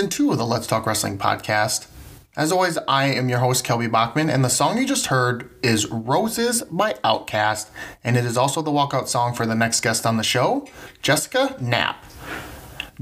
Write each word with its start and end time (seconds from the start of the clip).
season 0.00 0.08
two 0.08 0.32
of 0.32 0.38
the 0.38 0.46
Let's 0.46 0.66
Talk 0.66 0.86
Wrestling 0.86 1.18
podcast. 1.18 1.86
As 2.34 2.50
always, 2.50 2.78
I 2.88 3.08
am 3.08 3.28
your 3.28 3.40
host, 3.40 3.66
Kelby 3.66 3.92
Bachman, 3.92 4.30
and 4.30 4.42
the 4.42 4.48
song 4.48 4.78
you 4.78 4.86
just 4.86 5.08
heard 5.08 5.50
is 5.62 5.86
Roses 5.90 6.62
by 6.62 6.94
Outkast, 7.04 7.68
and 8.02 8.16
it 8.16 8.24
is 8.24 8.38
also 8.38 8.62
the 8.62 8.70
walkout 8.70 9.08
song 9.08 9.34
for 9.34 9.44
the 9.44 9.54
next 9.54 9.82
guest 9.82 10.06
on 10.06 10.16
the 10.16 10.22
show, 10.22 10.66
Jessica 11.02 11.54
Knapp. 11.60 12.02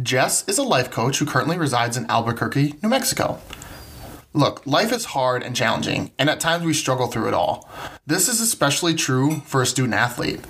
Jess 0.02 0.42
is 0.48 0.58
a 0.58 0.64
life 0.64 0.90
coach 0.90 1.18
who 1.18 1.24
currently 1.24 1.56
resides 1.56 1.96
in 1.96 2.04
Albuquerque, 2.10 2.74
New 2.82 2.88
Mexico. 2.88 3.38
Look, 4.32 4.66
life 4.66 4.90
is 4.90 5.04
hard 5.04 5.44
and 5.44 5.54
challenging, 5.54 6.10
and 6.18 6.28
at 6.28 6.40
times 6.40 6.64
we 6.64 6.72
struggle 6.72 7.06
through 7.06 7.28
it 7.28 7.34
all. 7.34 7.70
This 8.08 8.28
is 8.28 8.40
especially 8.40 8.94
true 8.94 9.36
for 9.42 9.62
a 9.62 9.66
student 9.66 9.94
athlete. 9.94 10.40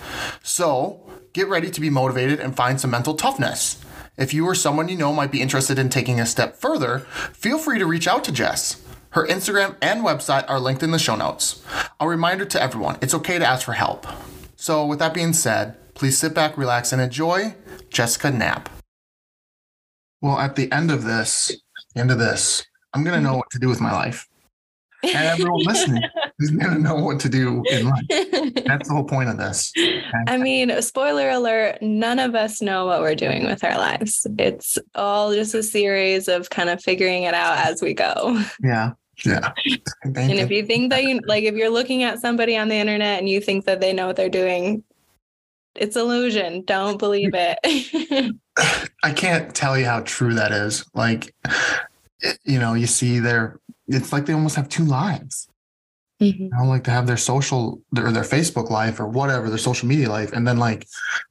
So, 0.42 1.02
get 1.34 1.46
ready 1.46 1.70
to 1.70 1.80
be 1.82 1.90
motivated 1.90 2.40
and 2.40 2.56
find 2.56 2.80
some 2.80 2.92
mental 2.92 3.12
toughness. 3.12 3.84
If 4.18 4.34
you 4.34 4.44
or 4.44 4.54
someone 4.56 4.88
you 4.88 4.96
know 4.96 5.12
might 5.12 5.30
be 5.30 5.40
interested 5.40 5.78
in 5.78 5.88
taking 5.88 6.18
a 6.20 6.26
step 6.26 6.56
further, 6.56 7.00
feel 7.32 7.56
free 7.56 7.78
to 7.78 7.86
reach 7.86 8.08
out 8.08 8.24
to 8.24 8.32
Jess. 8.32 8.82
Her 9.10 9.24
Instagram 9.26 9.76
and 9.80 10.04
website 10.04 10.44
are 10.50 10.58
linked 10.58 10.82
in 10.82 10.90
the 10.90 10.98
show 10.98 11.14
notes. 11.14 11.64
A 12.00 12.08
reminder 12.08 12.44
to 12.44 12.60
everyone 12.60 12.98
it's 13.00 13.14
okay 13.14 13.38
to 13.38 13.46
ask 13.46 13.64
for 13.64 13.74
help. 13.74 14.06
So, 14.56 14.84
with 14.84 14.98
that 14.98 15.14
being 15.14 15.32
said, 15.32 15.76
please 15.94 16.18
sit 16.18 16.34
back, 16.34 16.58
relax, 16.58 16.92
and 16.92 17.00
enjoy 17.00 17.54
Jessica 17.90 18.32
Knapp. 18.32 18.68
Well, 20.20 20.38
at 20.38 20.56
the 20.56 20.70
end 20.72 20.90
of 20.90 21.04
this, 21.04 21.52
end 21.94 22.10
of 22.10 22.18
this, 22.18 22.66
I'm 22.92 23.04
going 23.04 23.14
to 23.14 23.22
know 23.22 23.36
what 23.36 23.50
to 23.50 23.60
do 23.60 23.68
with 23.68 23.80
my 23.80 23.92
life. 23.92 24.26
And 25.04 25.14
everyone 25.14 25.62
listening 25.62 26.02
is 26.38 26.50
to 26.50 26.78
know 26.78 26.96
what 26.96 27.20
to 27.20 27.28
do 27.28 27.62
in 27.70 27.88
life. 27.88 28.04
That's 28.64 28.88
the 28.88 28.94
whole 28.94 29.04
point 29.04 29.28
of 29.28 29.38
this. 29.38 29.72
I 30.26 30.36
mean, 30.36 30.80
spoiler 30.82 31.30
alert, 31.30 31.82
none 31.82 32.18
of 32.18 32.34
us 32.34 32.62
know 32.62 32.86
what 32.86 33.00
we're 33.00 33.14
doing 33.14 33.44
with 33.44 33.64
our 33.64 33.76
lives. 33.76 34.26
It's 34.38 34.78
all 34.94 35.32
just 35.32 35.54
a 35.54 35.62
series 35.62 36.28
of 36.28 36.50
kind 36.50 36.68
of 36.68 36.82
figuring 36.82 37.24
it 37.24 37.34
out 37.34 37.58
as 37.58 37.82
we 37.82 37.94
go. 37.94 38.42
Yeah. 38.62 38.92
Yeah. 39.24 39.52
and 40.04 40.32
if 40.32 40.50
you 40.50 40.64
think 40.64 40.90
that 40.90 41.02
you 41.02 41.20
like 41.26 41.42
if 41.42 41.56
you're 41.56 41.70
looking 41.70 42.04
at 42.04 42.20
somebody 42.20 42.56
on 42.56 42.68
the 42.68 42.76
internet 42.76 43.18
and 43.18 43.28
you 43.28 43.40
think 43.40 43.64
that 43.64 43.80
they 43.80 43.92
know 43.92 44.06
what 44.06 44.14
they're 44.14 44.28
doing, 44.28 44.84
it's 45.74 45.96
illusion. 45.96 46.62
Don't 46.64 46.98
believe 46.98 47.32
it. 47.34 48.36
I 49.02 49.12
can't 49.12 49.52
tell 49.54 49.76
you 49.76 49.86
how 49.86 50.00
true 50.00 50.34
that 50.34 50.52
is. 50.52 50.84
Like 50.94 51.34
you 52.44 52.60
know, 52.60 52.74
you 52.74 52.86
see 52.86 53.18
their 53.18 53.58
it's 53.88 54.12
like 54.12 54.26
they 54.26 54.34
almost 54.34 54.54
have 54.54 54.68
two 54.68 54.84
lives. 54.84 55.48
Mm-hmm. 56.20 56.44
You 56.44 56.50
know, 56.50 56.64
like 56.64 56.84
to 56.84 56.90
have 56.90 57.06
their 57.06 57.16
social 57.16 57.80
or 57.96 58.10
their 58.10 58.24
Facebook 58.24 58.70
life 58.70 58.98
or 58.98 59.06
whatever, 59.06 59.48
their 59.48 59.58
social 59.58 59.88
media 59.88 60.08
life, 60.08 60.32
and 60.32 60.46
then 60.46 60.58
like 60.58 60.86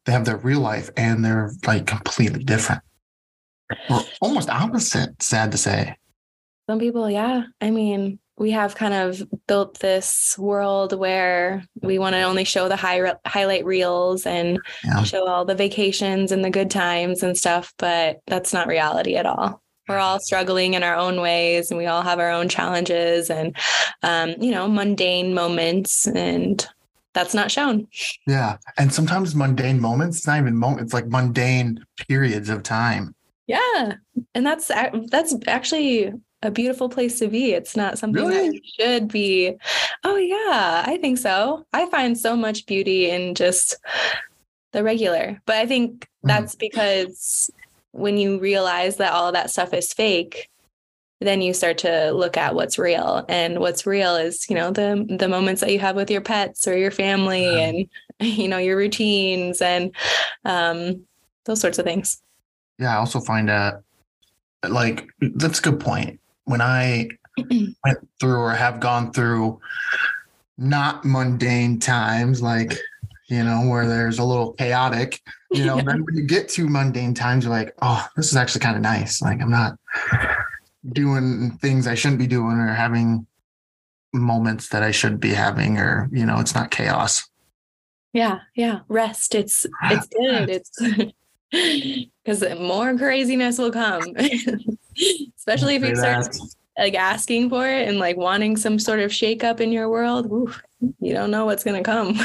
they 0.05 0.11
have 0.13 0.25
their 0.25 0.37
real 0.37 0.61
life 0.61 0.89
and 0.95 1.23
they're 1.23 1.51
like 1.65 1.85
completely 1.85 2.43
different. 2.43 2.81
Or 3.89 4.01
almost 4.21 4.49
opposite, 4.49 5.21
sad 5.21 5.51
to 5.51 5.57
say. 5.57 5.95
Some 6.69 6.79
people, 6.79 7.09
yeah. 7.09 7.43
I 7.59 7.69
mean, 7.69 8.19
we 8.37 8.51
have 8.51 8.75
kind 8.75 8.93
of 8.93 9.21
built 9.47 9.79
this 9.79 10.37
world 10.37 10.97
where 10.97 11.65
we 11.81 11.99
want 11.99 12.13
to 12.13 12.21
only 12.21 12.45
show 12.45 12.69
the 12.69 12.75
high 12.77 13.13
highlight 13.25 13.65
reels 13.65 14.25
and 14.25 14.59
yeah. 14.85 15.03
show 15.03 15.27
all 15.27 15.43
the 15.43 15.55
vacations 15.55 16.31
and 16.31 16.45
the 16.45 16.49
good 16.49 16.71
times 16.71 17.23
and 17.23 17.37
stuff, 17.37 17.73
but 17.77 18.21
that's 18.27 18.53
not 18.53 18.67
reality 18.67 19.15
at 19.15 19.25
all 19.25 19.61
we're 19.87 19.97
all 19.97 20.19
struggling 20.19 20.73
in 20.73 20.83
our 20.83 20.95
own 20.95 21.21
ways 21.21 21.71
and 21.71 21.77
we 21.77 21.85
all 21.85 22.01
have 22.01 22.19
our 22.19 22.31
own 22.31 22.49
challenges 22.49 23.29
and 23.29 23.55
um, 24.03 24.35
you 24.39 24.51
know 24.51 24.67
mundane 24.67 25.33
moments 25.33 26.07
and 26.07 26.67
that's 27.13 27.33
not 27.33 27.51
shown. 27.51 27.87
Yeah 28.25 28.57
and 28.77 28.93
sometimes 28.93 29.35
mundane 29.35 29.79
moments 29.79 30.17
it's 30.17 30.27
not 30.27 30.39
even 30.39 30.55
moments 30.55 30.83
it's 30.83 30.93
like 30.93 31.07
mundane 31.07 31.83
periods 32.07 32.49
of 32.49 32.63
time. 32.63 33.15
Yeah 33.47 33.95
and 34.35 34.45
that's 34.45 34.67
that's 34.67 35.35
actually 35.47 36.13
a 36.43 36.51
beautiful 36.51 36.87
place 36.87 37.17
to 37.19 37.27
be. 37.27 37.53
It's 37.53 37.75
not 37.75 37.97
something 37.97 38.23
really? 38.23 38.49
that 38.49 38.61
should 38.79 39.07
be 39.07 39.55
oh 40.03 40.17
yeah 40.17 40.83
i 40.85 40.97
think 41.01 41.17
so. 41.17 41.65
I 41.73 41.89
find 41.89 42.17
so 42.17 42.35
much 42.35 42.65
beauty 42.65 43.09
in 43.09 43.35
just 43.35 43.77
the 44.73 44.83
regular 44.83 45.41
but 45.45 45.55
i 45.55 45.65
think 45.65 46.01
mm. 46.01 46.07
that's 46.23 46.53
because 46.53 47.49
when 47.97 48.17
you 48.17 48.39
realize 48.39 48.97
that 48.97 49.13
all 49.13 49.27
of 49.27 49.33
that 49.33 49.49
stuff 49.49 49.73
is 49.73 49.93
fake, 49.93 50.49
then 51.19 51.41
you 51.41 51.53
start 51.53 51.79
to 51.79 52.11
look 52.11 52.37
at 52.37 52.53
what's 52.53 52.77
real. 52.77 53.25
And 53.27 53.59
what's 53.59 53.85
real 53.85 54.15
is 54.15 54.49
you 54.49 54.55
know 54.55 54.71
the 54.71 55.05
the 55.17 55.27
moments 55.27 55.61
that 55.61 55.71
you 55.71 55.79
have 55.79 55.95
with 55.95 56.11
your 56.11 56.21
pets 56.21 56.67
or 56.67 56.77
your 56.77 56.91
family 56.91 57.45
and 57.63 57.87
you 58.19 58.47
know 58.47 58.57
your 58.57 58.77
routines 58.77 59.61
and 59.61 59.95
um 60.45 61.05
those 61.45 61.59
sorts 61.59 61.79
of 61.79 61.85
things. 61.85 62.21
Yeah 62.79 62.93
i 62.93 62.97
also 62.97 63.19
find 63.19 63.49
that 63.49 63.81
like 64.67 65.07
that's 65.21 65.59
a 65.59 65.63
good 65.63 65.79
point. 65.79 66.19
When 66.45 66.61
i 66.61 67.09
went 67.37 68.07
through 68.19 68.39
or 68.39 68.53
have 68.53 68.79
gone 68.79 69.11
through 69.11 69.59
not 70.59 71.05
mundane 71.05 71.79
times 71.79 72.41
like 72.41 72.73
you 73.27 73.43
know, 73.43 73.67
where 73.67 73.87
there's 73.87 74.19
a 74.19 74.23
little 74.23 74.53
chaotic, 74.53 75.21
you 75.51 75.65
know, 75.65 75.75
then 75.85 76.03
when 76.03 76.15
you 76.15 76.23
get 76.23 76.49
to 76.49 76.67
mundane 76.67 77.13
times, 77.13 77.43
you're 77.45 77.53
like, 77.53 77.75
oh, 77.81 78.07
this 78.15 78.27
is 78.27 78.35
actually 78.35 78.61
kind 78.61 78.75
of 78.75 78.81
nice. 78.81 79.21
Like 79.21 79.41
I'm 79.41 79.51
not 79.51 79.77
doing 80.93 81.57
things 81.61 81.87
I 81.87 81.95
shouldn't 81.95 82.19
be 82.19 82.27
doing 82.27 82.57
or 82.57 82.67
having 82.67 83.25
moments 84.13 84.69
that 84.69 84.83
I 84.83 84.91
should 84.91 85.19
be 85.19 85.33
having, 85.33 85.77
or, 85.77 86.09
you 86.11 86.25
know, 86.25 86.39
it's 86.39 86.55
not 86.55 86.71
chaos. 86.71 87.29
Yeah. 88.13 88.39
Yeah. 88.55 88.79
Rest. 88.87 89.35
It's, 89.35 89.65
it's 89.83 90.07
good. 90.19 90.49
It's 90.49 91.15
because 92.23 92.43
more 92.59 92.97
craziness 92.97 93.57
will 93.57 93.71
come, 93.71 94.03
especially 95.37 95.75
if 95.75 95.83
you 95.83 95.95
start 95.95 96.35
like 96.77 96.93
asking 96.93 97.49
for 97.49 97.67
it 97.67 97.87
and 97.87 97.99
like 97.99 98.17
wanting 98.17 98.57
some 98.57 98.77
sort 98.77 98.99
of 98.99 99.13
shake 99.13 99.43
up 99.43 99.61
in 99.61 99.71
your 99.71 99.89
world. 99.89 100.27
Ooh, 100.27 100.53
you 100.99 101.13
don't 101.13 101.31
know 101.31 101.45
what's 101.45 101.63
going 101.63 101.81
to 101.81 101.89
come. 101.89 102.19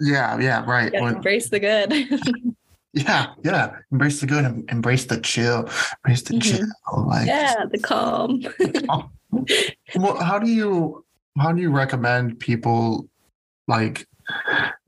yeah, 0.00 0.38
yeah, 0.38 0.64
right. 0.64 0.92
Embrace 0.94 1.48
the 1.48 1.60
good. 1.60 2.56
Yeah, 2.92 3.34
yeah. 3.44 3.76
Embrace 3.92 4.20
the 4.20 4.26
good. 4.26 4.44
And 4.44 4.68
embrace 4.70 5.04
the 5.04 5.20
chill. 5.20 5.68
Embrace 6.04 6.22
the 6.22 6.34
mm-hmm. 6.34 6.56
chill. 6.56 7.06
Like 7.06 7.26
yeah, 7.26 7.64
the 7.70 7.78
calm. 7.78 8.44
well, 9.96 10.16
how 10.16 10.38
do 10.38 10.48
you 10.48 11.04
how 11.38 11.52
do 11.52 11.62
you 11.62 11.70
recommend 11.70 12.40
people 12.40 13.08
like 13.68 14.06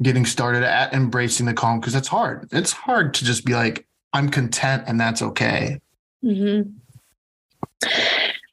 getting 0.02 0.26
started 0.26 0.64
at 0.64 0.92
embracing 0.92 1.46
the 1.46 1.54
calm? 1.54 1.80
Because 1.80 1.94
it's 1.94 2.08
hard. 2.08 2.48
It's 2.52 2.72
hard 2.72 3.14
to 3.14 3.24
just 3.24 3.44
be 3.44 3.54
like, 3.54 3.86
I'm 4.12 4.28
content 4.28 4.84
and 4.86 5.00
that's 5.00 5.22
okay. 5.22 5.80
Mm-hmm. 6.24 6.70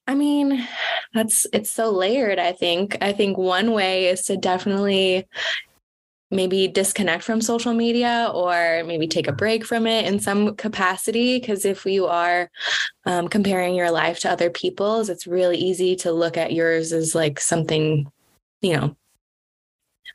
I 0.08 0.16
mean, 0.16 0.68
that's 1.14 1.46
it's 1.54 1.72
so 1.72 1.92
layered, 1.92 2.40
I 2.40 2.52
think. 2.52 2.98
I 3.02 3.14
think 3.14 3.38
one 3.38 3.72
way 3.72 4.08
is 4.08 4.24
to 4.24 4.38
definitely 4.38 5.28
maybe 6.32 6.68
disconnect 6.68 7.24
from 7.24 7.42
social 7.42 7.74
media 7.74 8.32
or 8.34 8.84
maybe 8.86 9.08
take 9.08 9.28
a 9.28 9.34
break 9.34 9.66
from 9.66 9.88
it 9.88 10.06
in 10.06 10.20
some 10.20 10.56
capacity 10.56 11.40
because 11.40 11.66
if 11.66 11.86
you 11.86 12.06
are 12.06 12.50
um, 13.06 13.28
comparing 13.28 13.74
your 13.74 13.90
life 13.90 14.20
to 14.20 14.30
other 14.30 14.50
people's 14.50 15.10
it's 15.10 15.26
really 15.26 15.58
easy 15.58 15.96
to 15.96 16.12
look 16.12 16.38
at 16.38 16.54
yours 16.54 16.94
as 16.94 17.16
like 17.16 17.40
something 17.40 18.12
you 18.62 18.76
know 18.76 18.96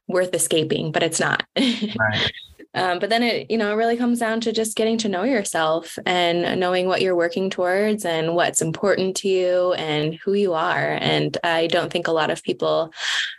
worth 0.07 0.35
escaping 0.35 0.93
but 0.93 1.03
it's 1.03 1.21
not 1.21 1.45
right. 1.57 2.33
Um, 2.75 2.99
but 2.99 3.11
then 3.11 3.23
it, 3.23 3.51
you 3.51 3.57
know, 3.57 3.71
it 3.73 3.77
really 3.77 3.97
comes 3.97 4.19
down 4.19 4.41
to 4.43 4.53
just 4.53 4.77
getting 4.77 4.99
to 4.99 5.09
know 5.09 5.23
yourself 5.23 5.99
and 6.07 6.59
knowing 6.59 6.87
what 6.87 7.03
you're 7.03 7.15
working 7.15 7.51
towards 7.51 8.05
and 8.05 8.35
what's 8.35 8.61
important 8.61 9.17
to 9.19 9.29
you 9.29 9.73
and 9.75 10.15
who 10.15 10.35
you 10.35 10.55
are. 10.55 10.99
And 11.01 11.37
I 11.45 11.69
don't 11.69 11.93
think 11.93 12.09
a 12.09 12.13
lot 12.13 12.31
of 12.31 12.43
people 12.43 12.93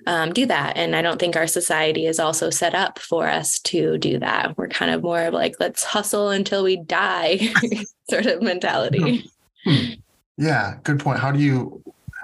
um, 0.08 0.34
do 0.34 0.46
that. 0.46 0.78
And 0.78 0.96
I 0.96 1.02
don't 1.02 1.20
think 1.20 1.36
our 1.36 1.48
society 1.48 2.06
is 2.06 2.20
also 2.20 2.50
set 2.50 2.74
up 2.74 3.00
for 3.00 3.28
us 3.28 3.60
to 3.60 3.98
do 3.98 4.20
that. 4.20 4.58
We're 4.58 4.70
kind 4.70 4.92
of 4.92 5.04
more 5.04 5.24
of 5.24 5.34
like, 5.34 5.56
let's 5.60 5.84
hustle 5.84 6.30
until 6.30 6.64
we 6.64 6.78
die 6.78 7.50
sort 8.10 8.26
of 8.26 8.42
mentality. 8.42 9.30
Hmm. 9.66 9.94
Yeah, 10.38 10.78
good 10.84 11.00
point. 11.00 11.20
How 11.20 11.32
do 11.32 11.40
you, 11.40 11.84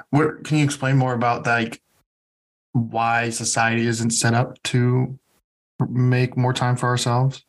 what 0.10 0.44
can 0.44 0.58
you 0.58 0.64
explain 0.64 0.98
more 0.98 1.14
about 1.14 1.46
like 1.46 1.82
why 2.74 3.30
society 3.30 3.86
isn't 3.86 4.12
set 4.12 4.34
up 4.34 4.62
to 4.64 5.18
make 5.90 6.38
more 6.38 6.54
time 6.54 6.76
for 6.76 6.88
ourselves? 6.88 7.44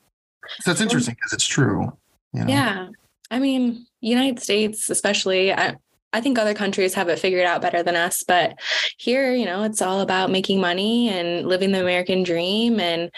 So 0.61 0.71
it's 0.71 0.81
interesting 0.81 1.15
because 1.15 1.33
it's 1.33 1.47
true. 1.47 1.93
You 2.33 2.45
know? 2.45 2.53
Yeah. 2.53 2.89
I 3.31 3.39
mean, 3.39 3.87
United 4.01 4.41
States, 4.41 4.91
especially, 4.91 5.53
I, 5.53 5.77
I 6.13 6.21
think 6.21 6.39
other 6.39 6.55
countries 6.55 6.95
have 6.95 7.09
it 7.09 7.19
figured 7.19 7.47
out 7.47 7.63
better 7.63 7.83
than 7.83 7.97
us, 7.97 8.23
but 8.23 8.59
here, 8.99 9.33
you 9.33 9.47
know, 9.47 9.63
it's 9.63 9.81
all 9.81 10.01
about 10.01 10.31
making 10.31 10.61
money 10.61 11.09
and 11.09 11.47
living 11.47 11.73
the 11.73 11.81
American 11.81 12.23
dream 12.23 12.79
and 12.81 13.11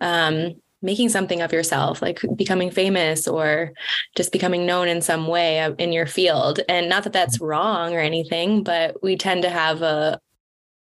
um, 0.00 0.60
making 0.82 1.08
something 1.08 1.40
of 1.40 1.52
yourself, 1.52 2.02
like 2.02 2.20
becoming 2.36 2.70
famous 2.70 3.26
or 3.26 3.72
just 4.16 4.32
becoming 4.32 4.66
known 4.66 4.88
in 4.88 5.00
some 5.00 5.28
way 5.28 5.64
in 5.78 5.92
your 5.92 6.06
field. 6.06 6.60
And 6.68 6.88
not 6.88 7.04
that 7.04 7.14
that's 7.14 7.40
wrong 7.40 7.94
or 7.94 8.00
anything, 8.00 8.62
but 8.64 9.02
we 9.02 9.16
tend 9.16 9.42
to 9.42 9.50
have 9.50 9.80
a 9.80 10.20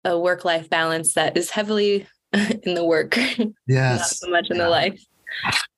a 0.05 0.19
work 0.19 0.45
life 0.45 0.71
balance 0.71 1.15
that 1.15 1.37
is 1.37 1.51
heavily 1.51 2.07
in 2.63 2.75
the 2.75 2.85
work. 2.85 3.19
Yes. 3.67 3.99
Not 3.99 4.09
so 4.09 4.31
much 4.31 4.51
in 4.51 4.57
yeah. 4.57 4.65
the 4.65 4.71
life. 4.71 5.05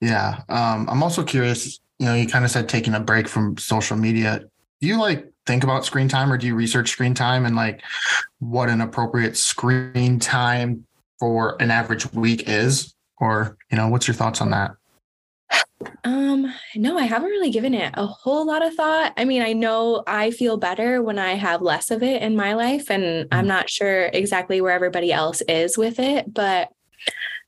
Yeah. 0.00 0.42
Um, 0.48 0.88
I'm 0.88 1.02
also 1.02 1.24
curious, 1.24 1.80
you 1.98 2.06
know, 2.06 2.14
you 2.14 2.26
kind 2.26 2.44
of 2.44 2.50
said 2.50 2.68
taking 2.68 2.94
a 2.94 3.00
break 3.00 3.26
from 3.26 3.56
social 3.56 3.96
media. 3.96 4.44
do 4.80 4.86
you 4.86 4.98
like 4.98 5.30
think 5.46 5.64
about 5.64 5.84
screen 5.84 6.08
time 6.08 6.32
or 6.32 6.38
do 6.38 6.46
you 6.46 6.54
research 6.54 6.90
screen 6.90 7.14
time 7.14 7.46
and 7.46 7.56
like 7.56 7.82
what 8.38 8.68
an 8.68 8.80
appropriate 8.80 9.36
screen 9.36 10.20
time 10.20 10.86
for 11.18 11.60
an 11.60 11.70
average 11.70 12.10
week 12.12 12.44
is? 12.46 12.94
Or, 13.18 13.58
you 13.70 13.76
know, 13.76 13.88
what's 13.88 14.06
your 14.06 14.14
thoughts 14.14 14.40
on 14.40 14.50
that? 14.50 14.70
Um, 16.04 16.52
no, 16.76 16.98
I 16.98 17.04
haven't 17.04 17.30
really 17.30 17.50
given 17.50 17.74
it 17.74 17.92
a 17.96 18.06
whole 18.06 18.46
lot 18.46 18.64
of 18.64 18.74
thought. 18.74 19.12
I 19.16 19.24
mean, 19.24 19.42
I 19.42 19.52
know 19.52 20.02
I 20.06 20.30
feel 20.30 20.56
better 20.56 21.02
when 21.02 21.18
I 21.18 21.34
have 21.34 21.62
less 21.62 21.90
of 21.90 22.02
it 22.02 22.22
in 22.22 22.36
my 22.36 22.54
life, 22.54 22.90
and 22.90 23.26
I'm 23.32 23.44
mm. 23.44 23.48
not 23.48 23.70
sure 23.70 24.06
exactly 24.06 24.60
where 24.60 24.72
everybody 24.72 25.12
else 25.12 25.40
is 25.42 25.76
with 25.78 25.98
it, 25.98 26.32
but 26.32 26.70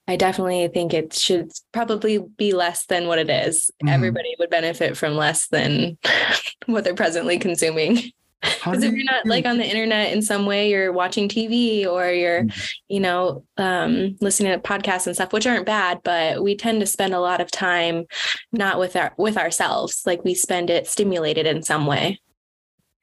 I 0.08 0.16
definitely 0.16 0.68
think 0.68 0.92
it 0.92 1.12
should 1.12 1.52
probably 1.72 2.18
be 2.18 2.52
less 2.52 2.86
than 2.86 3.06
what 3.06 3.18
it 3.18 3.30
is. 3.30 3.70
Mm-hmm. 3.82 3.88
Everybody 3.88 4.34
would 4.38 4.50
benefit 4.50 4.96
from 4.96 5.14
less 5.14 5.48
than 5.48 5.98
what 6.66 6.84
they're 6.84 6.94
presently 6.94 7.38
consuming. 7.38 8.12
Because 8.42 8.82
if 8.82 8.92
you're 8.92 9.04
not 9.04 9.24
like 9.24 9.46
on 9.46 9.58
the 9.58 9.64
internet 9.64 10.12
in 10.12 10.20
some 10.20 10.46
way, 10.46 10.70
you're 10.70 10.92
watching 10.92 11.28
TV 11.28 11.86
or 11.86 12.10
you're, 12.10 12.42
mm-hmm. 12.42 12.60
you 12.88 13.00
know, 13.00 13.44
um, 13.56 14.16
listening 14.20 14.52
to 14.52 14.58
podcasts 14.58 15.06
and 15.06 15.14
stuff, 15.14 15.32
which 15.32 15.46
aren't 15.46 15.66
bad, 15.66 16.00
but 16.02 16.42
we 16.42 16.56
tend 16.56 16.80
to 16.80 16.86
spend 16.86 17.14
a 17.14 17.20
lot 17.20 17.40
of 17.40 17.50
time 17.50 18.04
not 18.50 18.78
with 18.78 18.96
our 18.96 19.12
with 19.16 19.36
ourselves. 19.36 20.02
Like 20.06 20.24
we 20.24 20.34
spend 20.34 20.70
it 20.70 20.86
stimulated 20.86 21.46
in 21.46 21.62
some 21.62 21.86
way. 21.86 22.20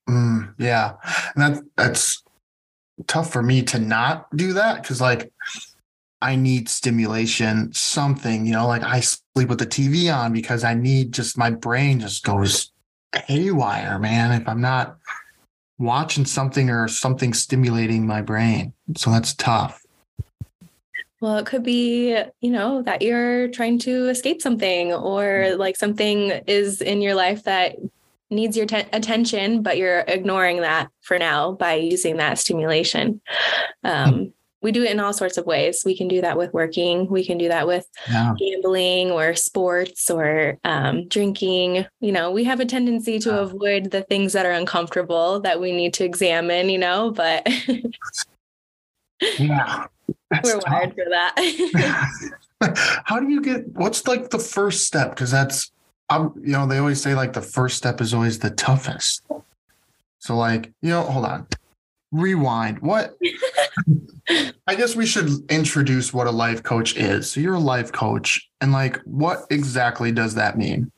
Mm, 0.10 0.56
yeah, 0.58 0.96
and 1.36 1.56
that 1.56 1.64
that's 1.78 2.24
tough 3.08 3.32
for 3.32 3.42
me 3.42 3.62
to 3.64 3.80
not 3.80 4.36
do 4.36 4.54
that 4.54 4.82
because 4.82 5.00
like 5.00 5.32
I 6.22 6.36
need 6.36 6.68
stimulation, 6.68 7.72
something, 7.74 8.46
you 8.46 8.52
know, 8.52 8.68
like 8.68 8.84
I 8.84 9.00
sleep 9.00 9.48
with 9.48 9.60
the 9.60 9.68
TV 9.68 10.14
on 10.14 10.34
because 10.34 10.64
I 10.64 10.74
need 10.74 11.14
just 11.14 11.38
my 11.38 11.50
brain 11.50 12.02
just 12.02 12.24
goes 12.26 12.72
haywire, 13.14 14.00
man. 14.00 14.42
If 14.42 14.48
I'm 14.48 14.62
not 14.62 14.98
watching 15.80 16.26
something 16.26 16.70
or 16.70 16.88
something 16.88 17.34
stimulating 17.34 18.06
my 18.06 18.22
brain. 18.22 18.74
So 18.96 19.10
that's 19.10 19.34
tough. 19.34 19.82
Well, 21.22 21.38
it 21.38 21.46
could 21.46 21.64
be, 21.64 22.22
you 22.40 22.52
know, 22.52 22.82
that 22.84 23.02
you're 23.02 23.50
trying 23.50 23.80
to 23.80 24.08
escape 24.08 24.42
something 24.42 24.94
or 24.94 25.56
like 25.58 25.76
something 25.76 26.32
is 26.48 26.82
in 26.82 27.02
your 27.02 27.16
life 27.16 27.44
that 27.44 27.76
needs 28.30 28.56
your 28.56 28.66
te- 28.66 28.86
attention, 28.94 29.62
but 29.64 29.78
you're 29.78 30.06
ignoring 30.08 30.62
that 30.62 30.90
for 31.02 31.18
now 31.18 31.54
by 31.54 31.74
using 31.74 32.18
that 32.18 32.38
stimulation. 32.40 33.22
Um, 33.84 34.34
we 34.62 34.72
do 34.72 34.84
it 34.84 34.92
in 34.92 35.00
all 35.00 35.14
sorts 35.14 35.38
of 35.38 35.46
ways. 35.46 35.84
We 35.86 35.96
can 35.96 36.08
do 36.08 36.22
that 36.22 36.38
with 36.38 36.54
working. 36.54 37.08
We 37.08 37.26
can 37.26 37.38
do 37.38 37.48
that 37.48 37.66
with 37.66 37.88
yeah. 38.10 38.34
gambling 38.38 39.12
or 39.12 39.34
sports 39.36 40.10
or 40.10 40.58
um, 40.66 41.08
drinking. 41.08 41.86
You 42.02 42.12
know, 42.12 42.32
we 42.32 42.44
have 42.44 42.60
a 42.60 42.66
tendency 42.66 43.20
to 43.20 43.30
yeah. 43.30 43.40
avoid 43.40 43.92
the 43.92 44.04
things 44.04 44.34
that 44.34 44.46
are 44.46 44.52
uncomfortable 44.52 45.40
that 45.42 45.62
we 45.62 45.72
need 45.72 45.94
to 45.96 46.04
examine, 46.04 46.70
you 46.70 46.78
know, 46.78 47.12
but 47.12 47.48
yeah, 49.40 49.86
we're 50.44 50.54
tough. 50.54 50.64
wired 50.68 50.94
for 50.94 51.06
that. 51.10 53.02
How 53.06 53.20
do 53.20 53.30
you 53.30 53.42
get 53.42 53.68
what's 53.70 54.06
like 54.08 54.30
the 54.30 54.40
first 54.40 54.86
step? 54.86 55.12
Because 55.12 55.32
that's, 55.32 55.72
um, 56.10 56.34
you 56.44 56.52
know, 56.52 56.68
they 56.68 56.80
always 56.80 57.02
say 57.02 57.16
like 57.16 57.32
the 57.32 57.42
first 57.42 57.78
step 57.78 58.02
is 58.02 58.14
always 58.14 58.40
the 58.40 58.50
toughest. 58.50 59.24
So, 60.22 60.36
like, 60.36 60.74
you 60.82 60.90
know, 60.90 61.04
hold 61.04 61.24
on 61.24 61.48
rewind. 62.12 62.80
What? 62.80 63.16
I 64.68 64.76
guess 64.76 64.96
we 64.96 65.06
should 65.06 65.30
introduce 65.50 66.14
what 66.14 66.28
a 66.28 66.32
life 66.32 66.62
coach 66.62 66.96
is. 66.96 67.32
So 67.32 67.40
you're 67.40 67.56
a 67.56 67.60
life 67.60 67.92
coach, 67.92 68.50
and 68.62 68.72
like, 68.72 68.98
what 69.04 69.46
exactly 69.50 70.12
does 70.12 70.36
that 70.36 70.58
mean? 70.58 70.92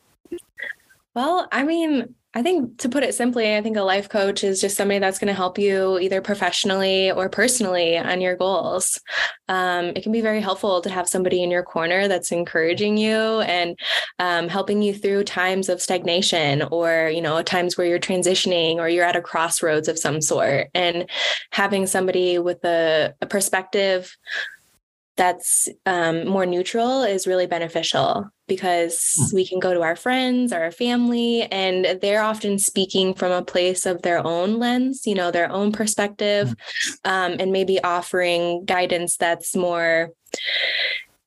Well, 1.13 1.47
I 1.51 1.63
mean, 1.63 2.15
I 2.33 2.41
think 2.41 2.77
to 2.77 2.87
put 2.87 3.03
it 3.03 3.13
simply, 3.13 3.57
I 3.57 3.61
think 3.61 3.75
a 3.75 3.81
life 3.81 4.07
coach 4.07 4.43
is 4.45 4.61
just 4.61 4.77
somebody 4.77 4.99
that's 4.99 5.19
going 5.19 5.27
to 5.27 5.33
help 5.33 5.59
you 5.59 5.99
either 5.99 6.21
professionally 6.21 7.11
or 7.11 7.27
personally 7.27 7.97
on 7.97 8.21
your 8.21 8.37
goals. 8.37 9.01
Um, 9.49 9.87
it 9.97 10.03
can 10.03 10.13
be 10.13 10.21
very 10.21 10.39
helpful 10.39 10.79
to 10.81 10.89
have 10.89 11.09
somebody 11.09 11.43
in 11.43 11.51
your 11.51 11.63
corner 11.63 12.07
that's 12.07 12.31
encouraging 12.31 12.95
you 12.95 13.41
and 13.41 13.77
um, 14.19 14.47
helping 14.47 14.81
you 14.81 14.93
through 14.93 15.25
times 15.25 15.67
of 15.67 15.81
stagnation 15.81 16.61
or, 16.71 17.11
you 17.13 17.21
know, 17.21 17.41
times 17.43 17.77
where 17.77 17.87
you're 17.87 17.99
transitioning 17.99 18.77
or 18.77 18.87
you're 18.87 19.05
at 19.05 19.17
a 19.17 19.21
crossroads 19.21 19.89
of 19.89 19.99
some 19.99 20.21
sort. 20.21 20.69
And 20.73 21.09
having 21.51 21.85
somebody 21.85 22.39
with 22.39 22.63
a, 22.63 23.13
a 23.19 23.25
perspective 23.25 24.15
that's 25.17 25.67
um, 25.85 26.25
more 26.27 26.45
neutral 26.45 27.03
is 27.03 27.27
really 27.27 27.45
beneficial 27.45 28.29
because 28.51 29.15
mm. 29.17 29.33
we 29.33 29.47
can 29.47 29.59
go 29.59 29.73
to 29.73 29.81
our 29.81 29.95
friends 29.95 30.51
or 30.51 30.61
our 30.61 30.73
family 30.73 31.43
and 31.43 32.01
they're 32.01 32.21
often 32.21 32.59
speaking 32.59 33.13
from 33.13 33.31
a 33.31 33.41
place 33.41 33.85
of 33.85 34.01
their 34.01 34.19
own 34.27 34.59
lens 34.59 35.07
you 35.07 35.15
know 35.15 35.31
their 35.31 35.49
own 35.49 35.71
perspective 35.71 36.49
mm. 36.49 37.09
um, 37.09 37.37
and 37.39 37.53
maybe 37.53 37.81
offering 37.81 38.65
guidance 38.65 39.15
that's 39.15 39.55
more 39.55 40.09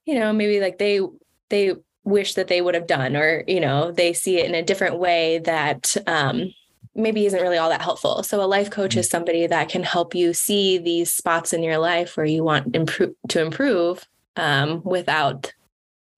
you 0.05 0.15
know 0.19 0.35
maybe 0.35 0.61
like 0.61 0.77
they 0.77 1.01
they 1.49 1.73
wish 2.05 2.35
that 2.35 2.49
they 2.49 2.61
would 2.61 2.75
have 2.75 2.87
done 2.87 3.17
or 3.17 3.43
you 3.49 3.59
know 3.59 3.91
they 3.91 4.13
see 4.13 4.39
it 4.39 4.45
in 4.45 4.55
a 4.55 4.63
different 4.63 4.99
way 4.99 5.39
that 5.39 5.97
um, 6.07 6.53
maybe 6.95 7.25
isn't 7.25 7.41
really 7.41 7.57
all 7.57 7.71
that 7.71 7.81
helpful. 7.81 8.23
So 8.23 8.43
a 8.43 8.45
life 8.45 8.71
coach 8.71 8.97
is 8.97 9.09
mm. 9.09 9.11
somebody 9.11 9.47
that 9.47 9.71
can 9.71 9.83
help 9.83 10.15
you 10.15 10.35
see 10.35 10.77
these 10.77 11.11
spots 11.11 11.55
in 11.55 11.63
your 11.63 11.79
life 11.79 12.19
where 12.19 12.27
you 12.27 12.45
want 12.45 12.77
improve 12.77 13.15
to 13.29 13.41
improve 13.41 14.07
um, 14.37 14.83
without 14.85 15.53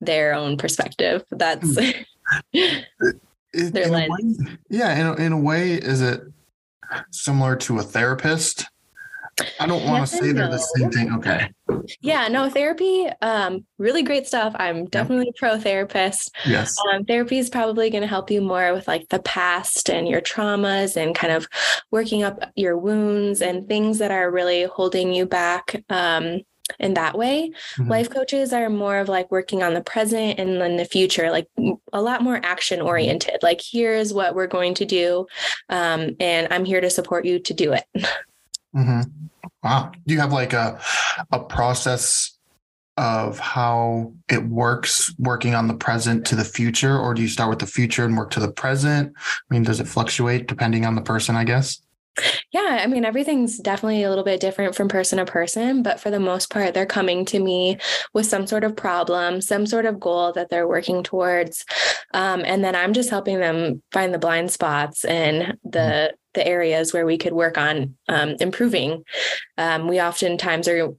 their 0.01 0.35
own 0.35 0.57
perspective. 0.57 1.25
That's 1.31 1.79
hmm. 1.79 2.01
their 3.53 3.89
lens. 3.89 4.39
Way, 4.39 4.59
yeah, 4.71 4.99
in 4.99 5.07
a, 5.07 5.15
in 5.27 5.33
a 5.33 5.41
way, 5.41 5.73
is 5.73 6.03
it 6.03 6.23
similar 7.11 7.57
to 7.57 7.79
a 7.79 7.83
therapist? 7.83 8.67
I 9.61 9.67
don't 9.67 9.85
want 9.85 10.09
to 10.09 10.17
say 10.17 10.33
they're 10.33 10.49
the 10.49 10.59
same 10.59 10.91
thing. 10.91 11.13
Okay. 11.17 11.51
Yeah, 12.01 12.27
no, 12.29 12.49
therapy, 12.49 13.07
um, 13.21 13.67
really 13.77 14.03
great 14.03 14.27
stuff. 14.27 14.57
I'm 14.59 14.87
definitely 14.87 15.29
a 15.29 15.39
pro 15.39 15.59
therapist. 15.59 16.35
Yes. 16.47 16.75
Um, 16.91 17.05
therapy 17.05 17.39
is 17.39 17.51
probably 17.51 17.91
going 17.91 18.01
to 18.01 18.09
help 18.09 18.31
you 18.31 18.41
more 18.41 18.73
with 18.73 18.89
like 18.89 19.11
the 19.11 19.19
past 19.19 19.91
and 19.91 20.09
your 20.09 20.23
traumas 20.23 20.97
and 20.97 21.15
kind 21.15 21.35
of 21.35 21.47
working 21.91 22.23
up 22.23 22.51
your 22.57 22.79
wounds 22.79 23.43
and 23.43 23.69
things 23.69 23.99
that 23.99 24.11
are 24.11 24.31
really 24.31 24.65
holding 24.65 25.13
you 25.13 25.27
back. 25.27 25.85
Um, 25.91 26.41
in 26.79 26.95
that 26.95 27.17
way. 27.17 27.53
Mm-hmm. 27.77 27.91
Life 27.91 28.11
coaches 28.11 28.53
are 28.53 28.69
more 28.69 28.99
of 28.99 29.09
like 29.09 29.31
working 29.31 29.63
on 29.63 29.75
the 29.75 29.81
present 29.81 30.39
and 30.39 30.61
then 30.61 30.77
the 30.77 30.85
future, 30.85 31.31
like 31.31 31.49
a 31.93 32.03
lot 32.03 32.23
more 32.23 32.41
action 32.43 32.81
oriented. 32.81 33.39
Like, 33.43 33.61
here's 33.63 34.13
what 34.13 34.35
we're 34.35 34.47
going 34.47 34.75
to 34.75 34.85
do. 34.85 35.27
Um, 35.69 36.17
and 36.21 36.49
I'm 36.51 36.65
here 36.65 36.81
to 36.81 36.91
support 36.91 37.25
you 37.25 37.39
to 37.39 37.55
do 37.55 37.73
it. 37.73 37.85
Mm-hmm. 38.75 39.03
Wow. 39.63 39.93
Do 40.07 40.15
you 40.15 40.21
have 40.21 40.33
like 40.33 40.53
a 40.53 40.81
a 41.33 41.41
process 41.41 42.37
of 42.97 43.39
how 43.39 44.13
it 44.31 44.45
works 44.47 45.15
working 45.19 45.55
on 45.55 45.69
the 45.69 45.75
present 45.75 46.27
to 46.27 46.35
the 46.35 46.45
future, 46.45 46.99
or 46.99 47.15
do 47.15 47.23
you 47.23 47.29
start 47.29 47.51
with 47.51 47.59
the 47.59 47.67
future 47.67 48.05
and 48.05 48.17
work 48.17 48.31
to 48.31 48.41
the 48.41 48.51
present? 48.51 49.13
I 49.17 49.55
mean, 49.55 49.65
does 49.65 49.81
it 49.81 49.89
fluctuate 49.89 50.47
depending 50.47 50.87
on 50.87 50.95
the 50.95 51.03
person, 51.03 51.37
I 51.37 51.45
guess? 51.45 51.81
Yeah, 52.53 52.81
I 52.83 52.87
mean, 52.87 53.05
everything's 53.05 53.59
definitely 53.59 54.03
a 54.03 54.09
little 54.09 54.25
bit 54.25 54.41
different 54.41 54.75
from 54.75 54.89
person 54.89 55.19
to 55.19 55.25
person, 55.25 55.83
but 55.83 56.01
for 56.01 56.11
the 56.11 56.21
most 56.21 56.51
part, 56.51 56.73
they're 56.73 56.87
coming 56.87 57.25
to 57.27 57.39
me 57.39 57.79
with 58.15 58.27
some 58.27 58.47
sort 58.47 58.65
of 58.65 58.77
problem, 58.77 59.41
some 59.41 59.67
sort 59.67 59.87
of 59.87 60.01
goal 60.01 60.33
that 60.33 60.49
they're 60.49 60.69
working 60.69 61.03
towards. 61.03 61.65
Um, 62.15 62.43
and 62.45 62.65
then 62.65 62.75
I'm 62.75 62.93
just 62.93 63.11
helping 63.11 63.39
them 63.39 63.83
find 63.93 64.15
the 64.15 64.19
blind 64.19 64.51
spots 64.51 65.05
and 65.05 65.59
the 65.65 65.79
mm-hmm 65.79 66.15
the 66.37 66.47
areas 66.47 66.93
where 66.93 67.05
we 67.05 67.19
could 67.19 67.33
work 67.33 67.59
on 67.59 67.97
um, 68.09 68.37
improving. 68.39 69.03
Um, 69.59 69.89
we 69.89 70.01
oftentimes 70.01 70.69
are 70.69 70.91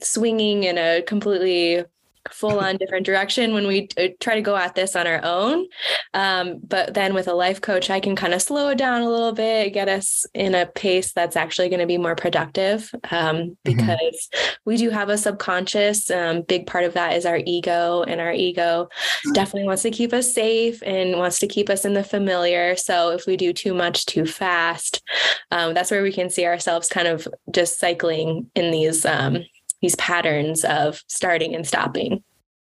swinging 0.00 0.64
in 0.64 0.78
a 0.78 1.02
completely 1.02 1.84
full 2.30 2.60
on 2.60 2.76
different 2.76 3.06
direction 3.06 3.54
when 3.54 3.66
we 3.66 3.88
uh, 3.98 4.08
try 4.20 4.34
to 4.34 4.42
go 4.42 4.56
at 4.56 4.74
this 4.74 4.96
on 4.96 5.06
our 5.06 5.20
own. 5.24 5.66
Um, 6.14 6.60
but 6.62 6.94
then 6.94 7.14
with 7.14 7.28
a 7.28 7.34
life 7.34 7.60
coach, 7.60 7.90
I 7.90 8.00
can 8.00 8.16
kind 8.16 8.34
of 8.34 8.42
slow 8.42 8.68
it 8.70 8.78
down 8.78 9.02
a 9.02 9.10
little 9.10 9.32
bit, 9.32 9.72
get 9.72 9.88
us 9.88 10.26
in 10.34 10.54
a 10.54 10.66
pace 10.66 11.12
that's 11.12 11.36
actually 11.36 11.68
going 11.68 11.80
to 11.80 11.86
be 11.86 11.98
more 11.98 12.14
productive 12.14 12.90
um, 13.10 13.36
mm-hmm. 13.36 13.52
because 13.64 14.28
mm-hmm. 14.32 14.54
we 14.64 14.76
do 14.76 14.90
have 14.90 15.08
a 15.08 15.18
subconscious. 15.18 16.10
Um, 16.10 16.42
big 16.42 16.66
part 16.66 16.84
of 16.84 16.94
that 16.94 17.14
is 17.14 17.26
our 17.26 17.40
ego, 17.44 18.02
and 18.02 18.20
our 18.20 18.32
ego 18.32 18.88
definitely 19.32 19.66
wants 19.66 19.82
to 19.82 19.90
keep 19.90 20.12
us 20.12 20.32
safe 20.32 20.82
and 20.84 21.18
wants 21.18 21.38
to 21.40 21.46
keep 21.46 21.68
us 21.70 21.84
in 21.84 21.94
the 21.94 22.04
familiar. 22.04 22.76
So 22.76 23.10
if 23.10 23.26
we 23.26 23.36
do 23.36 23.52
too 23.52 23.74
much 23.74 24.06
too 24.06 24.26
fast, 24.26 25.02
um, 25.50 25.74
that's 25.74 25.90
where 25.90 26.02
we 26.02 26.12
can 26.12 26.30
see 26.30 26.46
ourselves 26.46 26.88
kind 26.88 27.08
of 27.08 27.28
just 27.50 27.78
cycling 27.78 28.50
in 28.54 28.70
these 28.70 29.04
um, 29.04 29.44
these 29.84 29.96
patterns 29.96 30.64
of 30.64 31.02
starting 31.08 31.54
and 31.54 31.66
stopping. 31.66 32.24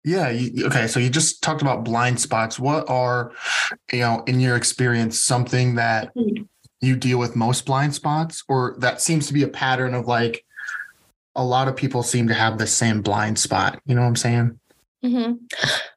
Yeah. 0.05 0.29
You, 0.29 0.65
okay. 0.67 0.87
So 0.87 0.97
you 1.01 1.09
just 1.09 1.43
talked 1.43 1.61
about 1.61 1.83
blind 1.83 2.21
spots. 2.21 2.57
What 2.57 2.89
are, 2.89 3.33
you 3.91 3.99
know, 3.99 4.23
in 4.27 4.39
your 4.39 4.55
experience, 4.55 5.19
something 5.19 5.75
that 5.75 6.15
mm-hmm. 6.15 6.43
you 6.79 6.95
deal 6.95 7.19
with 7.19 7.35
most 7.35 7.65
blind 7.65 7.93
spots, 7.93 8.45
or 8.47 8.75
that 8.79 9.01
seems 9.01 9.27
to 9.27 9.33
be 9.33 9.43
a 9.43 9.49
pattern 9.49 9.93
of 9.93 10.07
like 10.07 10.45
a 11.35 11.43
lot 11.43 11.67
of 11.67 11.75
people 11.75 12.01
seem 12.01 12.29
to 12.29 12.33
have 12.33 12.57
the 12.57 12.65
same 12.65 13.01
blind 13.01 13.37
spot? 13.37 13.81
You 13.85 13.95
know 13.95 14.01
what 14.01 14.07
I'm 14.07 14.15
saying? 14.15 14.59
Mm-hmm. 15.03 15.33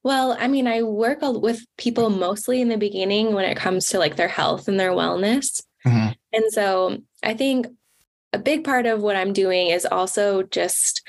Well, 0.03 0.37
I 0.37 0.49
mean, 0.49 0.67
I 0.67 0.83
work 0.83 1.19
with 1.23 1.65
people 1.79 2.11
mostly 2.11 2.61
in 2.61 2.71
the 2.71 2.77
beginning 2.77 3.35
when 3.35 3.45
it 3.45 3.57
comes 3.57 3.87
to 3.91 4.01
like 4.01 4.17
their 4.17 4.27
health 4.27 4.67
and 4.67 4.81
their 4.81 4.91
wellness. 4.91 5.63
Mm-hmm. 5.87 6.13
And 6.33 6.53
so 6.53 6.99
I 7.23 7.35
think 7.35 7.69
a 8.35 8.39
big 8.39 8.65
part 8.65 8.85
of 8.85 9.01
what 9.01 9.17
I'm 9.17 9.33
doing 9.33 9.69
is 9.69 9.87
also 9.87 10.43
just 10.43 11.09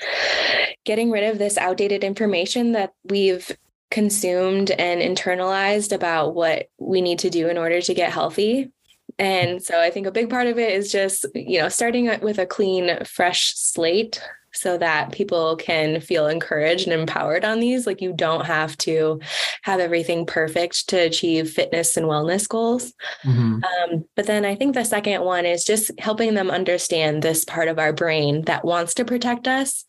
getting 0.84 1.10
rid 1.10 1.24
of 1.24 1.38
this 1.38 1.58
outdated 1.58 2.04
information 2.04 2.72
that 2.72 2.94
we've 3.04 3.50
consumed 3.90 4.70
and 4.70 5.00
internalized 5.00 5.92
about 5.92 6.34
what 6.34 6.68
we 6.78 7.00
need 7.00 7.18
to 7.20 7.30
do 7.30 7.48
in 7.48 7.58
order 7.58 7.80
to 7.80 7.94
get 7.94 8.12
healthy. 8.12 8.70
And 9.18 9.62
so 9.62 9.80
I 9.80 9.90
think 9.90 10.06
a 10.06 10.12
big 10.12 10.30
part 10.30 10.46
of 10.46 10.58
it 10.58 10.72
is 10.72 10.92
just, 10.92 11.26
you 11.34 11.58
know, 11.58 11.68
starting 11.68 12.10
with 12.20 12.38
a 12.38 12.46
clean, 12.46 13.04
fresh 13.04 13.54
slate 13.56 14.20
so 14.56 14.78
that 14.78 15.12
people 15.12 15.56
can 15.56 16.00
feel 16.00 16.26
encouraged 16.26 16.88
and 16.88 16.98
empowered 16.98 17.44
on 17.44 17.60
these. 17.60 17.86
Like 17.86 18.00
you 18.00 18.12
don't 18.12 18.46
have 18.46 18.76
to 18.78 19.20
have 19.62 19.80
everything 19.80 20.26
perfect 20.26 20.88
to 20.88 20.96
achieve 20.96 21.50
fitness 21.50 21.96
and 21.96 22.06
wellness 22.06 22.48
goals. 22.48 22.92
Mm-hmm. 23.24 23.60
Um, 23.64 24.04
but 24.14 24.26
then 24.26 24.44
I 24.44 24.54
think 24.54 24.74
the 24.74 24.84
second 24.84 25.22
one 25.22 25.46
is 25.46 25.64
just 25.64 25.90
helping 25.98 26.34
them 26.34 26.50
understand 26.50 27.22
this 27.22 27.44
part 27.44 27.68
of 27.68 27.78
our 27.78 27.92
brain 27.92 28.42
that 28.42 28.64
wants 28.64 28.94
to 28.94 29.04
protect 29.04 29.46
us. 29.46 29.84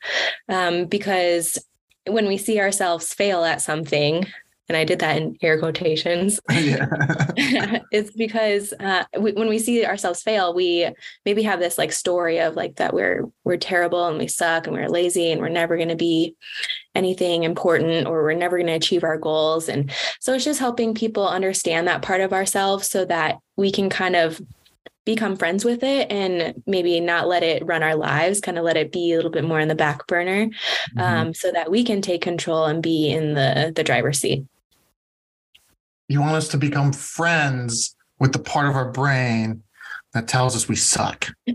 Um, 0.50 0.86
because 0.86 1.58
when 2.06 2.28
we 2.28 2.38
see 2.38 2.60
ourselves 2.60 3.14
fail 3.14 3.44
at 3.44 3.62
something, 3.62 4.26
and 4.68 4.78
I 4.78 4.84
did 4.84 5.00
that 5.00 5.18
in 5.18 5.38
air 5.42 5.60
quotations. 5.60 6.40
Yeah. 6.58 6.88
it's 7.92 8.12
because 8.12 8.74
uh, 8.80 9.06
we, 9.18 9.32
when 9.34 9.48
we 9.48 9.60
see 9.60 9.86
ourselves 9.86 10.24
fail, 10.24 10.54
we 10.54 10.90
maybe 11.24 11.44
have 11.44 11.60
this 11.60 11.78
like 11.78 11.92
story 11.92 12.40
of 12.40 12.56
like 12.56 12.78
that 12.78 12.94
we're 12.94 13.26
we're 13.44 13.58
terrible 13.58 14.08
and 14.08 14.18
we 14.18 14.28
suck 14.28 14.66
and 14.66 14.76
we're 14.76 14.90
lazy 14.90 15.32
and 15.32 15.40
we're 15.40 15.50
never 15.50 15.78
going 15.78 15.90
to 15.90 15.96
be 15.96 16.36
anything 16.96 17.44
important 17.44 18.08
or 18.08 18.24
we're 18.24 18.34
never 18.34 18.58
going 18.58 18.68
to 18.68 18.74
achieve 18.74 19.04
our 19.04 19.18
goals. 19.18 19.70
And 19.70 19.92
so 20.20 20.34
it's 20.34 20.44
just 20.44 20.60
helping 20.60 20.96
people 20.96 21.28
understand 21.28 21.88
that 21.88 22.02
part 22.02 22.22
of 22.22 22.34
ourselves 22.34 22.90
so 22.90 23.06
that 23.06 23.38
we 23.56 23.72
can 23.72 23.90
kind 23.90 24.16
of 24.16 24.42
become 25.06 25.38
friends 25.38 25.64
with 25.64 25.84
it 25.84 26.12
and 26.12 26.62
maybe 26.66 27.00
not 27.00 27.30
let 27.30 27.42
it 27.42 27.66
run 27.66 27.82
our 27.82 27.96
lives, 27.96 28.42
kind 28.42 28.58
of 28.58 28.66
let 28.66 28.76
it 28.76 28.92
be 28.92 29.14
a 29.14 29.16
little 29.16 29.32
bit 29.32 29.46
more 29.46 29.60
in 29.60 29.70
the 29.70 29.76
back 29.76 30.06
burner, 30.08 30.48
mm-hmm. 30.48 31.00
um, 31.00 31.34
so 31.34 31.50
that 31.52 31.72
we 31.72 31.84
can 31.84 32.02
take 32.02 32.22
control 32.22 32.66
and 32.66 32.84
be 32.84 33.10
in 33.10 33.34
the 33.34 33.72
the 33.74 33.86
driver's 33.86 34.20
seat. 34.20 34.44
You 36.08 36.22
want 36.22 36.36
us 36.36 36.48
to 36.50 36.58
become 36.58 36.94
friends 36.94 37.96
with 38.20 38.34
the 38.34 38.40
part 38.40 38.68
of 38.68 38.76
our 38.76 38.92
brain 38.92 39.64
that 40.14 40.28
tells 40.28 40.56
us 40.56 40.68
we 40.68 40.76
suck. 40.76 41.28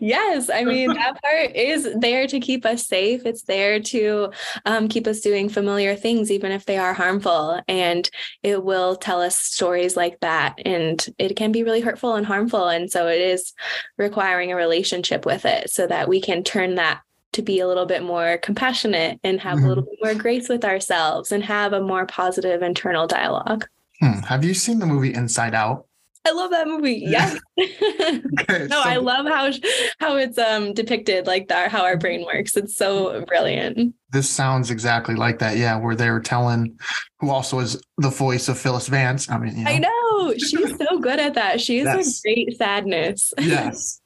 yes. 0.00 0.50
I 0.50 0.64
mean, 0.64 0.92
that 0.92 1.20
part 1.22 1.56
is 1.56 1.88
there 1.98 2.26
to 2.26 2.40
keep 2.40 2.66
us 2.66 2.86
safe. 2.86 3.24
It's 3.24 3.42
there 3.42 3.80
to 3.80 4.30
um, 4.66 4.88
keep 4.88 5.06
us 5.06 5.20
doing 5.20 5.48
familiar 5.48 5.96
things, 5.96 6.30
even 6.30 6.52
if 6.52 6.66
they 6.66 6.76
are 6.76 6.94
harmful. 6.94 7.60
And 7.68 8.08
it 8.42 8.62
will 8.62 8.96
tell 8.96 9.20
us 9.20 9.36
stories 9.36 9.96
like 9.96 10.20
that. 10.20 10.58
And 10.64 11.04
it 11.18 11.36
can 11.36 11.52
be 11.52 11.62
really 11.62 11.80
hurtful 11.80 12.14
and 12.14 12.26
harmful. 12.26 12.68
And 12.68 12.90
so 12.90 13.08
it 13.08 13.20
is 13.20 13.52
requiring 13.98 14.52
a 14.52 14.56
relationship 14.56 15.24
with 15.26 15.44
it 15.44 15.70
so 15.70 15.86
that 15.86 16.08
we 16.08 16.20
can 16.20 16.44
turn 16.44 16.74
that 16.76 17.00
to 17.34 17.42
be 17.42 17.60
a 17.60 17.68
little 17.68 17.86
bit 17.86 18.02
more 18.02 18.38
compassionate 18.38 19.20
and 19.22 19.40
have 19.40 19.56
mm-hmm. 19.56 19.66
a 19.66 19.68
little 19.68 19.84
bit 19.84 19.98
more 20.02 20.14
grace 20.14 20.48
with 20.48 20.64
ourselves 20.64 21.32
and 21.32 21.44
have 21.44 21.72
a 21.72 21.80
more 21.80 22.06
positive 22.06 22.62
internal 22.62 23.06
dialogue. 23.06 23.66
Hmm. 24.00 24.20
Have 24.20 24.44
you 24.44 24.54
seen 24.54 24.78
the 24.78 24.86
movie 24.86 25.14
Inside 25.14 25.54
Out? 25.54 25.86
I 26.26 26.32
love 26.32 26.50
that 26.52 26.66
movie. 26.66 27.04
Yeah. 27.14 27.36
okay, 27.58 28.66
no, 28.68 28.82
so 28.82 28.82
I 28.82 28.96
love 28.96 29.26
how 29.26 29.52
how 30.00 30.16
it's 30.16 30.38
um 30.38 30.72
depicted 30.72 31.26
like 31.26 31.48
that 31.48 31.70
how 31.70 31.84
our 31.84 31.96
brain 31.96 32.24
works. 32.24 32.56
It's 32.56 32.76
so 32.76 33.24
brilliant. 33.26 33.94
This 34.10 34.28
sounds 34.28 34.70
exactly 34.70 35.14
like 35.14 35.38
that. 35.38 35.56
Yeah, 35.56 35.76
where 35.76 35.94
they're 35.94 36.20
telling 36.20 36.76
who 37.20 37.30
also 37.30 37.60
is 37.60 37.80
the 37.98 38.08
voice 38.08 38.48
of 38.48 38.58
Phyllis 38.58 38.88
Vance. 38.88 39.30
I 39.30 39.38
mean, 39.38 39.56
you 39.56 39.64
know. 39.64 39.70
I 39.70 39.78
know. 39.78 40.34
She's 40.34 40.76
so 40.76 40.98
good 40.98 41.20
at 41.20 41.34
that. 41.34 41.60
She's 41.60 41.84
yes. 41.84 42.20
a 42.20 42.22
great 42.22 42.56
sadness. 42.56 43.32
yes. 43.38 44.00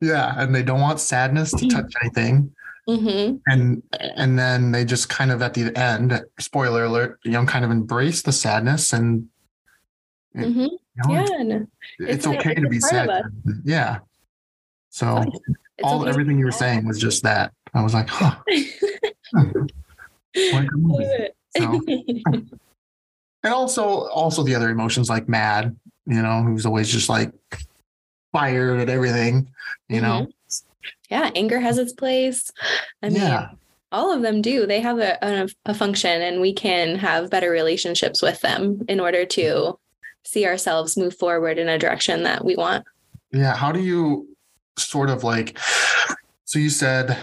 Yeah, 0.00 0.34
and 0.36 0.54
they 0.54 0.62
don't 0.62 0.80
want 0.80 1.00
sadness 1.00 1.52
to 1.52 1.68
touch 1.68 1.92
anything. 2.02 2.52
Mm-hmm. 2.88 3.36
And 3.46 3.82
and 4.16 4.38
then 4.38 4.72
they 4.72 4.84
just 4.84 5.08
kind 5.08 5.30
of 5.30 5.42
at 5.42 5.54
the 5.54 5.76
end, 5.78 6.20
spoiler 6.38 6.84
alert, 6.84 7.20
you 7.24 7.32
know, 7.32 7.44
kind 7.44 7.64
of 7.64 7.70
embrace 7.70 8.22
the 8.22 8.32
sadness 8.32 8.92
and 8.92 9.28
mm-hmm. 10.36 10.60
you 10.60 10.78
know, 10.96 11.12
yeah, 11.12 11.58
it's, 12.00 12.26
it's 12.26 12.26
okay 12.26 12.54
to 12.54 12.68
be 12.68 12.80
sad. 12.80 13.22
Yeah. 13.64 13.98
So 14.90 15.24
all 15.82 16.02
okay 16.02 16.10
everything 16.10 16.38
you 16.38 16.44
were 16.44 16.50
saying 16.50 16.86
was 16.86 16.98
just 16.98 17.22
that. 17.22 17.52
I 17.74 17.82
was 17.82 17.94
like, 17.94 18.08
huh. 18.08 18.36
so, 21.56 21.80
and 21.86 23.54
also 23.54 24.08
also 24.08 24.42
the 24.42 24.54
other 24.54 24.70
emotions 24.70 25.08
like 25.08 25.28
mad, 25.28 25.76
you 26.06 26.22
know, 26.22 26.42
who's 26.42 26.66
always 26.66 26.90
just 26.90 27.08
like 27.08 27.32
fired 28.32 28.80
at 28.80 28.88
everything, 28.88 29.48
you 29.88 30.00
know. 30.00 30.26
Yeah, 31.10 31.30
anger 31.34 31.60
has 31.60 31.78
its 31.78 31.92
place. 31.92 32.50
I 33.02 33.08
mean, 33.08 33.18
yeah. 33.18 33.50
all 33.92 34.12
of 34.12 34.22
them 34.22 34.40
do. 34.40 34.66
They 34.66 34.80
have 34.80 34.98
a, 34.98 35.18
a, 35.22 35.48
a 35.66 35.74
function, 35.74 36.22
and 36.22 36.40
we 36.40 36.52
can 36.52 36.96
have 36.96 37.30
better 37.30 37.50
relationships 37.50 38.22
with 38.22 38.40
them 38.40 38.82
in 38.88 39.00
order 39.00 39.26
to 39.26 39.78
see 40.24 40.46
ourselves 40.46 40.96
move 40.96 41.16
forward 41.16 41.58
in 41.58 41.68
a 41.68 41.78
direction 41.78 42.22
that 42.22 42.44
we 42.44 42.54
want. 42.56 42.84
Yeah. 43.32 43.56
How 43.56 43.72
do 43.72 43.80
you 43.80 44.28
sort 44.76 45.10
of 45.10 45.24
like, 45.24 45.58
so 46.44 46.58
you 46.58 46.70
said, 46.70 47.18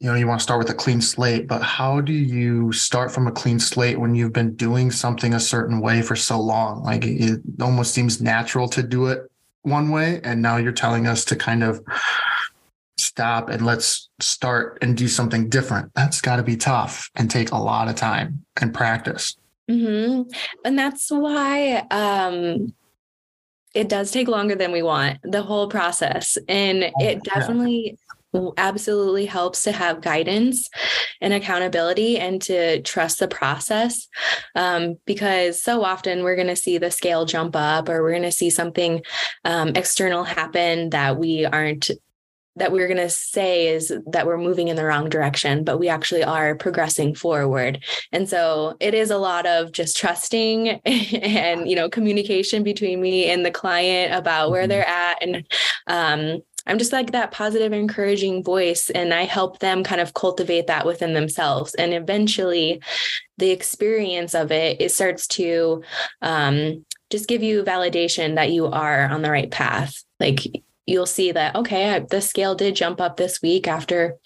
you 0.00 0.10
know, 0.10 0.16
you 0.16 0.26
want 0.26 0.40
to 0.40 0.42
start 0.42 0.58
with 0.58 0.70
a 0.70 0.74
clean 0.74 1.00
slate, 1.00 1.46
but 1.46 1.62
how 1.62 2.00
do 2.00 2.12
you 2.12 2.72
start 2.72 3.12
from 3.12 3.26
a 3.26 3.32
clean 3.32 3.58
slate 3.58 3.98
when 3.98 4.14
you've 4.14 4.32
been 4.32 4.54
doing 4.54 4.90
something 4.90 5.34
a 5.34 5.40
certain 5.40 5.80
way 5.80 6.02
for 6.02 6.16
so 6.16 6.40
long? 6.40 6.82
Like 6.82 7.04
it 7.04 7.40
almost 7.60 7.94
seems 7.94 8.20
natural 8.20 8.68
to 8.70 8.82
do 8.82 9.06
it 9.06 9.30
one 9.62 9.90
way. 9.90 10.20
And 10.24 10.42
now 10.42 10.56
you're 10.56 10.72
telling 10.72 11.06
us 11.06 11.24
to 11.26 11.36
kind 11.36 11.62
of 11.62 11.80
stop 12.96 13.48
and 13.48 13.64
let's 13.64 14.08
start 14.20 14.78
and 14.82 14.96
do 14.96 15.08
something 15.08 15.48
different. 15.48 15.92
That's 15.94 16.20
got 16.20 16.36
to 16.36 16.42
be 16.42 16.56
tough 16.56 17.10
and 17.16 17.30
take 17.30 17.50
a 17.50 17.58
lot 17.58 17.88
of 17.88 17.96
time 17.96 18.44
and 18.60 18.72
practice. 18.72 19.36
Mm-hmm. 19.70 20.30
And 20.64 20.78
that's 20.78 21.10
why 21.10 21.86
um, 21.90 22.74
it 23.74 23.88
does 23.88 24.10
take 24.10 24.28
longer 24.28 24.54
than 24.54 24.72
we 24.72 24.82
want, 24.82 25.18
the 25.22 25.42
whole 25.42 25.68
process. 25.68 26.38
And 26.48 26.84
oh, 26.84 27.04
it 27.04 27.22
definitely 27.24 27.98
yeah. 28.32 28.50
absolutely 28.56 29.26
helps 29.26 29.62
to 29.62 29.72
have 29.72 30.00
guidance 30.00 30.68
and 31.20 31.32
accountability 31.32 32.18
and 32.18 32.42
to 32.42 32.82
trust 32.82 33.20
the 33.20 33.28
process. 33.28 34.06
Um, 34.54 34.96
because 35.06 35.62
so 35.62 35.82
often 35.82 36.22
we're 36.22 36.36
going 36.36 36.48
to 36.48 36.56
see 36.56 36.78
the 36.78 36.90
scale 36.90 37.24
jump 37.24 37.56
up 37.56 37.88
or 37.88 38.02
we're 38.02 38.10
going 38.10 38.22
to 38.22 38.32
see 38.32 38.50
something 38.50 39.02
um, 39.44 39.70
external 39.74 40.24
happen 40.24 40.90
that 40.90 41.16
we 41.16 41.46
aren't 41.46 41.90
that 42.56 42.72
we're 42.72 42.86
going 42.86 42.98
to 42.98 43.10
say 43.10 43.68
is 43.68 43.92
that 44.06 44.26
we're 44.26 44.38
moving 44.38 44.68
in 44.68 44.76
the 44.76 44.84
wrong 44.84 45.08
direction, 45.08 45.64
but 45.64 45.78
we 45.78 45.88
actually 45.88 46.22
are 46.22 46.54
progressing 46.54 47.14
forward. 47.14 47.82
And 48.12 48.28
so 48.28 48.76
it 48.80 48.94
is 48.94 49.10
a 49.10 49.18
lot 49.18 49.46
of 49.46 49.72
just 49.72 49.96
trusting 49.96 50.68
and, 50.84 51.68
you 51.68 51.76
know, 51.76 51.88
communication 51.88 52.62
between 52.62 53.00
me 53.00 53.30
and 53.30 53.44
the 53.44 53.50
client 53.50 54.14
about 54.14 54.50
where 54.50 54.62
mm-hmm. 54.62 54.68
they're 54.70 54.88
at. 54.88 55.22
And 55.22 55.46
um, 55.86 56.42
I'm 56.66 56.78
just 56.78 56.92
like 56.92 57.12
that 57.12 57.32
positive, 57.32 57.72
encouraging 57.72 58.44
voice. 58.44 58.88
And 58.90 59.12
I 59.12 59.24
help 59.24 59.58
them 59.58 59.84
kind 59.84 60.00
of 60.00 60.14
cultivate 60.14 60.68
that 60.68 60.86
within 60.86 61.12
themselves. 61.12 61.74
And 61.74 61.92
eventually, 61.92 62.80
the 63.36 63.50
experience 63.50 64.34
of 64.34 64.52
it, 64.52 64.80
it 64.80 64.92
starts 64.92 65.26
to 65.26 65.82
um, 66.22 66.84
just 67.10 67.28
give 67.28 67.42
you 67.42 67.62
validation 67.64 68.36
that 68.36 68.52
you 68.52 68.66
are 68.66 69.08
on 69.08 69.22
the 69.22 69.30
right 69.30 69.50
path. 69.50 70.02
Like 70.20 70.63
you'll 70.86 71.06
see 71.06 71.32
that 71.32 71.54
okay 71.56 72.04
the 72.10 72.20
scale 72.20 72.54
did 72.54 72.76
jump 72.76 73.00
up 73.00 73.16
this 73.16 73.40
week 73.42 73.66
after 73.66 74.18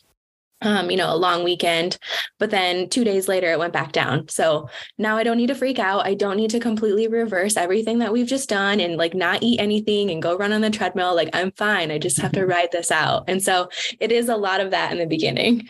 um, 0.60 0.90
you 0.90 0.96
know, 0.96 1.12
a 1.12 1.16
long 1.16 1.44
weekend, 1.44 1.98
but 2.38 2.50
then 2.50 2.88
two 2.88 3.04
days 3.04 3.28
later 3.28 3.50
it 3.52 3.58
went 3.58 3.72
back 3.72 3.92
down. 3.92 4.28
So 4.28 4.68
now 4.96 5.16
I 5.16 5.22
don't 5.22 5.36
need 5.36 5.48
to 5.48 5.54
freak 5.54 5.78
out. 5.78 6.06
I 6.06 6.14
don't 6.14 6.36
need 6.36 6.50
to 6.50 6.60
completely 6.60 7.06
reverse 7.06 7.56
everything 7.56 7.98
that 8.00 8.12
we've 8.12 8.26
just 8.26 8.48
done 8.48 8.80
and 8.80 8.96
like 8.96 9.14
not 9.14 9.42
eat 9.42 9.60
anything 9.60 10.10
and 10.10 10.22
go 10.22 10.36
run 10.36 10.52
on 10.52 10.60
the 10.60 10.70
treadmill. 10.70 11.14
Like 11.14 11.30
I'm 11.32 11.52
fine. 11.52 11.90
I 11.90 11.98
just 11.98 12.20
have 12.20 12.32
to 12.32 12.46
ride 12.46 12.72
this 12.72 12.90
out. 12.90 13.24
And 13.28 13.42
so 13.42 13.68
it 14.00 14.10
is 14.10 14.28
a 14.28 14.36
lot 14.36 14.60
of 14.60 14.72
that 14.72 14.90
in 14.90 14.98
the 14.98 15.06
beginning. 15.06 15.68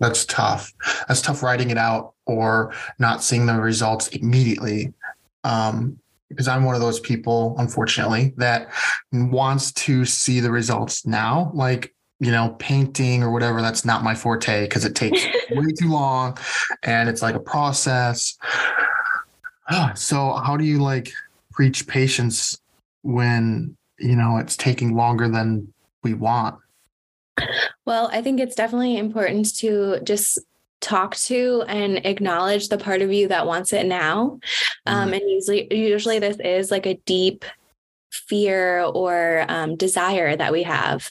That's 0.00 0.24
tough. 0.26 0.72
That's 1.08 1.22
tough 1.22 1.42
writing 1.42 1.70
it 1.70 1.78
out 1.78 2.14
or 2.26 2.74
not 2.98 3.22
seeing 3.22 3.46
the 3.46 3.54
results 3.54 4.08
immediately. 4.08 4.92
Um, 5.44 5.98
because 6.30 6.48
I'm 6.48 6.64
one 6.64 6.74
of 6.74 6.80
those 6.80 7.00
people, 7.00 7.54
unfortunately, 7.58 8.32
that 8.36 8.72
wants 9.12 9.72
to 9.72 10.04
see 10.06 10.40
the 10.40 10.50
results 10.50 11.04
now. 11.04 11.50
Like, 11.52 11.94
you 12.20 12.30
know, 12.30 12.56
painting 12.58 13.22
or 13.22 13.30
whatever, 13.30 13.60
that's 13.60 13.84
not 13.84 14.04
my 14.04 14.14
forte 14.14 14.64
because 14.64 14.84
it 14.84 14.94
takes 14.94 15.22
way 15.50 15.66
too 15.78 15.90
long 15.90 16.38
and 16.84 17.08
it's 17.08 17.20
like 17.20 17.34
a 17.34 17.40
process. 17.40 18.38
Ah, 19.68 19.92
so, 19.94 20.32
how 20.34 20.56
do 20.56 20.64
you 20.64 20.78
like 20.78 21.12
preach 21.50 21.86
patience 21.86 22.58
when, 23.02 23.76
you 23.98 24.16
know, 24.16 24.38
it's 24.38 24.56
taking 24.56 24.94
longer 24.94 25.28
than 25.28 25.72
we 26.02 26.14
want? 26.14 26.56
Well, 27.86 28.08
I 28.12 28.22
think 28.22 28.38
it's 28.38 28.54
definitely 28.54 28.96
important 28.96 29.56
to 29.58 30.00
just 30.04 30.38
talk 30.80 31.14
to 31.16 31.62
and 31.68 32.04
acknowledge 32.06 32.68
the 32.68 32.78
part 32.78 33.02
of 33.02 33.12
you 33.12 33.28
that 33.28 33.46
wants 33.46 33.72
it 33.72 33.86
now. 33.86 34.38
Um, 34.86 35.10
Mhm. 35.10 35.20
and 35.20 35.30
usually, 35.30 35.74
usually 35.74 36.18
this 36.18 36.38
is 36.38 36.70
like 36.70 36.86
a 36.86 37.00
deep 37.04 37.44
fear 38.10 38.82
or 38.82 39.44
um, 39.48 39.76
desire 39.76 40.34
that 40.34 40.52
we 40.52 40.64
have 40.64 41.10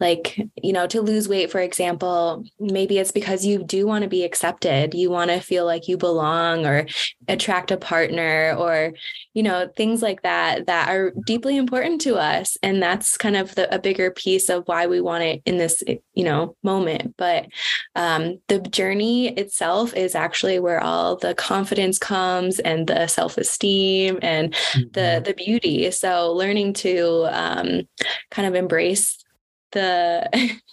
like 0.00 0.38
you 0.62 0.72
know 0.72 0.86
to 0.86 1.00
lose 1.00 1.28
weight 1.28 1.50
for 1.50 1.60
example 1.60 2.44
maybe 2.58 2.98
it's 2.98 3.12
because 3.12 3.44
you 3.44 3.62
do 3.62 3.86
want 3.86 4.02
to 4.02 4.08
be 4.08 4.24
accepted. 4.24 4.94
You 4.94 5.10
want 5.10 5.30
to 5.30 5.40
feel 5.40 5.64
like 5.64 5.88
you 5.88 5.96
belong 5.96 6.66
or 6.66 6.86
attract 7.26 7.70
a 7.70 7.76
partner 7.76 8.54
or 8.58 8.92
you 9.34 9.42
know 9.42 9.68
things 9.76 10.02
like 10.02 10.22
that 10.22 10.66
that 10.66 10.88
are 10.88 11.12
deeply 11.26 11.56
important 11.56 12.00
to 12.02 12.16
us. 12.16 12.56
And 12.62 12.82
that's 12.82 13.16
kind 13.16 13.36
of 13.36 13.54
the, 13.54 13.72
a 13.74 13.78
bigger 13.78 14.10
piece 14.10 14.48
of 14.48 14.64
why 14.66 14.86
we 14.86 15.00
want 15.00 15.24
it 15.24 15.42
in 15.44 15.58
this 15.58 15.82
you 16.14 16.24
know 16.24 16.56
moment. 16.62 17.14
But 17.16 17.46
um, 17.94 18.40
the 18.48 18.60
journey 18.60 19.28
itself 19.28 19.94
is 19.94 20.14
actually 20.14 20.58
where 20.58 20.80
all 20.80 21.16
the 21.16 21.34
confidence 21.34 21.98
comes 21.98 22.58
and 22.60 22.86
the 22.86 23.06
self-esteem 23.06 24.18
and 24.22 24.54
the 24.74 25.22
the 25.24 25.34
beauty. 25.36 25.90
So 25.90 26.32
learning 26.32 26.74
to 26.74 27.26
um, 27.30 27.88
kind 28.30 28.48
of 28.48 28.54
embrace 28.54 29.24
the 29.72 30.28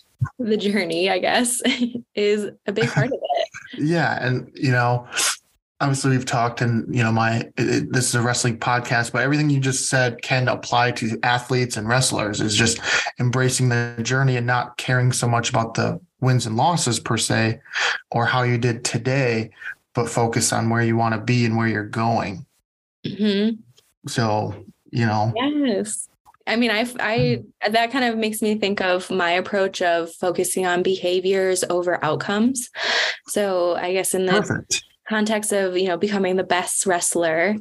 the 0.40 0.58
journey 0.58 1.10
i 1.10 1.20
guess 1.20 1.62
is 2.16 2.50
a 2.66 2.72
big 2.72 2.90
part 2.90 3.08
of 3.08 3.14
it 3.14 3.48
Yeah, 3.78 4.18
and 4.25 4.50
you 4.56 4.72
know, 4.72 5.06
obviously 5.82 6.12
we've 6.12 6.25
talked, 6.25 6.62
and 6.62 6.94
you 6.96 7.04
know, 7.04 7.12
my 7.12 7.38
it, 7.58 7.70
it- 7.70 7.94
this 7.94 8.08
is 8.08 8.16
a 8.16 8.22
wrestling 8.22 8.58
podcast, 8.58 9.12
but 9.12 9.22
everything 9.22 9.50
you 9.50 9.60
just 9.60 9.90
said 9.90 10.22
can 10.22 10.48
apply 10.48 10.92
to 10.92 11.20
athletes 11.24 11.75
and 11.78 11.88
wrestlers. 11.88 12.40
Is 12.42 12.56
just 12.56 12.80
embracing 13.20 13.68
the 13.70 13.96
journey 14.02 14.38
and 14.38 14.48
not 14.48 14.78
caring 14.78 15.12
so 15.12 15.28
much 15.28 15.50
about 15.50 15.74
the 15.74 16.00
wins 16.22 16.46
and 16.46 16.56
losses 16.56 17.00
per 17.00 17.18
se, 17.18 17.60
or 18.12 18.25
how 18.25 18.44
you 18.44 18.58
did 18.58 18.86
today, 18.86 19.50
but 19.94 20.10
focus 20.10 20.54
on 20.54 20.70
where 20.70 20.82
you 20.84 20.96
want 20.96 21.14
to 21.16 21.22
be 21.22 21.46
and 21.46 21.58
where 21.58 21.68
you're 21.68 21.84
going. 21.90 22.46
Mhm. 23.06 23.58
So 24.08 24.56
you 24.92 25.06
know, 25.06 25.34
yes 25.36 26.08
i 26.48 26.56
mean 26.56 26.72
i 26.72 26.86
i 27.00 27.42
that 27.70 27.92
kind 27.92 28.06
of 28.06 28.18
makes 28.18 28.42
me 28.42 28.56
think 28.56 28.82
of 28.82 29.10
my 29.10 29.32
approach 29.32 29.82
of 29.82 30.12
focusing 30.14 30.66
on 30.66 30.84
behaviors 30.84 31.64
over 31.70 32.04
outcomes 32.04 32.70
so 33.28 33.75
i 33.75 33.94
guess 33.94 34.14
in 34.14 34.25
the 34.25 34.34
perfect. 34.34 34.84
context 35.08 35.52
of 35.52 35.78
you 35.78 35.88
know 35.88 35.98
becoming 35.98 36.36
the 36.36 36.44
best 36.44 36.86
wrestler 36.86 37.56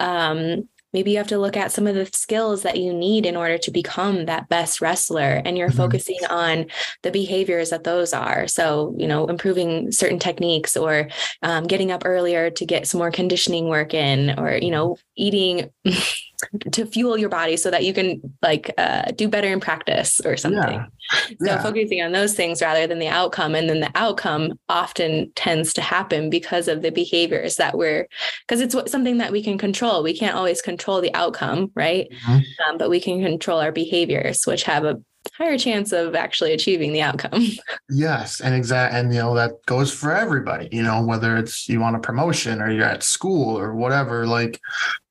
um 0.00 0.68
maybe 0.92 1.12
you 1.12 1.18
have 1.18 1.28
to 1.28 1.38
look 1.38 1.56
at 1.56 1.70
some 1.70 1.86
of 1.86 1.94
the 1.94 2.06
skills 2.12 2.62
that 2.62 2.76
you 2.76 2.92
need 2.92 3.24
in 3.24 3.36
order 3.36 3.56
to 3.56 3.70
become 3.70 4.26
that 4.26 4.48
best 4.48 4.80
wrestler 4.80 5.40
and 5.44 5.56
you're 5.56 5.68
Mhm. 5.70 5.76
focusing 5.76 6.18
on 6.28 6.66
the 7.04 7.12
behaviors 7.12 7.70
that 7.70 7.84
those 7.84 8.12
are 8.12 8.48
so 8.48 8.94
you 8.98 9.06
know 9.06 9.26
improving 9.28 9.92
certain 9.92 10.18
techniques 10.18 10.76
or 10.76 11.08
um, 11.42 11.64
getting 11.64 11.92
up 11.92 12.02
earlier 12.04 12.50
to 12.50 12.66
get 12.66 12.86
some 12.88 12.98
more 12.98 13.12
conditioning 13.12 13.68
work 13.68 13.94
in 13.94 14.36
or 14.38 14.56
you 14.56 14.70
know 14.70 14.96
eating 15.16 15.70
to 16.72 16.86
fuel 16.86 17.16
your 17.18 17.28
body 17.28 17.56
so 17.56 17.70
that 17.70 17.84
you 17.84 17.92
can 17.94 18.20
like 18.42 18.72
uh, 18.78 19.10
do 19.12 19.28
better 19.28 19.48
in 19.48 19.60
practice 19.60 20.20
or 20.24 20.36
something 20.36 20.60
Yeah. 20.74 20.86
so 21.28 21.34
Yeah. 21.40 21.62
focusing 21.62 22.02
on 22.02 22.12
those 22.12 22.34
things 22.34 22.60
rather 22.62 22.86
than 22.86 22.98
the 22.98 23.08
outcome. 23.08 23.54
And 23.54 23.68
then 23.68 23.80
the 23.80 23.90
outcome 23.94 24.52
often 24.68 25.32
tends 25.34 25.72
to 25.74 25.80
happen 25.82 26.30
because 26.30 26.68
of 26.68 26.82
the 26.82 26.90
behaviors 26.90 27.56
that 27.56 27.76
we're, 27.76 28.06
because 28.46 28.60
it's 28.60 28.74
what- 28.74 28.88
something 28.88 29.18
that 29.18 29.32
we 29.32 29.42
can 29.42 29.58
control. 29.58 30.02
We 30.02 30.16
can't 30.16 30.36
always 30.36 30.62
control 30.62 31.00
the 31.00 31.14
outcome, 31.14 31.70
right? 31.74 32.08
Mhm. 32.26 32.42
Um, 32.68 32.78
but 32.78 32.90
we 32.90 33.00
can 33.00 33.22
control 33.22 33.60
our 33.60 33.72
behaviors, 33.72 34.44
which 34.46 34.62
have 34.64 34.84
a 34.84 34.98
higher 35.36 35.58
chance 35.58 35.92
of 35.92 36.14
actually 36.14 36.52
achieving 36.52 36.92
the 36.92 37.02
outcome. 37.02 37.44
Yes, 37.92 38.40
and 38.40 38.54
exact, 38.54 38.94
and 38.94 39.12
you 39.12 39.18
know 39.20 39.34
that 39.34 39.50
goes 39.66 39.92
for 39.92 40.12
everybody. 40.16 40.68
You 40.70 40.82
know 40.84 41.02
whether 41.04 41.36
it's 41.36 41.68
you 41.68 41.80
want 41.80 41.96
a 41.96 41.98
promotion 41.98 42.62
or 42.62 42.70
you're 42.70 42.84
at 42.84 43.02
school 43.02 43.58
or 43.58 43.74
whatever. 43.74 44.26
Like 44.26 44.60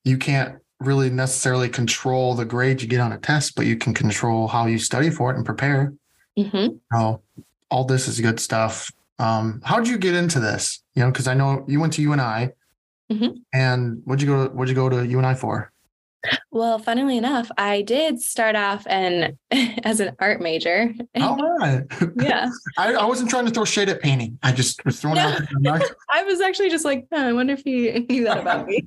you 0.04 0.16
can't 0.16 0.56
really 0.80 1.10
necessarily 1.10 1.68
control 1.68 2.34
the 2.34 2.44
grade 2.44 2.80
you 2.82 2.88
get 2.88 3.00
on 3.00 3.12
a 3.12 3.18
test, 3.18 3.54
but 3.54 3.66
you 3.66 3.76
can 3.76 3.92
control 3.94 4.48
how 4.48 4.66
you 4.66 4.78
study 4.78 5.10
for 5.10 5.30
it 5.30 5.36
and 5.36 5.44
prepare. 5.44 5.92
Mhm. 6.38 6.78
Oh, 6.92 7.20
all 7.70 7.84
this 7.84 8.08
is 8.08 8.20
good 8.20 8.40
stuff. 8.40 8.90
Um, 9.18 9.60
how 9.64 9.76
did 9.78 9.88
you 9.88 9.98
get 9.98 10.14
into 10.14 10.40
this? 10.40 10.82
You 10.94 11.02
know, 11.02 11.10
because 11.10 11.28
I 11.28 11.34
know 11.34 11.64
you 11.68 11.78
went 11.80 11.92
to 11.94 12.02
UNI, 12.02 12.50
Mhm. 13.12 13.40
and 13.52 14.00
what'd 14.04 14.22
you 14.22 14.28
go? 14.28 14.48
What'd 14.48 14.70
you 14.70 14.74
go 14.74 14.88
to 14.88 15.06
UNI 15.06 15.34
for? 15.34 15.70
Well, 16.50 16.78
funnily 16.78 17.16
enough, 17.16 17.50
I 17.56 17.80
did 17.82 18.20
start 18.20 18.54
off 18.54 18.86
and 18.86 19.36
as 19.84 20.00
an 20.00 20.14
art 20.18 20.40
major. 20.40 20.94
All 21.16 21.36
right. 21.58 21.82
yeah. 22.20 22.48
I, 22.78 22.94
I 22.94 23.04
wasn't 23.04 23.30
trying 23.30 23.46
to 23.46 23.50
throw 23.50 23.64
shade 23.64 23.88
at 23.88 24.00
painting. 24.00 24.38
I 24.42 24.52
just 24.52 24.84
was 24.84 25.00
throwing 25.00 25.16
No. 25.16 25.28
out. 25.74 25.82
I 26.10 26.22
was 26.24 26.40
actually 26.40 26.70
just 26.70 26.84
like, 26.84 27.06
"Huh, 27.12 27.20
I 27.20 27.32
wonder 27.32 27.52
if 27.54 27.62
he 27.64 28.06
knew 28.08 28.24
that 28.24 28.38
about 28.38 28.66
me. 28.66 28.86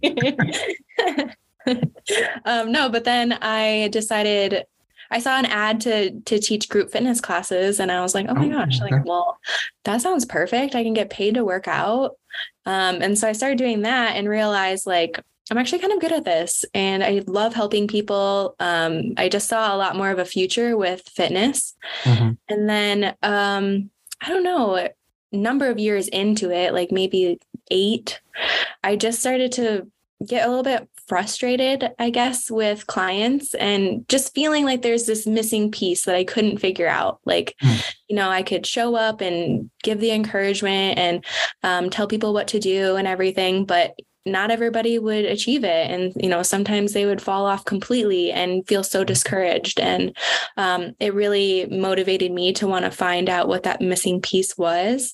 um, 2.46 2.72
no, 2.72 2.90
but 2.90 3.04
then 3.04 3.34
I 3.42 3.90
decided 3.92 4.66
I 5.12 5.20
saw 5.20 5.38
an 5.38 5.46
ad 5.46 5.82
to 5.82 6.20
to 6.22 6.40
teach 6.40 6.70
group 6.70 6.92
fitness 6.92 7.22
classes, 7.22 7.80
and 7.80 7.92
I 7.92 8.02
was 8.02 8.16
like, 8.16 8.26
oh 8.30 8.34
my 8.34 8.48
Oh, 8.48 8.50
gosh, 8.50 8.80
like, 8.82 9.06
well, 9.06 9.38
that 9.84 10.02
sounds 10.02 10.26
perfect. 10.26 10.76
I 10.76 10.84
can 10.84 10.94
get 10.94 11.10
paid 11.10 11.36
to 11.36 11.46
work 11.46 11.68
out. 11.68 12.18
Um, 12.66 13.02
and 13.02 13.18
so 13.18 13.28
I 13.28 13.34
started 13.34 13.58
doing 13.58 13.82
that 13.84 14.16
and 14.16 14.28
realized 14.28 14.88
like 14.88 15.20
I'm 15.52 15.58
actually 15.58 15.80
kind 15.80 15.94
of 15.94 16.00
good 16.00 16.14
at 16.14 16.26
this 16.26 16.64
and 16.74 17.04
I 17.04 17.22
love 17.28 17.54
helping 17.54 17.88
people. 17.88 18.56
Um, 18.60 19.14
I 19.18 19.28
just 19.30 19.50
saw 19.50 19.76
a 19.76 19.78
lot 19.78 19.96
more 19.98 20.10
of 20.10 20.18
a 20.18 20.26
future 20.26 20.78
with 20.78 21.02
fitness. 21.10 21.76
Mhm. 22.04 22.38
And 22.50 22.70
then 22.70 23.16
um, 23.22 23.90
I 24.22 24.30
don't 24.30 24.44
know, 24.44 24.88
number 25.34 25.70
of 25.70 25.80
years 25.80 26.08
into 26.08 26.50
it, 26.50 26.74
like 26.74 26.92
maybe 26.92 27.40
eight, 27.70 28.22
I 28.84 28.96
just 28.96 29.20
started 29.20 29.52
to 29.54 29.88
get 30.26 30.46
a 30.46 30.50
little 30.50 30.64
bit 30.64 30.88
frustrated, 31.08 31.92
I 32.00 32.10
guess, 32.10 32.50
with 32.50 32.88
clients 32.88 33.54
and 33.56 34.08
just 34.10 34.34
feeling 34.34 34.66
like 34.66 34.82
there's 34.82 35.06
this 35.06 35.26
missing 35.28 35.72
piece 35.72 36.06
that 36.06 36.16
I 36.16 36.24
couldn't 36.24 36.60
figure 36.60 36.88
out. 36.88 37.20
Like, 37.26 37.56
Hmm. 37.62 37.76
you 38.08 38.16
know, 38.16 38.30
I 38.30 38.44
could 38.44 38.66
show 38.66 38.96
up 38.96 39.22
and 39.22 39.70
give 39.84 40.00
the 40.00 40.12
encouragement 40.12 40.98
and 40.98 41.26
um, 41.64 41.90
tell 41.90 42.08
people 42.08 42.34
what 42.34 42.48
to 42.50 42.60
do 42.60 42.96
and 42.96 43.08
everything, 43.08 43.66
but 43.66 43.94
not 44.26 44.52
everybody 44.52 45.00
would 45.00 45.26
achieve 45.26 45.66
it 45.66 45.92
and 45.92 46.14
you 46.16 46.30
know 46.30 46.42
sometimes 46.42 46.94
they 46.94 47.06
would 47.06 47.22
fall 47.22 47.46
off 47.46 47.66
completely 47.66 48.32
and 48.32 48.66
feel 48.68 48.82
so 48.82 49.04
discouraged 49.04 49.82
and 49.82 50.16
um, 50.56 50.94
it 51.02 51.14
really 51.14 51.66
motivated 51.70 52.32
me 52.32 52.54
to 52.54 52.66
want 52.66 52.86
to 52.86 52.92
find 52.92 53.30
out 53.30 53.50
what 53.50 53.64
that 53.64 53.82
missing 53.82 54.22
piece 54.22 54.58
was 54.58 55.14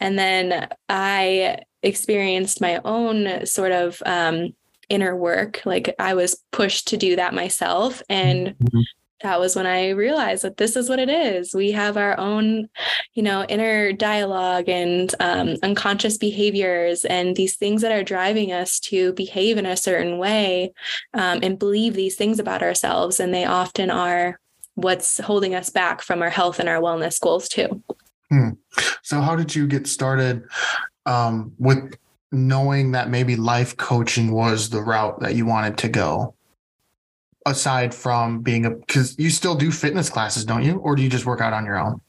and 0.00 0.18
then 0.18 0.68
i 0.90 1.56
experienced 1.82 2.60
my 2.60 2.78
own 2.84 3.46
sort 3.46 3.72
of 3.72 4.02
um, 4.04 4.50
inner 4.88 5.16
work 5.16 5.60
like 5.64 5.94
i 5.98 6.14
was 6.14 6.42
pushed 6.50 6.88
to 6.88 6.96
do 6.96 7.16
that 7.16 7.34
myself 7.34 8.02
and 8.08 8.54
Mhm. 8.60 8.82
that 9.22 9.38
was 9.38 9.54
when 9.54 9.66
I 9.68 9.90
realized 9.90 10.42
that 10.42 10.56
this 10.56 10.74
is 10.74 10.88
what 10.88 10.98
it 10.98 11.08
is. 11.08 11.54
We 11.54 11.70
have 11.70 11.96
our 11.96 12.18
own, 12.18 12.68
you 13.14 13.22
know, 13.22 13.44
inner 13.44 13.92
dialogue 13.92 14.68
and 14.68 15.14
um, 15.20 15.54
unconscious 15.62 16.18
behaviors 16.18 17.04
and 17.04 17.36
these 17.36 17.54
things 17.54 17.82
that 17.82 17.92
are 17.92 18.02
driving 18.02 18.50
us 18.50 18.80
to 18.80 19.12
behave 19.12 19.58
in 19.58 19.64
a 19.66 19.76
certain 19.76 20.18
way 20.18 20.72
um, 21.14 21.38
and 21.40 21.56
believe 21.56 21.94
these 21.94 22.16
things 22.16 22.40
about 22.40 22.64
ourselves. 22.64 23.20
And 23.20 23.32
they 23.32 23.44
often 23.44 23.90
are 23.90 24.40
what's 24.74 25.20
holding 25.20 25.54
us 25.54 25.70
back 25.70 26.02
from 26.02 26.20
our 26.20 26.30
health 26.30 26.58
and 26.58 26.68
our 26.68 26.80
wellness 26.80 27.20
goals, 27.20 27.48
too. 27.48 27.80
So, 29.02 29.20
how 29.20 29.36
did 29.36 29.54
you 29.54 29.68
get 29.68 29.86
started 29.86 30.42
um, 31.06 31.52
with 31.58 31.96
knowing 32.32 32.92
that 32.92 33.10
maybe 33.10 33.36
life 33.36 33.76
coaching 33.76 34.32
was 34.32 34.70
the 34.70 34.80
route 34.80 35.20
that 35.20 35.34
you 35.34 35.46
wanted 35.46 35.78
to 35.78 35.88
go? 35.88 36.34
Aside 37.46 37.94
from 37.94 38.40
being 38.40 38.66
a, 38.66 38.70
because 38.70 39.18
you 39.18 39.30
still 39.30 39.54
do 39.54 39.70
fitness 39.70 40.08
classes, 40.08 40.44
don't 40.44 40.64
you? 40.64 40.78
Or 40.78 40.96
do 40.96 41.02
you 41.02 41.08
just 41.08 41.26
work 41.26 41.40
out 41.40 41.52
on 41.52 41.64
your 41.64 41.78
own? 41.78 42.00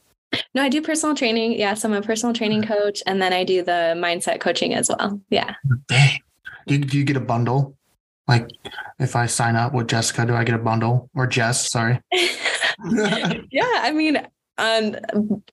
No, 0.55 0.63
I 0.63 0.69
do 0.69 0.81
personal 0.81 1.15
training. 1.15 1.53
Yes, 1.53 1.83
I'm 1.83 1.93
a 1.93 2.01
personal 2.01 2.33
training 2.33 2.63
coach. 2.63 3.01
And 3.05 3.21
then 3.21 3.33
I 3.33 3.43
do 3.43 3.63
the 3.63 3.93
mindset 3.97 4.39
coaching 4.39 4.73
as 4.73 4.89
well. 4.89 5.19
Yeah. 5.29 5.55
Dang. 5.87 6.19
Do 6.67 6.75
you, 6.75 6.85
do 6.85 6.97
you 6.97 7.03
get 7.03 7.17
a 7.17 7.21
bundle? 7.21 7.75
Like, 8.27 8.49
if 8.99 9.15
I 9.15 9.25
sign 9.25 9.55
up 9.55 9.73
with 9.73 9.87
Jessica, 9.87 10.25
do 10.25 10.33
I 10.33 10.43
get 10.43 10.55
a 10.55 10.59
bundle? 10.59 11.09
Or 11.13 11.27
Jess, 11.27 11.69
sorry. 11.69 11.99
yeah 13.51 13.81
i 13.83 13.91
mean 13.93 14.17
um, 14.57 14.95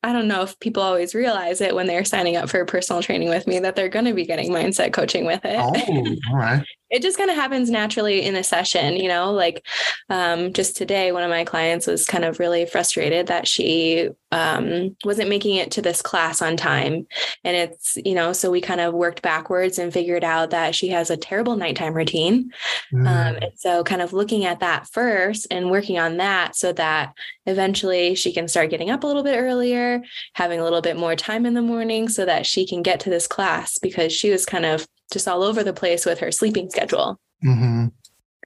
i 0.02 0.12
don't 0.12 0.28
know 0.28 0.42
if 0.42 0.58
people 0.60 0.82
always 0.82 1.14
realize 1.14 1.60
it 1.60 1.74
when 1.74 1.86
they're 1.86 2.04
signing 2.04 2.36
up 2.36 2.48
for 2.48 2.64
personal 2.64 3.02
training 3.02 3.28
with 3.28 3.46
me 3.46 3.58
that 3.58 3.76
they're 3.76 3.88
going 3.88 4.04
to 4.04 4.14
be 4.14 4.26
getting 4.26 4.50
mindset 4.50 4.92
coaching 4.92 5.24
with 5.24 5.44
it 5.44 5.58
oh, 5.58 6.16
all 6.30 6.36
right. 6.36 6.64
It 6.90 7.02
just 7.02 7.16
kind 7.16 7.30
of 7.30 7.36
happens 7.36 7.70
naturally 7.70 8.22
in 8.22 8.34
a 8.34 8.42
session, 8.42 8.96
you 8.96 9.08
know, 9.08 9.32
like 9.32 9.64
um, 10.08 10.52
just 10.52 10.76
today, 10.76 11.12
one 11.12 11.22
of 11.22 11.30
my 11.30 11.44
clients 11.44 11.86
was 11.86 12.04
kind 12.04 12.24
of 12.24 12.40
really 12.40 12.66
frustrated 12.66 13.28
that 13.28 13.46
she 13.46 14.08
um, 14.32 14.96
wasn't 15.04 15.28
making 15.28 15.56
it 15.56 15.70
to 15.72 15.82
this 15.82 16.02
class 16.02 16.42
on 16.42 16.56
time. 16.56 17.06
And 17.44 17.56
it's, 17.56 17.96
you 18.04 18.14
know, 18.14 18.32
so 18.32 18.50
we 18.50 18.60
kind 18.60 18.80
of 18.80 18.94
worked 18.94 19.22
backwards 19.22 19.78
and 19.78 19.92
figured 19.92 20.24
out 20.24 20.50
that 20.50 20.74
she 20.74 20.88
has 20.88 21.10
a 21.10 21.16
terrible 21.16 21.56
nighttime 21.56 21.94
routine. 21.94 22.50
Um, 22.92 23.00
mm. 23.00 23.06
Um, 23.06 23.36
and 23.36 23.52
so 23.56 23.84
kind 23.84 24.02
of 24.02 24.12
looking 24.12 24.44
at 24.44 24.60
that 24.60 24.88
first 24.88 25.46
and 25.50 25.70
working 25.70 25.98
on 25.98 26.16
that 26.16 26.56
so 26.56 26.72
that 26.72 27.14
eventually 27.46 28.14
she 28.14 28.32
can 28.32 28.48
start 28.48 28.70
getting 28.70 28.90
up 28.90 29.04
a 29.04 29.06
little 29.06 29.22
bit 29.22 29.38
earlier, 29.38 30.02
having 30.34 30.58
a 30.58 30.64
little 30.64 30.80
bit 30.80 30.96
more 30.96 31.14
time 31.14 31.46
in 31.46 31.54
the 31.54 31.62
morning 31.62 32.08
so 32.08 32.24
that 32.24 32.46
she 32.46 32.66
can 32.66 32.82
get 32.82 33.00
to 33.00 33.10
this 33.10 33.26
class 33.26 33.78
because 33.78 34.12
she 34.12 34.30
was 34.30 34.44
kind 34.46 34.64
of 34.64 34.86
just 35.10 35.28
all 35.28 35.42
over 35.42 35.62
the 35.62 35.72
place 35.72 36.06
with 36.06 36.20
her 36.20 36.32
sleeping 36.32 36.70
schedule. 36.70 37.18
Mm-hmm. 37.44 37.86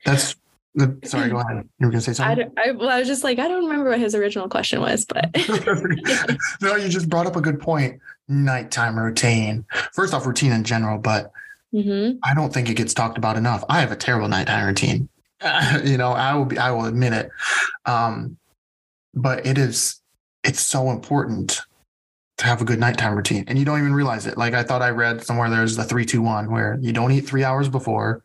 That's 0.04 0.36
sorry. 1.04 1.30
Go 1.30 1.38
ahead. 1.38 1.68
You 1.78 1.86
were 1.86 1.92
going 1.92 1.92
to 1.92 2.00
say 2.00 2.12
something. 2.12 2.50
I, 2.56 2.68
I, 2.68 2.70
well, 2.72 2.90
I 2.90 2.98
was 2.98 3.08
just 3.08 3.24
like, 3.24 3.38
I 3.38 3.48
don't 3.48 3.64
remember 3.64 3.90
what 3.90 4.00
his 4.00 4.14
original 4.14 4.48
question 4.48 4.80
was, 4.80 5.04
but 5.04 5.30
no, 6.60 6.76
you 6.76 6.88
just 6.88 7.08
brought 7.08 7.26
up 7.26 7.36
a 7.36 7.40
good 7.40 7.60
point. 7.60 8.00
Nighttime 8.28 8.98
routine. 8.98 9.64
First 9.92 10.14
off, 10.14 10.26
routine 10.26 10.52
in 10.52 10.64
general, 10.64 10.98
but 10.98 11.30
mm-hmm. 11.72 12.18
I 12.24 12.34
don't 12.34 12.52
think 12.52 12.68
it 12.68 12.74
gets 12.74 12.94
talked 12.94 13.18
about 13.18 13.36
enough. 13.36 13.64
I 13.68 13.80
have 13.80 13.92
a 13.92 13.96
terrible 13.96 14.28
nighttime 14.28 14.66
routine. 14.66 15.08
You 15.84 15.98
know, 15.98 16.12
I 16.12 16.32
will 16.34 16.46
be. 16.46 16.56
I 16.56 16.70
will 16.70 16.86
admit 16.86 17.12
it. 17.12 17.30
Um, 17.84 18.38
but 19.12 19.44
it 19.44 19.58
is. 19.58 20.00
It's 20.42 20.60
so 20.60 20.90
important 20.90 21.60
to 22.36 22.46
have 22.46 22.60
a 22.60 22.64
good 22.64 22.80
nighttime 22.80 23.14
routine 23.14 23.44
and 23.46 23.58
you 23.58 23.64
don't 23.64 23.78
even 23.78 23.94
realize 23.94 24.26
it. 24.26 24.36
Like 24.36 24.54
I 24.54 24.62
thought 24.62 24.82
I 24.82 24.90
read 24.90 25.22
somewhere 25.22 25.48
there's 25.48 25.76
the 25.76 25.84
three, 25.84 26.04
two, 26.04 26.20
one 26.20 26.50
where 26.50 26.78
you 26.80 26.92
don't 26.92 27.12
eat 27.12 27.22
three 27.22 27.44
hours 27.44 27.68
before. 27.68 28.24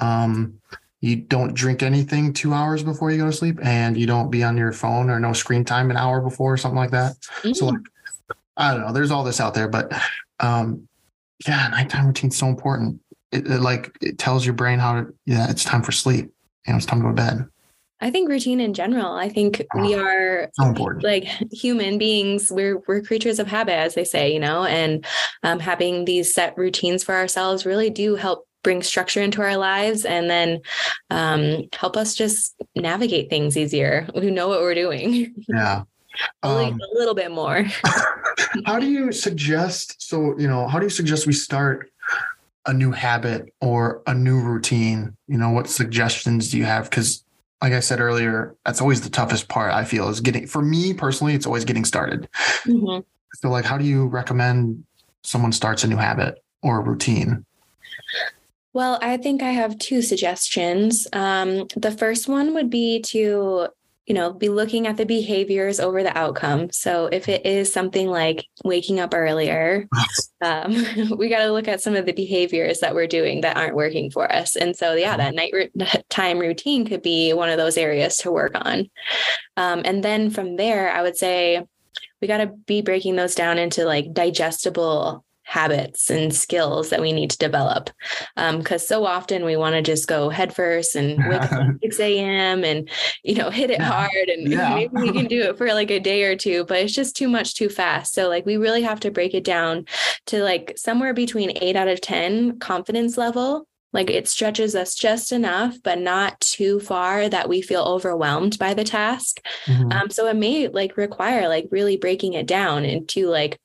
Um, 0.00 0.60
you 1.00 1.16
don't 1.16 1.52
drink 1.52 1.82
anything 1.82 2.32
two 2.32 2.54
hours 2.54 2.82
before 2.82 3.10
you 3.10 3.18
go 3.18 3.26
to 3.26 3.32
sleep 3.32 3.58
and 3.62 3.96
you 3.96 4.06
don't 4.06 4.30
be 4.30 4.42
on 4.42 4.56
your 4.56 4.72
phone 4.72 5.10
or 5.10 5.20
no 5.20 5.34
screen 5.34 5.62
time 5.64 5.90
an 5.90 5.98
hour 5.98 6.22
before 6.22 6.54
or 6.54 6.56
something 6.56 6.78
like 6.78 6.92
that. 6.92 7.18
Mm-hmm. 7.18 7.52
So 7.52 7.66
like, 7.66 7.80
I 8.56 8.72
don't 8.72 8.80
know, 8.80 8.92
there's 8.92 9.10
all 9.10 9.24
this 9.24 9.40
out 9.40 9.52
there, 9.52 9.68
but 9.68 9.92
um, 10.40 10.88
yeah, 11.46 11.68
nighttime 11.68 12.06
routine's 12.06 12.38
so 12.38 12.46
important. 12.46 13.00
It, 13.30 13.46
it 13.46 13.60
like, 13.60 13.94
it 14.00 14.16
tells 14.16 14.46
your 14.46 14.54
brain 14.54 14.78
how 14.78 15.02
to, 15.02 15.14
yeah, 15.26 15.50
it's 15.50 15.64
time 15.64 15.82
for 15.82 15.92
sleep. 15.92 16.32
You 16.66 16.72
know, 16.72 16.76
it's 16.78 16.86
time 16.86 17.00
to 17.00 17.02
go 17.02 17.10
to 17.10 17.14
bed. 17.14 17.46
I 18.04 18.10
think 18.10 18.28
routine 18.28 18.60
in 18.60 18.74
general. 18.74 19.14
I 19.14 19.30
think 19.30 19.64
we 19.74 19.94
are 19.94 20.50
so 20.52 20.74
like 21.00 21.24
human 21.50 21.96
beings. 21.96 22.52
We're 22.52 22.82
we're 22.86 23.00
creatures 23.00 23.38
of 23.38 23.46
habit, 23.46 23.76
as 23.76 23.94
they 23.94 24.04
say, 24.04 24.30
you 24.30 24.38
know, 24.38 24.64
and 24.64 25.06
um, 25.42 25.58
having 25.58 26.04
these 26.04 26.34
set 26.34 26.56
routines 26.58 27.02
for 27.02 27.14
ourselves 27.14 27.64
really 27.64 27.88
do 27.88 28.14
help 28.14 28.46
bring 28.62 28.82
structure 28.82 29.22
into 29.22 29.40
our 29.40 29.56
lives 29.56 30.04
and 30.04 30.28
then 30.28 30.60
um, 31.08 31.62
help 31.72 31.96
us 31.96 32.14
just 32.14 32.54
navigate 32.76 33.30
things 33.30 33.56
easier. 33.56 34.06
We 34.14 34.30
know 34.30 34.48
what 34.48 34.60
we're 34.60 34.74
doing. 34.74 35.34
Yeah. 35.48 35.84
Um, 36.44 36.80
a 36.80 36.96
little 36.96 37.16
bit 37.16 37.32
more. 37.32 37.64
how 38.66 38.78
do 38.78 38.88
you 38.88 39.10
suggest? 39.10 40.00
So, 40.00 40.38
you 40.38 40.46
know, 40.46 40.68
how 40.68 40.78
do 40.78 40.86
you 40.86 40.90
suggest 40.90 41.26
we 41.26 41.32
start 41.32 41.90
a 42.66 42.72
new 42.72 42.92
habit 42.92 43.52
or 43.60 44.00
a 44.06 44.14
new 44.14 44.40
routine? 44.40 45.16
You 45.26 45.38
know, 45.38 45.50
what 45.50 45.68
suggestions 45.68 46.52
do 46.52 46.58
you 46.58 46.64
have? 46.66 46.88
Because 46.88 47.23
like 47.64 47.72
I 47.72 47.80
said 47.80 47.98
earlier, 47.98 48.54
that's 48.66 48.82
always 48.82 49.00
the 49.00 49.08
toughest 49.08 49.48
part. 49.48 49.72
I 49.72 49.84
feel 49.84 50.10
is 50.10 50.20
getting 50.20 50.46
for 50.46 50.60
me 50.60 50.92
personally, 50.92 51.32
it's 51.32 51.46
always 51.46 51.64
getting 51.64 51.86
started. 51.86 52.28
Mm-hmm. 52.64 53.00
So, 53.36 53.48
like, 53.48 53.64
how 53.64 53.78
do 53.78 53.86
you 53.86 54.06
recommend 54.06 54.84
someone 55.22 55.50
starts 55.50 55.82
a 55.82 55.86
new 55.86 55.96
habit 55.96 56.44
or 56.62 56.80
a 56.80 56.82
routine? 56.82 57.46
Well, 58.74 58.98
I 59.00 59.16
think 59.16 59.42
I 59.42 59.52
have 59.52 59.78
two 59.78 60.02
suggestions. 60.02 61.06
Um, 61.14 61.66
the 61.74 61.90
first 61.90 62.28
one 62.28 62.52
would 62.52 62.68
be 62.68 63.00
to 63.06 63.68
you 64.06 64.14
know, 64.14 64.32
be 64.32 64.50
looking 64.50 64.86
at 64.86 64.98
the 64.98 65.06
behaviors 65.06 65.80
over 65.80 66.02
the 66.02 66.16
outcome. 66.16 66.70
So 66.70 67.06
if 67.06 67.28
it 67.28 67.46
is 67.46 67.72
something 67.72 68.08
like 68.08 68.46
waking 68.62 69.00
up 69.00 69.14
earlier, 69.14 69.88
um, 70.42 70.72
we 71.16 71.28
got 71.28 71.44
to 71.44 71.52
look 71.52 71.68
at 71.68 71.80
some 71.80 71.96
of 71.96 72.04
the 72.04 72.12
behaviors 72.12 72.80
that 72.80 72.94
we're 72.94 73.06
doing 73.06 73.40
that 73.40 73.56
aren't 73.56 73.76
working 73.76 74.10
for 74.10 74.30
us. 74.30 74.56
And 74.56 74.76
so, 74.76 74.94
yeah, 74.94 75.16
that 75.16 75.34
night 75.34 75.54
time 76.10 76.38
routine 76.38 76.86
could 76.86 77.02
be 77.02 77.32
one 77.32 77.48
of 77.48 77.56
those 77.56 77.78
areas 77.78 78.16
to 78.18 78.30
work 78.30 78.52
on. 78.54 78.90
Um, 79.56 79.82
and 79.84 80.04
then 80.04 80.30
from 80.30 80.56
there, 80.56 80.92
I 80.92 81.02
would 81.02 81.16
say 81.16 81.64
we 82.20 82.28
got 82.28 82.38
to 82.38 82.46
be 82.46 82.82
breaking 82.82 83.16
those 83.16 83.34
down 83.34 83.58
into 83.58 83.84
like 83.84 84.12
digestible 84.12 85.24
habits 85.44 86.10
and 86.10 86.34
skills 86.34 86.90
that 86.90 87.00
we 87.00 87.12
need 87.12 87.30
to 87.30 87.38
develop. 87.38 87.90
Because 88.34 88.82
um, 88.82 88.86
so 88.86 89.06
often 89.06 89.44
we 89.44 89.56
want 89.56 89.74
to 89.74 89.82
just 89.82 90.08
go 90.08 90.28
headfirst 90.28 90.96
and 90.96 91.18
wake 91.28 91.42
up 91.42 91.52
at 91.52 91.80
6 91.82 92.00
a.m. 92.00 92.64
and, 92.64 92.88
you 93.22 93.34
know, 93.34 93.50
hit 93.50 93.70
it 93.70 93.80
hard. 93.80 94.28
And 94.28 94.50
yeah. 94.50 94.74
maybe 94.74 94.92
we 94.94 95.12
can 95.12 95.26
do 95.26 95.42
it 95.42 95.58
for 95.58 95.72
like 95.72 95.90
a 95.90 96.00
day 96.00 96.24
or 96.24 96.36
two, 96.36 96.64
but 96.64 96.78
it's 96.78 96.94
just 96.94 97.16
too 97.16 97.28
much 97.28 97.54
too 97.54 97.68
fast. 97.68 98.14
So, 98.14 98.28
like, 98.28 98.46
we 98.46 98.56
really 98.56 98.82
have 98.82 99.00
to 99.00 99.10
break 99.10 99.34
it 99.34 99.44
down 99.44 99.84
to 100.26 100.42
like 100.42 100.74
somewhere 100.76 101.14
between 101.14 101.56
eight 101.60 101.76
out 101.76 101.88
of 101.88 102.00
10 102.00 102.58
confidence 102.58 103.16
level. 103.16 103.66
Like 103.92 104.10
it 104.10 104.26
stretches 104.26 104.74
us 104.74 104.96
just 104.96 105.30
enough, 105.30 105.76
but 105.84 106.00
not 106.00 106.40
too 106.40 106.80
far 106.80 107.28
that 107.28 107.48
we 107.48 107.62
feel 107.62 107.84
overwhelmed 107.84 108.58
by 108.58 108.74
the 108.74 108.82
task. 108.82 109.40
Mm-hmm. 109.66 109.92
Um, 109.92 110.10
so 110.10 110.26
it 110.26 110.34
may 110.34 110.66
like 110.66 110.96
require 110.96 111.48
like 111.48 111.68
really 111.70 111.96
breaking 111.96 112.32
it 112.32 112.46
down 112.46 112.84
into 112.84 113.28
like 113.28 113.60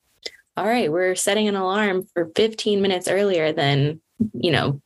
all 0.57 0.65
right, 0.65 0.91
we're 0.91 1.15
setting 1.15 1.47
an 1.47 1.55
alarm 1.55 2.05
for 2.13 2.31
15 2.35 2.81
minutes 2.81 3.07
earlier 3.07 3.53
than, 3.53 4.01
you 4.33 4.51
know, 4.51 4.81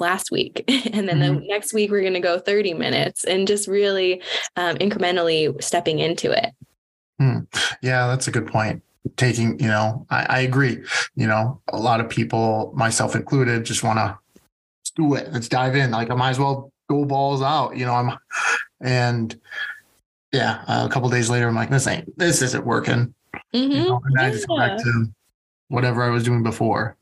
last 0.00 0.30
week. 0.30 0.64
and 0.68 1.08
then 1.08 1.18
mm-hmm. 1.18 1.34
the 1.40 1.46
next 1.48 1.72
week, 1.72 1.90
we're 1.90 2.00
going 2.00 2.14
to 2.14 2.20
go 2.20 2.38
30 2.38 2.74
minutes 2.74 3.24
and 3.24 3.46
just 3.46 3.68
really 3.68 4.22
um, 4.56 4.76
incrementally 4.76 5.62
stepping 5.62 5.98
into 5.98 6.30
it. 6.30 6.52
Hmm. 7.18 7.40
Yeah, 7.82 8.06
that's 8.06 8.28
a 8.28 8.30
good 8.30 8.46
point. 8.46 8.82
Taking, 9.16 9.58
you 9.58 9.68
know, 9.68 10.06
I, 10.10 10.26
I 10.28 10.40
agree. 10.40 10.82
You 11.14 11.26
know, 11.26 11.60
a 11.68 11.78
lot 11.78 12.00
of 12.00 12.08
people, 12.08 12.72
myself 12.76 13.16
included, 13.16 13.64
just 13.64 13.82
want 13.82 13.98
to 13.98 14.18
do 14.96 15.14
it. 15.14 15.32
Let's 15.32 15.48
dive 15.48 15.76
in. 15.76 15.90
Like 15.90 16.10
I 16.10 16.14
might 16.14 16.30
as 16.30 16.38
well 16.38 16.72
go 16.88 17.04
balls 17.04 17.42
out. 17.42 17.76
You 17.76 17.86
know, 17.86 17.94
I'm, 17.94 18.18
and 18.80 19.38
yeah, 20.32 20.62
uh, 20.66 20.86
a 20.88 20.92
couple 20.92 21.08
days 21.08 21.30
later, 21.30 21.48
I'm 21.48 21.54
like, 21.54 21.70
this 21.70 21.86
ain't, 21.86 22.16
this 22.18 22.42
isn't 22.42 22.66
working. 22.66 23.14
Mm-hmm. 23.54 23.72
You 23.72 23.84
know, 23.84 24.00
and 24.04 24.14
yeah. 24.18 24.26
I 24.26 24.30
just 24.30 24.48
go 24.48 24.56
back 24.56 24.78
to 24.78 25.06
whatever 25.68 26.02
I 26.02 26.10
was 26.10 26.24
doing 26.24 26.42
before. 26.42 26.96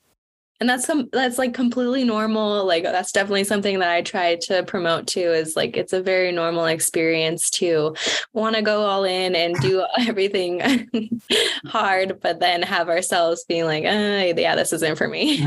And 0.59 0.69
that's 0.71 0.87
some 0.87 1.11
that's 1.13 1.37
like 1.37 1.53
completely 1.53 2.03
normal. 2.03 2.65
Like 2.65 2.83
that's 2.83 3.13
definitely 3.13 3.45
something 3.45 3.79
that 3.81 3.91
I 3.91 4.01
try 4.01 4.37
to 4.43 4.63
promote 4.63 5.07
too 5.07 5.21
is 5.33 5.55
like 5.55 5.77
it's 5.77 5.93
a 5.93 6.01
very 6.01 6.33
normal 6.33 6.65
experience 6.65 7.51
to 7.51 7.95
want 8.33 8.57
to 8.57 8.63
go 8.63 8.81
all 8.87 9.05
in 9.05 9.35
and 9.35 9.55
do 9.57 9.85
everything 9.99 10.89
hard, 11.67 12.21
but 12.23 12.41
then 12.41 12.63
have 12.63 12.89
ourselves 12.89 13.45
being 13.45 13.67
like, 13.67 13.85
uh, 13.85 14.33
yeah, 14.35 14.57
this 14.57 14.73
isn't 14.73 14.97
for 14.97 15.09
me. 15.09 15.47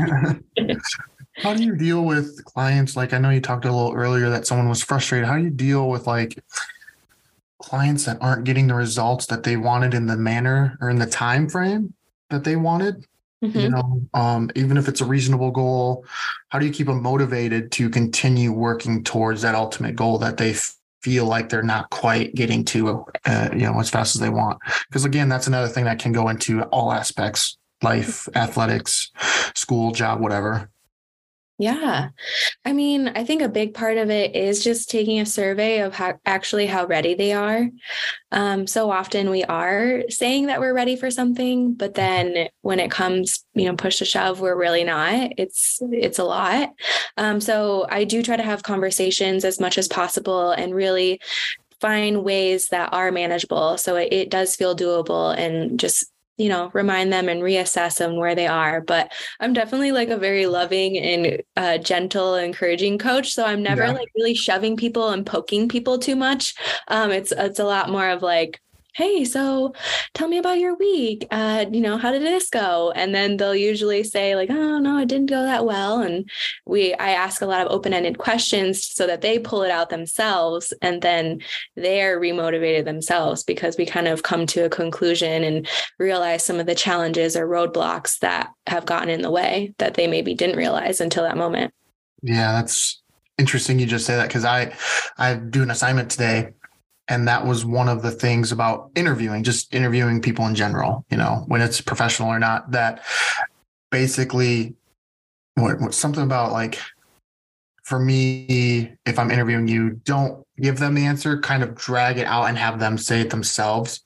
How 1.36 1.54
do 1.54 1.64
you 1.64 1.74
deal 1.74 2.04
with 2.04 2.44
clients? 2.44 2.96
Like 2.96 3.12
I 3.12 3.18
know 3.18 3.30
you 3.30 3.40
talked 3.40 3.64
a 3.64 3.72
little 3.72 3.94
earlier 3.94 4.30
that 4.30 4.46
someone 4.46 4.68
was 4.68 4.82
frustrated. 4.82 5.26
How 5.26 5.36
do 5.38 5.42
you 5.42 5.50
deal 5.50 5.88
with 5.88 6.06
like 6.06 6.38
clients 7.60 8.04
that 8.06 8.18
aren't 8.20 8.44
getting 8.44 8.66
the 8.66 8.74
results 8.74 9.26
that 9.26 9.44
they 9.44 9.56
wanted 9.56 9.94
in 9.94 10.06
the 10.06 10.16
manner 10.16 10.76
or 10.80 10.90
in 10.90 10.98
the 10.98 11.06
time 11.06 11.48
frame 11.48 11.94
that 12.30 12.44
they 12.44 12.56
wanted? 12.56 13.06
Mm-hmm. 13.42 13.58
You 13.58 13.68
know, 13.70 14.02
um, 14.12 14.50
even 14.54 14.76
if 14.76 14.86
it's 14.88 15.00
a 15.00 15.04
reasonable 15.06 15.50
goal, 15.50 16.04
how 16.48 16.58
do 16.58 16.66
you 16.66 16.72
keep 16.72 16.88
them 16.88 17.02
motivated 17.02 17.72
to 17.72 17.88
continue 17.88 18.52
working 18.52 19.02
towards 19.02 19.42
that 19.42 19.54
ultimate 19.54 19.96
goal 19.96 20.18
that 20.18 20.36
they 20.36 20.50
f- 20.50 20.74
feel 21.00 21.24
like 21.24 21.48
they're 21.48 21.62
not 21.62 21.88
quite 21.88 22.34
getting 22.34 22.66
to, 22.66 23.06
uh, 23.24 23.48
you 23.52 23.60
know, 23.60 23.80
as 23.80 23.88
fast 23.88 24.14
as 24.14 24.20
they 24.20 24.28
want? 24.28 24.58
Because 24.88 25.06
again, 25.06 25.30
that's 25.30 25.46
another 25.46 25.68
thing 25.68 25.84
that 25.84 25.98
can 25.98 26.12
go 26.12 26.28
into 26.28 26.62
all 26.64 26.92
aspects 26.92 27.56
life, 27.82 28.28
athletics, 28.34 29.10
school, 29.54 29.92
job, 29.92 30.20
whatever. 30.20 30.70
Yeah. 31.60 32.08
I 32.64 32.72
mean, 32.72 33.08
I 33.08 33.22
think 33.22 33.42
a 33.42 33.48
big 33.50 33.74
part 33.74 33.98
of 33.98 34.08
it 34.08 34.34
is 34.34 34.64
just 34.64 34.88
taking 34.88 35.20
a 35.20 35.26
survey 35.26 35.80
of 35.80 35.92
how 35.92 36.18
actually 36.24 36.64
how 36.64 36.86
ready 36.86 37.14
they 37.14 37.34
are. 37.34 37.68
Um, 38.32 38.66
so 38.66 38.90
often 38.90 39.28
we 39.28 39.44
are 39.44 40.04
saying 40.08 40.46
that 40.46 40.58
we're 40.58 40.72
ready 40.72 40.96
for 40.96 41.10
something, 41.10 41.74
but 41.74 41.92
then 41.92 42.48
when 42.62 42.80
it 42.80 42.90
comes, 42.90 43.44
you 43.52 43.66
know, 43.66 43.76
push 43.76 43.98
to 43.98 44.06
shove, 44.06 44.40
we're 44.40 44.56
really 44.56 44.84
not. 44.84 45.32
It's 45.36 45.78
it's 45.92 46.18
a 46.18 46.24
lot. 46.24 46.70
Um, 47.18 47.42
so 47.42 47.86
I 47.90 48.04
do 48.04 48.22
try 48.22 48.36
to 48.38 48.42
have 48.42 48.62
conversations 48.62 49.44
as 49.44 49.60
much 49.60 49.76
as 49.76 49.86
possible 49.86 50.52
and 50.52 50.74
really 50.74 51.20
find 51.78 52.24
ways 52.24 52.68
that 52.68 52.92
are 52.92 53.10
manageable 53.10 53.78
so 53.78 53.96
it, 53.96 54.12
it 54.12 54.30
does 54.30 54.54
feel 54.54 54.76
doable 54.76 55.34
and 55.36 55.80
just 55.80 56.10
you 56.40 56.48
know 56.48 56.70
remind 56.72 57.12
them 57.12 57.28
and 57.28 57.42
reassess 57.42 57.98
them 57.98 58.16
where 58.16 58.34
they 58.34 58.46
are 58.46 58.80
but 58.80 59.12
i'm 59.40 59.52
definitely 59.52 59.92
like 59.92 60.08
a 60.08 60.16
very 60.16 60.46
loving 60.46 60.96
and 60.96 61.42
uh, 61.56 61.76
gentle 61.76 62.34
encouraging 62.34 62.96
coach 62.96 63.32
so 63.32 63.44
i'm 63.44 63.62
never 63.62 63.84
yeah. 63.84 63.92
like 63.92 64.08
really 64.16 64.34
shoving 64.34 64.74
people 64.76 65.10
and 65.10 65.26
poking 65.26 65.68
people 65.68 65.98
too 65.98 66.16
much 66.16 66.54
um, 66.88 67.10
it's 67.10 67.30
it's 67.32 67.58
a 67.58 67.64
lot 67.64 67.90
more 67.90 68.08
of 68.08 68.22
like 68.22 68.58
hey, 68.94 69.24
so 69.24 69.74
tell 70.14 70.28
me 70.28 70.38
about 70.38 70.58
your 70.58 70.76
week. 70.76 71.26
Uh, 71.30 71.66
you 71.70 71.80
know, 71.80 71.96
how 71.96 72.12
did 72.12 72.22
this 72.22 72.50
go? 72.50 72.92
And 72.94 73.14
then 73.14 73.36
they'll 73.36 73.54
usually 73.54 74.02
say 74.02 74.36
like, 74.36 74.50
oh 74.50 74.78
no, 74.78 74.98
it 74.98 75.08
didn't 75.08 75.30
go 75.30 75.42
that 75.42 75.64
well. 75.64 76.00
And 76.00 76.28
we, 76.66 76.94
I 76.94 77.10
ask 77.10 77.42
a 77.42 77.46
lot 77.46 77.64
of 77.64 77.72
open-ended 77.72 78.18
questions 78.18 78.84
so 78.84 79.06
that 79.06 79.20
they 79.20 79.38
pull 79.38 79.62
it 79.62 79.70
out 79.70 79.90
themselves, 79.90 80.72
and 80.82 81.02
then 81.02 81.40
they're 81.76 82.20
remotivated 82.20 82.84
themselves 82.84 83.42
because 83.44 83.76
we 83.76 83.86
kind 83.86 84.08
of 84.08 84.22
come 84.22 84.46
to 84.46 84.64
a 84.64 84.70
conclusion 84.70 85.44
and 85.44 85.68
realize 85.98 86.44
some 86.44 86.60
of 86.60 86.66
the 86.66 86.74
challenges 86.74 87.36
or 87.36 87.46
roadblocks 87.46 88.18
that 88.20 88.50
have 88.66 88.86
gotten 88.86 89.08
in 89.08 89.22
the 89.22 89.30
way 89.30 89.74
that 89.78 89.94
they 89.94 90.06
maybe 90.06 90.34
didn't 90.34 90.56
realize 90.56 91.00
until 91.00 91.24
that 91.24 91.36
moment. 91.36 91.72
Yeah, 92.22 92.52
that's 92.52 93.02
interesting. 93.38 93.78
You 93.78 93.86
just 93.86 94.06
say 94.06 94.16
that 94.16 94.28
because 94.28 94.44
I, 94.44 94.74
I 95.16 95.34
do 95.34 95.62
an 95.62 95.70
assignment 95.70 96.10
today 96.10 96.50
and 97.10 97.26
that 97.28 97.44
was 97.44 97.64
one 97.64 97.88
of 97.88 98.00
the 98.00 98.10
things 98.10 98.52
about 98.52 98.90
interviewing 98.94 99.42
just 99.42 99.74
interviewing 99.74 100.22
people 100.22 100.46
in 100.46 100.54
general 100.54 101.04
you 101.10 101.16
know 101.18 101.44
when 101.48 101.60
it's 101.60 101.80
professional 101.80 102.30
or 102.30 102.38
not 102.38 102.70
that 102.70 103.04
basically 103.90 104.74
what, 105.56 105.78
what, 105.80 105.92
something 105.92 106.22
about 106.22 106.52
like 106.52 106.78
for 107.82 107.98
me 107.98 108.96
if 109.04 109.18
i'm 109.18 109.30
interviewing 109.30 109.68
you 109.68 109.90
don't 110.04 110.42
give 110.58 110.78
them 110.78 110.94
the 110.94 111.04
answer 111.04 111.38
kind 111.40 111.62
of 111.62 111.74
drag 111.74 112.16
it 112.16 112.26
out 112.26 112.44
and 112.44 112.56
have 112.56 112.78
them 112.78 112.96
say 112.96 113.20
it 113.20 113.28
themselves 113.28 114.02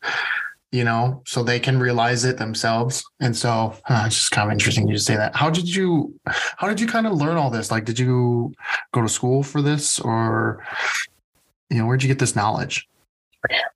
you 0.73 0.83
know 0.83 1.23
so 1.25 1.45
they 1.45 1.61
can 1.61 1.79
realize 1.79 2.25
it 2.25 2.37
themselves. 2.37 3.05
And 3.21 3.37
so 3.37 3.77
huh, 3.85 4.05
it's 4.07 4.17
just 4.17 4.33
kind 4.33 4.49
of 4.49 4.53
interesting 4.53 4.89
you 4.89 4.95
to 4.95 5.01
say 5.01 5.15
that. 5.15 5.37
How 5.37 5.49
did 5.49 5.73
you 5.73 6.19
how 6.27 6.67
did 6.67 6.81
you 6.81 6.89
kind 6.89 7.07
of 7.07 7.13
learn 7.13 7.37
all 7.37 7.49
this? 7.49 7.71
Like 7.71 7.85
did 7.85 7.97
you 7.97 8.53
go 8.93 9.01
to 9.01 9.09
school 9.09 9.45
for 9.45 9.63
this 9.63 10.01
or 10.01 10.67
you 11.71 11.79
know 11.79 11.87
where'd 11.87 12.03
you 12.03 12.09
get 12.09 12.19
this 12.19 12.35
knowledge 12.35 12.89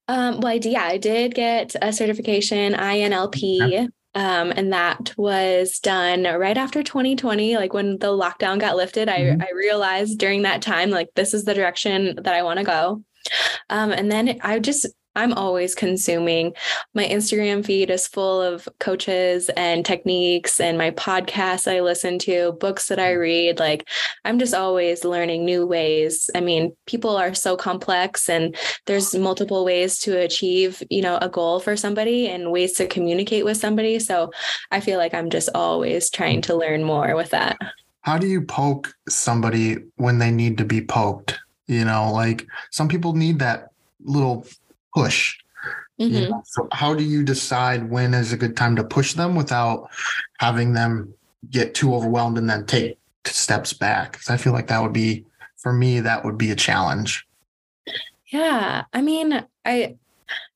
um, 0.09 0.41
well, 0.41 0.53
I, 0.53 0.59
did, 0.59 0.73
yeah, 0.73 0.85
I 0.85 0.99
did 0.99 1.35
get 1.35 1.75
a 1.81 1.93
certification, 1.93 2.75
INLP. 2.75 3.89
Um, 4.15 4.53
and 4.57 4.73
that 4.73 5.13
was 5.17 5.79
done 5.79 6.25
right 6.25 6.57
after 6.57 6.83
2020 6.83 7.57
like 7.57 7.75
when 7.75 7.99
the 7.99 8.09
lockdown 8.09 8.59
got 8.59 8.75
lifted 8.75 9.07
mm-hmm. 9.07 9.41
I, 9.41 9.47
I 9.47 9.53
realized 9.55 10.19
during 10.19 10.43
that 10.43 10.63
time 10.63 10.91
like 10.91 11.11
this 11.15 11.35
is 11.35 11.45
the 11.45 11.55
direction 11.55 12.17
that 12.17 12.35
i 12.35 12.43
want 12.43 12.59
to 12.59 12.65
go 12.65 13.05
um, 13.69 13.93
and 13.93 14.11
then 14.11 14.39
i 14.43 14.59
just 14.59 14.87
I'm 15.19 15.33
always 15.33 15.75
consuming. 15.75 16.55
My 16.95 17.05
Instagram 17.05 17.67
feed 17.67 17.91
is 17.91 18.07
full 18.07 18.41
of 18.41 18.69
coaches 18.79 19.51
and 19.57 19.85
techniques, 19.85 20.61
and 20.61 20.79
my 20.79 20.93
podcasts 20.93 21.71
I 21.71 21.81
listen 21.81 22.21
to, 22.21 22.53
books 22.61 22.87
that 22.87 23.01
I 23.01 23.15
read. 23.15 23.59
Like, 23.59 23.89
I'm 24.25 24.39
just 24.39 24.55
always 24.55 25.05
learning 25.05 25.45
new 25.45 25.67
ways. 25.67 26.31
I 26.37 26.41
mean, 26.41 26.73
people 26.87 27.17
are 27.17 27.35
so 27.35 27.57
complex, 27.57 28.29
and 28.29 28.57
there's 28.87 29.13
multiple 29.17 29.65
ways 29.65 29.99
to 30.01 30.17
achieve, 30.21 30.85
you 30.89 31.03
know, 31.03 31.19
a 31.21 31.29
goal 31.29 31.59
for 31.59 31.77
somebody 31.77 32.29
and 32.29 32.53
ways 32.53 32.75
to 32.75 32.87
communicate 32.87 33.45
with 33.45 33.57
somebody. 33.57 33.99
So 33.99 34.31
I 34.71 34.79
feel 34.79 34.99
like 34.99 35.15
I'm 35.15 35.31
just 35.31 35.49
always 35.53 36.11
trying 36.11 36.43
to 36.43 36.55
learn 36.55 36.85
more 36.85 37.17
with 37.17 37.31
that. 37.31 37.59
How 38.03 38.19
do 38.19 38.29
you 38.29 38.43
poke 38.43 38.95
somebody 39.09 39.79
when 39.97 40.21
they 40.21 40.31
need 40.31 40.59
to 40.59 40.65
be 40.65 40.81
poked? 40.81 41.41
You 41.67 41.85
know, 41.85 42.13
like 42.13 42.47
some 42.71 42.87
people 42.87 43.15
need 43.15 43.41
that 43.41 43.73
little 44.05 44.47
push. 44.95 45.39
Mm-hmm. 46.01 46.15
You 46.15 46.29
know? 46.29 46.43
So 46.47 46.69
how 46.73 46.95
do 46.95 47.03
you 47.03 47.23
decide 47.23 47.91
when 47.91 48.15
is 48.15 48.33
a 48.33 48.37
good 48.37 48.57
time 48.57 48.77
to 48.77 48.85
push 48.85 49.15
them 49.15 49.35
without 49.35 49.91
having 50.39 50.73
them 50.73 51.15
get 51.51 51.75
too 51.75 51.95
overwhelmed 51.95 52.39
and 52.39 52.49
then 52.49 52.67
take 52.67 52.99
steps 53.25 53.73
back? 53.73 54.13
Because 54.13 54.31
I 54.31 54.37
feel 54.37 54.53
like 54.53 54.69
that 54.69 54.83
would 54.83 54.93
be 54.93 55.25
for 55.57 55.73
me 55.73 56.01
that 56.01 56.25
would 56.25 56.39
be 56.39 56.51
a 56.51 56.57
challenge. 56.57 57.27
Yeah, 58.27 58.85
I 58.93 59.03
mean, 59.03 59.45
I 59.65 59.97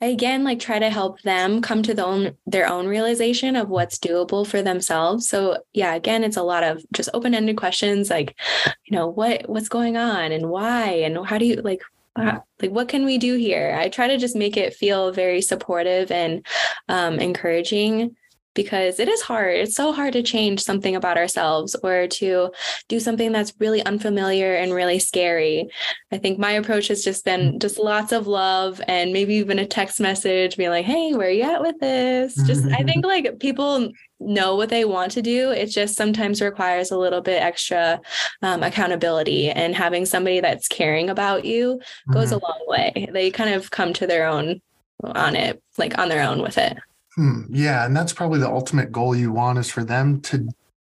I 0.00 0.06
again 0.06 0.44
like 0.44 0.60
try 0.60 0.78
to 0.78 0.90
help 0.90 1.22
them 1.22 1.62
come 1.62 1.82
to 1.82 1.94
the 1.94 2.04
own 2.04 2.36
their 2.46 2.68
own 2.68 2.86
realization 2.86 3.56
of 3.56 3.68
what's 3.68 3.98
doable 3.98 4.46
for 4.46 4.62
themselves. 4.62 5.28
So 5.28 5.62
yeah, 5.72 5.94
again, 5.94 6.24
it's 6.24 6.36
a 6.36 6.42
lot 6.42 6.62
of 6.62 6.84
just 6.92 7.08
open-ended 7.14 7.56
questions 7.56 8.10
like, 8.10 8.36
you 8.84 8.96
know, 8.96 9.08
what 9.08 9.48
what's 9.48 9.68
going 9.68 9.96
on 9.96 10.32
and 10.32 10.50
why 10.50 10.88
and 10.88 11.26
how 11.26 11.38
do 11.38 11.46
you 11.46 11.56
like 11.56 11.82
like 12.16 12.70
what 12.70 12.88
can 12.88 13.04
we 13.04 13.18
do 13.18 13.36
here? 13.36 13.76
I 13.78 13.88
try 13.88 14.08
to 14.08 14.18
just 14.18 14.36
make 14.36 14.56
it 14.56 14.74
feel 14.74 15.12
very 15.12 15.42
supportive 15.42 16.10
and 16.10 16.44
um, 16.88 17.18
encouraging 17.18 18.16
because 18.54 19.00
it 19.00 19.08
is 19.08 19.22
hard. 19.22 19.56
It's 19.56 19.74
so 19.74 19.92
hard 19.92 20.12
to 20.12 20.22
change 20.22 20.62
something 20.62 20.94
about 20.94 21.16
ourselves 21.16 21.74
or 21.82 22.06
to 22.06 22.50
do 22.88 23.00
something 23.00 23.32
that's 23.32 23.54
really 23.58 23.84
unfamiliar 23.84 24.54
and 24.54 24.74
really 24.74 24.98
scary. 24.98 25.68
I 26.10 26.18
think 26.18 26.38
my 26.38 26.52
approach 26.52 26.88
has 26.88 27.02
just 27.02 27.24
been 27.24 27.54
mm. 27.54 27.60
just 27.60 27.78
lots 27.78 28.12
of 28.12 28.26
love 28.26 28.80
and 28.86 29.12
maybe 29.12 29.34
even 29.36 29.58
a 29.58 29.66
text 29.66 30.00
message 30.00 30.56
being 30.56 30.70
like 30.70 30.84
hey 30.84 31.14
where 31.14 31.28
are 31.28 31.30
you 31.30 31.42
at 31.42 31.62
with 31.62 31.78
this? 31.80 32.34
Just 32.46 32.66
i 32.66 32.82
think 32.84 33.04
like 33.04 33.38
people 33.38 33.90
know 34.26 34.56
what 34.56 34.68
they 34.68 34.84
want 34.84 35.12
to 35.12 35.22
do. 35.22 35.50
It 35.50 35.66
just 35.66 35.96
sometimes 35.96 36.40
requires 36.40 36.90
a 36.90 36.98
little 36.98 37.20
bit 37.20 37.42
extra 37.42 38.00
um, 38.42 38.62
accountability, 38.62 39.50
and 39.50 39.74
having 39.74 40.06
somebody 40.06 40.40
that's 40.40 40.68
caring 40.68 41.10
about 41.10 41.44
you 41.44 41.80
goes 42.12 42.30
mm-hmm. 42.30 42.44
a 42.44 42.48
long 42.48 42.64
way. 42.66 43.08
They 43.12 43.30
kind 43.30 43.54
of 43.54 43.70
come 43.70 43.92
to 43.94 44.06
their 44.06 44.26
own 44.26 44.60
on 45.02 45.36
it, 45.36 45.62
like 45.78 45.98
on 45.98 46.08
their 46.08 46.22
own 46.22 46.42
with 46.42 46.58
it. 46.58 46.76
Hmm. 47.14 47.42
Yeah, 47.50 47.84
and 47.84 47.96
that's 47.96 48.12
probably 48.12 48.40
the 48.40 48.50
ultimate 48.50 48.90
goal 48.90 49.14
you 49.14 49.32
want 49.32 49.58
is 49.58 49.70
for 49.70 49.84
them 49.84 50.20
to 50.22 50.48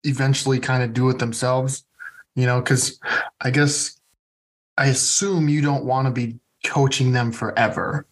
eventually 0.05 0.59
kind 0.59 0.83
of 0.83 0.95
do 0.95 1.09
it 1.11 1.19
themselves. 1.19 1.85
You 2.35 2.47
know, 2.47 2.61
because 2.61 3.01
I 3.41 3.51
guess 3.51 3.99
I 4.77 4.87
assume 4.87 5.49
you 5.49 5.62
don't 5.62 5.85
want 5.85 6.07
to 6.07 6.12
be 6.12 6.39
coaching 6.65 7.12
them 7.12 7.33
forever 7.33 8.07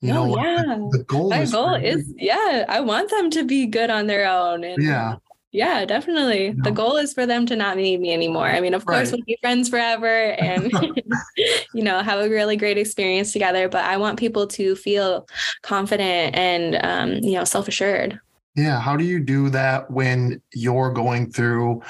you 0.00 0.12
oh, 0.12 0.26
know 0.26 0.42
yeah. 0.42 0.78
The 0.90 1.04
goal 1.06 1.30
my 1.30 1.44
goal 1.44 1.74
is 1.74 2.12
yeah 2.16 2.64
i 2.68 2.80
want 2.80 3.10
them 3.10 3.30
to 3.30 3.44
be 3.44 3.66
good 3.66 3.90
on 3.90 4.06
their 4.06 4.28
own 4.28 4.64
and 4.64 4.82
yeah. 4.82 5.16
yeah 5.52 5.84
definitely. 5.84 6.46
You 6.46 6.54
know? 6.54 6.64
the 6.64 6.70
goal 6.70 6.96
is 6.96 7.12
for 7.12 7.26
them 7.26 7.46
to 7.46 7.56
not 7.56 7.76
need 7.76 8.00
me 8.00 8.12
anymore. 8.12 8.46
I 8.46 8.60
mean 8.60 8.74
of 8.74 8.84
right. 8.86 8.96
course 8.96 9.12
we'll 9.12 9.22
be 9.26 9.38
friends 9.40 9.68
forever 9.68 10.06
and 10.38 10.72
you 11.74 11.82
know 11.82 12.00
have 12.02 12.20
a 12.20 12.28
really 12.28 12.56
great 12.56 12.78
experience 12.78 13.32
together 13.32 13.68
but 13.68 13.84
i 13.84 13.96
want 13.96 14.18
people 14.18 14.46
to 14.48 14.74
feel 14.76 15.26
confident 15.62 16.34
and 16.34 16.78
um, 16.84 17.12
you 17.22 17.34
know 17.34 17.44
self-assured. 17.44 18.18
Yeah 18.56 18.80
how 18.80 18.96
do 18.96 19.04
you 19.04 19.20
do 19.20 19.50
that 19.50 19.90
when 19.90 20.42
you're 20.52 20.92
going 20.92 21.30
through 21.30 21.82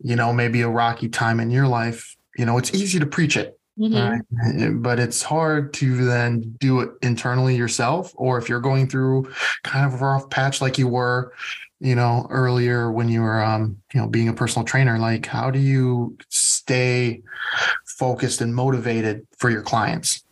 you 0.00 0.16
know 0.16 0.32
maybe 0.32 0.62
a 0.62 0.68
rocky 0.68 1.08
time 1.08 1.40
in 1.40 1.50
your 1.50 1.66
life? 1.66 2.16
You 2.36 2.44
know 2.44 2.58
it's 2.58 2.74
easy 2.74 2.98
to 2.98 3.06
preach 3.06 3.36
it 3.36 3.58
Mm-hmm. 3.78 4.58
Right? 4.60 4.82
But 4.82 4.98
it's 4.98 5.22
hard 5.22 5.72
to 5.74 6.04
then 6.04 6.56
do 6.60 6.80
it 6.80 6.90
internally 7.02 7.56
yourself, 7.56 8.12
or 8.16 8.38
if 8.38 8.48
you're 8.48 8.60
going 8.60 8.88
through 8.88 9.32
kind 9.64 9.86
of 9.86 10.00
a 10.00 10.04
rough 10.04 10.28
patch 10.28 10.60
like 10.60 10.76
you 10.76 10.88
were, 10.88 11.32
you 11.80 11.94
know, 11.94 12.26
earlier 12.30 12.92
when 12.92 13.08
you 13.08 13.22
were, 13.22 13.42
um, 13.42 13.78
you 13.92 14.00
know, 14.00 14.06
being 14.06 14.28
a 14.28 14.34
personal 14.34 14.64
trainer. 14.64 14.98
Like, 14.98 15.26
how 15.26 15.50
do 15.50 15.58
you 15.58 16.16
stay 16.28 17.22
focused 17.86 18.40
and 18.40 18.54
motivated 18.54 19.26
for 19.38 19.50
your 19.50 19.62
clients? 19.62 20.22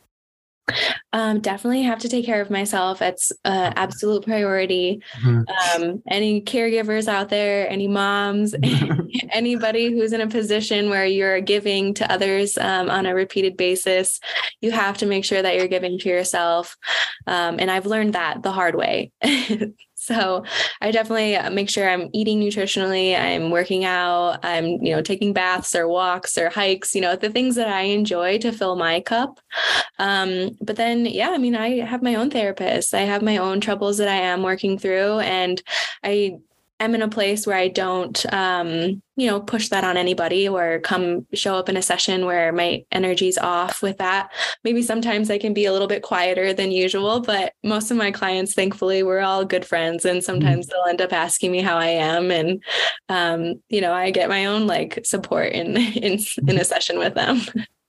Um, 1.12 1.40
definitely 1.40 1.83
have 1.83 1.98
to 2.00 2.09
take 2.09 2.24
care 2.24 2.40
of 2.40 2.50
myself. 2.50 3.02
It's 3.02 3.33
an 3.44 3.72
absolute 3.76 4.24
priority. 4.24 5.02
Mm-hmm. 5.22 5.83
Um, 5.83 6.02
any 6.09 6.42
caregivers 6.42 7.09
out 7.09 7.28
there, 7.28 7.68
any 7.68 7.88
moms, 7.88 8.54
anybody 9.33 9.90
who's 9.92 10.12
in 10.12 10.20
a 10.20 10.26
position 10.26 10.90
where 10.90 11.06
you're 11.06 11.40
giving 11.40 11.94
to 11.94 12.12
others 12.12 12.56
um, 12.59 12.90
on 12.90 13.06
a 13.06 13.14
repeated 13.14 13.56
basis, 13.56 14.20
you 14.61 14.70
have 14.70 14.98
to 14.98 15.06
make 15.06 15.24
sure 15.24 15.42
that 15.42 15.56
you're 15.56 15.68
giving 15.68 15.98
to 15.98 16.09
yourself. 16.09 16.76
Um, 17.26 17.59
and 17.59 17.70
I've 17.70 17.87
learned 17.87 18.14
that 18.14 18.42
the 18.42 18.52
hard 18.52 18.74
way. 18.74 19.12
So 20.03 20.45
I 20.81 20.93
definitely 20.93 21.37
uh, 21.37 21.51
make 21.51 21.69
sure 21.69 21.89
I'm 21.89 22.09
eating 22.15 22.41
nutritionally, 22.41 23.15
I'm 23.15 23.51
working 23.51 23.85
out, 23.85 24.43
I'm, 24.43 24.65
you 24.65 24.97
know, 24.97 25.03
taking 25.03 25.35
baths 25.35 25.75
or 25.75 25.89
walks 25.89 26.39
or 26.39 26.49
hikes, 26.49 26.95
you 26.95 27.03
know, 27.03 27.17
the 27.17 27.29
things 27.29 27.55
that 27.57 27.69
I 27.69 27.83
enjoy 27.83 28.39
to 28.39 28.51
fill 28.51 28.77
my 28.77 29.01
cup. 29.01 29.41
Um, 29.99 30.57
but 30.63 30.77
then, 30.77 31.05
yeah, 31.05 31.31
I 31.31 31.39
mean, 31.39 31.55
I 31.55 31.81
have 31.81 32.03
my 32.03 32.15
own 32.15 32.31
therapist. 32.31 32.95
I 32.95 33.03
have 33.03 33.21
my 33.21 33.37
own 33.37 33.61
troubles 33.61 33.99
that 33.99 34.09
I 34.09 34.17
am 34.17 34.43
working 34.43 34.79
through. 34.79 35.19
And 35.21 35.63
I 36.03 36.39
am 36.81 36.95
in 36.95 37.03
a 37.03 37.09
place 37.09 37.47
where 37.47 37.57
I 37.57 37.69
don't, 37.69 38.33
um, 38.33 39.03
you 39.16 39.27
know, 39.27 39.40
push 39.40 39.69
that 39.69 39.85
on 39.85 39.97
anybody 39.97 40.49
or 40.49 40.81
come 40.81 41.27
show 41.35 41.55
up 41.55 41.69
in 41.69 41.77
a 41.77 41.83
session 41.83 42.25
where 42.25 42.53
my 42.53 42.85
energy's 42.90 43.38
off 43.38 43.83
with 43.83 43.99
that. 43.99 44.31
Maybe 44.64 44.83
sometimes 44.83 45.31
I 45.31 45.38
can 45.38 45.53
be 45.53 45.66
a 45.66 45.73
little 45.73 45.87
bit 45.87 46.03
quieter 46.03 46.53
than 46.53 46.73
usual, 46.73 47.21
but 47.21 47.53
most 47.62 47.90
of 47.90 47.97
my 47.97 48.11
clients, 48.11 48.55
thankfully, 48.55 49.03
we're 49.03 49.21
all 49.21 49.45
good 49.45 49.64
friends. 49.64 50.05
And 50.05 50.25
sometimes 50.25 50.66
mm-hmm. 50.66 50.75
they'll 50.75 50.90
end 50.90 51.03
up 51.03 51.12
asking 51.12 51.53
me 51.53 51.61
how 51.61 51.77
I 51.77 51.88
am. 51.88 52.31
And, 52.31 52.62
um, 53.09 53.61
you 53.69 53.81
know, 53.81 53.93
I 53.93 54.11
get 54.11 54.29
my 54.29 54.47
own 54.47 54.66
like 54.66 55.01
support 55.05 55.53
in, 55.53 55.77
in, 55.77 56.19
in 56.49 56.59
a 56.59 56.64
session 56.64 56.99
with 56.99 57.14
them. 57.14 57.40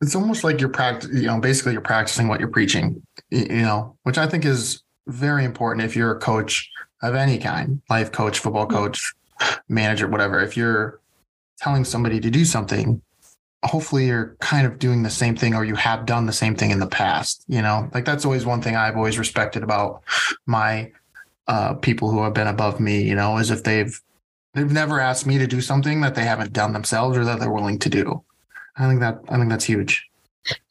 It's 0.02 0.16
almost 0.16 0.44
like 0.44 0.60
you're 0.60 0.70
practicing, 0.70 1.18
you 1.18 1.28
know, 1.28 1.40
basically 1.40 1.74
you're 1.74 1.82
practicing 1.82 2.28
what 2.28 2.40
you're 2.40 2.50
preaching, 2.50 3.02
you 3.30 3.48
know, 3.48 3.98
which 4.04 4.18
I 4.18 4.28
think 4.28 4.46
is 4.46 4.84
very 5.08 5.46
important 5.46 5.86
if 5.86 5.96
you're 5.96 6.12
a 6.12 6.20
coach 6.20 6.71
of 7.02 7.16
any 7.16 7.38
kind, 7.38 7.82
life 7.90 8.12
coach, 8.12 8.40
football 8.40 8.68
coach, 8.68 9.14
manager, 9.68 10.08
whatever, 10.08 10.40
if 10.40 10.56
you're 10.56 11.00
telling 11.60 11.86
somebody 11.86 12.20
to 12.20 12.30
do 12.30 12.46
something, 12.46 13.02
hopefully 13.64 14.08
you're 14.08 14.36
kind 14.40 14.66
of 14.66 14.80
doing 14.80 15.04
the 15.04 15.10
same 15.10 15.36
thing 15.36 15.54
or 15.54 15.64
you 15.64 15.76
have 15.76 16.06
done 16.06 16.26
the 16.26 16.34
same 16.34 16.56
thing 16.56 16.72
in 16.72 16.80
the 16.80 16.88
past 16.88 17.46
you 17.48 17.62
know? 17.62 17.90
Like 17.94 18.06
that's 18.06 18.26
always 18.26 18.46
one 18.46 18.62
thing 18.62 18.76
i've 18.76 18.98
always 18.98 19.20
respected 19.20 19.64
about 19.64 20.04
my 20.46 20.92
uh, 21.48 21.74
people 21.76 22.10
who 22.10 22.24
have 22.24 22.34
been 22.34 22.48
above 22.48 22.80
me 22.80 23.02
you 23.02 23.16
know 23.16 23.38
is 23.38 23.52
if 23.52 23.64
they've 23.64 24.00
they've 24.54 24.72
never 24.72 25.00
asked 25.00 25.26
me 25.26 25.38
to 25.38 25.48
do 25.48 25.62
something 25.62 26.02
that 26.02 26.16
they 26.16 26.24
haven't 26.24 26.54
done 26.54 26.74
themselves 26.74 27.18
or 27.18 27.26
that 27.26 27.40
they're 27.40 27.52
willing 27.52 27.80
to 27.80 27.90
do. 27.90 28.24
I 28.78 28.88
think 28.88 29.00
that 29.02 29.20
i 29.30 29.38
think 29.38 29.50
that's 29.50 29.66
huge 29.66 30.10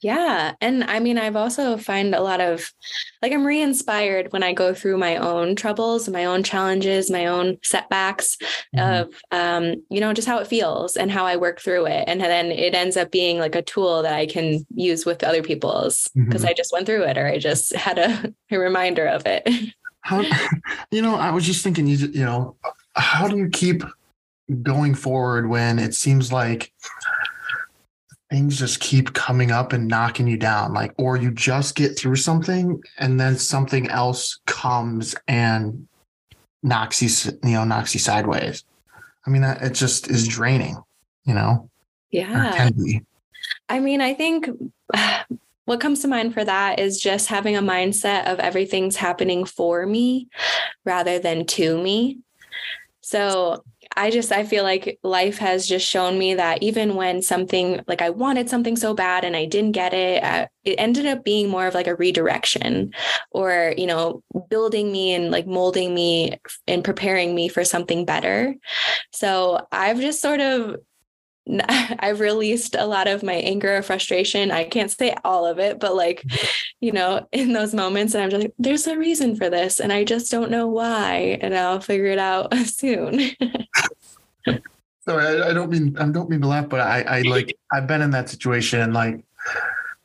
yeah. 0.01 0.55
And 0.61 0.85
I 0.85 0.99
mean, 0.99 1.19
I've 1.19 1.37
also 1.37 1.77
find 1.77 2.15
a 2.15 2.23
lot 2.23 2.41
of 2.41 2.73
like 3.23 3.33
I'm 3.33 3.47
re-inspired 3.47 4.33
when 4.33 4.43
I 4.43 4.53
go 4.53 4.75
through 4.75 4.99
my 4.99 5.17
own 5.17 5.55
troubles, 5.55 6.09
my 6.09 6.25
own 6.25 6.43
challenges, 6.43 7.11
my 7.11 7.27
own 7.27 7.59
setbacks 7.63 8.37
mm-hmm. 8.75 8.81
of 8.81 9.15
um, 9.31 9.83
you 9.91 10.01
know, 10.01 10.13
just 10.13 10.29
how 10.29 10.39
it 10.39 10.47
feels 10.47 10.97
and 10.97 11.11
how 11.11 11.25
I 11.25 11.37
work 11.37 11.61
through 11.61 11.87
it. 11.87 12.05
And 12.07 12.21
then 12.21 12.47
it 12.47 12.75
ends 12.75 12.97
up 12.97 13.11
being 13.11 13.39
like 13.39 13.55
a 13.55 13.63
tool 13.63 14.03
that 14.03 14.15
I 14.15 14.27
can 14.27 14.67
use 14.75 15.07
with 15.07 15.23
other 15.23 15.43
people's 15.43 16.09
because 16.15 16.43
mm-hmm. 16.43 16.51
I 16.51 16.55
just 16.55 16.73
went 16.73 16.87
through 16.87 17.05
it 17.05 17.19
or 17.19 17.27
I 17.27 17.39
just 17.39 17.75
had 17.75 17.99
a, 17.99 18.35
a 18.51 18.59
reminder 18.59 19.07
of 19.07 19.23
it. 19.27 19.49
How 20.03 20.25
you 20.91 21.03
know, 21.03 21.17
I 21.17 21.31
was 21.31 21.45
just 21.45 21.63
thinking 21.63 21.87
you 21.87 21.97
you 21.97 22.25
know, 22.25 22.57
how 22.95 23.29
do 23.29 23.37
you 23.37 23.51
keep 23.51 23.83
going 24.63 24.95
forward 24.95 25.49
when 25.49 25.79
it 25.79 25.95
seems 25.95 26.33
like 26.33 26.73
things 28.31 28.59
just 28.59 28.81
keep 28.81 29.13
coming 29.13 29.51
up 29.51 29.73
and 29.73 29.89
knocking 29.89 30.27
you 30.29 30.37
down. 30.37 30.73
Like 30.73 30.95
or 30.99 31.17
you 31.17 31.31
just 31.31 31.75
get 31.75 31.99
through 31.99 32.17
something 32.17 32.83
and 32.99 33.19
then 33.19 33.37
something 33.37 33.89
else 33.89 34.39
comes 34.47 35.15
and 35.29 35.87
knocks 36.63 37.03
you 37.03 37.33
you 37.45 37.53
know 37.53 37.65
knocks 37.65 37.95
you 37.95 38.01
sideways. 38.01 38.65
I 39.27 39.31
mean 39.31 39.45
it 39.45 39.75
just 39.75 40.09
is 40.11 40.27
draining 40.27 40.77
you 41.25 41.35
know? 41.35 41.71
Yeah. 42.11 42.71
i 43.69 43.79
mean 43.79 44.01
i 44.01 44.13
think 44.15 44.49
what 45.65 45.81
comes 45.81 46.03
to 46.03 46.09
mind 46.09 46.35
for 46.35 46.45
that 46.45 46.81
is 46.81 47.01
just 47.01 47.29
having 47.29 47.57
a 47.57 47.63
mindset 47.63 48.27
of 48.27 48.41
everything's 48.41 48.97
happening 48.97 49.45
for 49.45 49.87
me 49.87 50.29
rather 50.85 51.21
than 51.21 51.47
to 51.47 51.81
me. 51.81 52.19
So 53.03 53.63
I 53.97 54.11
just 54.11 54.31
I 54.33 54.45
feel 54.45 54.63
like 54.63 54.99
life 55.03 55.39
has 55.39 55.67
just 55.67 55.87
shown 55.89 56.19
me 56.19 56.35
that 56.35 56.63
even 56.63 56.95
when 56.95 57.23
something 57.23 57.81
like 57.89 58.03
I 58.03 58.11
wanted 58.11 58.49
something 58.49 58.77
so 58.77 58.95
bad 58.95 59.25
and 59.25 59.37
I 59.37 59.47
didn't 59.47 59.73
get 59.73 59.93
it, 59.93 60.23
uh, 60.23 60.47
it 60.65 60.77
ended 60.79 61.07
up 61.07 61.25
being 61.25 61.49
more 61.49 61.67
of 61.67 61.75
like 61.75 61.87
a 61.87 61.97
redirection 61.97 62.93
or 63.33 63.75
you 63.77 63.87
know 63.87 64.23
building 64.49 64.93
me 64.93 65.13
and 65.15 65.31
like 65.31 65.47
molding 65.47 65.95
me 65.95 66.39
and 66.67 66.85
preparing 66.85 67.35
me 67.35 67.49
for 67.49 67.65
something 67.65 68.05
better. 68.05 68.55
So 69.13 69.67
I've 69.73 70.01
just 70.01 70.21
sort 70.23 70.41
of 70.41 70.77
I've 71.69 72.21
released 72.21 72.75
a 72.75 72.87
lot 72.87 73.09
of 73.09 73.23
my 73.23 73.35
anger 73.35 73.77
or 73.77 73.83
frustration. 73.83 74.51
I 74.51 74.65
can't 74.65 74.91
say 74.91 75.15
all 75.25 75.47
of 75.47 75.59
it, 75.59 75.81
but 75.81 75.95
like, 75.95 76.23
mm-hmm. 76.23 76.47
you 76.81 76.93
know, 76.93 77.27
in 77.33 77.53
those 77.53 77.75
moments, 77.75 78.15
and 78.15 78.23
I'm 78.23 78.31
just 78.31 78.43
like, 78.43 78.55
there's 78.59 78.87
a 78.87 78.99
reason 78.99 79.37
for 79.37 79.51
this, 79.51 79.81
and 79.81 79.93
I 79.93 80.05
just 80.05 80.31
don't 80.31 80.51
know 80.51 80.69
why, 80.69 81.39
and 81.41 81.55
I'll 81.55 81.81
figure 81.81 82.07
it 82.07 82.19
out 82.19 82.55
soon. 82.65 83.31
Sorry, 85.07 85.27
I, 85.27 85.51
I, 85.51 85.53
don't 85.55 85.71
mean 85.71 85.97
I 85.99 86.07
don't 86.09 86.29
mean 86.29 86.43
to 86.43 86.47
laugh, 86.47 86.69
but 86.69 86.81
I, 86.81 87.03
I 87.03 87.21
like 87.23 87.57
I've 87.73 87.87
been 87.87 88.03
in 88.03 88.11
that 88.11 88.29
situation, 88.29 88.81
and 88.81 88.93
like 88.93 89.25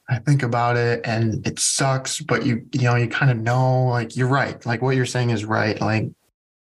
I 0.09 0.19
think 0.19 0.41
about 0.41 0.77
it, 0.77 1.01
and 1.03 1.45
it 1.45 1.59
sucks, 1.59 2.21
but 2.21 2.45
you 2.45 2.65
you 2.71 2.83
know 2.83 2.95
you 2.95 3.07
kind 3.07 3.29
of 3.29 3.37
know, 3.37 3.87
like 3.87 4.15
you're 4.15 4.27
right, 4.29 4.63
like 4.65 4.81
what 4.81 4.95
you're 4.95 5.05
saying 5.05 5.31
is 5.31 5.43
right. 5.43 5.79
Like 5.79 6.09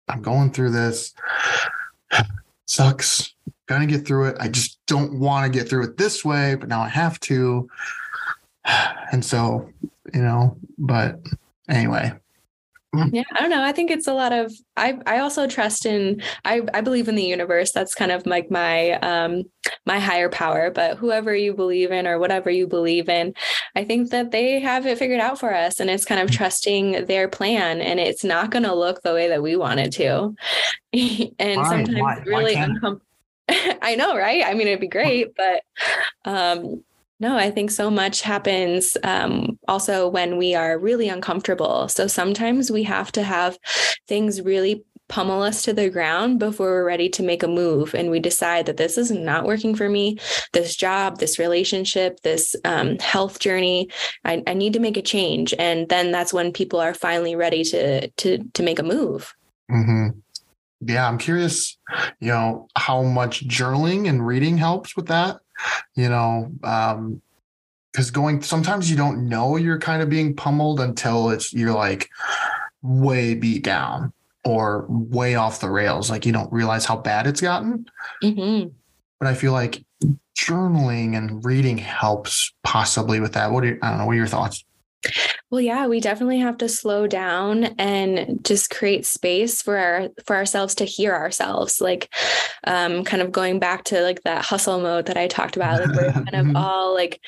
I'm 0.07 0.21
going 0.21 0.51
through 0.51 0.71
this, 0.71 1.13
sucks 2.65 3.33
gonna 3.73 3.85
get 3.85 4.05
through 4.05 4.29
it. 4.29 4.37
I 4.39 4.47
just 4.47 4.79
don't 4.87 5.19
want 5.19 5.51
to 5.51 5.59
get 5.59 5.69
through 5.69 5.85
it 5.85 5.97
this 5.97 6.23
way, 6.23 6.55
but 6.55 6.69
now 6.69 6.81
I 6.81 6.89
have 6.89 7.19
to. 7.21 7.69
And 9.11 9.25
so, 9.25 9.69
you 10.13 10.21
know, 10.21 10.55
but 10.77 11.19
anyway. 11.67 12.13
Yeah, 13.13 13.23
I 13.33 13.39
don't 13.39 13.49
know. 13.49 13.63
I 13.63 13.71
think 13.71 13.89
it's 13.89 14.07
a 14.07 14.13
lot 14.13 14.33
of 14.33 14.51
I 14.75 14.99
I 15.05 15.19
also 15.19 15.47
trust 15.47 15.85
in 15.85 16.21
I 16.43 16.61
I 16.73 16.81
believe 16.81 17.07
in 17.07 17.15
the 17.15 17.23
universe. 17.23 17.71
That's 17.71 17.95
kind 17.95 18.11
of 18.11 18.25
like 18.25 18.51
my 18.51 18.91
um 18.99 19.43
my 19.85 19.97
higher 19.97 20.27
power, 20.27 20.69
but 20.69 20.97
whoever 20.97 21.33
you 21.33 21.53
believe 21.53 21.91
in 21.91 22.05
or 22.05 22.19
whatever 22.19 22.49
you 22.49 22.67
believe 22.67 23.07
in, 23.07 23.33
I 23.77 23.85
think 23.85 24.09
that 24.09 24.31
they 24.31 24.59
have 24.59 24.85
it 24.85 24.97
figured 24.97 25.21
out 25.21 25.39
for 25.39 25.53
us 25.53 25.79
and 25.79 25.89
it's 25.89 26.03
kind 26.03 26.19
of 26.19 26.29
mm. 26.29 26.33
trusting 26.33 27.05
their 27.05 27.29
plan 27.29 27.79
and 27.79 27.97
it's 27.97 28.25
not 28.25 28.51
going 28.51 28.63
to 28.63 28.75
look 28.75 29.01
the 29.03 29.13
way 29.13 29.29
that 29.29 29.41
we 29.41 29.55
want 29.55 29.79
it 29.79 29.93
to. 29.93 30.35
and 31.39 31.61
Why? 31.61 31.69
sometimes 31.69 31.99
Why? 32.01 32.23
really 32.25 32.55
uncomfortable 32.55 33.05
I 33.81 33.95
know, 33.95 34.15
right? 34.15 34.43
I 34.45 34.53
mean, 34.53 34.67
it'd 34.67 34.79
be 34.79 34.87
great, 34.87 35.35
but 35.35 35.63
um, 36.25 36.83
no, 37.19 37.37
I 37.37 37.51
think 37.51 37.71
so 37.71 37.91
much 37.91 38.21
happens 38.21 38.97
um, 39.03 39.59
also 39.67 40.07
when 40.07 40.37
we 40.37 40.55
are 40.55 40.79
really 40.79 41.09
uncomfortable. 41.09 41.87
So 41.87 42.07
sometimes 42.07 42.71
we 42.71 42.83
have 42.83 43.11
to 43.13 43.23
have 43.23 43.57
things 44.07 44.41
really 44.41 44.83
pummel 45.07 45.43
us 45.43 45.61
to 45.63 45.73
the 45.73 45.89
ground 45.89 46.39
before 46.39 46.67
we're 46.67 46.85
ready 46.85 47.09
to 47.09 47.21
make 47.21 47.43
a 47.43 47.47
move 47.47 47.93
and 47.93 48.09
we 48.09 48.17
decide 48.17 48.65
that 48.65 48.77
this 48.77 48.97
is 48.97 49.11
not 49.11 49.43
working 49.43 49.75
for 49.75 49.89
me. 49.89 50.17
This 50.53 50.73
job 50.73 51.19
this 51.19 51.37
relationship 51.37 52.21
this 52.21 52.55
um, 52.63 52.97
health 52.99 53.39
journey 53.39 53.89
I, 54.23 54.41
I, 54.47 54.53
need 54.53 54.71
to 54.71 54.79
make 54.79 54.95
a 54.95 55.01
change. 55.01 55.53
And 55.59 55.89
then 55.89 56.11
that's 56.11 56.31
when 56.31 56.53
people 56.53 56.79
are 56.79 56.93
finally 56.93 57.35
ready 57.35 57.65
to 57.65 58.07
to 58.07 58.37
to 58.53 58.63
make 58.63 58.79
a 58.79 58.83
move. 58.83 59.35
Mm-hmm 59.69 60.19
yeah, 60.81 61.07
I'm 61.07 61.17
curious, 61.17 61.77
you 62.19 62.29
know, 62.29 62.67
how 62.75 63.03
much 63.03 63.47
journaling 63.47 64.09
and 64.09 64.25
reading 64.25 64.57
helps 64.57 64.95
with 64.95 65.07
that. 65.07 65.39
You 65.95 66.09
know, 66.09 66.51
um, 66.63 67.21
because 67.91 68.09
going 68.09 68.41
sometimes 68.41 68.89
you 68.89 68.95
don't 68.97 69.27
know 69.27 69.57
you're 69.57 69.79
kind 69.79 70.01
of 70.01 70.09
being 70.09 70.35
pummeled 70.35 70.79
until 70.79 71.29
it's 71.29 71.53
you're 71.53 71.73
like 71.73 72.09
way 72.81 73.35
beat 73.35 73.63
down 73.63 74.13
or 74.43 74.85
way 74.89 75.35
off 75.35 75.59
the 75.59 75.69
rails. 75.69 76.09
Like 76.09 76.25
you 76.25 76.31
don't 76.31 76.51
realize 76.51 76.85
how 76.85 76.97
bad 76.97 77.27
it's 77.27 77.41
gotten. 77.41 77.85
Mm-hmm. 78.23 78.69
But 79.19 79.27
I 79.27 79.33
feel 79.33 79.51
like 79.51 79.85
journaling 80.37 81.15
and 81.15 81.43
reading 81.45 81.77
helps 81.77 82.53
possibly 82.63 83.19
with 83.19 83.33
that. 83.33 83.51
What 83.51 83.63
are 83.65 83.77
I 83.81 83.89
don't 83.89 83.99
know. 83.99 84.05
What 84.05 84.13
are 84.13 84.15
your 84.15 84.27
thoughts? 84.27 84.65
Well, 85.49 85.61
yeah, 85.61 85.87
we 85.87 85.99
definitely 85.99 86.39
have 86.39 86.57
to 86.59 86.69
slow 86.69 87.07
down 87.07 87.65
and 87.77 88.43
just 88.43 88.69
create 88.69 89.05
space 89.05 89.61
for 89.61 89.77
our 89.77 90.09
for 90.25 90.35
ourselves 90.35 90.75
to 90.75 90.85
hear 90.85 91.13
ourselves. 91.13 91.81
Like 91.81 92.13
um 92.65 93.03
kind 93.03 93.21
of 93.21 93.31
going 93.31 93.59
back 93.59 93.83
to 93.85 94.01
like 94.01 94.23
that 94.23 94.45
hustle 94.45 94.79
mode 94.79 95.07
that 95.07 95.17
I 95.17 95.27
talked 95.27 95.55
about. 95.55 95.81
Like 95.81 95.95
we're 95.95 96.11
kind 96.11 96.35
of 96.35 96.45
mm-hmm. 96.45 96.55
all 96.55 96.93
like 96.93 97.19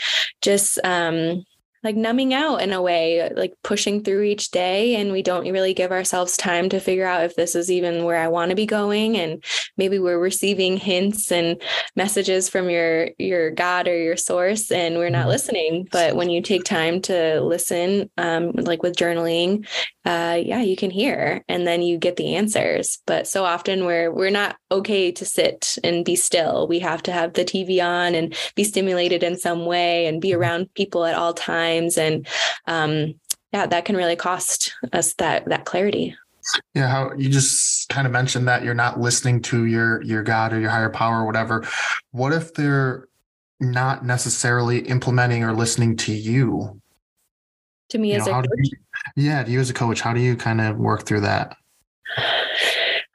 just 0.42 0.80
um 0.84 1.44
like 1.84 1.96
numbing 1.96 2.34
out 2.34 2.62
in 2.62 2.72
a 2.72 2.82
way, 2.82 3.30
like 3.36 3.54
pushing 3.64 4.04
through 4.04 4.24
each 4.24 4.52
day. 4.52 4.96
And 4.96 5.12
we 5.12 5.22
don't 5.22 5.52
really 5.52 5.74
give 5.74 5.92
ourselves 5.92 6.38
time 6.38 6.70
to 6.70 6.80
figure 6.80 7.06
out 7.06 7.24
if 7.24 7.36
this 7.36 7.56
is 7.56 7.70
even 7.70 8.06
where 8.06 8.18
I 8.18 8.30
want 8.30 8.50
to 8.50 8.56
be 8.56 8.66
going. 8.66 9.18
And 9.18 9.44
maybe 9.78 10.00
we're 10.00 10.20
receiving 10.20 10.78
hints 10.78 11.32
and 11.32 11.62
messages 11.96 12.48
from 12.48 12.70
your 12.70 13.10
your 13.18 13.52
God 13.52 13.88
or 13.88 13.98
your 13.98 14.16
source, 14.16 14.72
and 14.72 14.98
we're 14.98 15.10
not 15.10 15.22
mm-hmm. 15.22 15.30
listening. 15.30 15.88
But 15.92 16.16
when 16.16 16.30
you 16.30 16.42
take 16.42 16.64
time 16.64 17.02
to 17.04 17.42
listen, 17.42 18.10
um, 18.18 18.52
like 18.52 18.82
with 18.82 18.96
journaling, 18.96 19.68
uh, 20.06 20.40
yeah, 20.44 20.62
you 20.62 20.76
can 20.76 20.92
hear, 20.92 21.44
and 21.50 21.68
then 21.68 21.82
you 21.82 21.98
get 21.98 22.16
the 22.16 22.36
answers. 22.36 23.00
But 23.06 23.28
so 23.28 23.44
often 23.44 23.86
we're 23.86 24.12
we're 24.12 24.30
not 24.30 24.56
okay 24.72 25.12
to 25.12 25.26
sit 25.26 25.78
and 25.84 26.06
be 26.06 26.16
still. 26.16 26.68
We 26.68 26.80
have 26.80 27.04
to 27.04 27.12
have 27.12 27.34
the 27.34 27.46
TV 27.46 27.84
on 27.84 28.16
and 28.16 28.36
be 28.56 28.64
stimulated 28.64 29.22
in 29.22 29.38
some 29.38 29.66
way 29.66 30.06
and 30.06 30.22
be 30.22 30.30
mm-hmm. 30.30 30.42
around 30.42 30.74
people 30.76 31.06
at 31.06 31.16
all 31.16 31.34
times 31.34 31.73
times. 31.74 31.98
And 31.98 32.28
um, 32.68 33.16
yeah 33.54 33.68
that 33.68 33.86
can 33.86 33.96
really 33.96 34.16
cost 34.16 34.74
us 34.92 35.14
that 35.16 35.46
that 35.46 35.66
clarity. 35.66 36.16
Yeah 36.74 36.90
how 36.90 37.14
you 37.14 37.30
just 37.30 37.88
kind 37.88 38.06
of 38.06 38.12
mentioned 38.12 38.48
that 38.48 38.64
you're 38.64 38.74
not 38.74 39.00
listening 39.00 39.42
to 39.44 39.66
your 39.66 40.02
your 40.02 40.24
god 40.24 40.52
or 40.52 40.60
your 40.60 40.72
higher 40.72 40.90
power 40.90 41.22
or 41.22 41.26
whatever. 41.26 41.66
What 42.12 42.34
if 42.34 42.54
they're 42.54 43.08
not 43.62 44.06
necessarily 44.06 44.80
implementing 44.80 45.44
or 45.44 45.54
listening 45.54 45.96
to 45.98 46.12
you? 46.12 46.82
To 47.90 47.98
me 47.98 48.12
you 48.12 48.20
as 48.20 48.26
know, 48.26 48.40
a 48.40 48.42
coach 48.42 48.50
you, 48.58 48.78
yeah 49.16 49.44
to 49.44 49.52
you 49.52 49.60
as 49.60 49.70
a 49.70 49.74
coach 49.74 50.02
how 50.02 50.14
do 50.14 50.20
you 50.20 50.36
kind 50.36 50.60
of 50.60 50.78
work 50.78 51.06
through 51.06 51.22
that? 51.22 51.56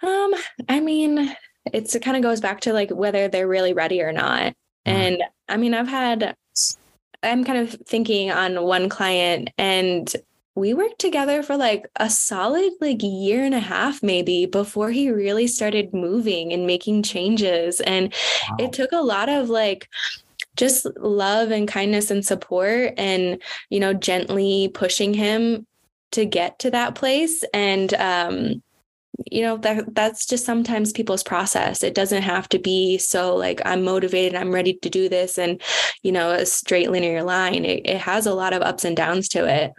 Um 0.03 0.35
i 0.68 0.80
mean 0.80 1.37
it's 1.70 1.95
it 1.95 2.01
kind 2.01 2.16
of 2.16 2.22
goes 2.22 2.41
back 2.41 2.61
to 2.61 2.72
like 2.72 2.91
whether 2.91 3.28
they're 3.28 3.49
really 3.49 3.74
ready 3.74 4.01
or 4.01 4.12
not. 4.12 4.55
Mm. 4.87 4.93
and 4.93 5.22
i 5.49 5.57
mean 5.57 5.74
i've 5.74 5.89
had 5.89 6.37
I'm 7.23 7.45
kind 7.45 7.59
of 7.59 7.73
thinking 7.87 8.31
on 8.31 8.62
one 8.62 8.89
client 8.89 9.51
and 9.59 10.12
we 10.55 10.75
worked 10.75 10.99
together 10.99 11.43
for 11.43 11.57
like 11.57 11.87
a 11.97 12.11
solid 12.11 12.73
like 12.81 13.03
year 13.03 13.45
and 13.45 13.55
a 13.55 13.61
half 13.61 14.03
maybe 14.03 14.47
before 14.47 14.91
he 14.91 15.11
really 15.11 15.47
started 15.47 15.95
moving 15.95 16.53
and 16.53 16.66
making 16.66 17.03
changes 17.03 17.81
and 17.81 18.12
wow. 18.51 18.57
it 18.59 18.73
took 18.73 18.93
a 18.93 19.03
lot 19.03 19.29
of 19.29 19.49
like 19.49 19.89
just 20.57 20.87
love 20.97 21.53
and 21.53 21.69
kindness 21.69 22.11
and 22.11 22.27
support 22.27 22.93
and 22.97 23.41
you 23.71 23.79
know 23.79 23.95
gently 23.95 24.69
pushing 24.75 25.14
him 25.14 25.66
to 26.11 26.25
get 26.25 26.59
to 26.59 26.71
that 26.71 26.95
place 26.95 27.45
and 27.55 27.95
um 27.95 28.62
you 29.27 29.43
know 29.43 29.57
that 29.59 29.95
that's 29.95 30.27
just 30.27 30.45
sometimes 30.45 30.93
people's 30.93 31.23
process. 31.23 31.83
It 31.83 31.95
doesn't 31.95 32.23
have 32.23 32.49
to 32.51 32.59
be 32.59 32.99
so 32.99 33.35
like 33.35 33.61
i'm 33.64 33.83
motivated 33.83 34.37
i'm 34.37 34.55
ready 34.55 34.75
to 34.75 34.89
do 34.89 35.09
this 35.09 35.39
and 35.39 35.61
you 36.03 36.12
know 36.12 36.31
a 36.31 36.47
straight 36.47 36.91
linear 36.91 37.23
line. 37.23 37.64
It, 37.64 37.83
it 37.85 37.99
has 37.99 38.27
a 38.27 38.35
lot 38.35 38.53
of 38.53 38.62
ups 38.62 38.85
and 38.85 38.97
downs 38.97 39.29
to 39.31 39.47
it. 39.47 39.73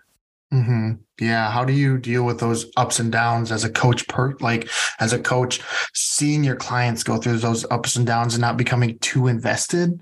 Mm-hmm. 0.51 0.93
yeah. 1.19 1.51
How 1.51 1.63
do 1.63 1.73
you 1.73 1.99
deal 1.99 2.23
with 2.23 2.39
those 2.39 2.71
ups 2.75 2.99
and 2.99 3.11
downs 3.11 3.51
as 3.51 3.63
a 3.63 3.69
coach 3.69 4.07
per 4.07 4.35
like 4.39 4.67
as 4.99 5.13
a 5.13 5.19
coach 5.19 5.61
seeing 5.93 6.43
your 6.43 6.55
clients 6.55 7.03
go 7.03 7.17
through 7.17 7.37
those 7.37 7.69
ups 7.69 7.95
and 7.95 8.05
downs 8.07 8.33
and 8.33 8.41
not 8.41 8.57
becoming 8.57 8.97
too 8.97 9.27
invested 9.27 10.01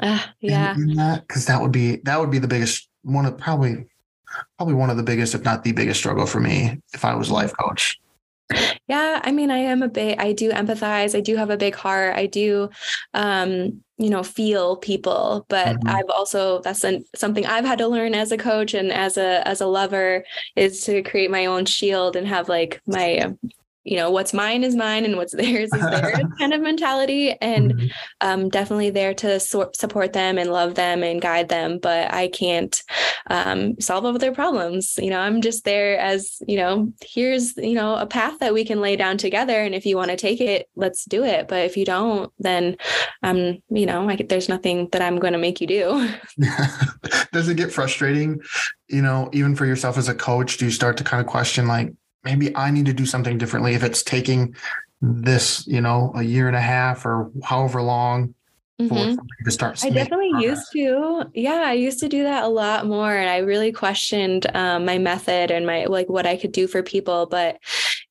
uh, 0.00 0.18
yeah. 0.40 0.74
in, 0.74 0.90
in 0.90 0.96
that? 0.96 1.26
Because 1.28 1.46
that 1.46 1.62
would 1.62 1.70
be 1.70 1.96
that 2.04 2.18
would 2.18 2.30
be 2.30 2.40
the 2.40 2.48
biggest 2.48 2.88
one 3.02 3.24
of 3.24 3.38
probably 3.38 3.86
probably 4.58 4.74
one 4.74 4.90
of 4.90 4.96
the 4.96 5.02
biggest 5.02 5.34
if 5.34 5.44
not 5.44 5.62
the 5.62 5.72
biggest 5.72 6.00
struggle 6.00 6.26
for 6.26 6.40
me 6.40 6.80
if 6.92 7.04
i 7.04 7.14
was 7.14 7.30
a 7.30 7.34
life 7.34 7.52
coach 7.56 8.00
yeah, 8.88 9.20
I 9.22 9.32
mean, 9.32 9.50
I 9.50 9.58
am 9.58 9.82
a 9.82 9.88
bit, 9.88 10.18
I 10.18 10.32
do 10.32 10.50
empathize. 10.50 11.16
I 11.16 11.20
do 11.20 11.36
have 11.36 11.50
a 11.50 11.56
big 11.56 11.74
heart. 11.74 12.16
I 12.16 12.26
do, 12.26 12.68
um, 13.14 13.80
you 13.96 14.10
know, 14.10 14.22
feel 14.22 14.76
people, 14.76 15.46
but 15.48 15.76
mm-hmm. 15.76 15.88
I've 15.88 16.10
also, 16.14 16.60
that's 16.60 16.84
an, 16.84 17.04
something 17.14 17.46
I've 17.46 17.64
had 17.64 17.78
to 17.78 17.88
learn 17.88 18.14
as 18.14 18.32
a 18.32 18.36
coach 18.36 18.74
and 18.74 18.92
as 18.92 19.16
a, 19.16 19.46
as 19.46 19.60
a 19.60 19.66
lover 19.66 20.24
is 20.56 20.82
to 20.84 21.02
create 21.02 21.30
my 21.30 21.46
own 21.46 21.64
shield 21.64 22.16
and 22.16 22.26
have 22.26 22.48
like 22.48 22.80
my, 22.86 23.34
you 23.84 23.96
know 23.96 24.10
what's 24.10 24.32
mine 24.32 24.64
is 24.64 24.74
mine 24.74 25.04
and 25.04 25.16
what's 25.16 25.32
theirs 25.36 25.72
is 25.72 25.80
theirs 25.80 26.18
kind 26.38 26.52
of 26.52 26.60
mentality. 26.60 27.36
And 27.40 27.74
mm-hmm. 27.74 27.86
um, 28.20 28.48
definitely 28.48 28.90
there 28.90 29.14
to 29.14 29.38
so- 29.38 29.70
support 29.74 30.12
them 30.12 30.38
and 30.38 30.50
love 30.50 30.74
them 30.74 31.02
and 31.02 31.20
guide 31.20 31.48
them. 31.48 31.78
But 31.78 32.12
i 32.12 32.28
can't 32.28 32.82
um, 33.30 33.80
solve 33.80 34.04
all 34.04 34.14
of 34.14 34.20
their 34.20 34.32
problems. 34.32 34.98
You 34.98 35.10
know 35.10 35.20
i'm 35.20 35.40
just 35.40 35.64
there 35.64 35.98
as 35.98 36.42
you 36.46 36.56
know 36.56 36.92
here's 37.02 37.56
you 37.56 37.74
know 37.74 37.94
a 37.96 38.06
path 38.06 38.38
that 38.40 38.54
we 38.54 38.64
can 38.64 38.80
lay 38.80 38.96
down 38.96 39.18
together. 39.18 39.60
And 39.62 39.74
if 39.74 39.86
you 39.86 39.96
want 39.96 40.10
to 40.10 40.16
take 40.16 40.40
it 40.40 40.68
let's 40.74 41.04
do 41.04 41.24
it. 41.24 41.48
But 41.48 41.64
if 41.64 41.76
you 41.76 41.84
don't 41.84 42.32
then 42.38 42.76
um 43.22 43.58
you 43.68 43.86
know 43.86 44.08
I, 44.08 44.16
there's 44.16 44.48
nothing 44.48 44.88
that 44.92 45.02
i'm 45.02 45.18
going 45.18 45.34
to 45.34 45.38
make 45.38 45.60
you 45.60 45.66
do. 45.66 46.10
Does 47.32 47.48
it 47.48 47.56
get 47.56 47.72
frustrating? 47.72 48.40
You 48.88 49.02
know 49.02 49.28
even 49.32 49.54
for 49.54 49.66
yourself 49.66 49.98
as 49.98 50.08
a 50.08 50.14
coach 50.14 50.56
do 50.56 50.64
you 50.64 50.70
start 50.70 50.96
to 50.96 51.04
kind 51.04 51.20
of 51.20 51.26
question 51.26 51.66
like 51.66 51.92
maybe 52.24 52.54
I 52.56 52.70
need 52.70 52.86
to 52.86 52.92
do 52.92 53.06
something 53.06 53.38
differently 53.38 53.74
if 53.74 53.82
it's 53.82 54.02
taking 54.02 54.54
this, 55.00 55.66
you 55.66 55.80
know, 55.80 56.12
a 56.14 56.22
year 56.22 56.48
and 56.48 56.56
a 56.56 56.60
half 56.60 57.04
or 57.04 57.30
however 57.42 57.82
long 57.82 58.34
mm-hmm. 58.80 59.16
to 59.44 59.50
start. 59.50 59.84
I 59.84 59.90
definitely 59.90 60.30
progress. 60.30 60.50
used 60.50 60.72
to. 60.72 61.30
Yeah, 61.34 61.62
I 61.66 61.72
used 61.72 62.00
to 62.00 62.08
do 62.08 62.22
that 62.22 62.44
a 62.44 62.48
lot 62.48 62.86
more. 62.86 63.14
And 63.14 63.28
I 63.28 63.38
really 63.38 63.72
questioned 63.72 64.46
um, 64.54 64.84
my 64.84 64.98
method 64.98 65.50
and 65.50 65.66
my 65.66 65.84
like 65.84 66.08
what 66.08 66.26
I 66.26 66.36
could 66.36 66.52
do 66.52 66.66
for 66.66 66.82
people. 66.82 67.26
But 67.26 67.58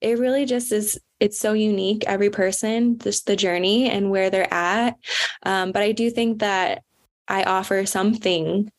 it 0.04 0.20
really 0.20 0.46
just 0.46 0.72
is 0.72 1.00
it's 1.20 1.40
so 1.40 1.54
unique 1.54 2.04
every 2.06 2.30
person 2.30 3.00
just 3.00 3.26
the 3.26 3.36
journey 3.36 3.90
and 3.90 4.12
where 4.12 4.30
they're 4.30 4.54
at 4.54 4.98
um, 5.44 5.72
but 5.72 5.82
i 5.82 5.92
do 5.92 6.12
think 6.12 6.40
that 6.40 6.84
i 7.28 7.44
offer 7.44 7.86
something 7.86 8.70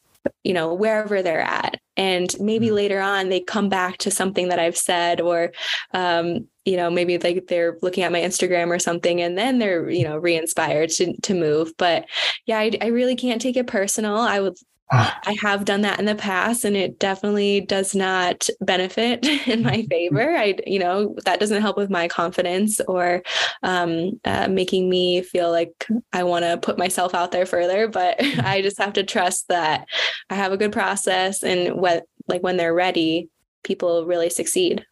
you 0.42 0.52
know 0.52 0.74
wherever 0.74 1.22
they're 1.22 1.40
at. 1.40 1.80
And 1.96 2.34
maybe 2.40 2.66
mm-hmm. 2.66 2.74
later 2.74 3.00
on 3.00 3.28
they 3.28 3.40
come 3.40 3.68
back 3.68 3.98
to 3.98 4.10
something 4.10 4.48
that 4.48 4.58
i've 4.58 4.76
said 4.76 5.20
or 5.20 5.52
um, 5.92 6.48
you 6.64 6.76
know 6.76 6.90
maybe 6.90 7.18
like 7.18 7.46
they're 7.46 7.78
looking 7.82 8.02
at 8.02 8.12
my 8.12 8.20
instagram 8.20 8.68
or 8.68 8.78
something 8.78 9.20
and 9.20 9.38
then 9.38 9.58
they're 9.58 9.88
you 9.90 10.04
know 10.04 10.16
re-inspired 10.16 10.90
to, 10.90 11.14
to 11.22 11.34
move. 11.34 11.72
But 11.78 12.06
yeah 12.46 12.58
I, 12.58 12.72
I 12.80 12.86
really 12.86 13.16
can't 13.16 13.40
take 13.40 13.56
it 13.56 13.66
personal. 13.66 14.16
I 14.16 14.40
would 14.40 14.56
I 14.90 15.36
have 15.40 15.64
done 15.64 15.80
that 15.80 15.98
in 15.98 16.04
the 16.04 16.14
past 16.14 16.64
and 16.64 16.76
it 16.76 16.98
definitely 16.98 17.62
does 17.62 17.94
not 17.94 18.48
benefit 18.60 19.24
in 19.46 19.62
my 19.62 19.78
mm-hmm. 19.78 19.88
favor. 19.88 20.36
I, 20.36 20.56
you 20.66 20.78
know, 20.78 21.16
that 21.24 21.40
doesn't 21.40 21.62
help 21.62 21.76
with 21.76 21.90
my 21.90 22.06
confidence 22.06 22.80
or 22.80 23.22
um, 23.62 24.20
uh, 24.24 24.48
making 24.48 24.88
me 24.90 25.22
feel 25.22 25.50
like 25.50 25.86
I 26.12 26.22
want 26.24 26.44
to 26.44 26.58
put 26.58 26.78
myself 26.78 27.14
out 27.14 27.32
there 27.32 27.46
further. 27.46 27.88
But 27.88 28.18
mm-hmm. 28.20 28.40
I 28.44 28.62
just 28.62 28.78
have 28.78 28.92
to 28.94 29.02
trust 29.02 29.48
that 29.48 29.86
I 30.30 30.34
have 30.34 30.52
a 30.52 30.56
good 30.56 30.72
process 30.72 31.42
and 31.42 31.76
what, 31.80 32.04
like 32.28 32.42
when 32.42 32.56
they're 32.56 32.74
ready, 32.74 33.28
people 33.62 34.06
really 34.06 34.30
succeed. 34.30 34.84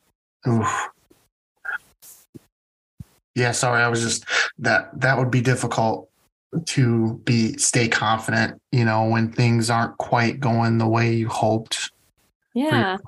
Oof. 0.49 0.89
Yeah, 3.35 3.53
sorry. 3.53 3.83
I 3.83 3.89
was 3.89 4.03
just 4.03 4.27
that 4.59 5.01
that 5.01 5.17
would 5.17 5.31
be 5.31 5.41
difficult 5.41 6.11
to 6.67 7.21
be 7.25 7.57
stay 7.57 7.89
confident, 7.89 8.61
you 8.71 8.85
know, 8.85 9.05
when 9.07 9.33
things 9.33 9.71
aren't 9.71 9.97
quite 9.99 10.41
going 10.41 10.79
the 10.79 10.89
way 10.89 11.13
you 11.13 11.29
hoped. 11.29 11.91
Yeah. 12.55 12.99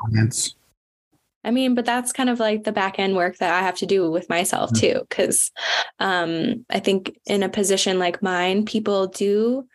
I 1.46 1.50
mean, 1.50 1.74
but 1.74 1.84
that's 1.84 2.12
kind 2.12 2.30
of 2.30 2.40
like 2.40 2.64
the 2.64 2.72
back 2.72 2.98
end 2.98 3.16
work 3.16 3.36
that 3.38 3.52
I 3.52 3.60
have 3.60 3.76
to 3.76 3.86
do 3.86 4.10
with 4.10 4.30
myself 4.30 4.70
mm-hmm. 4.70 4.98
too. 4.98 5.06
Cause 5.10 5.52
um, 6.00 6.64
I 6.70 6.80
think 6.80 7.18
in 7.26 7.42
a 7.42 7.50
position 7.50 7.98
like 7.98 8.22
mine, 8.22 8.64
people 8.64 9.08
do 9.08 9.66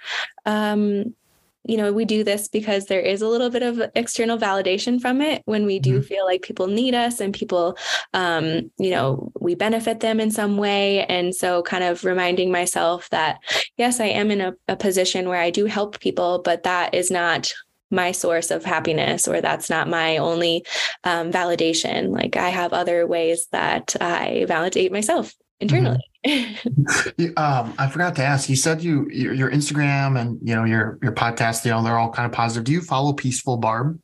um, 0.48 1.14
you 1.66 1.78
know, 1.78 1.92
we 1.92 2.06
do 2.06 2.24
this 2.24 2.48
because 2.48 2.86
there 2.86 3.02
is 3.02 3.22
a 3.22 3.28
little 3.28 3.50
bit 3.50 3.64
of 3.64 3.82
external 3.96 4.38
validation 4.38 5.00
from 5.00 5.22
it 5.22 5.42
when 5.46 5.66
we 5.66 5.80
do 5.80 6.00
mm-hmm. 6.00 6.08
feel 6.08 6.26
like 6.26 6.42
people 6.42 6.68
need 6.68 6.96
us 6.96 7.20
and 7.20 7.34
people, 7.34 7.78
um, 8.14 8.72
you 8.78 8.90
know, 8.90 9.32
we 9.40 9.56
benefit 9.56 10.00
them 10.00 10.20
in 10.20 10.32
some 10.32 10.58
way. 10.58 11.06
And 11.06 11.36
so, 11.36 11.62
kind 11.64 11.84
of 11.84 12.04
reminding 12.04 12.52
myself 12.52 13.10
that, 13.10 13.40
yes, 13.78 14.00
I 14.00 14.06
am 14.06 14.32
in 14.32 14.42
a, 14.42 14.54
a 14.68 14.76
position 14.76 15.28
where 15.28 15.42
I 15.42 15.50
do 15.50 15.66
help 15.66 16.00
people, 16.00 16.42
but 16.44 16.64
that 16.64 16.94
is 16.94 17.12
not 17.12 17.54
my 17.92 18.12
source 18.12 18.52
of 18.52 18.64
happiness 18.64 19.28
or 19.28 19.42
that's 19.42 19.70
not 19.70 19.90
my 19.90 20.18
only 20.18 20.64
um, 21.06 21.32
validation 21.32 22.10
like 22.10 22.38
i 22.38 22.50
have 22.50 22.72
other 22.72 23.08
ways 23.08 23.48
that 23.52 23.96
i 24.00 24.46
validate 24.48 24.92
myself 24.92 25.34
internally 25.60 26.00
mm-hmm. 26.26 27.26
um, 27.38 27.74
I 27.78 27.88
forgot 27.90 28.16
to 28.18 28.24
ask. 28.24 28.50
You 28.50 28.56
said 28.56 28.84
you 28.84 29.08
your, 29.10 29.34
your, 29.34 29.52
Instagram 29.52 30.20
and 30.20 30.40
you 30.42 30.56
know 30.56 30.64
your 30.64 31.00
your 31.02 31.12
podcast. 31.12 31.66
You 31.66 31.72
know 31.72 31.84
they're 31.84 31.98
all 31.98 32.12
kind 32.12 32.26
of 32.26 32.32
positive. 32.32 32.66
Do 32.66 32.72
you 32.72 32.82
follow 32.82 33.14
Peaceful 33.14 33.58
Barb 33.58 34.00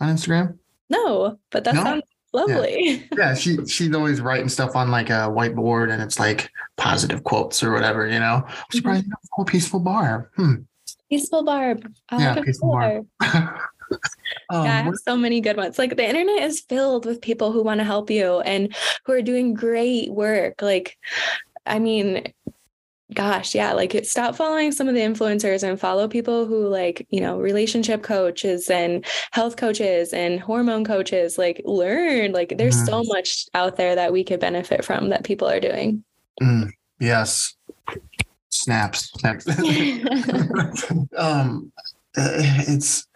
on 0.00 0.14
Instagram? 0.14 0.58
No, 0.90 1.38
but 1.50 1.64
that 1.64 1.74
no? 1.74 1.82
sounds 1.82 2.02
lovely. 2.32 2.90
Yeah. 2.90 3.06
yeah, 3.16 3.34
she 3.34 3.64
she's 3.66 3.94
always 3.94 4.20
writing 4.20 4.48
stuff 4.48 4.76
on 4.76 4.90
like 4.90 5.10
a 5.10 5.28
whiteboard, 5.30 5.92
and 5.92 6.02
it's 6.02 6.18
like 6.18 6.50
positive 6.76 7.24
quotes 7.24 7.62
or 7.62 7.72
whatever. 7.72 8.06
You 8.06 8.20
know, 8.20 8.42
I'm 8.46 8.64
surprised 8.70 9.04
mm-hmm. 9.04 9.10
you 9.10 9.16
don't 9.16 9.28
follow 9.36 9.44
Peaceful 9.46 9.80
Barb. 9.80 10.28
Hmm. 10.36 10.54
Peaceful 11.08 11.44
Barb. 11.44 11.90
I'll 12.10 12.20
yeah, 12.20 12.42
Peaceful 12.42 12.72
Barb. 12.72 13.06
Um, 14.50 14.64
yeah, 14.64 14.78
I 14.78 14.82
have 14.82 14.96
so 14.96 15.16
many 15.16 15.40
good 15.40 15.56
ones. 15.56 15.78
Like 15.78 15.96
the 15.96 16.08
internet 16.08 16.42
is 16.42 16.60
filled 16.60 17.06
with 17.06 17.20
people 17.20 17.52
who 17.52 17.62
want 17.62 17.80
to 17.80 17.84
help 17.84 18.10
you 18.10 18.40
and 18.40 18.74
who 19.04 19.12
are 19.12 19.22
doing 19.22 19.54
great 19.54 20.12
work. 20.12 20.62
Like 20.62 20.98
I 21.66 21.78
mean, 21.78 22.32
gosh, 23.12 23.54
yeah, 23.54 23.72
like 23.72 23.98
stop 24.04 24.34
following 24.34 24.72
some 24.72 24.88
of 24.88 24.94
the 24.94 25.00
influencers 25.00 25.62
and 25.62 25.78
follow 25.78 26.08
people 26.08 26.46
who 26.46 26.66
like, 26.68 27.06
you 27.10 27.20
know, 27.20 27.38
relationship 27.38 28.02
coaches 28.02 28.68
and 28.70 29.04
health 29.30 29.56
coaches 29.56 30.12
and 30.12 30.40
hormone 30.40 30.84
coaches. 30.84 31.38
Like 31.38 31.62
learn, 31.64 32.32
like 32.32 32.56
there's 32.58 32.76
mm. 32.76 32.86
so 32.86 33.02
much 33.04 33.46
out 33.54 33.76
there 33.76 33.94
that 33.94 34.12
we 34.12 34.24
could 34.24 34.40
benefit 34.40 34.84
from 34.84 35.08
that 35.10 35.24
people 35.24 35.48
are 35.48 35.60
doing. 35.60 36.04
Mm, 36.42 36.70
yes. 37.00 37.54
Snaps, 38.50 39.10
snaps. 39.18 39.46
um 41.16 41.72
it's 42.16 43.06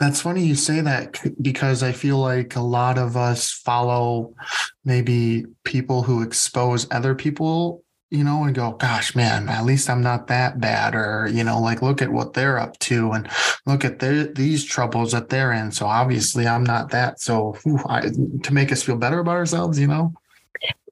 that's 0.00 0.22
funny 0.22 0.42
you 0.42 0.54
say 0.54 0.80
that 0.80 1.20
because 1.42 1.82
I 1.82 1.92
feel 1.92 2.18
like 2.18 2.56
a 2.56 2.60
lot 2.60 2.96
of 2.96 3.18
us 3.18 3.52
follow 3.52 4.34
maybe 4.82 5.44
people 5.64 6.02
who 6.02 6.22
expose 6.22 6.86
other 6.90 7.14
people, 7.14 7.84
you 8.10 8.24
know, 8.24 8.44
and 8.44 8.54
go, 8.54 8.72
gosh, 8.72 9.14
man, 9.14 9.50
at 9.50 9.66
least 9.66 9.90
I'm 9.90 10.00
not 10.00 10.26
that 10.28 10.58
bad. 10.58 10.94
Or, 10.94 11.28
you 11.30 11.44
know, 11.44 11.60
like 11.60 11.82
look 11.82 12.00
at 12.00 12.10
what 12.10 12.32
they're 12.32 12.58
up 12.58 12.78
to 12.80 13.12
and 13.12 13.28
look 13.66 13.84
at 13.84 13.98
their, 13.98 14.24
these 14.24 14.64
troubles 14.64 15.12
that 15.12 15.28
they're 15.28 15.52
in. 15.52 15.70
So 15.70 15.84
obviously 15.84 16.46
I'm 16.46 16.64
not 16.64 16.90
that. 16.92 17.20
So 17.20 17.58
whew, 17.62 17.78
I, 17.86 18.00
to 18.42 18.54
make 18.54 18.72
us 18.72 18.82
feel 18.82 18.96
better 18.96 19.18
about 19.18 19.36
ourselves, 19.36 19.78
you 19.78 19.86
know? 19.86 20.14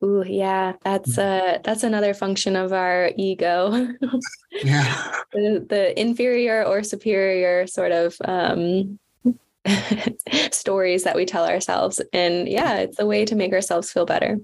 Ooh, 0.04 0.24
yeah, 0.26 0.74
that's 0.84 1.18
uh 1.18 1.58
that's 1.64 1.82
another 1.82 2.14
function 2.14 2.54
of 2.54 2.72
our 2.72 3.10
ego. 3.16 3.88
yeah. 4.62 5.12
The, 5.32 5.66
the 5.68 6.00
inferior 6.00 6.64
or 6.64 6.82
superior 6.84 7.66
sort 7.66 7.90
of 7.90 8.16
um 8.24 8.98
stories 10.52 11.04
that 11.04 11.16
we 11.16 11.24
tell 11.24 11.46
ourselves. 11.46 12.00
And 12.12 12.48
yeah, 12.48 12.76
it's 12.76 13.00
a 13.00 13.06
way 13.06 13.24
to 13.24 13.34
make 13.34 13.52
ourselves 13.52 13.90
feel 13.90 14.06
better. 14.06 14.38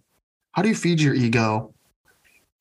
How 0.52 0.62
do 0.62 0.68
you 0.68 0.74
feed 0.74 1.00
your 1.00 1.14
ego 1.14 1.72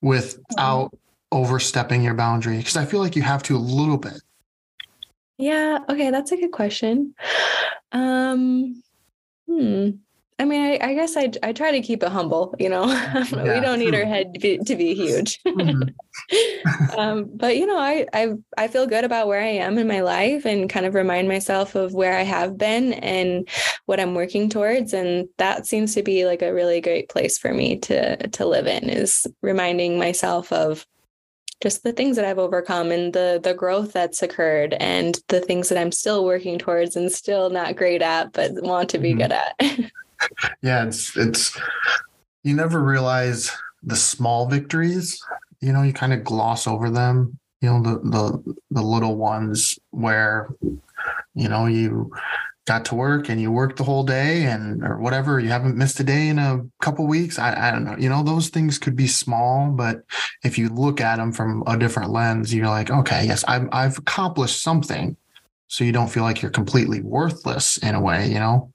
without 0.00 0.92
um, 0.92 0.98
overstepping 1.32 2.02
your 2.02 2.14
boundary? 2.14 2.58
Because 2.58 2.76
I 2.76 2.84
feel 2.84 3.00
like 3.00 3.16
you 3.16 3.22
have 3.22 3.42
to 3.44 3.56
a 3.56 3.58
little 3.58 3.98
bit. 3.98 4.20
Yeah. 5.38 5.78
Okay. 5.88 6.10
That's 6.10 6.32
a 6.32 6.36
good 6.36 6.52
question. 6.52 7.14
Um, 7.92 8.82
hmm. 9.48 9.90
I 10.38 10.44
mean, 10.44 10.60
I, 10.60 10.88
I, 10.88 10.94
guess 10.94 11.16
I, 11.16 11.30
I 11.44 11.52
try 11.52 11.70
to 11.70 11.80
keep 11.80 12.02
it 12.02 12.08
humble, 12.08 12.56
you 12.58 12.68
know, 12.68 12.86
yeah, 12.86 13.24
we 13.30 13.60
don't 13.60 13.78
need 13.78 13.94
our 13.94 14.04
head 14.04 14.34
to 14.34 14.40
be, 14.40 14.58
to 14.58 14.74
be 14.74 14.92
huge. 14.92 15.40
Mm-hmm. 15.44 16.98
um, 16.98 17.30
but 17.32 17.56
you 17.56 17.66
know, 17.66 17.78
I, 17.78 18.06
I, 18.12 18.32
I 18.58 18.66
feel 18.66 18.88
good 18.88 19.04
about 19.04 19.28
where 19.28 19.40
I 19.40 19.46
am 19.46 19.78
in 19.78 19.86
my 19.86 20.00
life 20.00 20.44
and 20.44 20.68
kind 20.68 20.86
of 20.86 20.94
remind 20.94 21.28
myself 21.28 21.76
of 21.76 21.94
where 21.94 22.18
I 22.18 22.22
have 22.22 22.58
been 22.58 22.94
and 22.94 23.48
what 23.86 24.00
I'm 24.00 24.14
working 24.14 24.48
towards. 24.48 24.92
And 24.92 25.28
that 25.38 25.68
seems 25.68 25.94
to 25.94 26.02
be 26.02 26.26
like 26.26 26.42
a 26.42 26.52
really 26.52 26.80
great 26.80 27.08
place 27.08 27.38
for 27.38 27.54
me 27.54 27.78
to, 27.80 28.28
to 28.28 28.44
live 28.44 28.66
in 28.66 28.90
is 28.90 29.28
reminding 29.40 29.98
myself 29.98 30.50
of 30.52 30.84
just 31.60 31.84
the 31.84 31.92
things 31.92 32.16
that 32.16 32.24
I've 32.24 32.40
overcome 32.40 32.90
and 32.90 33.12
the 33.12 33.40
the 33.42 33.54
growth 33.54 33.92
that's 33.92 34.22
occurred 34.22 34.74
and 34.80 35.18
the 35.28 35.40
things 35.40 35.68
that 35.68 35.78
I'm 35.78 35.92
still 35.92 36.24
working 36.24 36.58
towards 36.58 36.96
and 36.96 37.10
still 37.10 37.48
not 37.48 37.76
great 37.76 38.02
at 38.02 38.32
but 38.32 38.50
want 38.62 38.90
to 38.90 38.98
be 38.98 39.10
mm-hmm. 39.10 39.18
good 39.18 39.32
at. 39.32 39.90
yeah, 40.62 40.86
it's 40.86 41.16
it's 41.16 41.58
you 42.42 42.54
never 42.54 42.82
realize 42.82 43.50
the 43.82 43.96
small 43.96 44.48
victories. 44.48 45.20
You 45.60 45.72
know, 45.72 45.82
you 45.82 45.92
kind 45.92 46.12
of 46.12 46.24
gloss 46.24 46.66
over 46.66 46.90
them. 46.90 47.38
You 47.60 47.70
know, 47.70 47.82
the 47.82 47.98
the 48.10 48.54
the 48.70 48.82
little 48.82 49.16
ones 49.16 49.78
where 49.90 50.48
you 51.34 51.48
know 51.48 51.66
you 51.66 52.12
got 52.66 52.84
to 52.86 52.94
work 52.94 53.28
and 53.28 53.40
you 53.40 53.52
worked 53.52 53.76
the 53.76 53.84
whole 53.84 54.04
day 54.04 54.44
and 54.44 54.82
or 54.82 54.98
whatever 54.98 55.38
you 55.38 55.50
haven't 55.50 55.76
missed 55.76 56.00
a 56.00 56.04
day 56.04 56.28
in 56.28 56.38
a 56.38 56.60
couple 56.80 57.06
weeks 57.06 57.38
I, 57.38 57.68
I 57.68 57.70
don't 57.70 57.84
know 57.84 57.96
you 57.98 58.08
know 58.08 58.22
those 58.22 58.48
things 58.48 58.78
could 58.78 58.96
be 58.96 59.06
small 59.06 59.70
but 59.70 60.02
if 60.42 60.56
you 60.56 60.68
look 60.70 61.00
at 61.00 61.16
them 61.16 61.32
from 61.32 61.62
a 61.66 61.76
different 61.76 62.10
lens 62.10 62.54
you're 62.54 62.68
like 62.68 62.90
okay 62.90 63.26
yes 63.26 63.44
I've, 63.46 63.68
I've 63.70 63.98
accomplished 63.98 64.62
something 64.62 65.16
so 65.68 65.84
you 65.84 65.92
don't 65.92 66.10
feel 66.10 66.22
like 66.22 66.40
you're 66.40 66.50
completely 66.50 67.02
worthless 67.02 67.76
in 67.78 67.94
a 67.94 68.00
way 68.00 68.28
you 68.28 68.38
know 68.38 68.72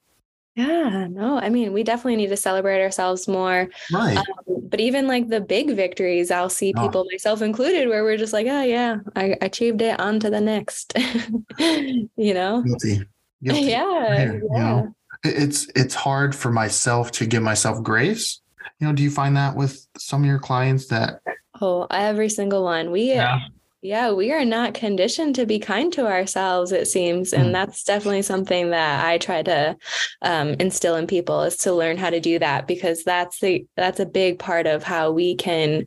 yeah, 0.60 1.08
no, 1.10 1.40
I 1.40 1.50
mean, 1.50 1.72
we 1.72 1.84
definitely 1.84 2.18
need 2.18 2.30
to 2.30 2.38
celebrate 2.38 2.82
ourselves 2.82 3.28
more. 3.28 3.70
Right. 3.94 4.18
Um, 4.18 4.26
but 4.68 4.80
even 4.80 5.08
like 5.08 5.30
the 5.30 5.40
big 5.40 5.72
victories, 5.72 6.32
I'll 6.32 6.50
see 6.50 6.74
oh. 6.76 6.82
people, 6.82 7.02
oh. 7.02 7.10
myself 7.12 7.42
included, 7.42 7.88
where 7.88 8.04
we're 8.04 8.18
just 8.18 8.34
like, 8.34 8.48
oh, 8.48 8.64
yeah, 8.64 8.98
I 9.16 9.38
achieved 9.42 9.82
it, 9.82 10.00
on 10.00 10.20
to 10.20 10.30
the 10.30 10.42
next. 10.42 10.94
you 11.60 12.34
know? 12.34 12.62
Guilty. 12.64 13.06
Guilty. 13.44 13.62
Yeah. 13.62 14.14
yeah. 14.14 14.34
You 14.34 14.50
know? 14.52 14.96
It's 15.24 15.68
it's 15.76 15.96
hard 15.96 16.36
for 16.36 16.52
myself 16.52 17.12
to 17.14 17.26
give 17.26 17.44
myself 17.44 17.82
grace. 17.84 18.42
You 18.80 18.88
know, 18.88 18.94
do 18.94 19.04
you 19.04 19.12
find 19.12 19.36
that 19.36 19.56
with 19.56 19.86
some 19.98 20.22
of 20.22 20.28
your 20.28 20.40
clients 20.40 20.88
that 20.88 21.22
Oh, 21.62 21.88
every 21.92 22.30
single 22.30 22.64
one. 22.64 22.92
We 22.92 23.04
yeah 23.04 23.40
yeah, 23.82 24.12
we 24.12 24.34
are 24.34 24.44
not 24.44 24.74
conditioned 24.74 25.36
to 25.36 25.46
be 25.46 25.58
kind 25.58 25.92
to 25.94 26.06
ourselves, 26.06 26.74
it 26.74 26.88
seems. 26.88 27.32
And 27.32 27.50
mm. 27.50 27.52
that's 27.54 27.84
definitely 27.84 28.24
something 28.24 28.72
that 28.72 29.06
I 29.06 29.18
try 29.18 29.42
to 29.44 29.78
um, 30.22 30.50
instill 30.60 30.98
in 30.98 31.08
people 31.08 31.44
is 31.44 31.56
to 31.58 31.74
learn 31.74 31.98
how 31.98 32.10
to 32.10 32.20
do 32.20 32.40
that 32.40 32.68
because 32.68 33.04
that's 33.04 33.40
the 33.40 33.66
that's 33.78 34.02
a 34.02 34.06
big 34.06 34.38
part 34.38 34.68
of 34.68 34.84
how 34.84 35.12
we 35.12 35.36
can 35.36 35.86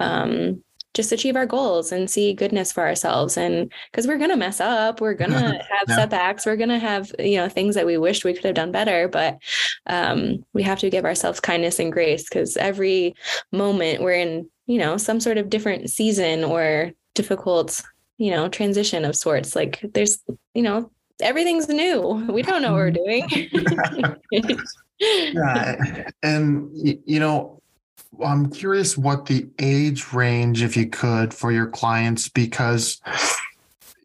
um, 0.00 0.62
just 0.92 1.12
achieve 1.12 1.36
our 1.36 1.46
goals 1.46 1.92
and 1.92 2.10
see 2.10 2.34
goodness 2.34 2.72
for 2.72 2.86
ourselves 2.86 3.36
and 3.36 3.72
because 3.90 4.08
we're 4.08 4.18
going 4.18 4.30
to 4.30 4.36
mess 4.36 4.60
up 4.60 5.00
we're 5.00 5.14
going 5.14 5.30
to 5.30 5.38
have 5.38 5.84
yeah. 5.88 5.94
setbacks 5.94 6.44
we're 6.44 6.56
going 6.56 6.68
to 6.68 6.80
have 6.80 7.12
you 7.18 7.36
know 7.36 7.48
things 7.48 7.76
that 7.76 7.86
we 7.86 7.96
wished 7.96 8.24
we 8.24 8.34
could 8.34 8.44
have 8.44 8.56
done 8.56 8.72
better 8.72 9.06
but 9.06 9.38
um, 9.86 10.44
we 10.52 10.62
have 10.64 10.80
to 10.80 10.90
give 10.90 11.04
ourselves 11.04 11.38
kindness 11.38 11.78
and 11.78 11.92
grace 11.92 12.24
because 12.28 12.56
every 12.56 13.14
moment 13.52 14.02
we're 14.02 14.12
in 14.12 14.50
you 14.66 14.78
know 14.78 14.96
some 14.96 15.20
sort 15.20 15.38
of 15.38 15.48
different 15.48 15.88
season 15.90 16.42
or 16.42 16.92
difficult, 17.20 17.82
you 18.16 18.30
know, 18.30 18.48
transition 18.48 19.04
of 19.04 19.14
sorts. 19.14 19.54
Like 19.54 19.84
there's, 19.92 20.22
you 20.54 20.62
know, 20.62 20.90
everything's 21.20 21.68
new. 21.68 22.00
We 22.36 22.42
don't 22.42 22.62
know 22.62 22.72
what 22.72 22.78
we're 22.78 22.92
mm-hmm. 22.92 24.42
doing. 24.42 24.60
yeah. 25.34 26.08
And, 26.22 26.70
you 26.74 27.20
know, 27.20 27.60
I'm 28.24 28.50
curious 28.50 28.96
what 28.96 29.26
the 29.26 29.48
age 29.58 30.12
range, 30.12 30.62
if 30.62 30.76
you 30.76 30.88
could, 30.88 31.32
for 31.32 31.52
your 31.52 31.68
clients, 31.68 32.28
because, 32.28 33.00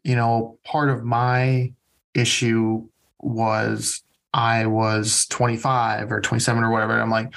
you 0.04 0.16
know, 0.16 0.58
part 0.64 0.88
of 0.88 1.04
my 1.04 1.72
issue 2.14 2.86
was 3.20 4.02
I 4.32 4.66
was 4.66 5.26
25 5.26 6.12
or 6.12 6.20
27 6.20 6.62
or 6.64 6.70
whatever. 6.70 7.00
I'm 7.00 7.10
like, 7.10 7.32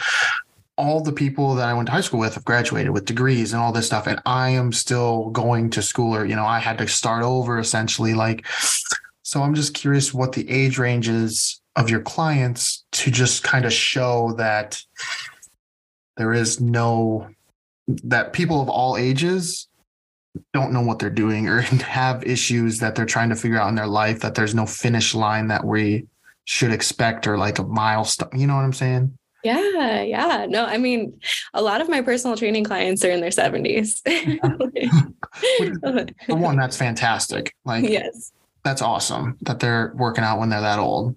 all 0.79 1.01
the 1.01 1.11
people 1.11 1.55
that 1.55 1.67
I 1.67 1.73
went 1.73 1.87
to 1.87 1.91
high 1.91 2.01
school 2.01 2.21
with 2.21 2.35
have 2.35 2.45
graduated 2.45 2.91
with 2.91 3.03
degrees 3.03 3.51
and 3.51 3.61
all 3.61 3.73
this 3.73 3.85
stuff. 3.85 4.07
And 4.07 4.21
I 4.25 4.51
am 4.51 4.71
still 4.71 5.29
going 5.31 5.69
to 5.71 5.81
school 5.81 6.15
or, 6.15 6.25
you 6.25 6.37
know, 6.37 6.45
I 6.45 6.59
had 6.59 6.77
to 6.77 6.87
start 6.87 7.21
over 7.21 7.59
essentially. 7.59 8.13
Like, 8.13 8.45
so 9.21 9.43
I'm 9.43 9.55
just 9.55 9.73
curious 9.73 10.13
what 10.13 10.31
the 10.31 10.49
age 10.49 10.79
range 10.79 11.09
is 11.09 11.61
of 11.75 11.89
your 11.89 11.99
clients 11.99 12.85
to 12.93 13.11
just 13.11 13.43
kind 13.43 13.65
of 13.65 13.73
show 13.73 14.33
that 14.37 14.81
there 16.15 16.33
is 16.33 16.61
no, 16.61 17.27
that 17.87 18.31
people 18.31 18.61
of 18.61 18.69
all 18.69 18.95
ages 18.95 19.67
don't 20.53 20.71
know 20.71 20.81
what 20.81 20.99
they're 20.99 21.09
doing 21.09 21.49
or 21.49 21.59
have 21.61 22.23
issues 22.23 22.79
that 22.79 22.95
they're 22.95 23.05
trying 23.05 23.29
to 23.29 23.35
figure 23.35 23.59
out 23.59 23.67
in 23.67 23.75
their 23.75 23.85
life, 23.85 24.21
that 24.21 24.33
there's 24.33 24.55
no 24.55 24.65
finish 24.65 25.13
line 25.13 25.49
that 25.49 25.65
we 25.65 26.07
should 26.45 26.71
expect 26.71 27.27
or 27.27 27.37
like 27.37 27.59
a 27.59 27.63
milestone. 27.63 28.29
You 28.33 28.47
know 28.47 28.55
what 28.55 28.63
I'm 28.63 28.73
saying? 28.73 29.17
Yeah, 29.43 30.01
yeah. 30.01 30.45
No, 30.49 30.65
I 30.65 30.77
mean, 30.77 31.19
a 31.53 31.61
lot 31.61 31.81
of 31.81 31.89
my 31.89 32.01
personal 32.01 32.35
training 32.35 32.65
clients 32.65 33.03
are 33.05 33.11
in 33.11 33.21
their 33.21 33.29
70s. 33.29 34.01
For 36.27 36.35
one, 36.35 36.57
that's 36.57 36.77
fantastic. 36.77 37.55
Like, 37.63 37.87
yes, 37.87 38.33
that's 38.63 38.81
awesome 38.81 39.37
that 39.41 39.59
they're 39.59 39.93
working 39.95 40.23
out 40.23 40.39
when 40.39 40.49
they're 40.49 40.61
that 40.61 40.79
old. 40.79 41.15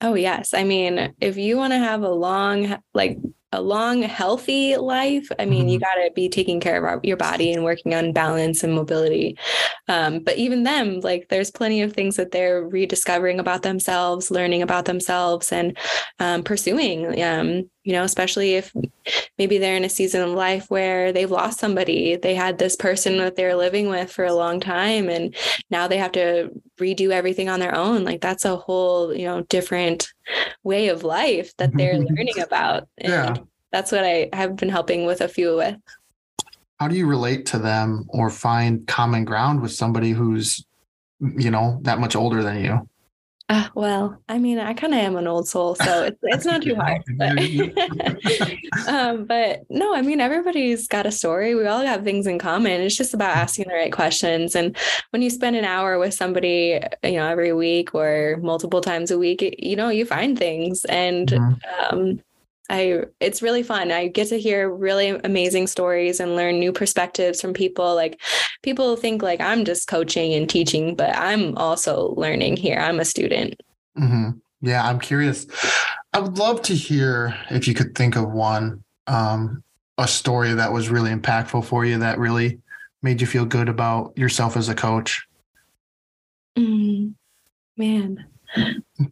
Oh, 0.00 0.14
yes. 0.14 0.52
I 0.52 0.64
mean, 0.64 1.14
if 1.20 1.36
you 1.36 1.56
want 1.56 1.72
to 1.72 1.78
have 1.78 2.02
a 2.02 2.10
long, 2.10 2.76
like, 2.92 3.18
a 3.52 3.60
long, 3.60 4.02
healthy 4.02 4.76
life, 4.76 5.30
I 5.38 5.44
mean, 5.44 5.60
mm-hmm. 5.60 5.68
you 5.68 5.78
got 5.78 5.94
to 5.94 6.10
be 6.14 6.28
taking 6.28 6.58
care 6.58 6.84
of 6.86 7.04
your 7.04 7.18
body 7.18 7.52
and 7.52 7.62
working 7.62 7.94
on 7.94 8.12
balance 8.12 8.64
and 8.64 8.74
mobility. 8.74 9.38
Um, 9.92 10.20
but 10.20 10.38
even 10.38 10.62
them, 10.62 11.00
like, 11.00 11.28
there's 11.28 11.50
plenty 11.50 11.82
of 11.82 11.92
things 11.92 12.16
that 12.16 12.30
they're 12.30 12.66
rediscovering 12.66 13.38
about 13.38 13.60
themselves, 13.60 14.30
learning 14.30 14.62
about 14.62 14.86
themselves, 14.86 15.52
and 15.52 15.76
um, 16.18 16.42
pursuing. 16.42 17.22
Um, 17.22 17.70
you 17.84 17.92
know, 17.92 18.02
especially 18.02 18.54
if 18.54 18.72
maybe 19.36 19.58
they're 19.58 19.76
in 19.76 19.84
a 19.84 19.90
season 19.90 20.22
of 20.22 20.30
life 20.30 20.70
where 20.70 21.12
they've 21.12 21.30
lost 21.30 21.60
somebody. 21.60 22.16
They 22.16 22.34
had 22.34 22.56
this 22.56 22.74
person 22.74 23.18
that 23.18 23.36
they're 23.36 23.54
living 23.54 23.90
with 23.90 24.10
for 24.10 24.24
a 24.24 24.32
long 24.32 24.60
time, 24.60 25.10
and 25.10 25.36
now 25.68 25.88
they 25.88 25.98
have 25.98 26.12
to 26.12 26.50
redo 26.80 27.10
everything 27.10 27.50
on 27.50 27.60
their 27.60 27.74
own. 27.74 28.02
Like, 28.02 28.22
that's 28.22 28.46
a 28.46 28.56
whole, 28.56 29.14
you 29.14 29.26
know, 29.26 29.42
different 29.42 30.08
way 30.62 30.88
of 30.88 31.04
life 31.04 31.54
that 31.58 31.76
they're 31.76 31.98
learning 31.98 32.40
about. 32.40 32.88
And 32.96 33.36
yeah. 33.36 33.44
that's 33.72 33.92
what 33.92 34.04
I 34.04 34.30
have 34.32 34.56
been 34.56 34.70
helping 34.70 35.04
with 35.04 35.20
a 35.20 35.28
few 35.28 35.56
with. 35.56 35.76
How 36.82 36.88
do 36.88 36.96
you 36.96 37.06
relate 37.06 37.46
to 37.46 37.60
them 37.60 38.06
or 38.08 38.28
find 38.28 38.84
common 38.88 39.24
ground 39.24 39.62
with 39.62 39.70
somebody 39.70 40.10
who's, 40.10 40.66
you 41.20 41.48
know, 41.48 41.78
that 41.82 42.00
much 42.00 42.16
older 42.16 42.42
than 42.42 42.64
you? 42.64 42.88
Uh, 43.48 43.68
well, 43.76 44.18
I 44.28 44.38
mean, 44.38 44.58
I 44.58 44.74
kind 44.74 44.92
of 44.92 44.98
am 44.98 45.14
an 45.14 45.28
old 45.28 45.46
soul, 45.46 45.76
so 45.76 46.02
it's, 46.02 46.18
it's 46.22 46.44
not 46.44 46.60
too 46.60 46.74
hard. 46.74 47.04
But, 47.16 47.38
um, 48.88 49.26
but 49.26 49.60
no, 49.70 49.94
I 49.94 50.02
mean, 50.02 50.20
everybody's 50.20 50.88
got 50.88 51.06
a 51.06 51.12
story. 51.12 51.54
We 51.54 51.68
all 51.68 51.82
have 51.82 52.02
things 52.02 52.26
in 52.26 52.40
common. 52.40 52.80
It's 52.80 52.96
just 52.96 53.14
about 53.14 53.36
asking 53.36 53.68
the 53.68 53.74
right 53.74 53.92
questions. 53.92 54.56
And 54.56 54.76
when 55.10 55.22
you 55.22 55.30
spend 55.30 55.54
an 55.54 55.64
hour 55.64 56.00
with 56.00 56.14
somebody, 56.14 56.80
you 57.04 57.12
know, 57.12 57.28
every 57.28 57.52
week 57.52 57.94
or 57.94 58.40
multiple 58.42 58.80
times 58.80 59.12
a 59.12 59.18
week, 59.18 59.54
you 59.56 59.76
know, 59.76 59.88
you 59.88 60.04
find 60.04 60.36
things. 60.36 60.84
And 60.86 61.28
mm-hmm. 61.28 61.94
um, 61.94 62.20
I 62.72 63.04
it's 63.20 63.42
really 63.42 63.62
fun. 63.62 63.92
I 63.92 64.08
get 64.08 64.28
to 64.28 64.40
hear 64.40 64.70
really 64.70 65.10
amazing 65.10 65.66
stories 65.66 66.20
and 66.20 66.34
learn 66.34 66.58
new 66.58 66.72
perspectives 66.72 67.40
from 67.40 67.52
people. 67.52 67.94
Like 67.94 68.18
people 68.62 68.96
think 68.96 69.22
like 69.22 69.42
I'm 69.42 69.66
just 69.66 69.88
coaching 69.88 70.32
and 70.32 70.48
teaching, 70.48 70.96
but 70.96 71.14
I'm 71.14 71.56
also 71.58 72.14
learning 72.16 72.56
here. 72.56 72.78
I'm 72.78 72.98
a 72.98 73.04
student. 73.04 73.60
Mm-hmm. 73.98 74.30
Yeah, 74.62 74.88
I'm 74.88 74.98
curious. 75.00 75.46
I 76.14 76.20
would 76.20 76.38
love 76.38 76.62
to 76.62 76.74
hear 76.74 77.36
if 77.50 77.68
you 77.68 77.74
could 77.74 77.94
think 77.94 78.16
of 78.16 78.30
one, 78.32 78.82
um, 79.06 79.62
a 79.98 80.08
story 80.08 80.54
that 80.54 80.72
was 80.72 80.88
really 80.88 81.10
impactful 81.10 81.66
for 81.66 81.84
you 81.84 81.98
that 81.98 82.18
really 82.18 82.58
made 83.02 83.20
you 83.20 83.26
feel 83.26 83.44
good 83.44 83.68
about 83.68 84.16
yourself 84.16 84.56
as 84.56 84.70
a 84.70 84.74
coach. 84.74 85.26
Mm, 86.56 87.14
man, 87.76 88.24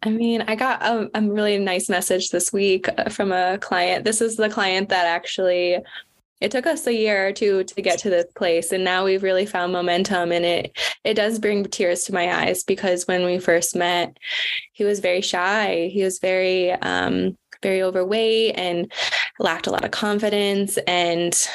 I 0.03 0.11
mean, 0.11 0.43
I 0.47 0.55
got 0.55 0.82
a, 0.82 1.11
a, 1.14 1.22
really 1.22 1.59
nice 1.59 1.88
message 1.88 2.30
this 2.30 2.53
week 2.53 2.88
uh, 2.99 3.09
from 3.09 3.32
a 3.32 3.59
client. 3.59 4.05
This 4.05 4.20
is 4.20 4.36
the 4.36 4.51
client 4.51 4.88
that 4.91 5.07
actually 5.07 5.78
it 6.41 6.51
took 6.51 6.66
us 6.66 6.86
a 6.86 6.95
year 6.95 7.28
or 7.28 7.32
two 7.32 7.64
to 7.64 7.82
get 7.82 7.99
to 7.99 8.11
this 8.11 8.26
place 8.34 8.72
and 8.72 8.82
now 8.82 9.05
we've 9.05 9.22
really 9.22 9.45
found 9.45 9.74
momentum 9.74 10.32
and 10.32 10.45
it 10.45 10.78
it 11.05 11.12
does 11.12 11.38
bring 11.38 11.64
tears 11.64 12.05
to 12.05 12.14
my 12.14 12.45
eyes 12.45 12.64
because 12.64 13.07
when 13.07 13.26
we 13.26 13.38
first 13.38 13.76
met 13.76 14.16
he 14.72 14.82
was 14.82 15.01
very 15.01 15.20
shy 15.20 15.91
he 15.93 16.03
was 16.03 16.18
very 16.18 16.70
um 16.72 17.36
very 17.62 17.82
overweight 17.82 18.55
and 18.57 18.91
lacked 19.38 19.66
a 19.66 19.70
lot 19.70 19.84
of 19.84 19.91
confidence 19.91 20.78
and 20.86 21.47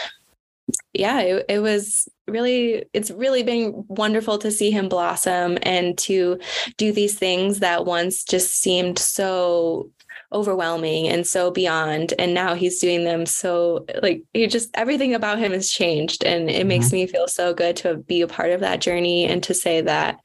yeah, 0.93 1.19
it, 1.21 1.45
it, 1.49 1.59
was 1.59 2.07
really, 2.27 2.85
it's 2.93 3.11
really 3.11 3.43
been 3.43 3.85
wonderful 3.87 4.37
to 4.39 4.51
see 4.51 4.71
him 4.71 4.89
blossom 4.89 5.57
and 5.63 5.97
to 5.99 6.39
do 6.77 6.91
these 6.91 7.17
things 7.17 7.59
that 7.59 7.85
once 7.85 8.23
just 8.23 8.61
seemed 8.61 8.99
so 8.99 9.89
overwhelming 10.33 11.07
and 11.07 11.25
so 11.25 11.51
beyond 11.51 12.13
and 12.17 12.33
now 12.33 12.55
he's 12.55 12.79
doing 12.79 13.03
them 13.03 13.25
so 13.25 13.85
like 14.01 14.23
he 14.33 14.47
just 14.47 14.69
everything 14.73 15.13
about 15.13 15.37
him 15.37 15.51
has 15.51 15.69
changed 15.69 16.23
and 16.23 16.49
it 16.49 16.59
mm-hmm. 16.59 16.67
makes 16.67 16.91
me 16.91 17.05
feel 17.05 17.27
so 17.27 17.53
good 17.53 17.75
to 17.75 17.95
be 17.95 18.21
a 18.21 18.27
part 18.27 18.51
of 18.51 18.59
that 18.59 18.81
journey 18.81 19.25
and 19.25 19.43
to 19.43 19.53
say 19.53 19.81
that 19.81 20.19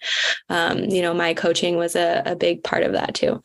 um, 0.48 0.78
you 0.84 1.02
know 1.02 1.12
my 1.14 1.34
coaching 1.34 1.76
was 1.76 1.94
a, 1.94 2.22
a 2.24 2.34
big 2.34 2.64
part 2.64 2.82
of 2.82 2.92
that 2.92 3.14
too 3.14 3.42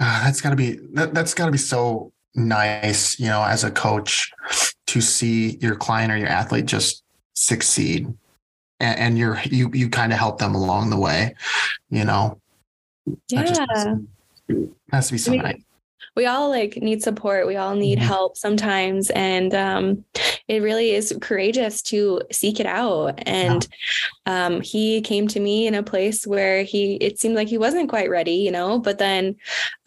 uh, 0.00 0.24
that's 0.24 0.40
got 0.40 0.50
to 0.50 0.56
be 0.56 0.78
that, 0.94 1.12
that's 1.14 1.34
got 1.34 1.46
to 1.46 1.52
be 1.52 1.58
so 1.58 2.12
nice 2.34 3.18
you 3.20 3.26
know 3.26 3.42
as 3.42 3.62
a 3.62 3.70
coach 3.70 4.32
to 4.86 5.00
see 5.00 5.58
your 5.60 5.76
client 5.76 6.10
or 6.10 6.16
your 6.16 6.28
athlete 6.28 6.66
just 6.66 7.04
succeed. 7.38 8.12
And, 8.80 8.98
and 8.98 9.18
you're 9.18 9.40
you 9.44 9.70
you 9.72 9.88
kind 9.88 10.12
of 10.12 10.18
help 10.18 10.38
them 10.38 10.54
along 10.54 10.90
the 10.90 10.98
way 10.98 11.34
you 11.90 12.04
know? 12.04 12.40
Yeah 13.28 13.44
just, 13.44 13.60
has 14.92 15.06
to 15.08 15.12
be 15.12 15.18
so 15.18 15.32
I 15.32 15.34
mean, 15.34 15.42
nice 15.42 15.62
we 16.18 16.26
all 16.26 16.50
like 16.50 16.76
need 16.78 17.00
support. 17.00 17.46
We 17.46 17.54
all 17.54 17.76
need 17.76 17.98
mm-hmm. 17.98 18.08
help 18.08 18.36
sometimes 18.36 19.08
and 19.10 19.54
um, 19.54 20.04
it 20.48 20.62
really 20.62 20.90
is 20.90 21.16
courageous 21.20 21.80
to 21.82 22.22
seek 22.32 22.58
it 22.58 22.66
out. 22.66 23.22
And 23.24 23.68
um, 24.26 24.60
he 24.60 25.00
came 25.00 25.28
to 25.28 25.38
me 25.38 25.68
in 25.68 25.76
a 25.76 25.82
place 25.84 26.26
where 26.26 26.64
he 26.64 26.96
it 26.96 27.20
seemed 27.20 27.36
like 27.36 27.46
he 27.46 27.56
wasn't 27.56 27.88
quite 27.88 28.10
ready 28.10 28.32
you 28.32 28.50
know 28.50 28.80
but 28.80 28.98
then 28.98 29.36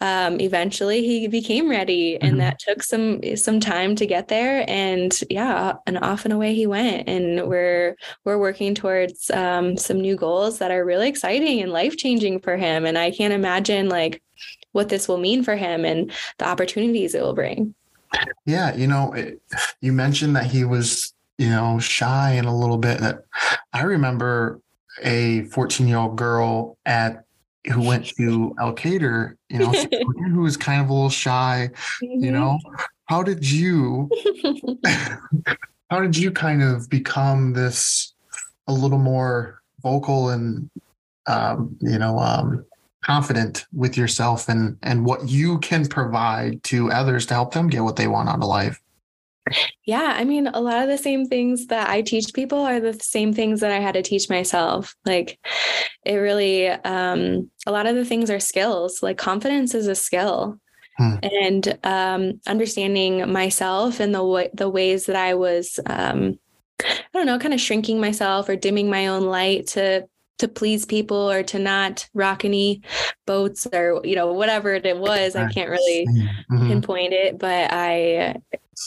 um, 0.00 0.40
eventually 0.40 1.02
he 1.02 1.28
became 1.28 1.68
ready 1.68 2.16
and 2.16 2.32
mm-hmm. 2.32 2.38
that 2.38 2.58
took 2.58 2.82
some 2.82 3.20
some 3.36 3.60
time 3.60 3.94
to 3.96 4.06
get 4.06 4.28
there. 4.28 4.64
And 4.66 5.12
yeah 5.28 5.74
and 5.86 5.98
off 5.98 6.24
and 6.24 6.32
away 6.32 6.54
he 6.54 6.66
went. 6.66 7.10
And 7.10 7.46
we're 7.46 7.94
we're 8.24 8.38
working 8.38 8.74
towards 8.74 9.30
um, 9.32 9.76
some 9.76 10.00
new 10.00 10.16
goals 10.16 10.60
that 10.60 10.70
are 10.70 10.86
really 10.86 11.10
exciting 11.10 11.60
and 11.60 11.70
life 11.70 11.98
changing 11.98 12.40
for 12.40 12.56
him. 12.56 12.86
And 12.86 12.96
i 12.96 13.10
can't 13.10 13.34
imagine 13.34 13.90
like 13.90 14.22
what 14.72 14.88
this 14.88 15.08
will 15.08 15.18
mean 15.18 15.42
for 15.42 15.56
him 15.56 15.84
and 15.84 16.10
the 16.38 16.46
opportunities 16.46 17.14
it 17.14 17.22
will 17.22 17.34
bring. 17.34 17.74
Yeah, 18.44 18.74
you 18.74 18.86
know, 18.86 19.12
it, 19.12 19.40
you 19.80 19.92
mentioned 19.92 20.36
that 20.36 20.46
he 20.46 20.64
was, 20.64 21.14
you 21.38 21.48
know, 21.48 21.78
shy 21.78 22.32
and 22.32 22.46
a 22.46 22.52
little 22.52 22.78
bit. 22.78 23.00
That 23.00 23.24
I 23.72 23.82
remember 23.82 24.60
a 25.02 25.44
14 25.44 25.88
year 25.88 25.96
old 25.96 26.16
girl 26.16 26.76
at 26.84 27.24
who 27.70 27.80
went 27.80 28.06
to 28.16 28.54
Elkader, 28.58 29.36
you 29.48 29.60
know, 29.60 29.72
who 30.30 30.40
was 30.40 30.56
kind 30.56 30.82
of 30.82 30.90
a 30.90 30.92
little 30.92 31.10
shy. 31.10 31.70
Mm-hmm. 32.02 32.24
You 32.24 32.32
know, 32.32 32.58
how 33.06 33.22
did 33.22 33.48
you, 33.48 34.10
how 35.90 36.00
did 36.00 36.16
you 36.16 36.30
kind 36.30 36.62
of 36.62 36.88
become 36.88 37.52
this 37.52 38.14
a 38.66 38.72
little 38.72 38.98
more 38.98 39.62
vocal 39.82 40.30
and, 40.30 40.70
um, 41.26 41.76
you 41.80 41.98
know, 41.98 42.18
um, 42.18 42.64
confident 43.02 43.66
with 43.72 43.96
yourself 43.96 44.48
and 44.48 44.78
and 44.82 45.04
what 45.04 45.28
you 45.28 45.58
can 45.58 45.86
provide 45.86 46.62
to 46.64 46.90
others 46.90 47.26
to 47.26 47.34
help 47.34 47.52
them 47.52 47.68
get 47.68 47.84
what 47.84 47.96
they 47.96 48.06
want 48.06 48.28
out 48.28 48.36
of 48.36 48.44
life. 48.48 48.80
Yeah 49.84 50.14
i 50.16 50.24
mean 50.24 50.46
a 50.46 50.60
lot 50.60 50.82
of 50.82 50.88
the 50.88 50.96
same 50.96 51.26
things 51.26 51.66
that 51.66 51.90
i 51.90 52.00
teach 52.00 52.32
people 52.32 52.60
are 52.60 52.78
the 52.78 52.94
same 52.94 53.34
things 53.34 53.58
that 53.60 53.72
i 53.72 53.80
had 53.80 53.94
to 53.94 54.02
teach 54.02 54.30
myself. 54.30 54.94
Like 55.04 55.38
it 56.04 56.14
really 56.14 56.68
um 56.68 57.50
a 57.66 57.72
lot 57.72 57.86
of 57.86 57.96
the 57.96 58.04
things 58.04 58.30
are 58.30 58.40
skills. 58.40 59.02
Like 59.02 59.18
confidence 59.18 59.74
is 59.74 59.86
a 59.86 59.94
skill. 59.94 60.58
Hmm. 60.98 61.14
and 61.22 61.78
um 61.84 62.40
understanding 62.46 63.32
myself 63.32 63.98
and 63.98 64.14
the 64.14 64.22
way 64.22 64.50
the 64.52 64.68
ways 64.68 65.06
that 65.06 65.16
i 65.16 65.32
was 65.32 65.80
um 65.86 66.38
I 66.84 67.18
don't 67.18 67.26
know, 67.26 67.38
kind 67.38 67.54
of 67.54 67.60
shrinking 67.60 68.00
myself 68.00 68.48
or 68.48 68.56
dimming 68.56 68.90
my 68.90 69.06
own 69.06 69.22
light 69.22 69.68
to 69.68 70.08
to 70.42 70.48
please 70.48 70.84
people 70.84 71.30
or 71.30 71.42
to 71.42 71.58
not 71.58 72.08
rock 72.14 72.44
any 72.44 72.82
boats 73.26 73.66
or 73.72 74.00
you 74.04 74.14
know 74.14 74.32
whatever 74.32 74.74
it 74.74 74.98
was 74.98 75.34
i 75.34 75.48
can't 75.50 75.70
really 75.70 76.06
mm-hmm. 76.06 76.68
pinpoint 76.68 77.12
it 77.12 77.38
but 77.38 77.72
i 77.72 78.34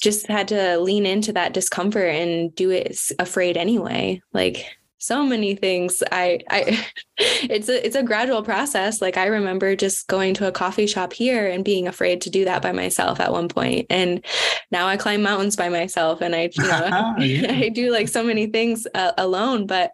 just 0.02 0.28
had 0.28 0.48
to 0.50 0.78
lean 0.80 1.06
into 1.06 1.32
that 1.34 1.54
discomfort 1.54 2.10
and 2.10 2.54
do 2.56 2.70
it 2.70 3.00
afraid 3.20 3.58
anyway. 3.58 4.22
Like 4.34 4.78
so 5.06 5.24
many 5.24 5.56
things. 5.56 6.02
I 6.12 6.40
i 6.50 6.86
it's 7.18 7.70
a 7.70 7.86
it's 7.86 7.96
a 7.96 8.04
gradual 8.04 8.44
process. 8.44 9.02
Like 9.02 9.18
i 9.18 9.28
remember 9.28 9.76
just 9.76 10.08
going 10.08 10.34
to 10.36 10.48
a 10.48 10.52
coffee 10.52 10.88
shop 10.88 11.14
here 11.14 11.48
and 11.48 11.64
being 11.64 11.88
afraid 11.88 12.22
to 12.22 12.30
do 12.30 12.46
that 12.46 12.62
by 12.62 12.72
myself 12.72 13.20
at 13.20 13.32
one 13.32 13.48
point. 13.48 13.88
And 13.90 14.26
now 14.72 14.88
i 14.88 14.98
climb 14.98 15.22
mountains 15.22 15.56
by 15.56 15.70
myself 15.70 16.22
and 16.22 16.36
i 16.36 16.50
you 16.52 16.64
know 16.64 17.16
yeah. 17.20 17.52
i 17.52 17.70
do 17.70 17.92
like 17.92 18.08
so 18.08 18.24
many 18.24 18.48
things 18.48 18.88
uh, 18.96 19.14
alone. 19.18 19.68
But 19.68 19.92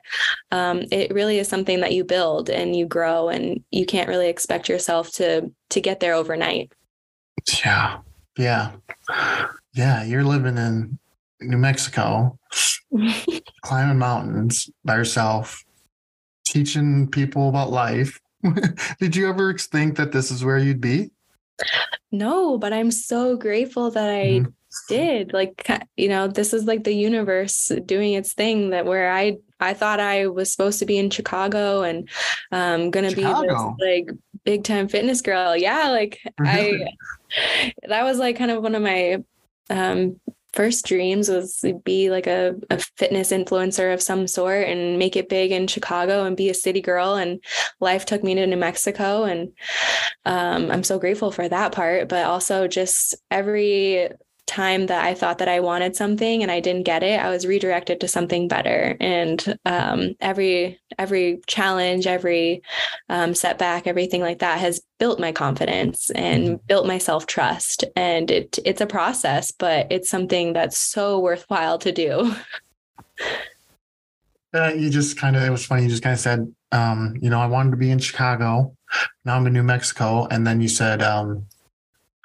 um, 0.51 0.83
it 0.91 1.13
really 1.13 1.39
is 1.39 1.47
something 1.47 1.81
that 1.81 1.93
you 1.93 2.03
build 2.03 2.49
and 2.49 2.75
you 2.75 2.85
grow 2.85 3.29
and 3.29 3.63
you 3.71 3.85
can't 3.85 4.09
really 4.09 4.29
expect 4.29 4.69
yourself 4.69 5.11
to 5.13 5.51
to 5.69 5.81
get 5.81 5.99
there 5.99 6.13
overnight. 6.13 6.71
Yeah. 7.63 7.99
Yeah. 8.37 8.71
Yeah 9.73 10.03
you're 10.03 10.23
living 10.23 10.57
in 10.57 10.99
new 11.41 11.57
mexico 11.57 12.37
climbing 13.61 13.97
mountains 13.97 14.69
by 14.83 14.95
yourself, 14.95 15.63
teaching 16.45 17.09
people 17.09 17.49
about 17.49 17.71
life. 17.71 18.19
Did 18.99 19.15
you 19.15 19.29
ever 19.29 19.53
think 19.57 19.97
that 19.97 20.11
this 20.11 20.31
is 20.31 20.43
where 20.43 20.57
you'd 20.57 20.81
be? 20.81 21.11
No, 22.11 22.57
but 22.57 22.73
I'm 22.73 22.91
so 22.91 23.37
grateful 23.37 23.91
that 23.91 24.09
I 24.09 24.25
mm-hmm. 24.25 24.49
did. 24.89 25.31
Like, 25.31 25.67
you 25.95 26.09
know, 26.09 26.27
this 26.27 26.53
is 26.53 26.65
like 26.65 26.83
the 26.83 26.93
universe 26.93 27.71
doing 27.85 28.13
its 28.13 28.33
thing 28.33 28.71
that 28.71 28.85
where 28.85 29.11
I 29.11 29.37
I 29.59 29.75
thought 29.75 29.99
I 29.99 30.27
was 30.27 30.51
supposed 30.51 30.79
to 30.79 30.85
be 30.85 30.97
in 30.97 31.11
Chicago 31.11 31.83
and 31.83 32.09
um 32.51 32.89
gonna 32.89 33.11
Chicago. 33.11 33.41
be 33.41 33.47
this 33.47 34.07
like 34.07 34.17
big 34.43 34.63
time 34.63 34.87
fitness 34.87 35.21
girl. 35.21 35.55
Yeah, 35.55 35.89
like 35.89 36.19
I 36.39 36.79
that 37.87 38.03
was 38.03 38.17
like 38.17 38.37
kind 38.37 38.51
of 38.51 38.63
one 38.63 38.75
of 38.75 38.81
my 38.81 39.23
um 39.69 40.19
first 40.53 40.85
dreams 40.85 41.29
was 41.29 41.63
be 41.83 42.09
like 42.09 42.27
a, 42.27 42.55
a, 42.69 42.77
fitness 42.97 43.31
influencer 43.31 43.93
of 43.93 44.01
some 44.01 44.27
sort 44.27 44.67
and 44.67 44.99
make 44.99 45.15
it 45.15 45.29
big 45.29 45.51
in 45.51 45.67
Chicago 45.67 46.25
and 46.25 46.35
be 46.35 46.49
a 46.49 46.53
city 46.53 46.81
girl. 46.81 47.15
And 47.15 47.43
life 47.79 48.05
took 48.05 48.23
me 48.23 48.35
to 48.35 48.45
New 48.45 48.57
Mexico. 48.57 49.23
And 49.23 49.53
um, 50.25 50.69
I'm 50.69 50.83
so 50.83 50.99
grateful 50.99 51.31
for 51.31 51.47
that 51.47 51.71
part, 51.71 52.09
but 52.09 52.25
also 52.25 52.67
just 52.67 53.15
every 53.29 54.09
time 54.47 54.87
that 54.87 55.05
I 55.05 55.13
thought 55.13 55.37
that 55.37 55.47
I 55.47 55.59
wanted 55.59 55.95
something 55.95 56.41
and 56.41 56.51
I 56.51 56.59
didn't 56.59 56.83
get 56.83 57.03
it, 57.03 57.19
I 57.19 57.29
was 57.29 57.45
redirected 57.47 58.01
to 58.01 58.07
something 58.07 58.47
better. 58.47 58.97
And 58.99 59.57
um, 59.65 60.15
every 60.19 60.79
every 60.99 61.41
challenge, 61.47 62.07
every 62.07 62.61
um, 63.09 63.33
setback, 63.33 63.87
everything 63.87 64.21
like 64.21 64.39
that 64.39 64.59
has 64.59 64.81
built 64.99 65.19
my 65.19 65.31
confidence 65.31 66.09
and 66.11 66.43
mm-hmm. 66.43 66.65
built 66.67 66.85
my 66.85 66.97
self 66.97 67.25
trust. 67.27 67.85
And 67.95 68.29
it 68.29 68.59
it's 68.65 68.81
a 68.81 68.85
process, 68.87 69.51
but 69.51 69.87
it's 69.89 70.09
something 70.09 70.53
that's 70.53 70.77
so 70.77 71.19
worthwhile 71.19 71.77
to 71.79 71.91
do. 71.91 72.35
Uh, 74.53 74.73
you 74.75 74.89
just 74.89 75.17
kind 75.17 75.35
of 75.35 75.43
it 75.43 75.49
was 75.49 75.65
funny. 75.65 75.83
You 75.83 75.89
just 75.89 76.03
kind 76.03 76.13
of 76.13 76.19
said, 76.19 76.53
um, 76.73 77.15
you 77.21 77.29
know, 77.29 77.39
I 77.39 77.47
wanted 77.47 77.71
to 77.71 77.77
be 77.77 77.89
in 77.89 77.99
Chicago. 77.99 78.75
Now 79.23 79.37
I'm 79.37 79.47
in 79.47 79.53
New 79.53 79.63
Mexico, 79.63 80.27
and 80.29 80.45
then 80.45 80.59
you 80.59 80.67
said, 80.67 81.01
um, 81.01 81.45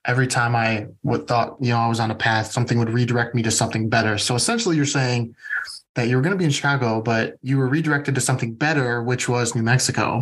every 0.06 0.26
time 0.26 0.54
I 0.54 0.86
would 1.02 1.26
thought, 1.26 1.56
you 1.60 1.70
know, 1.70 1.78
I 1.78 1.88
was 1.88 2.00
on 2.00 2.10
a 2.10 2.14
path, 2.14 2.52
something 2.52 2.78
would 2.78 2.90
redirect 2.90 3.34
me 3.34 3.42
to 3.42 3.50
something 3.50 3.88
better. 3.88 4.18
So 4.18 4.34
essentially 4.34 4.76
you're 4.76 4.84
saying 4.84 5.34
that 5.94 6.08
you 6.08 6.16
were 6.16 6.22
going 6.22 6.32
to 6.32 6.38
be 6.38 6.44
in 6.44 6.50
Chicago, 6.50 7.00
but 7.00 7.36
you 7.42 7.58
were 7.58 7.68
redirected 7.68 8.14
to 8.14 8.20
something 8.20 8.54
better, 8.54 9.02
which 9.02 9.28
was 9.28 9.54
New 9.54 9.62
Mexico. 9.62 10.20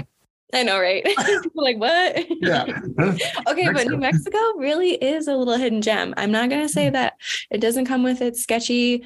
I 0.53 0.63
know, 0.63 0.79
right? 0.79 1.05
like 1.55 1.79
what? 1.79 2.25
Yeah. 2.41 2.63
okay, 3.01 3.67
Mexico. 3.67 3.73
but 3.73 3.87
New 3.89 3.97
Mexico 3.97 4.39
really 4.57 4.93
is 4.93 5.27
a 5.27 5.37
little 5.37 5.57
hidden 5.57 5.83
gem. 5.83 6.15
I'm 6.17 6.31
not 6.31 6.49
gonna 6.49 6.69
say 6.69 6.87
hmm. 6.87 6.93
that 6.93 7.15
it 7.51 7.59
doesn't 7.59 7.87
come 7.87 8.05
with 8.05 8.23
its 8.23 8.41
sketchy 8.41 9.05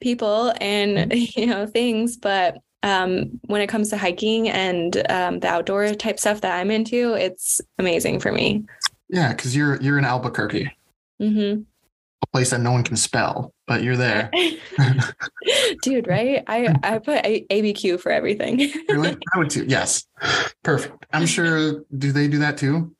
people 0.00 0.52
and 0.60 1.12
hmm. 1.12 1.18
you 1.40 1.46
know 1.46 1.66
things, 1.66 2.18
but 2.18 2.58
um, 2.82 3.40
when 3.46 3.60
it 3.60 3.68
comes 3.68 3.90
to 3.90 3.98
hiking 3.98 4.48
and 4.48 5.02
um, 5.10 5.40
the 5.40 5.48
outdoor 5.48 5.94
type 5.94 6.18
stuff 6.18 6.40
that 6.42 6.58
I'm 6.58 6.70
into, 6.70 7.14
it's 7.14 7.60
amazing 7.78 8.20
for 8.20 8.32
me. 8.32 8.64
Yeah, 9.10 9.32
because 9.32 9.56
you're 9.56 9.80
you're 9.80 9.98
in 9.98 10.04
Albuquerque, 10.04 10.70
mm-hmm. 11.20 11.62
a 12.22 12.26
place 12.32 12.50
that 12.50 12.60
no 12.60 12.72
one 12.72 12.84
can 12.84 12.96
spell, 12.96 13.52
but 13.66 13.82
you're 13.82 13.96
there, 13.96 14.30
dude. 15.82 16.06
Right? 16.06 16.44
I 16.46 16.74
I 16.82 16.98
put 16.98 17.24
a- 17.24 17.44
ABQ 17.50 18.00
for 18.00 18.12
everything. 18.12 18.58
really? 18.88 19.16
I 19.34 19.38
would 19.38 19.50
too. 19.50 19.64
Yes, 19.66 20.06
perfect. 20.62 21.06
I'm 21.12 21.26
sure. 21.26 21.84
Do 21.96 22.12
they 22.12 22.28
do 22.28 22.38
that 22.38 22.56
too? 22.56 22.94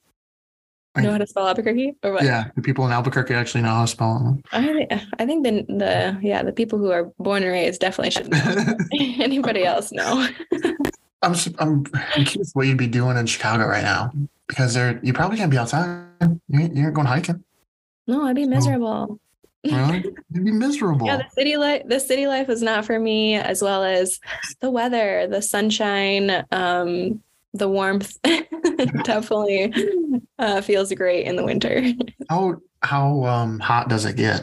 know 0.96 1.12
how 1.12 1.18
to 1.18 1.26
spell 1.26 1.46
Albuquerque 1.46 1.94
or 2.02 2.12
what? 2.12 2.24
Yeah, 2.24 2.50
the 2.56 2.62
people 2.62 2.84
in 2.86 2.92
Albuquerque 2.92 3.34
actually 3.34 3.62
know 3.62 3.70
how 3.70 3.82
to 3.82 3.88
spell 3.88 4.18
them. 4.18 4.42
I, 4.52 5.06
I 5.18 5.26
think 5.26 5.44
the 5.44 5.64
the 5.68 6.18
yeah 6.22 6.42
the 6.42 6.52
people 6.52 6.78
who 6.78 6.90
are 6.90 7.12
born 7.18 7.42
and 7.42 7.52
raised 7.52 7.80
definitely 7.80 8.10
should 8.10 8.30
know. 8.30 8.76
Anybody 9.22 9.64
else 9.64 9.92
know? 9.92 10.28
I'm 11.22 11.34
I'm 11.58 11.84
I'm 11.94 12.24
curious 12.24 12.52
what 12.54 12.66
you'd 12.66 12.78
be 12.78 12.86
doing 12.86 13.16
in 13.16 13.26
Chicago 13.26 13.66
right 13.66 13.82
now 13.82 14.10
because 14.46 14.74
they're 14.74 15.00
you 15.02 15.12
probably 15.12 15.36
can't 15.36 15.50
be 15.50 15.58
outside. 15.58 16.06
You 16.48 16.60
ain't, 16.60 16.76
you 16.76 16.86
ain't 16.86 16.94
going 16.94 17.06
hiking. 17.06 17.44
No, 18.06 18.24
I'd 18.24 18.36
be 18.36 18.46
miserable. 18.46 19.20
really? 19.64 20.04
You'd 20.32 20.44
be 20.44 20.52
miserable. 20.52 21.06
Yeah, 21.06 21.18
the 21.18 21.28
city 21.30 21.56
life 21.56 21.82
the 21.86 22.00
city 22.00 22.26
life 22.26 22.48
is 22.48 22.62
not 22.62 22.84
for 22.84 22.98
me, 22.98 23.34
as 23.34 23.62
well 23.62 23.84
as 23.84 24.18
the 24.60 24.70
weather, 24.70 25.26
the 25.26 25.42
sunshine, 25.42 26.44
um, 26.50 27.22
the 27.52 27.68
warmth. 27.68 28.16
definitely 29.04 29.72
uh, 30.38 30.60
feels 30.60 30.92
great 30.92 31.26
in 31.26 31.36
the 31.36 31.44
winter. 31.44 31.92
How 32.28 32.56
how 32.82 33.24
um 33.24 33.60
hot 33.60 33.88
does 33.88 34.04
it 34.04 34.16
get? 34.16 34.42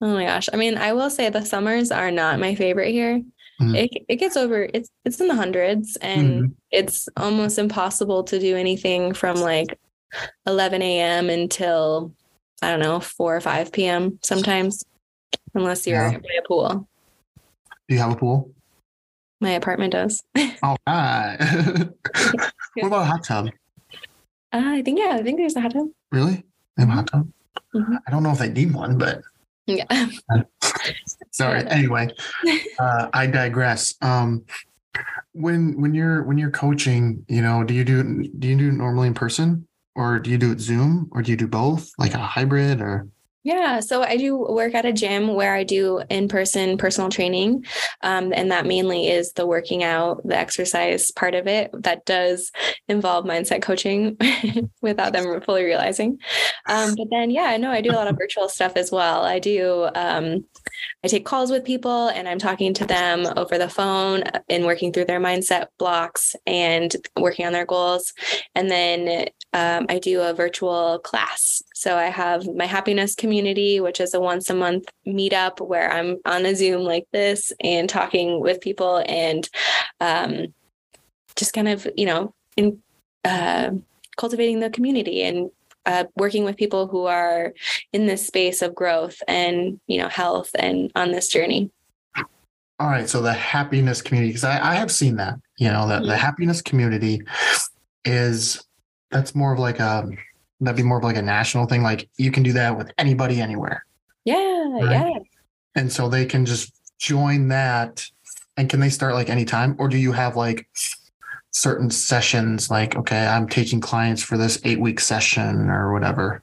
Oh 0.00 0.12
my 0.12 0.24
gosh. 0.24 0.48
I 0.52 0.56
mean, 0.56 0.76
I 0.76 0.92
will 0.92 1.08
say 1.10 1.30
the 1.30 1.44
summers 1.44 1.90
are 1.90 2.10
not 2.10 2.40
my 2.40 2.54
favorite 2.54 2.90
here. 2.90 3.22
Mm. 3.60 3.76
It, 3.76 4.04
it 4.08 4.16
gets 4.16 4.36
over 4.36 4.68
it's 4.74 4.88
it's 5.04 5.20
in 5.20 5.28
the 5.28 5.34
hundreds 5.34 5.96
and 5.96 6.42
Mhm. 6.42 6.54
it's 6.72 7.08
almost 7.16 7.58
impossible 7.58 8.24
to 8.24 8.40
do 8.40 8.56
anything 8.56 9.14
from 9.14 9.36
like 9.36 9.78
11 10.46 10.82
a.m. 10.82 11.30
until 11.30 12.12
I 12.62 12.70
don't 12.70 12.80
know 12.80 12.98
4 13.00 13.36
or 13.36 13.40
5 13.40 13.72
p.m. 13.72 14.18
sometimes 14.22 14.82
unless 15.54 15.86
you're 15.86 16.02
Yeah. 16.02 16.18
by 16.18 16.28
a 16.38 16.42
pool. 16.48 16.88
Do 17.88 17.94
you 17.94 18.00
have 18.00 18.12
a 18.12 18.16
pool? 18.16 18.50
My 19.40 19.50
apartment 19.50 19.92
does. 19.92 20.22
All 20.62 20.76
right. 20.86 21.36
what 22.74 22.86
about 22.86 23.02
a 23.02 23.04
hot 23.04 23.24
tub? 23.24 23.46
Uh, 24.52 24.62
I 24.64 24.82
think 24.82 24.98
yeah, 24.98 25.16
I 25.18 25.22
think 25.22 25.38
there's 25.38 25.54
a 25.56 25.60
hot 25.60 25.72
tub. 25.74 25.88
Really? 26.10 26.44
They 26.76 26.82
have 26.84 26.88
a 26.88 26.92
hot 26.92 27.06
tub? 27.06 27.28
Mhm. 27.74 27.98
I 28.06 28.10
don't 28.10 28.22
know 28.24 28.32
if 28.32 28.38
they 28.38 28.48
need 28.50 28.72
one, 28.74 28.98
but 28.98 29.22
Yeah. 29.66 30.08
sorry. 31.30 31.66
Anyway, 31.68 32.08
uh, 32.78 33.08
I 33.12 33.26
digress. 33.26 33.94
Um, 34.02 34.44
when 35.32 35.80
when 35.80 35.94
you're 35.94 36.22
when 36.22 36.38
you're 36.38 36.50
coaching, 36.50 37.24
you 37.28 37.42
know, 37.42 37.64
do 37.64 37.74
you 37.74 37.84
do 37.84 38.02
do 38.38 38.48
you 38.48 38.56
do 38.56 38.68
it 38.68 38.72
normally 38.72 39.08
in 39.08 39.14
person, 39.14 39.66
or 39.94 40.18
do 40.18 40.30
you 40.30 40.38
do 40.38 40.52
it 40.52 40.60
Zoom, 40.60 41.08
or 41.12 41.22
do 41.22 41.30
you 41.30 41.36
do 41.36 41.46
both, 41.48 41.90
like 41.98 42.14
a 42.14 42.18
hybrid, 42.18 42.80
or 42.80 43.08
Yeah, 43.44 43.80
so 43.80 44.02
I 44.02 44.16
do 44.16 44.38
work 44.38 44.74
at 44.74 44.86
a 44.86 44.92
gym 44.92 45.34
where 45.34 45.54
I 45.54 45.64
do 45.64 46.02
in 46.08 46.28
person 46.28 46.78
personal 46.78 47.10
training. 47.10 47.66
Um, 48.00 48.32
and 48.32 48.50
that 48.50 48.64
mainly 48.64 49.08
is 49.08 49.34
the 49.34 49.46
working 49.46 49.84
out, 49.84 50.26
the 50.26 50.34
exercise 50.36 51.10
part 51.10 51.34
of 51.34 51.46
it 51.46 51.70
that 51.74 52.06
does 52.06 52.50
involve 52.88 53.26
mindset 53.26 53.60
coaching 53.60 54.16
without 54.80 55.12
them 55.12 55.42
fully 55.42 55.62
realizing. 55.62 56.18
Um, 56.66 56.94
but 56.96 57.08
then, 57.10 57.30
yeah, 57.30 57.54
no, 57.58 57.70
I 57.70 57.82
do 57.82 57.90
a 57.90 57.92
lot 57.92 58.08
of 58.08 58.16
virtual 58.16 58.48
stuff 58.48 58.76
as 58.76 58.90
well. 58.90 59.24
I 59.24 59.40
do, 59.40 59.90
um, 59.94 60.46
I 61.04 61.08
take 61.08 61.26
calls 61.26 61.50
with 61.50 61.64
people 61.64 62.08
and 62.08 62.26
I'm 62.26 62.38
talking 62.38 62.72
to 62.74 62.86
them 62.86 63.26
over 63.36 63.58
the 63.58 63.68
phone 63.68 64.22
and 64.48 64.64
working 64.64 64.90
through 64.90 65.04
their 65.04 65.20
mindset 65.20 65.66
blocks 65.78 66.34
and 66.46 66.96
working 67.14 67.44
on 67.44 67.52
their 67.52 67.66
goals. 67.66 68.14
And 68.54 68.70
then 68.70 69.28
um, 69.52 69.84
I 69.90 69.98
do 69.98 70.22
a 70.22 70.32
virtual 70.32 70.98
class. 71.00 71.62
So 71.74 71.96
I 71.96 72.06
have 72.06 72.46
my 72.54 72.66
happiness 72.66 73.14
community, 73.14 73.33
which 73.80 74.00
is 74.00 74.14
a 74.14 74.20
once 74.20 74.50
a 74.50 74.54
month 74.54 74.86
meetup 75.06 75.66
where 75.66 75.90
I'm 75.90 76.18
on 76.24 76.46
a 76.46 76.54
Zoom 76.54 76.82
like 76.82 77.06
this 77.12 77.52
and 77.60 77.88
talking 77.88 78.40
with 78.40 78.60
people 78.60 79.02
and 79.08 79.48
um, 80.00 80.54
just 81.36 81.52
kind 81.52 81.68
of, 81.68 81.86
you 81.96 82.06
know, 82.06 82.34
in 82.56 82.80
uh, 83.24 83.70
cultivating 84.16 84.60
the 84.60 84.70
community 84.70 85.22
and 85.22 85.50
uh, 85.86 86.04
working 86.16 86.44
with 86.44 86.56
people 86.56 86.86
who 86.86 87.04
are 87.04 87.52
in 87.92 88.06
this 88.06 88.26
space 88.26 88.62
of 88.62 88.74
growth 88.74 89.22
and, 89.28 89.80
you 89.86 89.98
know, 89.98 90.08
health 90.08 90.50
and 90.58 90.90
on 90.94 91.12
this 91.12 91.28
journey. 91.28 91.70
all 92.78 92.88
right? 92.88 93.08
So 93.08 93.22
the 93.22 93.32
happiness 93.32 94.02
community, 94.02 94.30
because 94.30 94.44
I, 94.44 94.72
I 94.72 94.74
have 94.74 94.90
seen 94.90 95.16
that, 95.16 95.38
you 95.58 95.68
know, 95.68 95.86
that 95.88 96.02
the 96.02 96.16
happiness 96.16 96.62
community 96.62 97.20
is 98.04 98.64
that's 99.10 99.34
more 99.34 99.52
of 99.52 99.58
like 99.58 99.78
a 99.78 100.08
that'd 100.60 100.76
be 100.76 100.82
more 100.82 100.98
of 100.98 101.04
like 101.04 101.16
a 101.16 101.22
national 101.22 101.66
thing. 101.66 101.82
Like 101.82 102.08
you 102.16 102.30
can 102.30 102.42
do 102.42 102.52
that 102.54 102.76
with 102.76 102.90
anybody 102.98 103.40
anywhere. 103.40 103.84
Yeah, 104.24 104.36
Right. 104.70 104.90
yeah. 104.90 105.18
and 105.74 105.92
so 105.92 106.08
they 106.08 106.24
can 106.24 106.46
just 106.46 106.72
join 106.98 107.48
that 107.48 108.06
and 108.56 108.70
can 108.70 108.80
they 108.80 108.88
start 108.88 109.14
like 109.14 109.28
anytime 109.28 109.74
or 109.78 109.88
do 109.88 109.98
you 109.98 110.12
have 110.12 110.36
like 110.36 110.66
certain 111.50 111.90
sessions 111.90 112.70
like 112.70 112.96
okay 112.96 113.26
i'm 113.26 113.46
taking 113.48 113.80
clients 113.80 114.22
for 114.22 114.38
this 114.38 114.58
eight 114.64 114.80
week 114.80 114.98
session 115.00 115.68
or 115.68 115.92
whatever 115.92 116.42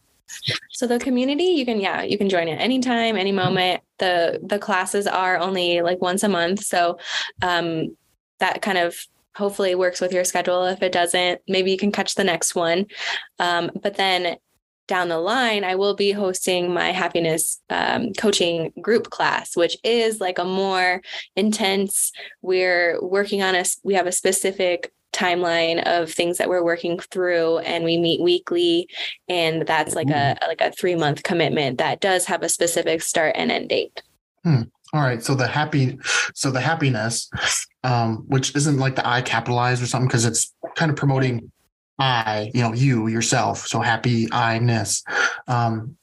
So 0.70 0.88
the 0.88 0.99
community, 0.99 1.43
you 1.43 1.66
can 1.66 1.80
yeah, 1.82 2.03
you 2.03 2.18
can 2.18 2.30
join 2.30 2.47
at 2.47 2.59
any 2.62 2.80
time, 2.80 3.18
any 3.18 3.32
moment. 3.32 3.82
The 3.97 4.39
the 4.43 4.57
classes 4.59 5.05
are 5.07 5.38
only 5.38 5.82
like 5.82 6.01
once 6.01 6.24
a 6.24 6.30
month, 6.30 6.64
so 6.64 6.97
um, 7.41 7.95
that 8.39 8.62
kind 8.62 8.78
of 8.78 8.95
hopefully 9.36 9.75
works 9.75 10.01
with 10.01 10.13
your 10.13 10.23
schedule. 10.23 10.65
If 10.65 10.82
it 10.82 10.91
doesn't, 10.91 11.41
maybe 11.47 11.71
you 11.71 11.77
can 11.77 11.91
catch 11.91 12.15
the 12.15 12.23
next 12.23 12.55
one. 12.55 12.86
Um, 13.39 13.71
but 13.82 13.95
then 13.95 14.38
down 14.88 15.07
the 15.07 15.19
line, 15.19 15.63
I 15.63 15.75
will 15.75 15.95
be 15.95 16.11
hosting 16.11 16.73
my 16.73 16.91
happiness 16.91 17.61
um, 17.69 18.11
coaching 18.13 18.73
group 18.82 19.09
class, 19.09 19.55
which 19.55 19.77
is 19.84 20.19
like 20.19 20.38
a 20.38 20.43
more 20.43 21.01
intense. 21.36 22.11
We're 22.41 23.01
working 23.01 23.41
on 23.41 23.55
a 23.55 23.63
we 23.84 23.93
have 23.93 24.07
a 24.07 24.11
specific 24.11 24.91
timeline 25.13 25.82
of 25.84 26.11
things 26.11 26.38
that 26.38 26.49
we're 26.49 26.63
working 26.63 26.99
through 26.99 27.59
and 27.59 27.84
we 27.84 27.97
meet 27.97 28.21
weekly 28.21 28.88
and 29.27 29.65
that's 29.67 29.93
like 29.93 30.09
a 30.09 30.38
like 30.47 30.61
a 30.61 30.71
3 30.71 30.95
month 30.95 31.23
commitment 31.23 31.79
that 31.79 31.99
does 31.99 32.25
have 32.25 32.43
a 32.43 32.49
specific 32.49 33.01
start 33.01 33.36
and 33.36 33.51
end 33.51 33.67
date. 33.67 34.01
hmm. 34.45 34.61
all 34.93 35.01
right 35.01 35.21
so 35.21 35.36
the 35.36 35.47
happy 35.47 35.99
so 36.34 36.49
the 36.49 36.61
happiness 36.61 37.29
um 37.84 38.23
which 38.27 38.55
isn't 38.55 38.77
like 38.77 38.95
the 38.95 39.07
i 39.07 39.21
capitalized 39.21 39.82
or 39.82 39.86
something 39.86 40.07
because 40.07 40.25
it's 40.25 40.53
kind 40.75 40.91
of 40.91 40.97
promoting 40.97 41.51
i 41.99 42.51
you 42.53 42.61
know 42.61 42.73
you 42.73 43.07
yourself 43.07 43.65
so 43.67 43.79
happy 43.82 44.27
i-ness 44.32 45.03
um 45.47 45.95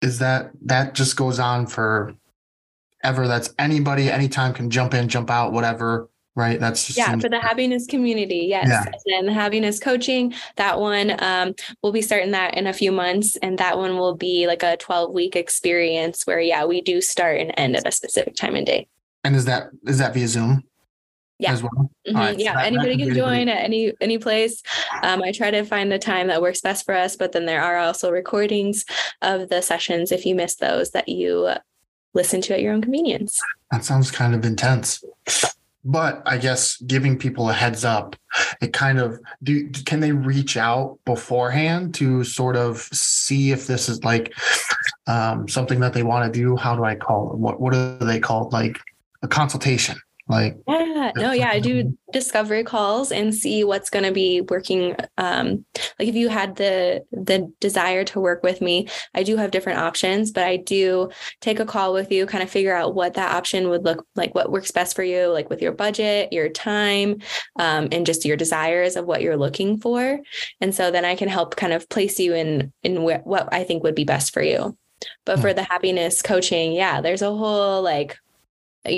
is 0.00 0.18
that 0.18 0.50
that 0.64 0.94
just 0.94 1.16
goes 1.16 1.38
on 1.38 1.66
for 1.66 2.14
ever 3.04 3.28
that's 3.28 3.54
anybody 3.58 4.10
anytime 4.10 4.52
can 4.52 4.70
jump 4.70 4.94
in 4.94 5.08
jump 5.08 5.30
out 5.30 5.52
whatever 5.52 6.08
right 6.34 6.60
that's 6.60 6.86
just 6.86 6.98
Yeah, 6.98 7.16
for 7.18 7.28
the 7.28 7.40
happiness 7.40 7.86
community. 7.86 8.46
Yes. 8.48 8.68
Yeah. 8.68 9.18
And 9.18 9.28
the 9.28 9.32
happiness 9.32 9.78
coaching, 9.78 10.34
that 10.56 10.80
one, 10.80 11.22
um, 11.22 11.54
we'll 11.82 11.92
be 11.92 12.02
starting 12.02 12.30
that 12.30 12.54
in 12.54 12.66
a 12.66 12.72
few 12.72 12.90
months. 12.92 13.36
And 13.36 13.58
that 13.58 13.76
one 13.76 13.98
will 13.98 14.14
be 14.14 14.46
like 14.46 14.62
a 14.62 14.76
12 14.76 15.12
week 15.12 15.36
experience 15.36 16.26
where, 16.26 16.40
yeah, 16.40 16.64
we 16.64 16.80
do 16.80 17.00
start 17.00 17.40
and 17.40 17.52
end 17.56 17.76
at 17.76 17.86
a 17.86 17.92
specific 17.92 18.34
time 18.34 18.54
and 18.54 18.66
day. 18.66 18.88
And 19.24 19.36
is 19.36 19.44
that 19.44 19.68
is 19.86 19.98
that 19.98 20.14
via 20.14 20.26
Zoom? 20.26 20.64
Yeah. 21.42 21.52
As 21.52 21.62
well. 21.62 21.90
Mhm. 22.08 22.14
right, 22.14 22.38
yeah, 22.38 22.52
that- 22.54 22.60
that 22.60 22.66
anybody 22.66 22.96
can 22.96 23.06
can 23.08 23.16
join 23.16 23.48
at 23.48 23.64
any 23.64 23.92
any 24.00 24.18
place. 24.18 24.62
Um, 25.02 25.22
I 25.22 25.32
try 25.32 25.50
to 25.50 25.64
find 25.64 25.90
the 25.90 25.98
time 25.98 26.28
that 26.28 26.40
works 26.40 26.60
best 26.60 26.84
for 26.84 26.94
us, 26.94 27.16
but 27.16 27.32
then 27.32 27.46
there 27.46 27.62
are 27.62 27.78
also 27.78 28.10
recordings 28.10 28.84
of 29.22 29.48
the 29.48 29.60
sessions 29.60 30.12
if 30.12 30.24
you 30.24 30.34
miss 30.36 30.54
those 30.56 30.90
that 30.92 31.08
you 31.08 31.48
listen 32.14 32.40
to 32.42 32.54
at 32.54 32.60
your 32.60 32.72
own 32.72 32.80
convenience. 32.82 33.40
That 33.72 33.84
sounds 33.84 34.10
kind 34.10 34.34
of 34.34 34.44
intense. 34.44 35.02
But 35.84 36.22
I 36.26 36.38
guess 36.38 36.76
giving 36.82 37.18
people 37.18 37.50
a 37.50 37.52
heads 37.52 37.84
up, 37.84 38.14
it 38.60 38.72
kind 38.72 39.00
of 39.00 39.18
do 39.42 39.68
can 39.70 39.98
they 39.98 40.12
reach 40.12 40.56
out 40.56 40.98
beforehand 41.04 41.94
to 41.96 42.22
sort 42.22 42.54
of 42.54 42.82
see 42.92 43.50
if 43.50 43.66
this 43.66 43.88
is 43.88 44.04
like 44.04 44.32
um, 45.08 45.48
something 45.48 45.80
that 45.80 45.92
they 45.92 46.04
want 46.04 46.32
to 46.32 46.40
do? 46.40 46.54
How 46.56 46.76
do 46.76 46.84
I 46.84 46.94
call 46.94 47.32
it? 47.32 47.38
What 47.38 47.60
what 47.60 47.74
are 47.74 47.96
they 47.98 48.20
called? 48.20 48.52
Like 48.52 48.78
a 49.22 49.28
consultation. 49.28 49.96
Like 50.28 50.56
Yeah, 50.68 51.12
no, 51.16 51.32
yeah, 51.32 51.48
I 51.48 51.58
do 51.58 51.98
discovery 52.12 52.62
calls 52.62 53.10
and 53.10 53.34
see 53.34 53.64
what's 53.64 53.90
going 53.90 54.04
to 54.04 54.12
be 54.12 54.40
working. 54.40 54.96
Um, 55.18 55.64
like 55.98 56.08
if 56.08 56.14
you 56.14 56.28
had 56.28 56.56
the 56.56 57.04
the 57.10 57.52
desire 57.60 58.04
to 58.04 58.20
work 58.20 58.42
with 58.42 58.60
me, 58.60 58.88
I 59.14 59.24
do 59.24 59.36
have 59.36 59.50
different 59.50 59.80
options, 59.80 60.30
but 60.30 60.44
I 60.44 60.58
do 60.58 61.10
take 61.40 61.58
a 61.58 61.66
call 61.66 61.92
with 61.92 62.12
you, 62.12 62.24
kind 62.26 62.42
of 62.42 62.50
figure 62.50 62.74
out 62.74 62.94
what 62.94 63.14
that 63.14 63.34
option 63.34 63.68
would 63.68 63.84
look 63.84 64.06
like, 64.14 64.34
what 64.34 64.52
works 64.52 64.70
best 64.70 64.94
for 64.94 65.02
you, 65.02 65.26
like 65.26 65.50
with 65.50 65.60
your 65.60 65.72
budget, 65.72 66.32
your 66.32 66.48
time, 66.48 67.18
um, 67.58 67.88
and 67.90 68.06
just 68.06 68.24
your 68.24 68.36
desires 68.36 68.96
of 68.96 69.06
what 69.06 69.22
you're 69.22 69.36
looking 69.36 69.80
for. 69.80 70.20
And 70.60 70.74
so 70.74 70.90
then 70.90 71.04
I 71.04 71.16
can 71.16 71.28
help 71.28 71.56
kind 71.56 71.72
of 71.72 71.88
place 71.88 72.18
you 72.20 72.34
in 72.34 72.72
in 72.82 73.02
where, 73.02 73.20
what 73.24 73.48
I 73.52 73.64
think 73.64 73.82
would 73.82 73.96
be 73.96 74.04
best 74.04 74.32
for 74.32 74.42
you. 74.42 74.76
But 75.24 75.40
for 75.40 75.52
the 75.52 75.64
happiness 75.64 76.22
coaching, 76.22 76.72
yeah, 76.72 77.00
there's 77.00 77.22
a 77.22 77.34
whole 77.34 77.82
like 77.82 78.18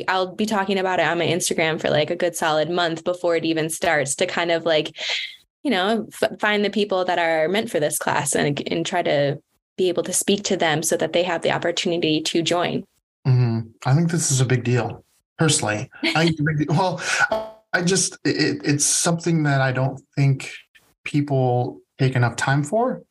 I'll 0.08 0.34
be 0.34 0.46
talking 0.46 0.78
about 0.78 0.98
it 0.98 1.06
on 1.06 1.18
my 1.18 1.26
Instagram 1.26 1.80
for 1.80 1.90
like 1.90 2.10
a 2.10 2.16
good 2.16 2.34
solid 2.34 2.70
month 2.70 3.04
before 3.04 3.36
it 3.36 3.44
even 3.44 3.68
starts 3.68 4.14
to 4.16 4.26
kind 4.26 4.50
of 4.50 4.64
like, 4.64 4.96
you 5.62 5.70
know, 5.70 6.08
f- 6.22 6.40
find 6.40 6.64
the 6.64 6.70
people 6.70 7.04
that 7.04 7.18
are 7.18 7.48
meant 7.48 7.70
for 7.70 7.80
this 7.80 7.98
class 7.98 8.34
and, 8.34 8.62
and 8.70 8.86
try 8.86 9.02
to 9.02 9.38
be 9.76 9.88
able 9.88 10.02
to 10.04 10.12
speak 10.12 10.42
to 10.44 10.56
them 10.56 10.82
so 10.82 10.96
that 10.96 11.12
they 11.12 11.22
have 11.22 11.42
the 11.42 11.50
opportunity 11.50 12.20
to 12.22 12.42
join. 12.42 12.84
mhm. 13.26 13.70
I 13.84 13.94
think 13.94 14.10
this 14.10 14.30
is 14.30 14.40
a 14.40 14.46
big 14.46 14.64
deal. 14.64 15.04
Personally, 15.38 15.90
I 16.02 16.32
well, 16.68 17.02
I 17.72 17.82
just 17.82 18.14
it, 18.24 18.60
it's 18.64 18.84
something 18.84 19.42
that 19.42 19.60
I 19.60 19.72
don't 19.72 20.00
think 20.14 20.52
people 21.02 21.80
take 21.98 22.14
enough 22.14 22.36
time 22.36 22.62
for. 22.62 23.02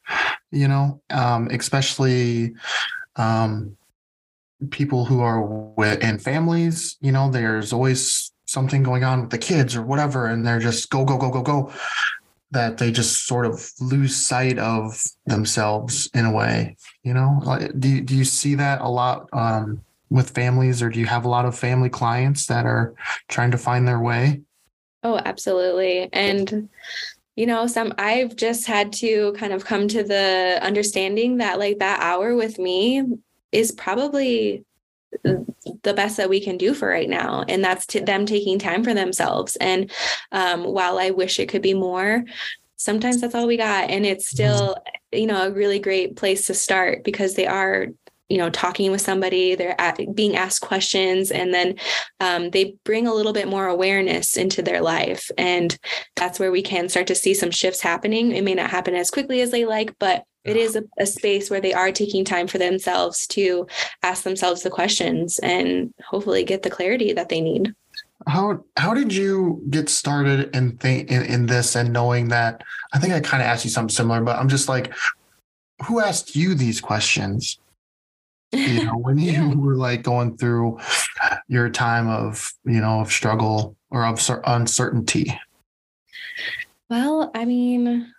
You 0.51 0.67
know, 0.67 1.01
um, 1.09 1.47
especially 1.49 2.53
um, 3.17 3.75
people 4.69 5.05
who 5.05 5.21
are 5.21 5.41
with 5.41 6.03
in 6.03 6.19
families. 6.19 6.97
You 7.01 7.11
know, 7.11 7.29
there's 7.29 7.73
always 7.73 8.31
something 8.45 8.83
going 8.83 9.03
on 9.03 9.21
with 9.21 9.29
the 9.29 9.37
kids 9.37 9.75
or 9.75 9.81
whatever, 9.81 10.27
and 10.27 10.45
they're 10.45 10.59
just 10.59 10.89
go 10.89 11.05
go 11.05 11.17
go 11.17 11.29
go 11.29 11.41
go. 11.41 11.73
That 12.51 12.77
they 12.77 12.91
just 12.91 13.25
sort 13.25 13.47
of 13.47 13.67
lose 13.81 14.15
sight 14.15 14.59
of 14.59 15.03
themselves 15.25 16.07
in 16.13 16.25
a 16.25 16.31
way. 16.31 16.77
You 17.03 17.13
know, 17.15 17.41
do 17.79 18.01
do 18.01 18.15
you 18.15 18.25
see 18.25 18.55
that 18.55 18.81
a 18.81 18.89
lot 18.89 19.27
um, 19.33 19.81
with 20.09 20.29
families, 20.29 20.81
or 20.81 20.89
do 20.89 20.99
you 20.99 21.07
have 21.07 21.25
a 21.25 21.29
lot 21.29 21.45
of 21.45 21.57
family 21.57 21.89
clients 21.89 22.45
that 22.47 22.65
are 22.65 22.93
trying 23.27 23.51
to 23.51 23.57
find 23.57 23.87
their 23.87 23.99
way? 23.99 24.41
Oh, 25.03 25.19
absolutely. 25.25 26.09
And 26.13 26.69
you 27.35 27.47
know, 27.47 27.65
some 27.65 27.93
I've 27.97 28.35
just 28.35 28.67
had 28.67 28.93
to 28.93 29.33
kind 29.33 29.53
of 29.53 29.65
come 29.65 29.87
to 29.87 30.03
the 30.03 30.59
understanding 30.61 31.37
that 31.37 31.57
like 31.57 31.79
that 31.79 32.01
hour 32.01 32.35
with 32.35 32.59
me 32.59 33.03
is 33.53 33.71
probably 33.71 34.65
the 35.23 35.93
best 35.93 36.17
that 36.17 36.29
we 36.29 36.39
can 36.39 36.57
do 36.57 36.73
for 36.73 36.87
right 36.87 37.09
now. 37.09 37.45
And 37.47 37.63
that's 37.63 37.85
to 37.87 38.01
them 38.01 38.25
taking 38.25 38.57
time 38.57 38.83
for 38.83 38.93
themselves. 38.93 39.55
And 39.57 39.91
um, 40.31 40.63
while 40.63 40.97
i 40.97 41.11
wish 41.11 41.39
it 41.39 41.49
could 41.49 41.61
be 41.61 41.75
more 41.75 42.25
sometimes 42.83 43.21
that's 43.21 43.33
all 43.33 43.47
we 43.47 43.57
got. 43.57 43.89
And 43.89 44.05
it's 44.05 44.33
mm-hmm. 44.33 44.55
still 44.55 44.77
you 45.11 45.27
know 45.27 45.47
a 45.47 45.51
really 45.51 45.79
great 45.79 46.15
place 46.15 46.47
to 46.47 46.53
start 46.53 47.03
because 47.03 47.35
they 47.35 47.47
are 47.47 47.87
you 48.29 48.37
know 48.37 48.49
talking 48.49 48.91
with 48.91 49.01
somebody 49.01 49.53
they're 49.53 49.79
at, 49.79 49.99
being 50.15 50.35
asked 50.35 50.61
questions 50.61 51.29
and 51.29 51.53
then 51.53 51.75
um, 52.19 52.49
they 52.49 52.75
bring 52.83 53.05
a 53.07 53.13
little 53.13 53.33
bit 53.33 53.47
more 53.47 53.67
awareness 53.67 54.37
into 54.37 54.61
their 54.61 54.81
life. 54.81 55.29
And 55.37 55.77
that's 56.15 56.39
where 56.39 56.51
we 56.51 56.61
can 56.61 56.89
start 56.89 57.07
to 57.07 57.15
see 57.15 57.33
some 57.33 57.51
shifts 57.51 57.81
happening. 57.81 58.31
It 58.31 58.43
may 58.43 58.55
not 58.55 58.69
happen 58.69 58.95
as 58.95 59.11
quickly 59.11 59.41
as 59.41 59.51
they 59.51 59.65
like 59.65 59.95
but 59.99 60.23
it 60.43 60.57
is 60.57 60.75
a, 60.75 60.83
a 60.97 61.05
space 61.05 61.49
where 61.49 61.61
they 61.61 61.73
are 61.73 61.91
taking 61.91 62.25
time 62.25 62.47
for 62.47 62.57
themselves 62.57 63.25
to 63.27 63.67
ask 64.01 64.23
themselves 64.23 64.63
the 64.63 64.69
questions 64.69 65.39
and 65.39 65.93
hopefully 66.05 66.43
get 66.43 66.63
the 66.63 66.69
clarity 66.69 67.13
that 67.13 67.29
they 67.29 67.41
need. 67.41 67.73
How 68.27 68.63
how 68.77 68.93
did 68.93 69.13
you 69.13 69.61
get 69.69 69.89
started 69.89 70.55
in 70.55 70.77
think 70.77 71.11
in, 71.11 71.23
in 71.23 71.45
this 71.45 71.75
and 71.75 71.91
knowing 71.91 72.29
that 72.29 72.63
i 72.93 72.97
think 72.99 73.11
i 73.13 73.19
kind 73.19 73.43
of 73.43 73.47
asked 73.47 73.65
you 73.65 73.69
something 73.69 73.93
similar 73.93 74.21
but 74.21 74.37
i'm 74.37 74.47
just 74.47 74.69
like 74.69 74.93
who 75.87 75.99
asked 75.99 76.35
you 76.35 76.55
these 76.55 76.79
questions? 76.79 77.59
You 78.53 78.85
know 78.85 78.97
when 78.97 79.17
you 79.17 79.49
were 79.59 79.75
like 79.75 80.03
going 80.03 80.37
through 80.37 80.79
your 81.47 81.69
time 81.69 82.07
of 82.07 82.53
you 82.65 82.79
know 82.79 83.01
of 83.01 83.11
struggle 83.11 83.75
or 83.89 84.05
of 84.05 84.21
uncertainty. 84.45 85.37
Well 86.89 87.31
i 87.33 87.45
mean 87.45 88.13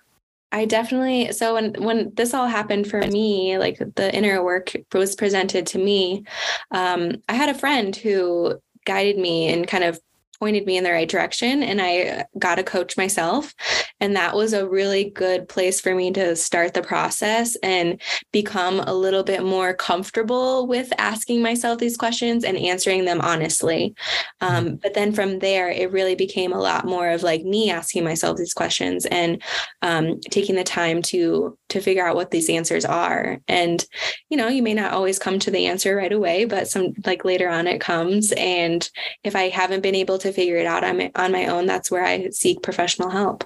i 0.54 0.64
definitely 0.64 1.32
so 1.32 1.54
when 1.54 1.74
when 1.82 2.14
this 2.14 2.32
all 2.32 2.46
happened 2.46 2.86
for 2.86 3.00
me 3.08 3.58
like 3.58 3.76
the 3.96 4.14
inner 4.14 4.42
work 4.42 4.72
was 4.94 5.16
presented 5.16 5.66
to 5.66 5.78
me. 5.78 6.24
Um, 6.70 7.16
i 7.28 7.34
had 7.34 7.48
a 7.48 7.58
friend 7.58 7.94
who 7.94 8.54
guided 8.86 9.18
me 9.18 9.52
and 9.52 9.66
kind 9.66 9.84
of 9.84 9.98
pointed 10.38 10.66
me 10.66 10.76
in 10.76 10.84
the 10.84 10.92
right 10.92 11.08
direction 11.08 11.62
and 11.62 11.80
I 11.80 12.24
got 12.38 12.58
a 12.58 12.64
coach 12.64 12.96
myself. 12.96 13.54
And 14.00 14.16
that 14.16 14.34
was 14.34 14.52
a 14.52 14.68
really 14.68 15.10
good 15.10 15.48
place 15.48 15.80
for 15.80 15.94
me 15.94 16.12
to 16.12 16.36
start 16.36 16.74
the 16.74 16.82
process 16.82 17.56
and 17.62 18.00
become 18.32 18.80
a 18.80 18.94
little 18.94 19.22
bit 19.22 19.44
more 19.44 19.74
comfortable 19.74 20.66
with 20.66 20.92
asking 20.98 21.42
myself 21.42 21.78
these 21.78 21.96
questions 21.96 22.44
and 22.44 22.56
answering 22.56 23.04
them 23.04 23.20
honestly. 23.20 23.94
Um, 24.40 24.64
mm-hmm. 24.64 24.74
but 24.76 24.94
then 24.94 25.12
from 25.12 25.38
there, 25.38 25.70
it 25.70 25.92
really 25.92 26.14
became 26.14 26.52
a 26.52 26.60
lot 26.60 26.84
more 26.84 27.08
of 27.10 27.22
like 27.22 27.42
me 27.44 27.70
asking 27.70 28.04
myself 28.04 28.36
these 28.36 28.54
questions 28.54 29.06
and 29.06 29.42
um, 29.82 30.20
taking 30.30 30.56
the 30.56 30.64
time 30.64 31.02
to 31.02 31.56
to 31.70 31.80
figure 31.80 32.06
out 32.06 32.14
what 32.14 32.30
these 32.30 32.48
answers 32.48 32.84
are. 32.84 33.40
And 33.48 33.84
you 34.28 34.36
know, 34.36 34.48
you 34.48 34.62
may 34.62 34.74
not 34.74 34.92
always 34.92 35.18
come 35.18 35.38
to 35.40 35.50
the 35.50 35.66
answer 35.66 35.96
right 35.96 36.12
away, 36.12 36.44
but 36.44 36.68
some 36.68 36.92
like 37.04 37.24
later 37.24 37.48
on 37.48 37.66
it 37.66 37.80
comes. 37.80 38.32
And 38.32 38.88
if 39.22 39.34
I 39.34 39.48
haven't 39.48 39.82
been 39.82 39.94
able 39.94 40.18
to 40.18 40.23
figure 40.32 40.56
it 40.56 40.66
out 40.66 40.84
on 40.84 40.98
my, 40.98 41.10
on 41.16 41.32
my 41.32 41.46
own, 41.46 41.66
that's 41.66 41.90
where 41.90 42.04
I 42.04 42.30
seek 42.30 42.62
professional 42.62 43.10
help. 43.10 43.44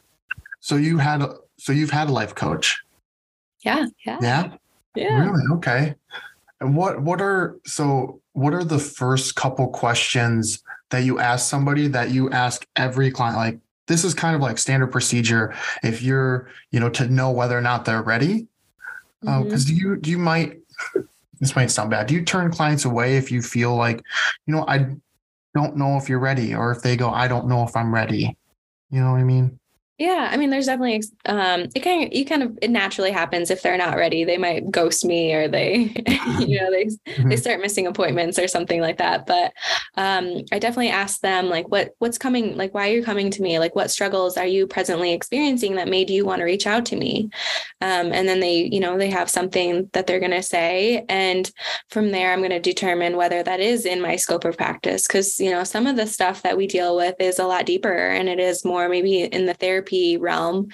So 0.60 0.76
you 0.76 0.98
had, 0.98 1.24
so 1.58 1.72
you've 1.72 1.90
had 1.90 2.08
a 2.08 2.12
life 2.12 2.34
coach. 2.34 2.82
Yeah. 3.64 3.86
Yeah. 4.04 4.18
Yeah. 4.20 4.52
Yeah. 4.94 5.24
Really? 5.24 5.42
Okay. 5.56 5.94
And 6.60 6.76
what, 6.76 7.02
what 7.02 7.20
are, 7.20 7.56
so 7.64 8.20
what 8.32 8.54
are 8.54 8.64
the 8.64 8.78
first 8.78 9.36
couple 9.36 9.68
questions 9.68 10.62
that 10.90 11.04
you 11.04 11.18
ask 11.18 11.48
somebody 11.48 11.88
that 11.88 12.10
you 12.10 12.30
ask 12.30 12.66
every 12.76 13.10
client? 13.10 13.36
Like, 13.36 13.58
this 13.86 14.04
is 14.04 14.14
kind 14.14 14.34
of 14.34 14.42
like 14.42 14.58
standard 14.58 14.88
procedure 14.88 15.54
if 15.82 16.02
you're, 16.02 16.48
you 16.70 16.80
know, 16.80 16.90
to 16.90 17.08
know 17.08 17.30
whether 17.30 17.56
or 17.56 17.62
not 17.62 17.84
they're 17.84 18.02
ready. 18.02 18.46
Because 19.20 19.44
mm-hmm. 19.44 19.54
uh, 19.54 19.58
do 19.66 19.74
you, 19.74 19.96
do 19.96 20.10
you 20.10 20.18
might, 20.18 20.58
this 21.40 21.56
might 21.56 21.70
sound 21.70 21.90
bad. 21.90 22.06
Do 22.06 22.14
you 22.14 22.24
turn 22.24 22.50
clients 22.50 22.84
away 22.84 23.16
if 23.16 23.32
you 23.32 23.42
feel 23.42 23.74
like, 23.76 24.02
you 24.46 24.54
know, 24.54 24.64
I 24.66 24.96
don't 25.58 25.76
know 25.76 25.96
if 25.96 26.08
you're 26.08 26.20
ready 26.20 26.54
or 26.54 26.70
if 26.70 26.82
they 26.82 26.96
go 26.96 27.10
i 27.10 27.26
don't 27.26 27.48
know 27.48 27.64
if 27.64 27.74
i'm 27.74 27.92
ready. 27.92 28.36
You 28.90 29.00
know 29.00 29.10
what 29.12 29.20
i 29.20 29.24
mean 29.24 29.58
yeah, 29.98 30.28
I 30.30 30.36
mean, 30.36 30.50
there's 30.50 30.66
definitely 30.66 31.02
um, 31.26 31.66
it 31.74 31.80
kind 31.80 32.04
of 32.04 32.12
you 32.12 32.24
kind 32.24 32.44
of 32.44 32.56
it 32.62 32.70
naturally 32.70 33.10
happens 33.10 33.50
if 33.50 33.62
they're 33.62 33.76
not 33.76 33.96
ready. 33.96 34.22
They 34.22 34.38
might 34.38 34.70
ghost 34.70 35.04
me 35.04 35.34
or 35.34 35.48
they, 35.48 35.92
you 36.38 36.60
know, 36.60 36.70
they 36.70 36.84
mm-hmm. 36.84 37.28
they 37.28 37.36
start 37.36 37.60
missing 37.60 37.88
appointments 37.88 38.38
or 38.38 38.46
something 38.46 38.80
like 38.80 38.98
that. 38.98 39.26
But 39.26 39.52
um, 39.96 40.44
I 40.52 40.60
definitely 40.60 40.90
ask 40.90 41.20
them 41.20 41.48
like, 41.48 41.66
what 41.68 41.96
what's 41.98 42.16
coming? 42.16 42.56
Like, 42.56 42.74
why 42.74 42.88
are 42.88 42.92
you 42.92 43.02
coming 43.02 43.28
to 43.32 43.42
me? 43.42 43.58
Like, 43.58 43.74
what 43.74 43.90
struggles 43.90 44.36
are 44.36 44.46
you 44.46 44.68
presently 44.68 45.12
experiencing 45.12 45.74
that 45.74 45.88
made 45.88 46.10
you 46.10 46.24
want 46.24 46.38
to 46.38 46.44
reach 46.44 46.68
out 46.68 46.86
to 46.86 46.96
me? 46.96 47.28
Um, 47.80 48.12
and 48.12 48.28
then 48.28 48.38
they, 48.38 48.68
you 48.70 48.78
know, 48.78 48.98
they 48.98 49.10
have 49.10 49.28
something 49.28 49.90
that 49.94 50.06
they're 50.06 50.20
going 50.20 50.30
to 50.30 50.44
say, 50.44 51.04
and 51.08 51.50
from 51.90 52.12
there, 52.12 52.32
I'm 52.32 52.38
going 52.38 52.50
to 52.50 52.60
determine 52.60 53.16
whether 53.16 53.42
that 53.42 53.58
is 53.58 53.84
in 53.84 54.00
my 54.00 54.14
scope 54.14 54.44
of 54.44 54.56
practice. 54.56 55.08
Because 55.08 55.40
you 55.40 55.50
know, 55.50 55.64
some 55.64 55.88
of 55.88 55.96
the 55.96 56.06
stuff 56.06 56.42
that 56.42 56.56
we 56.56 56.68
deal 56.68 56.94
with 56.94 57.16
is 57.18 57.40
a 57.40 57.46
lot 57.46 57.66
deeper, 57.66 58.10
and 58.10 58.28
it 58.28 58.38
is 58.38 58.64
more 58.64 58.88
maybe 58.88 59.24
in 59.24 59.46
the 59.46 59.54
therapy 59.54 59.87
therapy 59.88 60.16
realm. 60.16 60.68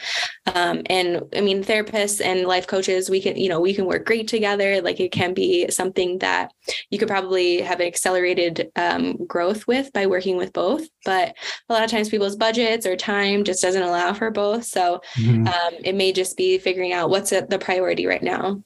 Um, 0.55 0.83
and 0.87 1.23
I 1.35 1.41
mean, 1.41 1.63
therapists 1.63 2.25
and 2.25 2.47
life 2.47 2.67
coaches, 2.67 3.11
we 3.11 3.21
can, 3.21 3.37
you 3.37 3.49
know, 3.49 3.61
we 3.61 3.75
can 3.75 3.87
work 3.87 4.05
great 4.07 4.29
together. 4.29 4.81
Like 4.81 5.01
it 5.01 5.13
can 5.13 5.35
be 5.35 5.71
something 5.71 6.19
that 6.19 6.53
you 6.91 6.99
could 6.99 7.09
probably 7.09 7.61
have 7.61 7.81
accelerated 7.81 8.71
um, 8.77 9.17
growth 9.27 9.67
with 9.67 9.93
by 9.93 10.07
working 10.07 10.37
with 10.37 10.53
both. 10.53 10.87
But 11.05 11.35
a 11.69 11.73
lot 11.73 11.85
of 11.85 11.91
times 11.91 12.09
people's 12.09 12.37
budgets 12.37 12.87
or 12.87 12.97
time 12.97 13.45
just 13.45 13.63
doesn't 13.63 13.83
allow 13.83 14.13
for 14.13 14.31
both. 14.31 14.65
So 14.65 15.01
mm-hmm. 15.17 15.47
um, 15.47 15.75
it 15.85 15.95
may 15.95 16.13
just 16.13 16.37
be 16.37 16.59
figuring 16.59 16.93
out 16.93 17.11
what's 17.11 17.31
the 17.31 17.59
priority 17.61 18.07
right 18.07 18.23
now. 18.23 18.63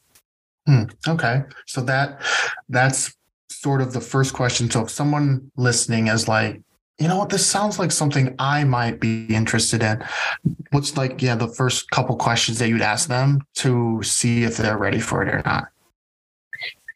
Hmm. 0.67 0.85
Okay. 1.07 1.43
So 1.67 1.81
that 1.83 2.21
that's 2.69 3.15
sort 3.51 3.81
of 3.81 3.93
the 3.93 4.01
first 4.01 4.35
question. 4.35 4.71
So 4.71 4.83
if 4.83 4.91
someone 4.91 5.51
listening 5.57 6.09
is 6.09 6.29
like, 6.29 6.61
you 6.99 7.07
know 7.07 7.17
what, 7.17 7.29
this 7.29 7.47
sounds 7.47 7.79
like 7.79 7.93
something 7.93 8.35
I 8.39 8.65
might 8.65 8.99
be 9.01 9.27
interested 9.27 9.83
in. 9.83 10.05
What's 10.73 10.97
like, 10.97 11.23
yeah, 11.23 11.37
the 11.37 11.49
first 11.49 11.91
couple 11.91 12.17
questions 12.17 12.59
that 12.59 12.69
you'd 12.69 12.83
ask 12.83 13.09
them 13.09 13.43
to 13.57 14.03
see 14.03 14.43
if 14.43 14.57
they're 14.57 14.79
ready 14.79 15.01
for 15.01 15.23
it 15.23 15.29
or 15.29 15.43
not? 15.45 15.69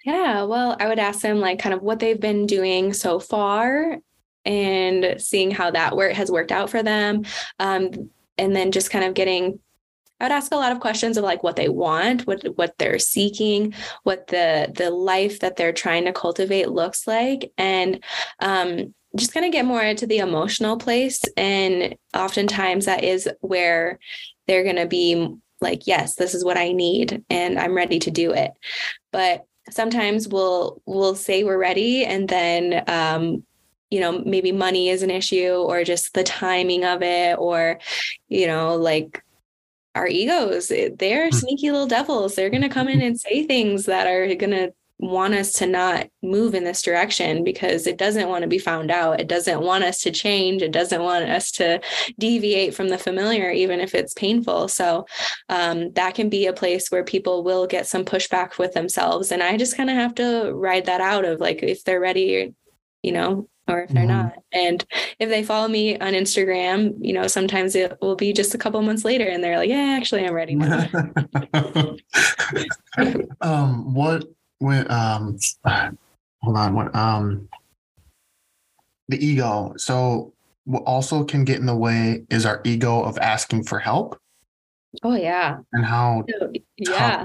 Yeah, 0.05 0.43
well, 0.43 0.77
I 0.81 0.89
would 0.89 0.99
ask 0.99 1.21
them 1.21 1.39
like 1.39 1.61
kind 1.61 1.73
of 1.73 1.83
what 1.83 2.01
they've 2.01 2.19
been 2.19 2.47
doing 2.47 2.93
so 2.93 3.21
far 3.21 3.99
and 4.45 5.15
seeing 5.19 5.53
how 5.53 5.71
that 5.71 5.97
work 5.97 6.15
has 6.15 6.31
worked 6.31 6.51
out 6.51 6.69
for 6.69 6.83
them. 6.83 7.25
Um, 7.61 8.11
and 8.39 8.57
then 8.57 8.73
just 8.73 8.91
kind 8.91 9.05
of 9.05 9.15
getting 9.15 9.61
I 10.23 10.27
would 10.27 10.33
ask 10.33 10.53
a 10.53 10.57
lot 10.57 10.71
of 10.71 10.79
questions 10.79 11.17
of 11.17 11.25
like 11.25 11.43
what 11.43 11.57
they 11.57 11.69
want, 11.69 12.29
what 12.29 12.45
what 12.57 12.79
they're 12.79 13.01
seeking, 13.01 13.75
what 14.05 14.29
the 14.29 14.73
the 14.73 14.91
life 14.91 15.41
that 15.41 15.57
they're 15.57 15.73
trying 15.73 16.05
to 16.05 16.13
cultivate 16.13 16.69
looks 16.69 17.09
like, 17.09 17.51
and 17.59 18.03
um, 18.39 18.95
just 19.17 19.35
kind 19.35 19.47
of 19.47 19.53
get 19.53 19.65
more 19.65 19.83
into 19.83 20.07
the 20.07 20.19
emotional 20.19 20.77
place. 20.77 21.23
And 21.37 21.97
oftentimes 22.15 22.87
that 22.87 23.05
is 23.05 23.29
where 23.41 23.99
they're 24.47 24.65
going 24.65 24.77
to 24.77 24.87
be 24.87 25.29
like, 25.61 25.87
yes, 25.87 26.17
this 26.17 26.35
is 26.35 26.45
what 26.45 26.57
I 26.57 26.73
need 26.73 27.25
and 27.31 27.59
I'm 27.59 27.75
ready 27.75 27.99
to 28.01 28.11
do 28.11 28.33
it. 28.33 28.53
But 29.13 29.45
sometimes 29.71 30.29
we'll 30.29 30.83
we'll 30.87 31.15
say 31.15 31.45
we're 31.45 31.59
ready 31.59 32.05
and 32.05 32.29
then 32.29 32.83
um 32.89 33.45
you 33.91 34.01
know 34.01 34.21
maybe 34.25 34.51
money 34.51 34.89
is 34.89 35.03
an 35.03 35.11
issue 35.11 35.53
or 35.53 35.85
just 35.85 36.15
the 36.15 36.25
timing 36.25 36.85
of 36.85 37.03
it 37.03 37.39
or 37.39 37.79
you 38.29 38.47
know 38.47 38.75
like 38.77 39.23
our 39.95 40.09
egos 40.09 40.73
they're 40.99 41.29
hmm. 41.29 41.37
sneaky 41.37 41.71
little 41.71 41.87
devils 41.87 42.35
they're 42.35 42.51
going 42.51 42.63
to 42.63 42.69
come 42.69 42.89
in 42.89 43.01
and 43.01 43.21
say 43.21 43.47
things 43.47 43.87
that 43.87 44.07
are 44.07 44.27
going 44.35 44.51
to 44.51 44.73
want 45.03 45.35
us 45.35 45.53
to 45.53 45.67
not 45.67 46.07
move 46.23 46.55
in 46.55 46.63
this 46.63 46.81
direction 46.81 47.43
because 47.43 47.89
it 47.89 47.99
doesn't 47.99 48.29
want 48.29 48.43
to 48.43 48.49
be 48.49 48.59
found 48.59 48.89
out. 48.89 49.21
It 49.21 49.27
doesn't 49.27 49.61
want 49.61 49.83
us 49.83 50.01
to 50.03 50.13
change. 50.13 50.63
It 50.63 50.71
doesn't 50.71 51.03
want 51.03 51.29
us 51.29 51.51
to 51.53 51.81
deviate 52.21 52.73
from 52.73 52.89
the 52.89 52.97
familiar, 52.97 53.51
even 53.51 53.81
if 53.81 53.97
it's 53.97 54.15
painful. 54.15 54.69
So 54.69 55.05
um, 55.49 55.93
that 55.95 56.15
can 56.15 56.29
be 56.29 56.47
a 56.47 56.53
place 56.53 56.89
where 56.89 57.03
people 57.03 57.43
will 57.43 57.67
get 57.67 57.89
some 57.89 58.05
pushback 58.05 58.59
with 58.59 58.75
themselves. 58.75 59.33
And 59.33 59.43
I 59.43 59.57
just 59.57 59.77
kind 59.77 59.91
of 59.91 59.97
have 59.97 60.15
to 60.15 60.53
ride 60.55 60.87
that 60.87 61.01
out 61.01 61.25
of 61.25 61.41
like, 61.41 61.65
if 61.65 61.83
they're 61.83 61.99
ready, 61.99 62.55
you 63.03 63.11
know, 63.13 63.49
or 63.67 63.83
if 63.83 63.91
they're 63.91 64.07
mm-hmm. 64.07 64.29
not. 64.29 64.35
And 64.53 64.85
if 65.19 65.29
they 65.29 65.43
follow 65.43 65.67
me 65.67 65.99
on 65.99 66.13
Instagram, 66.13 66.95
you 67.01 67.13
know, 67.13 67.27
sometimes 67.27 67.75
it 67.75 67.99
will 68.01 68.15
be 68.15 68.33
just 68.33 68.55
a 68.55 68.59
couple 68.59 68.81
months 68.83 69.05
later 69.05 69.27
and 69.27 69.43
they're 69.43 69.59
like, 69.59 69.69
yeah, 69.69 69.97
actually 69.99 70.25
I'm 70.25 70.33
ready 70.33 70.55
now. 70.55 70.89
um, 73.41 73.95
what 73.95 74.25
when 74.63 74.91
um 74.91 75.39
hold 76.43 76.57
on 76.57 76.75
what 76.75 76.95
um 76.95 77.49
the 79.09 79.25
ego. 79.25 79.75
So 79.77 80.33
what 80.65 80.83
also 80.85 81.25
can 81.25 81.45
get 81.45 81.59
in 81.59 81.67
the 81.67 81.77
way 81.77 82.25
is 82.31 82.47
our 82.47 82.61
ego 82.65 83.03
of 83.03 83.19
asking 83.19 83.65
for 83.65 83.79
help. 83.79 84.19
Oh 85.03 85.17
yeah. 85.17 85.59
And 85.73 85.85
how 85.85 86.25
yeah. 86.79 87.25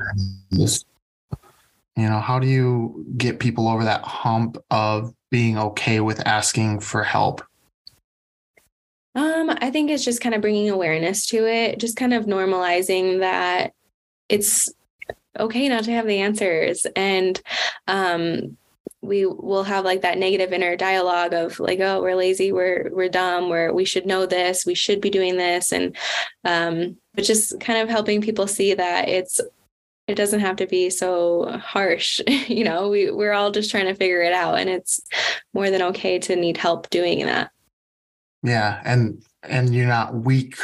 you 0.51 2.09
know 2.09 2.19
how 2.19 2.39
do 2.39 2.47
you 2.47 3.05
get 3.17 3.39
people 3.39 3.67
over 3.67 3.83
that 3.83 4.01
hump 4.01 4.57
of 4.71 5.13
being 5.29 5.57
okay 5.57 5.99
with 5.99 6.25
asking 6.25 6.79
for 6.79 7.03
help? 7.03 7.43
Um, 9.15 9.49
I 9.61 9.71
think 9.71 9.89
it's 9.89 10.05
just 10.05 10.21
kind 10.21 10.35
of 10.35 10.41
bringing 10.41 10.69
awareness 10.69 11.25
to 11.27 11.47
it, 11.47 11.79
just 11.79 11.97
kind 11.97 12.13
of 12.13 12.25
normalizing 12.25 13.19
that 13.21 13.73
it's 14.29 14.71
okay 15.39 15.67
not 15.69 15.83
to 15.85 15.91
have 15.91 16.07
the 16.07 16.19
answers. 16.19 16.85
And 16.95 17.41
um 17.87 18.57
we 19.01 19.25
will 19.25 19.63
have 19.63 19.85
like 19.85 20.01
that 20.01 20.17
negative 20.17 20.51
inner 20.51 20.75
dialogue 20.75 21.33
of 21.33 21.59
like 21.59 21.79
oh 21.79 22.01
we're 22.01 22.15
lazy 22.15 22.51
we're 22.51 22.89
we're 22.91 23.09
dumb 23.09 23.47
we're 23.47 23.71
we 23.71 23.85
should 23.85 24.05
know 24.05 24.25
this 24.25 24.65
we 24.65 24.75
should 24.75 25.01
be 25.01 25.09
doing 25.09 25.37
this. 25.37 25.71
And 25.71 25.95
um 26.43 26.97
but 27.13 27.23
just 27.23 27.59
kind 27.59 27.79
of 27.79 27.89
helping 27.89 28.21
people 28.21 28.47
see 28.47 28.73
that 28.73 29.07
it's 29.07 29.39
it 30.07 30.15
doesn't 30.15 30.39
have 30.39 30.55
to 30.55 30.67
be 30.67 30.89
so 30.89 31.59
harsh 31.61 32.21
you 32.47 32.63
know 32.63 32.89
we 32.89 33.11
we're 33.11 33.33
all 33.33 33.51
just 33.51 33.71
trying 33.71 33.85
to 33.85 33.95
figure 33.95 34.21
it 34.21 34.33
out. 34.33 34.57
And 34.57 34.69
it's 34.69 35.01
more 35.53 35.69
than 35.69 35.81
okay 35.81 36.19
to 36.19 36.35
need 36.35 36.57
help 36.57 36.89
doing 36.89 37.25
that. 37.25 37.51
Yeah. 38.43 38.81
And 38.85 39.23
and 39.43 39.73
you're 39.73 39.87
not 39.87 40.15
weak 40.15 40.57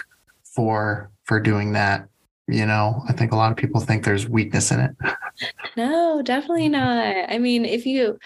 for 0.44 1.12
for 1.24 1.40
doing 1.40 1.74
that 1.74 2.08
you 2.48 2.66
know 2.66 3.04
i 3.08 3.14
think 3.14 3.32
a 3.32 3.36
lot 3.36 3.52
of 3.52 3.58
people 3.58 3.80
think 3.80 4.04
there's 4.04 4.28
weakness 4.28 4.72
in 4.72 4.80
it. 4.80 4.96
No 5.76 6.22
definitely 6.22 6.70
not. 6.70 7.16
I 7.28 7.40
mean 7.40 7.66
if 7.66 7.88
you 7.88 8.20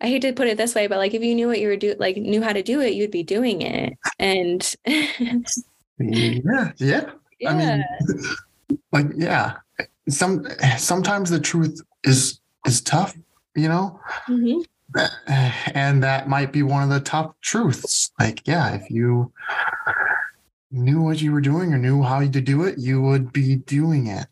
i 0.00 0.06
hate 0.06 0.22
to 0.22 0.32
put 0.32 0.48
it 0.48 0.56
this 0.56 0.74
way 0.74 0.86
but 0.86 0.96
like 0.96 1.12
if 1.12 1.22
you 1.22 1.34
knew 1.34 1.48
what 1.48 1.60
you 1.60 1.68
were 1.68 1.76
doing 1.76 1.98
like 1.98 2.16
knew 2.16 2.42
how 2.42 2.54
to 2.54 2.62
do 2.62 2.80
it 2.80 2.94
you'd 2.94 3.10
be 3.10 3.22
doing 3.22 3.60
it. 3.60 3.92
And 4.18 4.74
yeah 4.86 6.72
yeah. 6.78 7.10
Yeah. 7.40 7.50
I 7.50 7.54
mean, 7.54 7.84
like, 8.92 9.06
yeah, 9.16 9.56
some 10.08 10.46
sometimes 10.78 11.30
the 11.30 11.40
truth 11.40 11.80
is 12.04 12.40
is 12.66 12.80
tough, 12.80 13.16
you 13.54 13.68
know, 13.68 14.00
mm-hmm. 14.28 14.60
and 15.74 16.02
that 16.02 16.28
might 16.28 16.52
be 16.52 16.62
one 16.62 16.82
of 16.82 16.88
the 16.88 17.00
tough 17.00 17.32
truths. 17.42 18.10
Like, 18.18 18.46
yeah, 18.46 18.74
if 18.74 18.90
you 18.90 19.32
knew 20.76 21.00
what 21.02 21.20
you 21.20 21.32
were 21.32 21.40
doing 21.40 21.72
or 21.72 21.78
knew 21.78 22.02
how 22.02 22.20
to 22.20 22.40
do 22.40 22.64
it, 22.64 22.78
you 22.78 23.02
would 23.02 23.32
be 23.32 23.56
doing 23.56 24.06
it, 24.06 24.26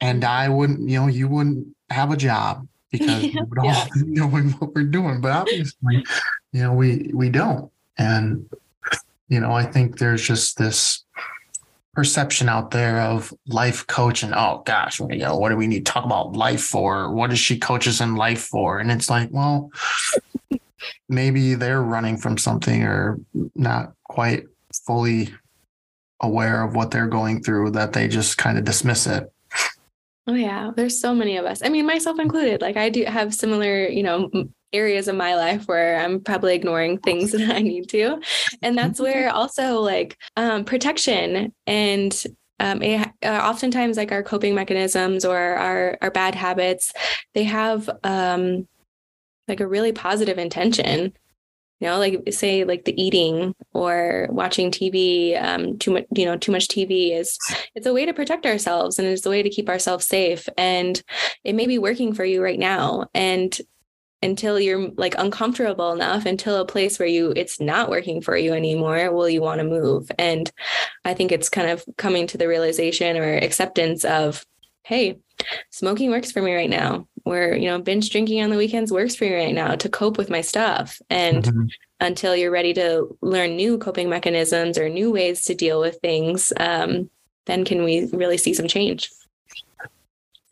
and 0.00 0.24
I 0.24 0.48
wouldn't, 0.48 0.88
you 0.88 1.00
know, 1.00 1.06
you 1.06 1.28
wouldn't 1.28 1.68
have 1.90 2.10
a 2.10 2.16
job 2.16 2.66
because 2.90 3.22
we 3.22 3.40
would 3.48 3.58
all 3.58 3.66
yeah. 3.66 3.86
be 3.94 4.02
knowing 4.06 4.50
what 4.50 4.74
we're 4.74 4.84
doing. 4.84 5.20
But 5.20 5.32
obviously, 5.32 6.04
you 6.52 6.62
know, 6.62 6.72
we 6.72 7.10
we 7.14 7.30
don't, 7.30 7.70
and 7.96 8.48
you 9.28 9.40
know, 9.40 9.52
I 9.52 9.64
think 9.64 9.98
there's 9.98 10.22
just 10.22 10.58
this 10.58 11.04
perception 11.94 12.48
out 12.48 12.72
there 12.72 13.00
of 13.00 13.32
life 13.46 13.86
coach 13.86 14.24
and 14.24 14.34
oh 14.34 14.62
gosh, 14.66 14.98
you 14.98 15.18
know, 15.18 15.36
what 15.36 15.50
do 15.50 15.56
we 15.56 15.66
need 15.66 15.86
to 15.86 15.92
talk 15.92 16.04
about 16.04 16.32
life 16.32 16.62
for? 16.62 17.10
What 17.10 17.30
does 17.30 17.38
she 17.38 17.58
coaches 17.58 18.00
in 18.00 18.16
life 18.16 18.42
for? 18.42 18.80
And 18.80 18.90
it's 18.90 19.08
like, 19.08 19.28
well, 19.30 19.70
maybe 21.08 21.54
they're 21.54 21.82
running 21.82 22.16
from 22.16 22.36
something 22.36 22.82
or 22.82 23.20
not 23.54 23.92
quite 24.04 24.44
fully 24.86 25.32
aware 26.24 26.62
of 26.64 26.74
what 26.74 26.90
they're 26.90 27.06
going 27.06 27.42
through 27.42 27.70
that 27.72 27.92
they 27.92 28.08
just 28.08 28.38
kind 28.38 28.58
of 28.58 28.64
dismiss 28.64 29.06
it. 29.06 29.30
Oh 30.26 30.34
yeah, 30.34 30.70
there's 30.74 30.98
so 30.98 31.14
many 31.14 31.36
of 31.36 31.44
us. 31.44 31.60
I 31.62 31.68
mean, 31.68 31.86
myself 31.86 32.18
included. 32.18 32.62
Like 32.62 32.76
I 32.76 32.88
do 32.88 33.04
have 33.04 33.34
similar, 33.34 33.86
you 33.86 34.02
know, 34.02 34.30
areas 34.72 35.06
of 35.06 35.16
my 35.16 35.36
life 35.36 35.68
where 35.68 35.98
I'm 35.98 36.20
probably 36.20 36.54
ignoring 36.54 36.98
things 36.98 37.32
that 37.32 37.54
I 37.54 37.60
need 37.60 37.88
to. 37.90 38.20
And 38.62 38.76
that's 38.76 39.00
mm-hmm. 39.00 39.04
where 39.04 39.30
also 39.30 39.80
like 39.80 40.18
um, 40.36 40.64
protection 40.64 41.52
and 41.66 42.24
um, 42.60 42.82
it, 42.82 43.08
uh, 43.22 43.40
oftentimes 43.42 43.96
like 43.96 44.12
our 44.12 44.22
coping 44.22 44.54
mechanisms 44.54 45.24
or 45.24 45.36
our 45.36 45.98
our 46.00 46.10
bad 46.10 46.34
habits, 46.34 46.92
they 47.34 47.44
have 47.44 47.90
um, 48.04 48.68
like 49.48 49.60
a 49.60 49.66
really 49.66 49.92
positive 49.92 50.38
intention. 50.38 51.12
You 51.84 51.90
know, 51.90 51.98
like 51.98 52.32
say 52.32 52.64
like 52.64 52.86
the 52.86 52.98
eating 52.98 53.54
or 53.74 54.26
watching 54.30 54.70
TV, 54.70 55.38
um, 55.38 55.78
too 55.78 55.90
much, 55.90 56.06
you 56.16 56.24
know, 56.24 56.38
too 56.38 56.50
much 56.50 56.66
TV 56.66 57.14
is 57.14 57.36
it's 57.74 57.86
a 57.86 57.92
way 57.92 58.06
to 58.06 58.14
protect 58.14 58.46
ourselves 58.46 58.98
and 58.98 59.06
it's 59.06 59.26
a 59.26 59.28
way 59.28 59.42
to 59.42 59.50
keep 59.50 59.68
ourselves 59.68 60.06
safe. 60.06 60.48
And 60.56 61.02
it 61.44 61.54
may 61.54 61.66
be 61.66 61.78
working 61.78 62.14
for 62.14 62.24
you 62.24 62.42
right 62.42 62.58
now. 62.58 63.08
And 63.12 63.54
until 64.22 64.58
you're 64.58 64.92
like 64.96 65.14
uncomfortable 65.18 65.92
enough 65.92 66.24
until 66.24 66.56
a 66.56 66.64
place 66.64 66.98
where 66.98 67.06
you 67.06 67.34
it's 67.36 67.60
not 67.60 67.90
working 67.90 68.22
for 68.22 68.34
you 68.34 68.54
anymore 68.54 69.12
will 69.12 69.28
you 69.28 69.42
want 69.42 69.58
to 69.58 69.66
move 69.66 70.10
and 70.18 70.50
i 71.04 71.12
think 71.12 71.30
it's 71.30 71.50
kind 71.50 71.68
of 71.68 71.84
coming 71.98 72.26
to 72.26 72.38
the 72.38 72.48
realization 72.48 73.18
or 73.18 73.36
acceptance 73.36 74.06
of 74.06 74.42
hey 74.84 75.18
smoking 75.70 76.10
works 76.10 76.32
for 76.32 76.40
me 76.40 76.54
right 76.54 76.70
now 76.70 77.06
or 77.24 77.54
you 77.54 77.66
know 77.66 77.80
binge 77.80 78.10
drinking 78.10 78.42
on 78.42 78.50
the 78.50 78.56
weekends 78.56 78.92
works 78.92 79.14
for 79.14 79.24
me 79.24 79.34
right 79.34 79.54
now 79.54 79.74
to 79.74 79.88
cope 79.88 80.18
with 80.18 80.30
my 80.30 80.40
stuff 80.40 81.00
and 81.10 81.44
mm-hmm. 81.44 81.66
until 82.00 82.36
you're 82.36 82.50
ready 82.50 82.74
to 82.74 83.16
learn 83.22 83.56
new 83.56 83.78
coping 83.78 84.08
mechanisms 84.08 84.78
or 84.78 84.88
new 84.88 85.10
ways 85.10 85.44
to 85.44 85.54
deal 85.54 85.80
with 85.80 85.98
things 86.00 86.52
um, 86.58 87.08
then 87.46 87.64
can 87.64 87.84
we 87.84 88.08
really 88.12 88.38
see 88.38 88.54
some 88.54 88.68
change 88.68 89.10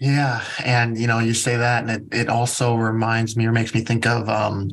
yeah, 0.03 0.43
and 0.65 0.99
you 0.99 1.07
know, 1.07 1.21
you 1.21 1.33
say 1.33 1.57
that, 1.57 1.85
and 1.85 2.13
it, 2.13 2.23
it 2.23 2.29
also 2.29 2.75
reminds 2.75 3.37
me 3.37 3.47
or 3.47 3.53
makes 3.53 3.73
me 3.73 3.83
think 3.83 4.05
of 4.05 4.29
um, 4.29 4.73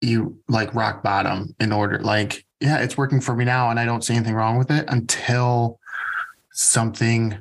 you 0.00 0.38
like 0.46 0.72
rock 0.72 1.02
bottom 1.02 1.52
in 1.58 1.72
order. 1.72 1.98
Like, 1.98 2.46
yeah, 2.60 2.78
it's 2.78 2.96
working 2.96 3.20
for 3.20 3.34
me 3.34 3.44
now, 3.44 3.70
and 3.70 3.80
I 3.80 3.86
don't 3.86 4.04
see 4.04 4.14
anything 4.14 4.36
wrong 4.36 4.56
with 4.56 4.70
it 4.70 4.84
until 4.86 5.80
something 6.52 7.36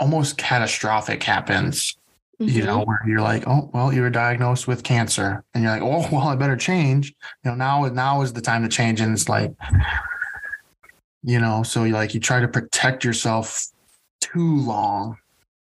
almost 0.00 0.38
catastrophic 0.38 1.22
happens. 1.22 1.96
You 2.38 2.64
know, 2.64 2.80
mm-hmm. 2.80 2.88
where 2.88 3.00
you're 3.06 3.22
like, 3.22 3.48
oh, 3.48 3.70
well, 3.72 3.90
you 3.94 4.02
were 4.02 4.10
diagnosed 4.10 4.68
with 4.68 4.82
cancer, 4.82 5.42
and 5.54 5.64
you're 5.64 5.72
like, 5.72 5.80
oh, 5.80 6.06
well, 6.12 6.28
I 6.28 6.36
better 6.36 6.56
change. 6.56 7.14
You 7.42 7.52
know, 7.52 7.54
now 7.54 7.86
now 7.86 8.20
is 8.20 8.34
the 8.34 8.42
time 8.42 8.62
to 8.62 8.68
change, 8.68 9.00
and 9.00 9.14
it's 9.14 9.26
like, 9.26 9.54
you 11.22 11.40
know, 11.40 11.62
so 11.62 11.84
you 11.84 11.94
like 11.94 12.12
you 12.12 12.20
try 12.20 12.40
to 12.40 12.48
protect 12.48 13.04
yourself 13.04 13.68
too 14.20 14.60
long 14.60 15.16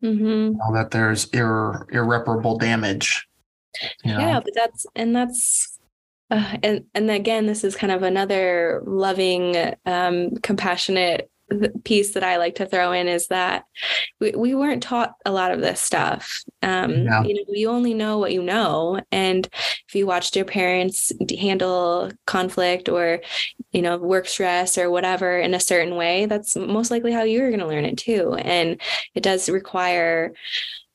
mm-hmm. 0.03 0.25
you 0.25 0.53
know, 0.53 0.73
that 0.75 0.91
there's 0.91 1.27
ir- 1.33 1.87
irreparable 1.91 2.59
damage 2.59 3.29
you 4.05 4.13
know? 4.13 4.19
yeah 4.19 4.41
but 4.41 4.53
that's 4.55 4.87
and 4.95 5.15
that's 5.15 5.79
uh, 6.31 6.57
and 6.63 6.85
and 6.95 7.11
again 7.11 7.47
this 7.47 7.65
is 7.65 7.77
kind 7.77 7.93
of 7.93 8.03
another 8.03 8.83
loving 8.87 9.57
um 9.87 10.31
compassionate 10.43 11.31
piece 11.85 12.15
that 12.15 12.25
I 12.25 12.37
like 12.37 12.57
to 12.57 12.67
throw 12.67 12.93
in 12.93 13.09
is 13.09 13.29
that 13.29 13.65
we, 14.21 14.33
we 14.33 14.55
weren't 14.55 14.83
taught 14.83 15.15
a 15.25 15.33
lot 15.33 15.53
of 15.53 15.61
this 15.61 15.81
stuff. 15.81 16.43
Um, 16.63 17.05
yeah. 17.05 17.23
You 17.23 17.35
know, 17.35 17.43
you 17.49 17.69
only 17.69 17.95
know 17.95 18.19
what 18.19 18.33
you 18.33 18.43
know, 18.43 19.01
and 19.11 19.49
if 19.89 19.95
you 19.95 20.07
watched 20.07 20.37
your 20.37 20.45
parents 20.45 21.13
handle 21.39 22.11
conflict 22.27 22.89
or 22.89 23.21
you 23.73 23.83
know 23.83 23.97
work 23.97 24.27
stress 24.27 24.79
or 24.79 24.91
whatever 24.91 25.39
in 25.39 25.55
a 25.55 25.61
certain 25.61 25.97
way, 25.97 26.27
that's 26.27 26.57
most 26.57 26.91
likely 26.91 27.13
how 27.13 27.23
you're 27.23 27.51
going 27.51 27.61
to 27.61 27.67
learn 27.67 27.85
it 27.85 27.99
too. 27.99 28.35
And 28.35 28.81
it 29.15 29.23
does 29.23 29.49
require 29.49 30.33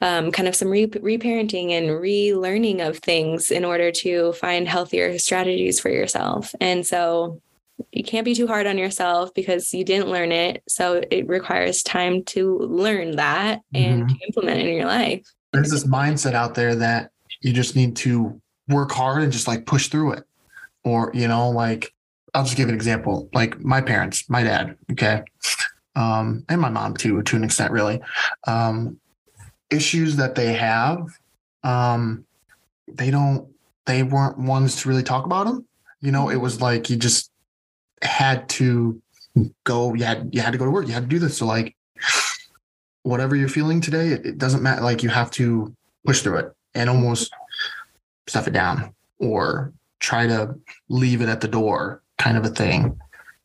um, 0.01 0.31
kind 0.31 0.47
of 0.47 0.55
some 0.55 0.69
re- 0.69 0.87
reparenting 0.87 1.71
and 1.71 1.89
relearning 1.89 2.87
of 2.87 2.99
things 2.99 3.51
in 3.51 3.65
order 3.65 3.91
to 3.91 4.33
find 4.33 4.67
healthier 4.67 5.17
strategies 5.17 5.79
for 5.79 5.89
yourself. 5.89 6.53
And 6.61 6.85
so 6.85 7.41
you 7.91 8.03
can't 8.03 8.25
be 8.25 8.35
too 8.35 8.47
hard 8.47 8.67
on 8.67 8.77
yourself 8.77 9.33
because 9.33 9.73
you 9.73 9.83
didn't 9.83 10.09
learn 10.09 10.31
it. 10.31 10.63
So 10.67 11.01
it 11.11 11.27
requires 11.27 11.83
time 11.83 12.23
to 12.25 12.57
learn 12.59 13.15
that 13.17 13.61
and 13.73 14.03
mm-hmm. 14.03 14.15
implement 14.27 14.59
it 14.59 14.67
in 14.67 14.75
your 14.75 14.85
life. 14.85 15.27
There's 15.53 15.71
this 15.71 15.85
mindset 15.85 16.33
out 16.33 16.55
there 16.55 16.75
that 16.75 17.11
you 17.41 17.53
just 17.53 17.75
need 17.75 17.95
to 17.97 18.41
work 18.67 18.91
hard 18.91 19.23
and 19.23 19.31
just 19.31 19.47
like 19.47 19.65
push 19.65 19.87
through 19.87 20.13
it. 20.13 20.23
Or, 20.83 21.11
you 21.13 21.27
know, 21.27 21.49
like 21.49 21.93
I'll 22.33 22.43
just 22.43 22.57
give 22.57 22.69
an 22.69 22.75
example. 22.75 23.29
Like 23.33 23.59
my 23.59 23.81
parents, 23.81 24.29
my 24.29 24.43
dad, 24.43 24.77
okay. 24.91 25.23
Um, 25.95 26.45
and 26.49 26.61
my 26.61 26.69
mom 26.69 26.95
too, 26.95 27.21
to 27.21 27.35
an 27.35 27.43
extent, 27.43 27.71
really. 27.71 27.99
Um, 28.45 28.99
issues 29.69 30.15
that 30.17 30.35
they 30.35 30.53
have, 30.53 31.07
um, 31.63 32.25
they 32.87 33.11
don't, 33.11 33.49
they 33.85 34.03
weren't 34.03 34.37
ones 34.37 34.81
to 34.81 34.89
really 34.89 35.03
talk 35.03 35.25
about 35.25 35.45
them. 35.45 35.65
You 36.01 36.11
know, 36.11 36.29
it 36.29 36.35
was 36.35 36.61
like 36.61 36.89
you 36.89 36.95
just 36.95 37.31
had 38.01 38.47
to 38.49 39.01
go 39.63 39.93
you 39.93 40.03
had 40.03 40.29
you 40.33 40.41
had 40.41 40.51
to 40.51 40.57
go 40.57 40.65
to 40.65 40.71
work. 40.71 40.87
You 40.87 40.93
had 40.93 41.03
to 41.03 41.09
do 41.09 41.19
this. 41.19 41.37
So 41.37 41.45
like 41.45 41.75
whatever 43.03 43.35
you're 43.35 43.47
feeling 43.47 43.79
today 43.81 44.09
it, 44.09 44.25
it 44.25 44.37
doesn't 44.37 44.63
matter. 44.63 44.81
Like 44.81 45.03
you 45.03 45.09
have 45.09 45.31
to 45.31 45.73
push 46.05 46.21
through 46.21 46.37
it 46.37 46.53
and 46.73 46.89
almost 46.89 47.31
stuff 48.27 48.47
it 48.47 48.53
down 48.53 48.93
or 49.19 49.73
try 49.99 50.27
to 50.27 50.55
leave 50.89 51.21
it 51.21 51.29
at 51.29 51.41
the 51.41 51.47
door 51.47 52.01
kind 52.17 52.37
of 52.37 52.45
a 52.45 52.49
thing 52.49 52.99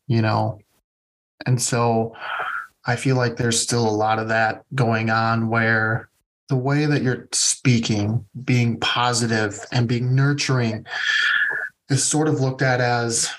you 0.07 0.21
know? 0.21 0.59
And 1.45 1.61
so 1.61 2.13
i 2.85 2.97
feel 2.97 3.15
like 3.15 3.37
there's 3.37 3.61
still 3.61 3.87
a 3.87 3.89
lot 3.89 4.19
of 4.19 4.27
that 4.27 4.63
going 4.75 5.09
on 5.09 5.47
where 5.47 6.09
the 6.49 6.55
way 6.55 6.85
that 6.85 7.01
you're 7.01 7.29
speaking 7.31 8.25
being 8.43 8.77
positive 8.79 9.57
and 9.71 9.87
being 9.87 10.13
nurturing 10.13 10.85
is 11.89 12.03
sort 12.03 12.27
of 12.27 12.41
looked 12.41 12.61
at 12.61 12.81
as 12.81 13.29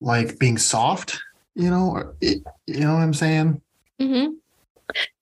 like 0.00 0.38
being 0.38 0.58
soft, 0.58 1.18
you 1.54 1.70
know, 1.70 2.14
you 2.20 2.42
know 2.66 2.94
what 2.94 3.02
I'm 3.02 3.14
saying? 3.14 3.60
Mm-hmm. 4.00 4.32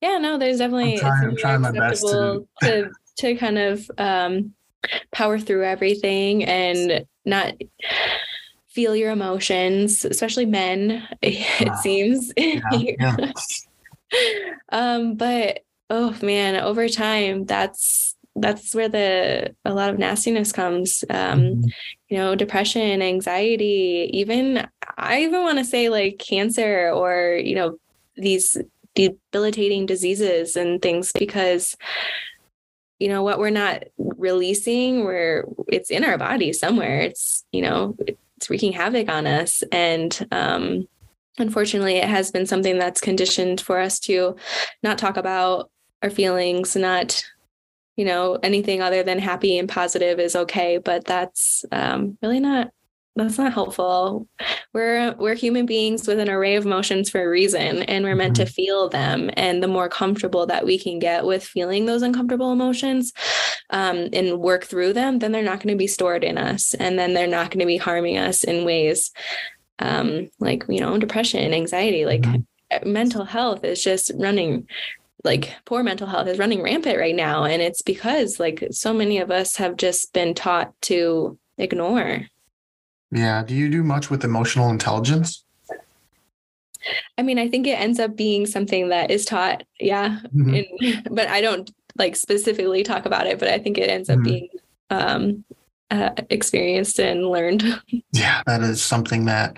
Yeah, 0.01 0.19
no, 0.19 0.39
there's 0.39 0.59
definitely 0.59 0.95
I'm 0.95 1.01
trying, 1.01 1.29
I'm 1.29 1.37
trying 1.37 1.61
my 1.61 1.73
best 1.73 2.03
to, 2.03 2.47
to 2.63 2.91
to 3.19 3.35
kind 3.35 3.59
of 3.59 3.91
um, 3.99 4.55
power 5.13 5.39
through 5.39 5.65
everything 5.65 6.45
and 6.45 7.05
not 7.25 7.55
feel 8.69 8.95
your 8.95 9.11
emotions, 9.11 10.05
especially 10.05 10.47
men, 10.47 11.07
it 11.23 11.77
seems. 11.77 12.33
Yeah, 12.37 12.61
yeah. 12.73 13.33
um, 14.71 15.17
but 15.17 15.65
oh 15.91 16.17
man, 16.23 16.57
over 16.57 16.89
time, 16.89 17.45
that's 17.45 18.17
that's 18.41 18.75
where 18.75 18.89
the 18.89 19.55
a 19.65 19.75
lot 19.75 19.91
of 19.91 19.99
nastiness 19.99 20.53
comes. 20.53 21.05
Um, 21.11 21.41
mm-hmm. 21.41 21.69
You 22.09 22.17
know, 22.17 22.35
depression, 22.35 23.03
anxiety, 23.03 24.11
even 24.13 24.67
I 24.97 25.23
even 25.23 25.43
want 25.43 25.59
to 25.59 25.65
say 25.65 25.89
like 25.89 26.19
cancer 26.19 26.91
or 26.91 27.35
you 27.35 27.55
know 27.55 27.79
these 28.17 28.57
debilitating 28.95 29.87
diseases 29.87 30.57
and 30.57 30.83
things 30.83 31.13
because 31.13 31.77
you 32.99 33.09
know 33.09 33.23
what 33.23 33.39
we're 33.39 33.51
not 33.51 33.85
releasing 33.97 35.05
where 35.05 35.45
it's 35.69 35.91
in 35.91 36.05
our 36.05 36.19
body 36.19 36.53
somewhere 36.53 37.01
it's 37.01 37.45
you 37.53 37.63
know 37.63 37.97
it's 38.37 38.51
wreaking 38.51 38.73
havoc 38.73 39.09
on 39.09 39.27
us 39.27 39.63
and 39.71 40.27
um 40.33 40.89
unfortunately 41.39 41.97
it 41.97 42.09
has 42.09 42.33
been 42.33 42.47
something 42.47 42.77
that's 42.77 43.01
conditioned 43.01 43.61
for 43.61 43.79
us 43.79 44.01
to 44.01 44.35
not 44.83 44.99
talk 44.99 45.17
about 45.17 45.71
our 46.03 46.11
feelings 46.11 46.75
not 46.75 47.23
you 47.99 48.05
know 48.05 48.39
anything 48.43 48.81
other 48.81 49.03
than 49.03 49.19
happy 49.19 49.59
and 49.59 49.69
positive 49.69 50.19
is 50.19 50.35
okay 50.35 50.79
but 50.79 51.05
that's 51.05 51.65
um 51.73 52.17
really 52.23 52.41
not 52.41 52.71
that's 53.19 53.39
not 53.39 53.53
helpful. 53.53 54.29
We're 54.73 55.15
we're 55.19 55.35
human 55.35 55.67
beings 55.67 56.07
with 56.07 56.21
an 56.21 56.31
array 56.31 56.55
of 56.55 56.65
emotions 56.65 57.11
for 57.11 57.21
a 57.21 57.29
reason 57.29 57.83
and 57.83 58.05
we're 58.05 58.15
meant 58.15 58.37
mm-hmm. 58.37 58.45
to 58.45 58.53
feel 58.53 58.89
them 58.89 59.31
and 59.35 59.63
the 59.63 59.69
more 59.69 59.89
comfortable 59.89 60.47
that 60.47 60.65
we 60.65 60.79
can 60.79 60.99
get 60.99 61.25
with 61.25 61.45
feeling 61.45 61.87
those 61.87 62.03
uncomfortable 62.03 62.53
emotions 62.53 63.13
um, 63.71 64.09
and 64.13 64.39
work 64.39 64.65
through 64.65 64.93
them 64.93 65.19
then 65.19 65.33
they're 65.33 65.43
not 65.43 65.61
going 65.61 65.75
to 65.75 65.79
be 65.79 65.87
stored 65.87 66.23
in 66.23 66.39
us 66.39 66.75
and 66.75 66.99
then 66.99 67.13
they're 67.13 67.27
not 67.27 67.51
going 67.51 67.61
to 67.61 67.67
be 67.67 67.77
harming 67.77 68.19
us 68.19 68.45
in 68.45 68.65
ways 68.65 69.11
um, 69.81 70.31
like 70.39 70.65
you 70.69 70.81
know 70.81 70.97
depression 70.97 71.53
anxiety 71.53 72.07
like 72.07 72.23
mm-hmm. 72.23 72.93
mental 72.93 73.25
health 73.25 73.65
is 73.65 73.83
just 73.83 74.13
running 74.17 74.67
like 75.25 75.53
poor 75.65 75.83
mental 75.83 76.07
health 76.07 76.29
is 76.29 76.39
running 76.39 76.63
rampant 76.63 76.99
right 76.99 77.17
now 77.17 77.45
and 77.45 77.61
it's 77.61 77.83
because 77.83 78.39
like 78.39 78.65
so 78.71 78.93
many 78.93 79.19
of 79.19 79.31
us 79.31 79.57
have 79.57 79.77
just 79.77 80.13
been 80.13 80.35
taught 80.35 80.73
to 80.81 81.39
ignore 81.59 82.25
yeah. 83.11 83.43
Do 83.43 83.55
you 83.55 83.71
do 83.71 83.83
much 83.83 84.11
with 84.11 84.25
emotional 84.25 84.71
intelligence? 84.71 85.45
I 87.17 87.23
mean, 87.23 87.39
I 87.39 87.49
think 87.49 87.67
it 87.67 87.79
ends 87.79 87.99
up 87.99 88.17
being 88.17 88.47
something 88.47 88.89
that 88.89 89.11
is 89.11 89.25
taught. 89.25 89.65
Yeah. 89.81 90.21
Mm-hmm. 90.35 90.55
In, 90.55 91.03
but 91.11 91.29
I 91.29 91.41
don't 91.41 91.71
like 91.97 92.17
specifically 92.17 92.83
talk 92.83 93.07
about 93.07 93.27
it, 93.27 93.39
but 93.39 93.49
I 93.49 93.59
think 93.59 93.79
it 93.79 93.91
ends 93.91 94.09
up 94.09 94.17
mm-hmm. 94.17 94.25
being 94.25 94.49
um, 94.91 95.45
uh, 95.91 96.11
experienced 96.31 96.99
and 97.01 97.27
learned. 97.27 97.65
Yeah. 98.13 98.43
That 98.47 98.63
is 98.63 98.83
something 98.83 99.27
that 99.27 99.57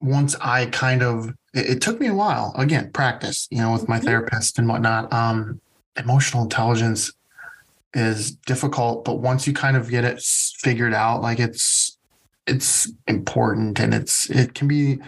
once 0.00 0.34
I 0.40 0.66
kind 0.66 1.02
of, 1.02 1.28
it, 1.54 1.66
it 1.70 1.80
took 1.80 2.00
me 2.00 2.06
a 2.06 2.14
while, 2.14 2.52
again, 2.56 2.90
practice, 2.92 3.48
you 3.50 3.58
know, 3.58 3.72
with 3.72 3.88
my 3.88 3.96
mm-hmm. 3.96 4.06
therapist 4.06 4.58
and 4.58 4.68
whatnot. 4.68 5.12
Um, 5.12 5.60
emotional 5.96 6.44
intelligence 6.44 7.12
is 7.94 8.32
difficult, 8.32 9.04
but 9.04 9.20
once 9.20 9.46
you 9.46 9.52
kind 9.52 9.76
of 9.76 9.90
get 9.90 10.04
it 10.04 10.20
figured 10.20 10.94
out, 10.94 11.22
like 11.22 11.40
it's 11.40 11.96
it's 12.46 12.90
important 13.06 13.78
and 13.78 13.92
it's 13.92 14.30
it 14.30 14.54
can 14.54 14.68
be 14.68 14.98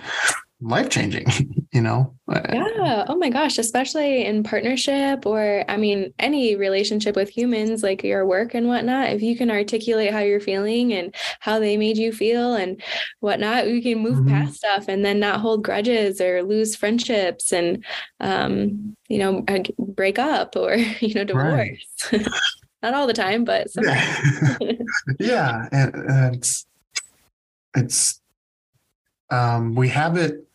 life 0.61 0.88
changing, 0.88 1.26
you 1.72 1.80
know? 1.80 2.14
Yeah. 2.28 3.04
Oh 3.08 3.16
my 3.16 3.28
gosh. 3.30 3.58
Especially 3.58 4.24
in 4.24 4.42
partnership 4.42 5.26
or, 5.26 5.64
I 5.68 5.76
mean, 5.76 6.12
any 6.18 6.56
relationship 6.56 7.16
with 7.16 7.28
humans, 7.28 7.82
like 7.82 8.04
your 8.04 8.26
work 8.26 8.54
and 8.54 8.68
whatnot. 8.68 9.11
If 9.11 9.22
you 9.22 9.36
can 9.36 9.50
articulate 9.50 10.12
how 10.12 10.20
you're 10.20 10.40
feeling 10.40 10.92
and 10.92 11.14
how 11.40 11.58
they 11.58 11.76
made 11.76 11.96
you 11.96 12.12
feel 12.12 12.54
and 12.54 12.80
whatnot, 13.20 13.66
we 13.66 13.82
can 13.82 13.98
move 13.98 14.18
mm-hmm. 14.18 14.28
past 14.28 14.56
stuff 14.56 14.86
and 14.88 15.04
then 15.04 15.18
not 15.18 15.40
hold 15.40 15.64
grudges 15.64 16.20
or 16.20 16.42
lose 16.42 16.76
friendships 16.76 17.52
and, 17.52 17.84
um, 18.20 18.96
you 19.08 19.18
know, 19.18 19.44
break 19.78 20.18
up 20.18 20.56
or, 20.56 20.74
you 21.00 21.14
know, 21.14 21.24
divorce. 21.24 21.78
Right. 22.12 22.26
not 22.82 22.94
all 22.94 23.06
the 23.06 23.12
time, 23.12 23.44
but 23.44 23.70
sometimes. 23.70 24.61
yeah, 24.61 24.72
yeah. 25.18 25.68
And, 25.72 25.94
and 25.94 26.36
it's 26.36 26.66
it's 27.76 28.20
um, 29.30 29.74
we 29.74 29.88
have 29.88 30.16
it, 30.16 30.46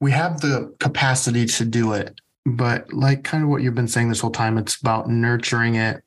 we 0.00 0.10
have 0.10 0.40
the 0.40 0.74
capacity 0.80 1.46
to 1.46 1.64
do 1.64 1.92
it, 1.92 2.20
but 2.46 2.92
like 2.92 3.24
kind 3.24 3.42
of 3.42 3.50
what 3.50 3.62
you've 3.62 3.74
been 3.74 3.88
saying 3.88 4.08
this 4.08 4.20
whole 4.20 4.30
time, 4.30 4.58
it's 4.58 4.80
about 4.80 5.08
nurturing 5.08 5.76
it 5.76 6.02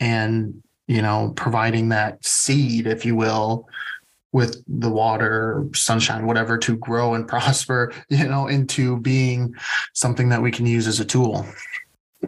and 0.00 0.62
you 0.86 1.02
know 1.02 1.32
providing 1.36 1.88
that 1.90 2.24
seed, 2.24 2.86
if 2.86 3.04
you 3.04 3.14
will, 3.14 3.68
with 4.32 4.62
the 4.66 4.90
water, 4.90 5.66
sunshine, 5.74 6.26
whatever, 6.26 6.58
to 6.58 6.76
grow 6.76 7.14
and 7.14 7.28
prosper, 7.28 7.92
you 8.08 8.26
know, 8.26 8.46
into 8.48 8.98
being 8.98 9.54
something 9.92 10.28
that 10.30 10.42
we 10.42 10.50
can 10.50 10.66
use 10.66 10.86
as 10.86 11.00
a 11.00 11.04
tool. 11.04 11.46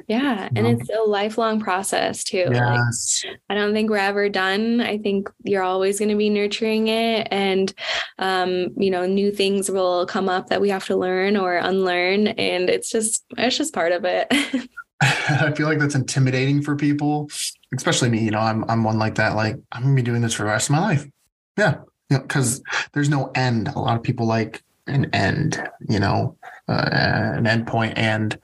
Yeah. 0.08 0.48
And 0.54 0.66
it's 0.66 0.88
a 0.90 1.02
lifelong 1.02 1.60
process 1.60 2.24
too. 2.24 2.46
Yes. 2.50 3.22
Like, 3.26 3.40
I 3.48 3.54
don't 3.54 3.72
think 3.72 3.90
we're 3.90 3.96
ever 3.96 4.28
done. 4.28 4.80
I 4.80 4.98
think 4.98 5.30
you're 5.42 5.62
always 5.62 5.98
going 5.98 6.10
to 6.10 6.16
be 6.16 6.30
nurturing 6.30 6.88
it. 6.88 7.28
And, 7.30 7.72
um, 8.18 8.68
you 8.76 8.90
know, 8.90 9.06
new 9.06 9.30
things 9.30 9.70
will 9.70 10.06
come 10.06 10.28
up 10.28 10.48
that 10.48 10.60
we 10.60 10.68
have 10.70 10.84
to 10.86 10.96
learn 10.96 11.36
or 11.36 11.56
unlearn. 11.56 12.28
And 12.28 12.68
it's 12.68 12.90
just, 12.90 13.24
it's 13.36 13.56
just 13.56 13.74
part 13.74 13.92
of 13.92 14.04
it. 14.04 14.26
I 15.00 15.52
feel 15.52 15.66
like 15.66 15.78
that's 15.78 15.94
intimidating 15.94 16.62
for 16.62 16.76
people, 16.76 17.28
especially 17.74 18.10
me. 18.10 18.20
You 18.20 18.30
know, 18.30 18.40
I'm, 18.40 18.64
I'm 18.68 18.84
one 18.84 18.98
like 18.98 19.16
that. 19.16 19.34
Like, 19.34 19.56
I'm 19.72 19.82
going 19.82 19.96
to 19.96 20.02
be 20.02 20.06
doing 20.06 20.22
this 20.22 20.34
for 20.34 20.42
the 20.42 20.48
rest 20.48 20.68
of 20.68 20.76
my 20.76 20.80
life. 20.80 21.06
Yeah. 21.56 21.76
You 22.10 22.18
know, 22.18 22.22
because 22.22 22.62
there's 22.92 23.08
no 23.08 23.30
end. 23.34 23.68
A 23.68 23.78
lot 23.78 23.96
of 23.96 24.02
people 24.02 24.26
like 24.26 24.62
an 24.86 25.06
end, 25.14 25.62
you 25.88 25.98
know, 25.98 26.36
uh, 26.68 26.88
an 26.92 27.46
end 27.46 27.66
point. 27.66 27.96
And, 27.96 28.38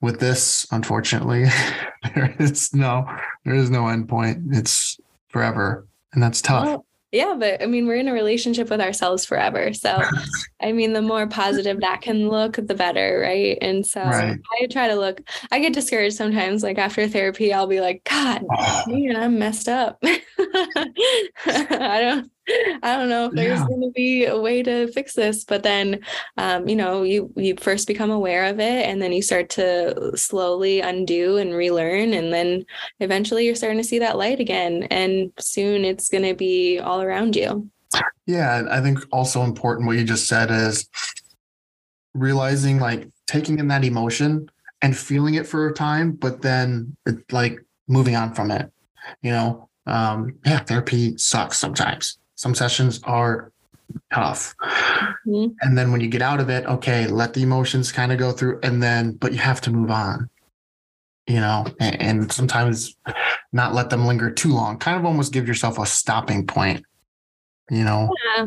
with 0.00 0.20
this, 0.20 0.66
unfortunately, 0.70 1.46
there 2.14 2.34
is 2.38 2.72
no 2.74 3.06
there 3.44 3.54
is 3.54 3.70
no 3.70 3.88
end 3.88 4.08
point. 4.08 4.38
It's 4.50 4.98
forever, 5.28 5.86
and 6.12 6.22
that's 6.22 6.40
tough. 6.42 6.66
Well, 6.66 6.86
yeah, 7.12 7.34
but 7.36 7.60
I 7.60 7.66
mean, 7.66 7.88
we're 7.88 7.96
in 7.96 8.06
a 8.06 8.12
relationship 8.12 8.70
with 8.70 8.80
ourselves 8.80 9.24
forever. 9.24 9.72
So, 9.72 10.00
I 10.62 10.70
mean, 10.70 10.92
the 10.92 11.02
more 11.02 11.26
positive 11.26 11.80
that 11.80 12.02
can 12.02 12.28
look, 12.28 12.54
the 12.54 12.74
better, 12.74 13.20
right? 13.20 13.58
And 13.60 13.84
so 13.84 14.02
right. 14.02 14.38
I 14.62 14.66
try 14.66 14.86
to 14.86 14.94
look, 14.94 15.20
I 15.50 15.58
get 15.58 15.72
discouraged 15.72 16.16
sometimes. 16.16 16.62
Like 16.62 16.78
after 16.78 17.08
therapy, 17.08 17.52
I'll 17.52 17.66
be 17.66 17.80
like, 17.80 18.04
God, 18.04 18.44
oh. 18.56 18.84
man, 18.88 19.16
I'm 19.16 19.38
messed 19.38 19.68
up. 19.68 19.98
I 20.04 22.00
don't, 22.00 22.30
I 22.82 22.96
don't 22.96 23.08
know 23.08 23.26
if 23.26 23.32
there's 23.32 23.60
yeah. 23.60 23.66
going 23.66 23.82
to 23.82 23.90
be 23.90 24.24
a 24.24 24.38
way 24.38 24.62
to 24.62 24.88
fix 24.92 25.14
this, 25.14 25.44
but 25.44 25.62
then, 25.62 26.00
um, 26.36 26.68
you 26.68 26.76
know, 26.76 27.02
you 27.02 27.32
you 27.36 27.54
first 27.56 27.86
become 27.86 28.10
aware 28.10 28.46
of 28.46 28.60
it, 28.60 28.86
and 28.86 29.00
then 29.00 29.12
you 29.12 29.22
start 29.22 29.50
to 29.50 30.16
slowly 30.16 30.80
undo 30.80 31.36
and 31.36 31.54
relearn, 31.54 32.14
and 32.14 32.32
then 32.32 32.64
eventually 33.00 33.46
you're 33.46 33.54
starting 33.54 33.78
to 33.78 33.84
see 33.84 33.98
that 33.98 34.16
light 34.16 34.40
again, 34.40 34.84
and 34.84 35.32
soon 35.38 35.84
it's 35.84 36.08
going 36.08 36.24
to 36.24 36.34
be 36.34 36.78
all 36.78 37.02
around 37.02 37.36
you. 37.36 37.68
Yeah, 38.26 38.66
I 38.70 38.80
think 38.80 38.98
also 39.12 39.42
important 39.42 39.86
what 39.86 39.98
you 39.98 40.04
just 40.04 40.26
said 40.26 40.50
is 40.50 40.88
realizing 42.14 42.78
like 42.78 43.08
taking 43.26 43.58
in 43.58 43.68
that 43.68 43.84
emotion 43.84 44.48
and 44.82 44.96
feeling 44.96 45.34
it 45.34 45.46
for 45.46 45.68
a 45.68 45.74
time, 45.74 46.12
but 46.12 46.42
then 46.42 46.96
it, 47.06 47.32
like 47.32 47.58
moving 47.88 48.16
on 48.16 48.34
from 48.34 48.50
it. 48.50 48.70
You 49.22 49.32
know, 49.32 49.68
um, 49.86 50.38
yeah, 50.46 50.60
therapy 50.60 51.18
sucks 51.18 51.58
sometimes 51.58 52.19
some 52.40 52.54
sessions 52.54 53.00
are 53.04 53.52
tough. 54.14 54.54
Mm-hmm. 55.26 55.48
And 55.60 55.76
then 55.76 55.92
when 55.92 56.00
you 56.00 56.08
get 56.08 56.22
out 56.22 56.40
of 56.40 56.48
it, 56.48 56.64
okay, 56.64 57.06
let 57.06 57.34
the 57.34 57.42
emotions 57.42 57.92
kind 57.92 58.12
of 58.12 58.18
go 58.18 58.32
through 58.32 58.60
and 58.62 58.82
then, 58.82 59.12
but 59.12 59.32
you 59.32 59.38
have 59.38 59.60
to 59.62 59.70
move 59.70 59.90
on, 59.90 60.30
you 61.26 61.38
know, 61.38 61.66
and, 61.80 62.00
and 62.00 62.32
sometimes 62.32 62.96
not 63.52 63.74
let 63.74 63.90
them 63.90 64.06
linger 64.06 64.30
too 64.30 64.54
long, 64.54 64.78
kind 64.78 64.98
of 64.98 65.04
almost 65.04 65.34
give 65.34 65.46
yourself 65.46 65.78
a 65.78 65.84
stopping 65.84 66.46
point, 66.46 66.82
you 67.70 67.84
know? 67.84 68.10
Yeah. 68.38 68.46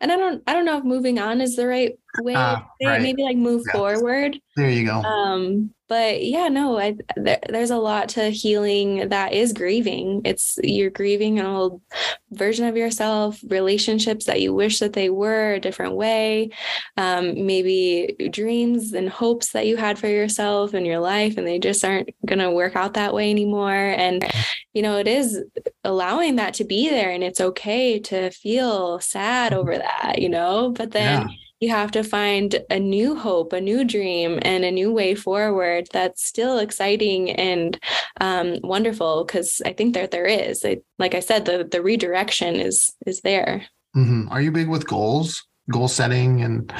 And 0.00 0.12
I 0.12 0.16
don't, 0.16 0.42
I 0.46 0.52
don't 0.52 0.64
know 0.64 0.78
if 0.78 0.84
moving 0.84 1.18
on 1.18 1.40
is 1.40 1.56
the 1.56 1.66
right 1.66 1.98
way. 2.20 2.34
Uh, 2.34 2.60
right. 2.84 3.02
Maybe 3.02 3.22
like 3.22 3.36
move 3.36 3.62
yeah. 3.66 3.72
forward. 3.72 4.40
There 4.56 4.70
you 4.70 4.86
go. 4.86 5.02
Um, 5.02 5.70
but 5.90 6.24
yeah 6.24 6.48
no 6.48 6.78
I, 6.78 6.96
there, 7.16 7.40
there's 7.48 7.72
a 7.72 7.76
lot 7.76 8.08
to 8.10 8.30
healing 8.30 9.08
that 9.10 9.34
is 9.34 9.52
grieving 9.52 10.22
it's 10.24 10.58
you're 10.62 10.88
grieving 10.88 11.38
an 11.38 11.46
old 11.46 11.82
version 12.30 12.64
of 12.66 12.76
yourself 12.76 13.40
relationships 13.48 14.24
that 14.26 14.40
you 14.40 14.54
wish 14.54 14.78
that 14.78 14.92
they 14.92 15.10
were 15.10 15.54
a 15.54 15.60
different 15.60 15.96
way 15.96 16.50
um, 16.96 17.44
maybe 17.44 18.14
dreams 18.30 18.92
and 18.92 19.10
hopes 19.10 19.50
that 19.50 19.66
you 19.66 19.76
had 19.76 19.98
for 19.98 20.06
yourself 20.06 20.72
and 20.72 20.86
your 20.86 21.00
life 21.00 21.36
and 21.36 21.46
they 21.46 21.58
just 21.58 21.84
aren't 21.84 22.08
going 22.24 22.38
to 22.38 22.52
work 22.52 22.76
out 22.76 22.94
that 22.94 23.12
way 23.12 23.28
anymore 23.28 23.74
and 23.74 24.24
you 24.72 24.82
know 24.82 24.96
it 24.96 25.08
is 25.08 25.42
allowing 25.82 26.36
that 26.36 26.54
to 26.54 26.64
be 26.64 26.88
there 26.88 27.10
and 27.10 27.24
it's 27.24 27.40
okay 27.40 27.98
to 27.98 28.30
feel 28.30 29.00
sad 29.00 29.52
over 29.52 29.69
that 29.78 30.20
you 30.20 30.28
know 30.28 30.72
but 30.76 30.92
then 30.92 31.28
yeah 31.28 31.34
you 31.60 31.68
have 31.68 31.90
to 31.92 32.02
find 32.02 32.58
a 32.70 32.78
new 32.78 33.14
hope, 33.14 33.52
a 33.52 33.60
new 33.60 33.84
dream, 33.84 34.38
and 34.42 34.64
a 34.64 34.70
new 34.70 34.90
way 34.90 35.14
forward 35.14 35.88
that's 35.92 36.24
still 36.24 36.58
exciting 36.58 37.30
and 37.30 37.78
um, 38.20 38.56
wonderful. 38.62 39.24
Because 39.24 39.60
I 39.66 39.74
think 39.74 39.94
that 39.94 40.10
there 40.10 40.24
is, 40.24 40.64
like 40.98 41.14
I 41.14 41.20
said, 41.20 41.44
the 41.44 41.68
the 41.70 41.82
redirection 41.82 42.56
is 42.56 42.90
is 43.06 43.20
there. 43.20 43.66
Mm-hmm. 43.94 44.28
Are 44.30 44.40
you 44.40 44.50
big 44.50 44.68
with 44.68 44.86
goals, 44.86 45.46
goal 45.70 45.88
setting, 45.88 46.42
and 46.42 46.72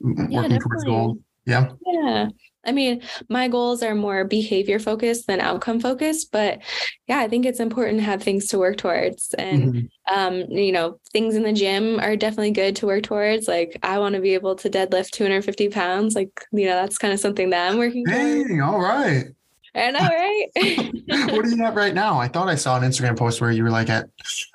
Yeah, 0.00 0.40
working 0.40 0.60
towards 0.60 0.84
goals? 0.84 1.18
Yeah. 1.46 1.72
Yeah. 1.86 2.28
I 2.66 2.72
mean, 2.72 3.02
my 3.28 3.48
goals 3.48 3.82
are 3.82 3.94
more 3.94 4.24
behavior 4.24 4.78
focused 4.78 5.26
than 5.26 5.40
outcome 5.40 5.80
focused, 5.80 6.32
but 6.32 6.60
yeah, 7.06 7.18
I 7.18 7.28
think 7.28 7.46
it's 7.46 7.60
important 7.60 7.98
to 7.98 8.04
have 8.04 8.22
things 8.22 8.46
to 8.48 8.58
work 8.58 8.76
towards. 8.76 9.34
And 9.34 9.74
Mhm. 9.74 9.88
um, 10.14 10.34
you 10.50 10.70
know, 10.72 11.00
things 11.12 11.34
in 11.34 11.42
the 11.44 11.52
gym 11.52 11.98
are 12.00 12.16
definitely 12.16 12.50
good 12.50 12.76
to 12.76 12.86
work 12.86 13.04
towards. 13.04 13.48
Like 13.48 13.78
I 13.82 13.98
want 13.98 14.14
to 14.14 14.20
be 14.20 14.34
able 14.34 14.54
to 14.56 14.68
deadlift 14.68 15.10
250 15.10 15.68
pounds. 15.68 16.14
Like, 16.14 16.44
you 16.52 16.66
know, 16.66 16.74
that's 16.76 16.98
kind 16.98 17.14
of 17.14 17.20
something 17.20 17.50
that 17.50 17.70
I'm 17.70 17.78
working 17.78 18.04
towards. 18.06 18.48
Dang. 18.48 18.60
All 18.60 18.80
right. 18.80 19.26
I 19.74 19.90
know, 19.90 20.00
right? 20.00 20.46
what 21.32 21.44
are 21.44 21.48
you 21.48 21.64
at 21.64 21.74
right 21.74 21.94
now? 21.94 22.18
I 22.18 22.28
thought 22.28 22.48
I 22.48 22.54
saw 22.54 22.76
an 22.76 22.84
Instagram 22.84 23.16
post 23.18 23.40
where 23.40 23.50
you 23.50 23.64
were 23.64 23.70
like 23.70 23.88
at, 23.90 24.06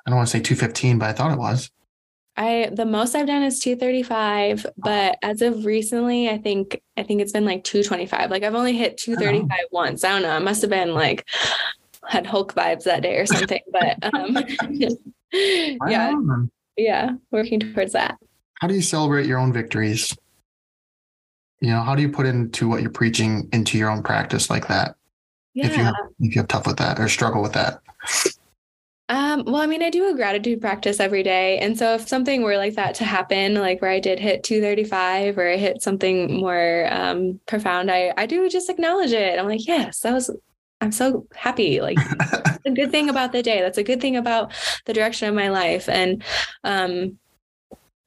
I 0.06 0.10
don't 0.10 0.16
want 0.16 0.28
to 0.28 0.32
say 0.32 0.40
215, 0.42 0.98
but 0.98 1.10
I 1.10 1.12
thought 1.12 1.32
it 1.32 1.38
was. 1.38 1.70
I 2.36 2.70
the 2.72 2.86
most 2.86 3.14
I've 3.14 3.26
done 3.26 3.42
is 3.42 3.58
235, 3.58 4.66
but 4.78 5.18
as 5.22 5.42
of 5.42 5.64
recently, 5.64 6.28
I 6.28 6.38
think 6.38 6.80
I 6.96 7.02
think 7.02 7.20
it's 7.20 7.32
been 7.32 7.44
like 7.44 7.64
225. 7.64 8.30
Like 8.30 8.42
I've 8.42 8.54
only 8.54 8.76
hit 8.76 8.96
235 8.98 9.50
once. 9.72 10.04
I 10.04 10.10
don't 10.10 10.22
know. 10.22 10.36
It 10.36 10.40
must 10.40 10.62
have 10.62 10.70
been 10.70 10.94
like 10.94 11.28
had 12.08 12.26
Hulk 12.26 12.54
vibes 12.54 12.84
that 12.84 13.02
day 13.02 13.16
or 13.16 13.26
something. 13.26 13.60
But 13.72 13.98
um 14.14 14.36
yeah, 15.32 16.14
yeah, 16.76 17.10
working 17.30 17.60
towards 17.60 17.92
that. 17.92 18.16
How 18.60 18.68
do 18.68 18.74
you 18.74 18.82
celebrate 18.82 19.26
your 19.26 19.38
own 19.38 19.52
victories? 19.52 20.16
You 21.60 21.70
know, 21.70 21.80
how 21.80 21.94
do 21.94 22.02
you 22.02 22.10
put 22.10 22.26
into 22.26 22.68
what 22.68 22.80
you're 22.80 22.90
preaching 22.90 23.48
into 23.52 23.76
your 23.76 23.90
own 23.90 24.02
practice 24.02 24.48
like 24.48 24.68
that? 24.68 24.94
If 25.54 25.76
you 25.76 25.82
Yeah. 25.82 25.92
if 26.20 26.34
you 26.34 26.40
have 26.40 26.48
tough 26.48 26.66
with 26.66 26.78
that 26.78 26.98
or 26.98 27.08
struggle 27.08 27.42
with 27.42 27.52
that. 27.52 27.80
Um, 29.10 29.42
well, 29.44 29.56
I 29.56 29.66
mean, 29.66 29.82
I 29.82 29.90
do 29.90 30.08
a 30.08 30.14
gratitude 30.14 30.60
practice 30.60 31.00
every 31.00 31.24
day. 31.24 31.58
And 31.58 31.76
so 31.76 31.94
if 31.94 32.06
something 32.06 32.42
were 32.42 32.56
like 32.56 32.76
that 32.76 32.94
to 32.96 33.04
happen, 33.04 33.54
like 33.54 33.82
where 33.82 33.90
I 33.90 33.98
did 33.98 34.20
hit 34.20 34.44
235 34.44 35.36
or 35.36 35.50
I 35.50 35.56
hit 35.56 35.82
something 35.82 36.40
more 36.40 36.86
um 36.92 37.40
profound, 37.46 37.90
I 37.90 38.14
I 38.16 38.26
do 38.26 38.48
just 38.48 38.70
acknowledge 38.70 39.10
it. 39.12 39.36
I'm 39.36 39.48
like, 39.48 39.66
yes, 39.66 40.00
that 40.00 40.12
was 40.12 40.30
I'm 40.80 40.92
so 40.92 41.26
happy. 41.34 41.80
Like 41.80 41.98
a 42.64 42.70
good 42.70 42.92
thing 42.92 43.10
about 43.10 43.32
the 43.32 43.42
day. 43.42 43.60
That's 43.60 43.78
a 43.78 43.82
good 43.82 44.00
thing 44.00 44.16
about 44.16 44.52
the 44.86 44.92
direction 44.92 45.28
of 45.28 45.34
my 45.34 45.48
life. 45.48 45.88
And 45.88 46.22
um, 46.62 47.18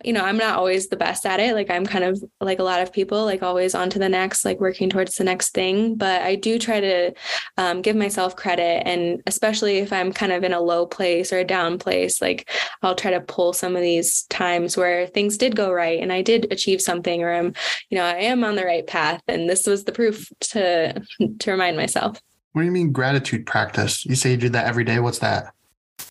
you 0.03 0.13
know, 0.13 0.23
I'm 0.23 0.37
not 0.37 0.57
always 0.57 0.87
the 0.87 0.95
best 0.95 1.25
at 1.25 1.39
it. 1.39 1.55
Like 1.55 1.69
I'm 1.69 1.85
kind 1.85 2.03
of 2.03 2.23
like 2.41 2.59
a 2.59 2.63
lot 2.63 2.81
of 2.81 2.91
people, 2.91 3.25
like 3.25 3.43
always 3.43 3.73
on 3.73 3.89
to 3.91 3.99
the 3.99 4.09
next, 4.09 4.45
like 4.45 4.59
working 4.59 4.89
towards 4.89 5.17
the 5.17 5.23
next 5.23 5.49
thing. 5.49 5.95
But 5.95 6.21
I 6.21 6.35
do 6.35 6.59
try 6.59 6.79
to 6.79 7.13
um, 7.57 7.81
give 7.81 7.95
myself 7.95 8.35
credit. 8.35 8.87
And 8.87 9.21
especially 9.27 9.77
if 9.77 9.93
I'm 9.93 10.11
kind 10.11 10.31
of 10.31 10.43
in 10.43 10.53
a 10.53 10.61
low 10.61 10.85
place 10.85 11.31
or 11.31 11.39
a 11.39 11.45
down 11.45 11.79
place, 11.79 12.21
like 12.21 12.49
I'll 12.81 12.95
try 12.95 13.11
to 13.11 13.21
pull 13.21 13.53
some 13.53 13.75
of 13.75 13.81
these 13.81 14.23
times 14.23 14.75
where 14.75 15.07
things 15.07 15.37
did 15.37 15.55
go 15.55 15.71
right 15.71 15.99
and 16.01 16.11
I 16.11 16.21
did 16.21 16.51
achieve 16.51 16.81
something 16.81 17.23
or 17.23 17.33
I'm, 17.33 17.53
you 17.89 17.97
know, 17.97 18.05
I 18.05 18.15
am 18.15 18.43
on 18.43 18.55
the 18.55 18.65
right 18.65 18.85
path. 18.85 19.21
And 19.27 19.49
this 19.49 19.65
was 19.65 19.83
the 19.83 19.91
proof 19.91 20.29
to 20.51 21.01
to 21.39 21.51
remind 21.51 21.77
myself. 21.77 22.19
What 22.51 22.61
do 22.61 22.65
you 22.65 22.71
mean 22.71 22.91
gratitude 22.91 23.45
practice? 23.45 24.05
You 24.05 24.15
say 24.15 24.31
you 24.31 24.37
do 24.37 24.49
that 24.49 24.67
every 24.67 24.83
day. 24.83 24.99
What's 24.99 25.19
that? 25.19 25.53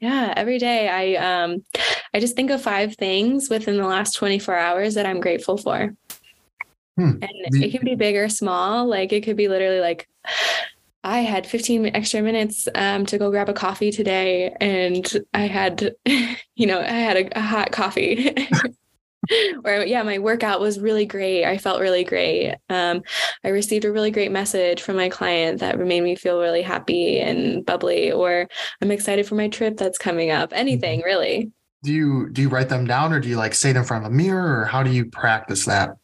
Yeah, 0.00 0.32
every 0.36 0.58
day 0.58 0.88
I 0.88 1.42
um 1.42 1.64
I 2.12 2.20
just 2.20 2.36
think 2.36 2.50
of 2.50 2.60
five 2.60 2.96
things 2.96 3.48
within 3.48 3.76
the 3.76 3.86
last 3.86 4.16
24 4.16 4.56
hours 4.56 4.94
that 4.94 5.06
I'm 5.06 5.20
grateful 5.20 5.56
for. 5.56 5.94
Hmm. 6.96 7.10
And 7.22 7.30
The- 7.50 7.64
it 7.66 7.70
can 7.70 7.84
be 7.84 7.94
big 7.94 8.16
or 8.16 8.28
small. 8.28 8.86
Like 8.86 9.12
it 9.12 9.22
could 9.22 9.36
be 9.36 9.48
literally 9.48 9.80
like 9.80 10.08
I 11.04 11.20
had 11.20 11.46
15 11.46 11.86
extra 11.96 12.22
minutes 12.22 12.68
um, 12.76 13.06
to 13.06 13.18
go 13.18 13.30
grab 13.30 13.48
a 13.48 13.52
coffee 13.52 13.90
today, 13.90 14.54
and 14.60 15.04
I 15.34 15.48
had, 15.48 15.96
you 16.54 16.66
know, 16.66 16.78
I 16.78 16.84
had 16.84 17.16
a, 17.16 17.38
a 17.38 17.40
hot 17.40 17.72
coffee. 17.72 18.32
or 19.64 19.84
yeah, 19.84 20.02
my 20.02 20.18
workout 20.18 20.60
was 20.60 20.80
really 20.80 21.06
great. 21.06 21.44
I 21.44 21.58
felt 21.58 21.80
really 21.80 22.04
great. 22.04 22.56
Um, 22.68 23.02
I 23.44 23.48
received 23.48 23.84
a 23.84 23.92
really 23.92 24.10
great 24.10 24.32
message 24.32 24.82
from 24.82 24.96
my 24.96 25.08
client 25.08 25.60
that 25.60 25.78
made 25.78 26.02
me 26.02 26.16
feel 26.16 26.40
really 26.40 26.62
happy 26.62 27.20
and 27.20 27.64
bubbly. 27.64 28.10
Or 28.10 28.48
I'm 28.80 28.90
excited 28.90 29.26
for 29.26 29.34
my 29.34 29.48
trip 29.48 29.76
that's 29.76 29.98
coming 29.98 30.30
up. 30.30 30.52
Anything 30.52 31.02
really. 31.04 31.50
Do 31.82 31.92
you 31.92 32.30
do 32.30 32.42
you 32.42 32.48
write 32.48 32.68
them 32.68 32.86
down 32.86 33.12
or 33.12 33.20
do 33.20 33.28
you 33.28 33.36
like 33.36 33.54
say 33.54 33.70
it 33.70 33.76
in 33.76 33.84
front 33.84 34.04
of 34.04 34.12
a 34.12 34.14
mirror 34.14 34.60
or 34.60 34.64
how 34.64 34.82
do 34.82 34.90
you 34.90 35.06
practice 35.06 35.64
that? 35.66 35.96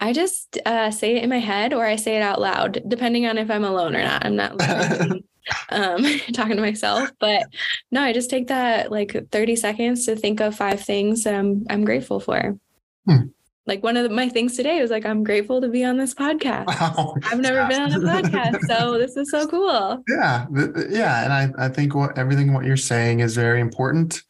I 0.00 0.12
just 0.12 0.58
uh, 0.66 0.90
say 0.90 1.16
it 1.16 1.22
in 1.22 1.30
my 1.30 1.38
head 1.38 1.72
or 1.72 1.86
I 1.86 1.96
say 1.96 2.16
it 2.16 2.22
out 2.22 2.40
loud, 2.40 2.82
depending 2.88 3.26
on 3.26 3.38
if 3.38 3.50
I'm 3.50 3.64
alone 3.64 3.94
or 3.94 4.02
not. 4.02 4.26
I'm 4.26 4.36
not 4.36 4.58
um, 5.70 6.04
talking 6.32 6.56
to 6.56 6.62
myself, 6.62 7.10
but 7.18 7.44
no, 7.90 8.02
I 8.02 8.12
just 8.12 8.30
take 8.30 8.48
that 8.48 8.90
like 8.90 9.16
30 9.30 9.56
seconds 9.56 10.06
to 10.06 10.16
think 10.16 10.40
of 10.40 10.54
five 10.54 10.80
things 10.80 11.24
that 11.24 11.34
I'm 11.34 11.84
grateful 11.84 12.20
for. 12.20 12.58
Hmm. 13.06 13.26
Like 13.66 13.82
one 13.82 13.96
of 13.96 14.02
the, 14.02 14.14
my 14.14 14.28
things 14.28 14.56
today 14.56 14.82
was 14.82 14.90
like 14.90 15.06
I'm 15.06 15.24
grateful 15.24 15.62
to 15.62 15.68
be 15.68 15.84
on 15.84 15.96
this 15.96 16.12
podcast. 16.12 16.66
Wow. 16.66 17.14
I've 17.24 17.40
never 17.40 17.66
been 17.66 17.80
on 17.80 17.92
a 17.92 17.98
podcast, 17.98 18.60
so 18.66 18.98
this 18.98 19.16
is 19.16 19.30
so 19.30 19.46
cool. 19.46 20.02
Yeah, 20.06 20.46
yeah, 20.90 21.24
and 21.24 21.32
I, 21.32 21.64
I 21.64 21.68
think 21.70 21.94
what 21.94 22.18
everything 22.18 22.52
what 22.52 22.66
you're 22.66 22.76
saying 22.76 23.20
is 23.20 23.34
very 23.34 23.60
important. 23.60 24.22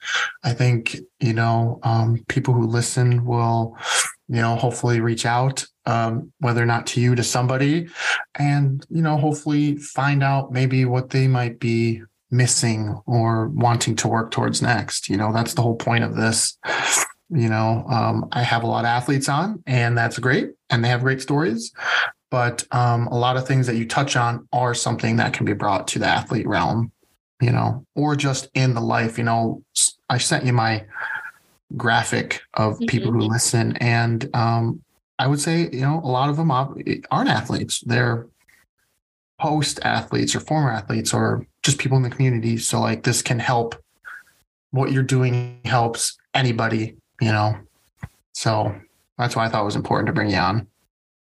I 0.45 0.53
think 0.53 0.99
you 1.19 1.33
know 1.33 1.81
um, 1.83 2.23
people 2.29 2.55
who 2.55 2.65
listen 2.65 3.25
will, 3.25 3.77
you 4.29 4.41
know, 4.41 4.57
hopefully 4.57 5.01
reach 5.01 5.27
out, 5.27 5.65
um, 5.87 6.33
whether 6.41 6.63
or 6.63 6.67
not 6.67 6.87
to 6.89 7.01
you 7.01 7.15
to 7.15 7.23
somebody, 7.23 7.89
and 8.39 8.85
you 8.91 9.03
know, 9.03 9.17
hopefully 9.17 9.77
find 9.77 10.23
out 10.23 10.53
maybe 10.53 10.85
what 10.85 11.11
they 11.11 11.27
might 11.27 11.59
be 11.59 12.03
missing 12.31 13.01
or 13.07 13.49
wanting 13.49 13.95
to 13.97 14.09
work 14.09 14.31
towards 14.31 14.63
next. 14.63 15.09
You 15.09 15.17
know, 15.17 15.33
that's 15.33 15.55
the 15.55 15.63
whole 15.63 15.77
point 15.77 16.05
of 16.05 16.17
this. 16.17 16.57
You 17.31 17.49
know, 17.49 17.85
um, 17.89 18.29
I 18.33 18.43
have 18.43 18.63
a 18.63 18.67
lot 18.67 18.85
of 18.85 18.89
athletes 18.89 19.29
on, 19.29 19.63
and 19.67 19.97
that's 19.97 20.19
great, 20.19 20.51
and 20.71 20.85
they 20.85 20.89
have 20.89 21.03
great 21.03 21.23
stories 21.23 21.73
but 22.35 22.67
um, 22.73 23.07
a 23.07 23.17
lot 23.17 23.37
of 23.37 23.47
things 23.47 23.69
that 23.69 23.77
you 23.77 23.87
touch 23.87 24.17
on 24.17 24.49
are 24.53 24.75
something 24.75 25.15
that 25.19 25.33
can 25.33 25.47
be 25.47 25.53
brought 25.53 25.87
to 25.87 26.01
the 26.01 26.07
athlete 26.09 26.49
realm, 26.49 26.91
you 27.41 27.53
know, 27.53 27.87
or 27.95 28.17
just 28.17 28.49
in 28.55 28.75
the 28.75 28.81
life. 28.81 29.19
You 29.19 29.23
know, 29.23 29.63
I 30.11 30.19
sent 30.19 30.45
you 30.45 30.53
my 30.53 30.85
graphic 31.77 32.43
of 32.55 32.79
people 32.89 33.13
who 33.13 33.21
listen, 33.21 33.77
and 33.79 34.29
um, 34.35 34.83
I 35.19 35.27
would 35.27 35.41
say, 35.41 35.69
you 35.73 35.81
know, 35.81 36.01
a 36.03 36.09
lot 36.09 36.29
of 36.29 36.37
them 36.37 36.51
aren't 36.51 37.29
athletes; 37.29 37.81
they're 37.81 38.27
post 39.41 39.81
athletes 39.83 40.35
or 40.35 40.41
former 40.41 40.71
athletes 40.71 41.13
or 41.13 41.47
just 41.63 41.79
people 41.79 41.97
in 41.97 42.03
the 42.03 42.11
community. 42.11 42.57
So, 42.57 42.81
like, 42.81 43.03
this 43.03 43.23
can 43.23 43.39
help. 43.39 43.75
What 44.71 44.91
you're 44.91 45.05
doing 45.05 45.61
helps 45.65 46.19
anybody, 46.35 46.97
you 47.21 47.31
know. 47.31 47.57
So 48.33 48.75
that's 49.19 49.37
why 49.37 49.47
I 49.47 49.49
thought 49.49 49.63
it 49.63 49.67
was 49.67 49.77
important 49.77 50.09
to 50.09 50.13
bring 50.13 50.31
you 50.31 50.37
on. 50.37 50.67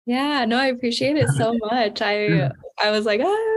Yeah, 0.05 0.43
no, 0.45 0.57
I 0.57 0.67
appreciate 0.67 1.17
it 1.17 1.29
so 1.29 1.57
much. 1.71 2.01
I. 2.01 2.51
I 2.81 2.91
was 2.91 3.05
like, 3.05 3.21
um, 3.21 3.52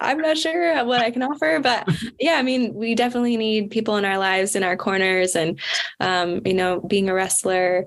I'm 0.00 0.18
not 0.18 0.38
sure 0.38 0.84
what 0.84 1.00
I 1.00 1.10
can 1.10 1.22
offer, 1.22 1.60
but 1.62 1.88
yeah, 2.20 2.34
I 2.34 2.42
mean, 2.42 2.74
we 2.74 2.94
definitely 2.94 3.36
need 3.36 3.70
people 3.70 3.96
in 3.96 4.04
our 4.04 4.18
lives, 4.18 4.56
in 4.56 4.62
our 4.62 4.76
corners, 4.76 5.36
and 5.36 5.58
um, 6.00 6.40
you 6.44 6.54
know, 6.54 6.80
being 6.80 7.08
a 7.08 7.14
wrestler, 7.14 7.86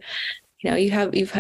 you 0.60 0.70
know, 0.70 0.78
you 0.78 0.92
have 0.92 1.16
you've 1.16 1.38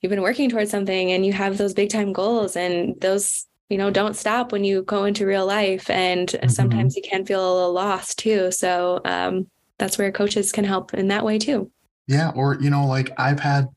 you've 0.00 0.10
been 0.10 0.22
working 0.22 0.50
towards 0.50 0.70
something, 0.70 1.12
and 1.12 1.26
you 1.26 1.32
have 1.32 1.58
those 1.58 1.74
big 1.74 1.90
time 1.90 2.12
goals, 2.12 2.56
and 2.56 3.00
those 3.00 3.46
you 3.68 3.76
know 3.76 3.90
don't 3.90 4.16
stop 4.16 4.52
when 4.52 4.64
you 4.64 4.82
go 4.82 5.04
into 5.04 5.26
real 5.26 5.46
life, 5.46 5.90
and 5.90 6.34
sometimes 6.48 6.96
you 6.96 7.02
can 7.02 7.26
feel 7.26 7.40
a 7.40 7.54
little 7.54 7.72
lost 7.72 8.18
too. 8.18 8.50
So 8.50 9.00
um, 9.04 9.48
that's 9.78 9.98
where 9.98 10.12
coaches 10.12 10.52
can 10.52 10.64
help 10.64 10.94
in 10.94 11.08
that 11.08 11.24
way 11.24 11.38
too. 11.38 11.70
Yeah, 12.06 12.30
or 12.34 12.56
you 12.60 12.70
know, 12.70 12.86
like 12.86 13.12
I've 13.18 13.40
had 13.40 13.68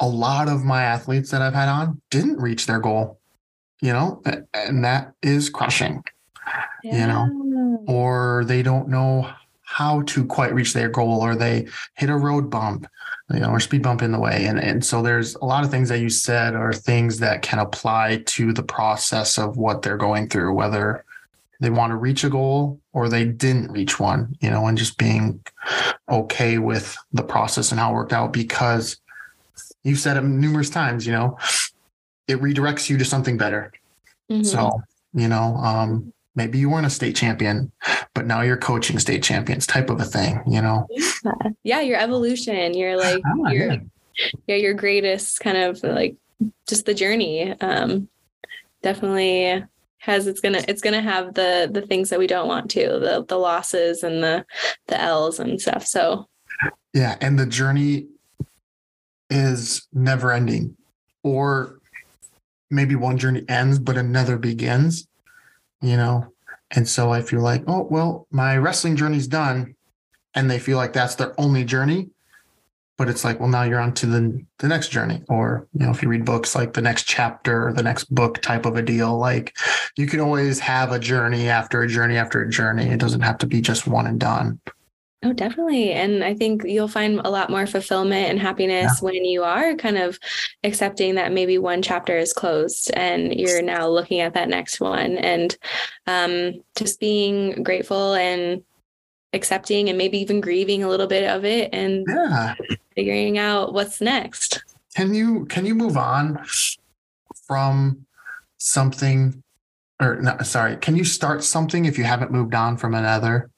a 0.00 0.08
lot 0.08 0.48
of 0.48 0.64
my 0.64 0.82
athletes 0.82 1.30
that 1.30 1.42
I've 1.42 1.54
had 1.54 1.68
on 1.68 2.00
didn't 2.10 2.38
reach 2.38 2.66
their 2.66 2.78
goal, 2.78 3.20
you 3.80 3.92
know, 3.92 4.22
and 4.54 4.84
that 4.84 5.12
is 5.22 5.50
crushing. 5.50 6.02
You 6.82 7.06
know, 7.06 7.82
Or 7.86 8.44
they 8.46 8.62
don't 8.62 8.88
know 8.88 9.30
how 9.62 10.02
to 10.02 10.24
quite 10.26 10.54
reach 10.54 10.72
their 10.74 10.88
goal, 10.88 11.22
or 11.22 11.34
they 11.34 11.66
hit 11.94 12.10
a 12.10 12.16
road 12.16 12.50
bump, 12.50 12.86
you 13.32 13.40
know, 13.40 13.50
or 13.50 13.60
speed 13.60 13.82
bump 13.82 14.02
in 14.02 14.12
the 14.12 14.20
way. 14.20 14.44
And 14.46 14.60
and 14.60 14.84
so 14.84 15.02
there's 15.02 15.34
a 15.36 15.44
lot 15.44 15.64
of 15.64 15.70
things 15.70 15.88
that 15.88 16.00
you 16.00 16.10
said 16.10 16.54
are 16.54 16.72
things 16.72 17.18
that 17.20 17.42
can 17.42 17.58
apply 17.58 18.22
to 18.26 18.52
the 18.52 18.62
process 18.62 19.38
of 19.38 19.56
what 19.56 19.82
they're 19.82 19.96
going 19.96 20.28
through, 20.28 20.52
whether 20.52 21.04
they 21.60 21.70
want 21.70 21.90
to 21.90 21.96
reach 21.96 22.24
a 22.24 22.28
goal 22.30 22.78
or 22.92 23.08
they 23.08 23.24
didn't 23.24 23.72
reach 23.72 23.98
one, 23.98 24.36
you 24.40 24.50
know, 24.50 24.66
and 24.66 24.76
just 24.76 24.98
being 24.98 25.40
okay 26.10 26.58
with 26.58 26.96
the 27.12 27.22
process 27.22 27.70
and 27.70 27.80
how 27.80 27.90
it 27.90 27.94
worked 27.94 28.12
out 28.12 28.32
because 28.32 28.98
you've 29.82 29.98
said 29.98 30.16
it 30.16 30.22
numerous 30.22 30.68
times, 30.68 31.06
you 31.06 31.12
know, 31.12 31.38
it 32.28 32.40
redirects 32.40 32.88
you 32.88 32.98
to 32.98 33.04
something 33.04 33.36
better. 33.36 33.72
Mhm. 34.30 34.44
So, 34.46 34.70
you 35.12 35.28
know, 35.28 35.56
um, 35.56 36.12
maybe 36.34 36.58
you 36.58 36.70
weren't 36.70 36.86
a 36.86 36.90
state 36.90 37.14
champion, 37.16 37.70
but 38.14 38.26
now 38.26 38.40
you're 38.40 38.56
coaching 38.56 38.98
state 38.98 39.22
champions 39.22 39.66
type 39.66 39.90
of 39.90 40.00
a 40.00 40.04
thing, 40.04 40.40
you 40.46 40.60
know? 40.62 40.86
Yeah. 40.90 41.32
yeah, 41.62 41.80
your 41.80 41.98
evolution, 41.98 42.74
you're 42.74 42.96
like 42.96 43.22
Ah, 43.26 43.50
your 43.50 43.72
yeah. 43.72 43.78
yeah, 44.46 44.56
your 44.56 44.74
greatest 44.74 45.40
kind 45.40 45.56
of 45.56 45.82
like 45.82 46.16
just 46.68 46.86
the 46.86 46.94
journey. 46.94 47.52
Um 47.60 48.08
definitely 48.82 49.64
has 49.98 50.26
it's 50.26 50.40
gonna 50.40 50.62
it's 50.68 50.82
gonna 50.82 51.00
have 51.00 51.34
the 51.34 51.68
the 51.72 51.80
things 51.82 52.10
that 52.10 52.18
we 52.18 52.26
don't 52.26 52.48
want 52.48 52.70
to, 52.72 52.98
the 52.98 53.24
the 53.28 53.38
losses 53.38 54.02
and 54.02 54.22
the 54.22 54.44
the 54.88 55.00
L's 55.00 55.38
and 55.38 55.60
stuff. 55.60 55.86
So 55.86 56.28
Yeah, 56.92 57.16
and 57.20 57.38
the 57.38 57.46
journey 57.46 58.06
is 59.30 59.86
never 59.92 60.32
ending. 60.32 60.76
Or 61.22 61.78
maybe 62.74 62.94
one 62.94 63.18
journey 63.18 63.44
ends, 63.48 63.78
but 63.78 63.96
another 63.96 64.36
begins, 64.36 65.06
you 65.80 65.96
know? 65.96 66.32
And 66.70 66.88
so 66.88 67.12
I 67.12 67.22
feel 67.22 67.40
like, 67.40 67.62
oh, 67.66 67.86
well, 67.90 68.26
my 68.30 68.56
wrestling 68.56 68.96
journey's 68.96 69.28
done. 69.28 69.76
And 70.34 70.50
they 70.50 70.58
feel 70.58 70.76
like 70.76 70.92
that's 70.92 71.14
their 71.14 71.38
only 71.40 71.64
journey. 71.64 72.10
But 72.96 73.08
it's 73.08 73.24
like, 73.24 73.40
well, 73.40 73.48
now 73.48 73.62
you're 73.62 73.80
on 73.80 73.92
to 73.94 74.06
the, 74.06 74.44
the 74.58 74.68
next 74.68 74.88
journey. 74.88 75.22
Or, 75.28 75.66
you 75.72 75.84
know, 75.84 75.90
if 75.90 76.02
you 76.02 76.08
read 76.08 76.24
books 76.24 76.54
like 76.54 76.72
the 76.72 76.82
next 76.82 77.04
chapter, 77.04 77.68
or 77.68 77.72
the 77.72 77.82
next 77.82 78.12
book 78.12 78.40
type 78.40 78.66
of 78.66 78.76
a 78.76 78.82
deal, 78.82 79.16
like 79.16 79.56
you 79.96 80.06
can 80.06 80.20
always 80.20 80.58
have 80.60 80.92
a 80.92 80.98
journey 80.98 81.48
after 81.48 81.82
a 81.82 81.88
journey 81.88 82.16
after 82.16 82.42
a 82.42 82.50
journey. 82.50 82.86
It 82.86 83.00
doesn't 83.00 83.22
have 83.22 83.38
to 83.38 83.46
be 83.46 83.60
just 83.60 83.86
one 83.86 84.06
and 84.06 84.18
done. 84.18 84.60
Oh, 85.24 85.32
definitely. 85.32 85.92
And 85.92 86.22
I 86.22 86.34
think 86.34 86.64
you'll 86.64 86.86
find 86.86 87.18
a 87.24 87.30
lot 87.30 87.48
more 87.48 87.66
fulfillment 87.66 88.28
and 88.28 88.38
happiness 88.38 88.98
yeah. 89.00 89.04
when 89.04 89.24
you 89.24 89.42
are 89.42 89.74
kind 89.74 89.96
of 89.96 90.18
accepting 90.62 91.14
that 91.14 91.32
maybe 91.32 91.56
one 91.56 91.80
chapter 91.80 92.18
is 92.18 92.34
closed 92.34 92.90
and 92.92 93.34
you're 93.34 93.62
now 93.62 93.88
looking 93.88 94.20
at 94.20 94.34
that 94.34 94.50
next 94.50 94.80
one 94.80 95.16
and 95.16 95.56
um, 96.06 96.62
just 96.76 97.00
being 97.00 97.62
grateful 97.62 98.12
and 98.12 98.62
accepting 99.32 99.88
and 99.88 99.96
maybe 99.96 100.18
even 100.18 100.42
grieving 100.42 100.84
a 100.84 100.88
little 100.88 101.06
bit 101.06 101.28
of 101.28 101.46
it 101.46 101.70
and 101.72 102.04
yeah. 102.06 102.54
figuring 102.94 103.38
out 103.38 103.72
what's 103.72 104.02
next. 104.02 104.62
Can 104.94 105.14
you 105.14 105.46
can 105.46 105.64
you 105.64 105.74
move 105.74 105.96
on 105.96 106.44
from 107.46 108.04
something 108.58 109.42
or 110.00 110.20
no, 110.20 110.36
sorry, 110.42 110.76
can 110.76 110.96
you 110.96 111.04
start 111.04 111.42
something 111.42 111.86
if 111.86 111.96
you 111.96 112.04
haven't 112.04 112.30
moved 112.30 112.54
on 112.54 112.76
from 112.76 112.94
another? 112.94 113.50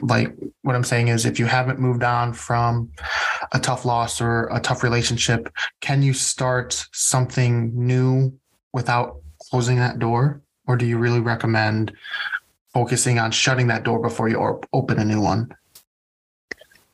Like 0.00 0.34
what 0.62 0.74
I'm 0.74 0.84
saying 0.84 1.08
is 1.08 1.26
if 1.26 1.38
you 1.38 1.46
haven't 1.46 1.78
moved 1.78 2.02
on 2.02 2.32
from 2.32 2.90
a 3.52 3.58
tough 3.58 3.84
loss 3.84 4.20
or 4.20 4.48
a 4.52 4.60
tough 4.60 4.82
relationship, 4.82 5.52
can 5.80 6.02
you 6.02 6.14
start 6.14 6.86
something 6.92 7.72
new 7.74 8.32
without 8.72 9.20
closing 9.50 9.76
that 9.76 9.98
door? 9.98 10.42
Or 10.66 10.76
do 10.76 10.86
you 10.86 10.98
really 10.98 11.20
recommend 11.20 11.92
focusing 12.72 13.18
on 13.18 13.30
shutting 13.30 13.66
that 13.66 13.82
door 13.82 14.00
before 14.00 14.28
you 14.28 14.60
open 14.72 14.98
a 14.98 15.04
new 15.04 15.20
one? 15.20 15.54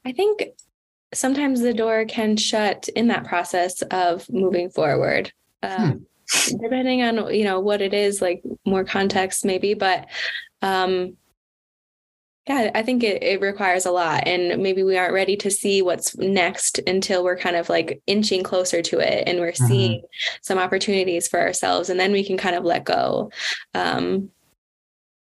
I 0.05 0.13
think 0.13 0.43
sometimes 1.15 1.61
the 1.61 1.75
door 1.75 2.05
can 2.07 2.37
shut 2.37 2.89
in 2.89 3.09
that 3.09 3.25
process 3.25 3.83
of 3.83 4.29
moving 4.31 4.71
forward. 4.71 5.33
Um, 5.63 6.07
hmm. 6.31 6.57
Depending 6.61 7.03
on 7.03 7.35
you 7.35 7.45
know 7.45 7.61
what 7.61 7.81
it 7.81 7.95
is, 7.95 8.21
like 8.21 8.43
more 8.67 8.85
context 8.85 9.45
maybe, 9.47 9.73
but 9.73 10.07
um, 10.61 11.17
yeah, 12.49 12.71
I 12.75 12.83
think 12.83 13.05
it, 13.05 13.23
it 13.23 13.41
requires 13.43 13.85
a 13.85 13.91
lot. 13.91 14.27
And 14.27 14.63
maybe 14.63 14.83
we 14.83 14.97
aren't 14.97 15.13
ready 15.13 15.37
to 15.37 15.51
see 15.51 15.83
what's 15.83 16.17
next 16.17 16.79
until 16.87 17.23
we're 17.23 17.37
kind 17.37 17.57
of 17.57 17.69
like 17.69 18.01
inching 18.07 18.43
closer 18.43 18.81
to 18.81 18.99
it 18.99 19.25
and 19.27 19.39
we're 19.39 19.53
mm-hmm. 19.53 19.67
seeing 19.67 20.03
some 20.41 20.59
opportunities 20.59 21.29
for 21.29 21.41
ourselves. 21.41 21.91
And 21.91 22.01
then 22.01 22.11
we 22.11 22.25
can 22.25 22.39
kind 22.39 22.57
of 22.57 22.65
let 22.65 22.85
go. 22.85 23.31
Um, 23.75 24.31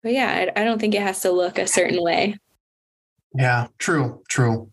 but 0.02 0.12
yeah, 0.12 0.48
I, 0.56 0.60
I 0.60 0.64
don't 0.64 0.80
think 0.80 0.94
it 0.94 1.02
has 1.02 1.20
to 1.20 1.30
look 1.30 1.58
a 1.58 1.66
certain 1.66 2.02
way. 2.02 2.38
Yeah, 3.34 3.66
true, 3.76 4.22
true. 4.28 4.70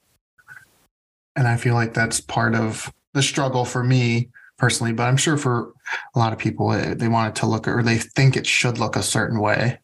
And 1.36 1.50
I 1.50 1.58
feel 1.58 1.74
like 1.74 1.94
that's 1.94 2.22
part 2.22 2.56
of 2.56 2.90
the 3.12 3.22
struggle 3.22 3.66
for 3.66 3.84
me 3.84 4.30
personally, 4.58 4.94
but 4.94 5.04
I'm 5.04 5.18
sure 5.18 5.36
for 5.36 5.74
a 6.16 6.20
lot 6.20 6.32
of 6.32 6.40
people, 6.40 6.72
eh, 6.72 6.94
they 6.94 7.10
want 7.10 7.36
it 7.36 7.40
to 7.42 7.48
look 7.48 7.68
or 7.68 7.84
they 7.84 7.98
think 7.98 8.38
it 8.38 8.48
should 8.48 8.78
look 8.78 8.96
a 8.96 9.04
certain 9.04 9.42
way. 9.42 9.80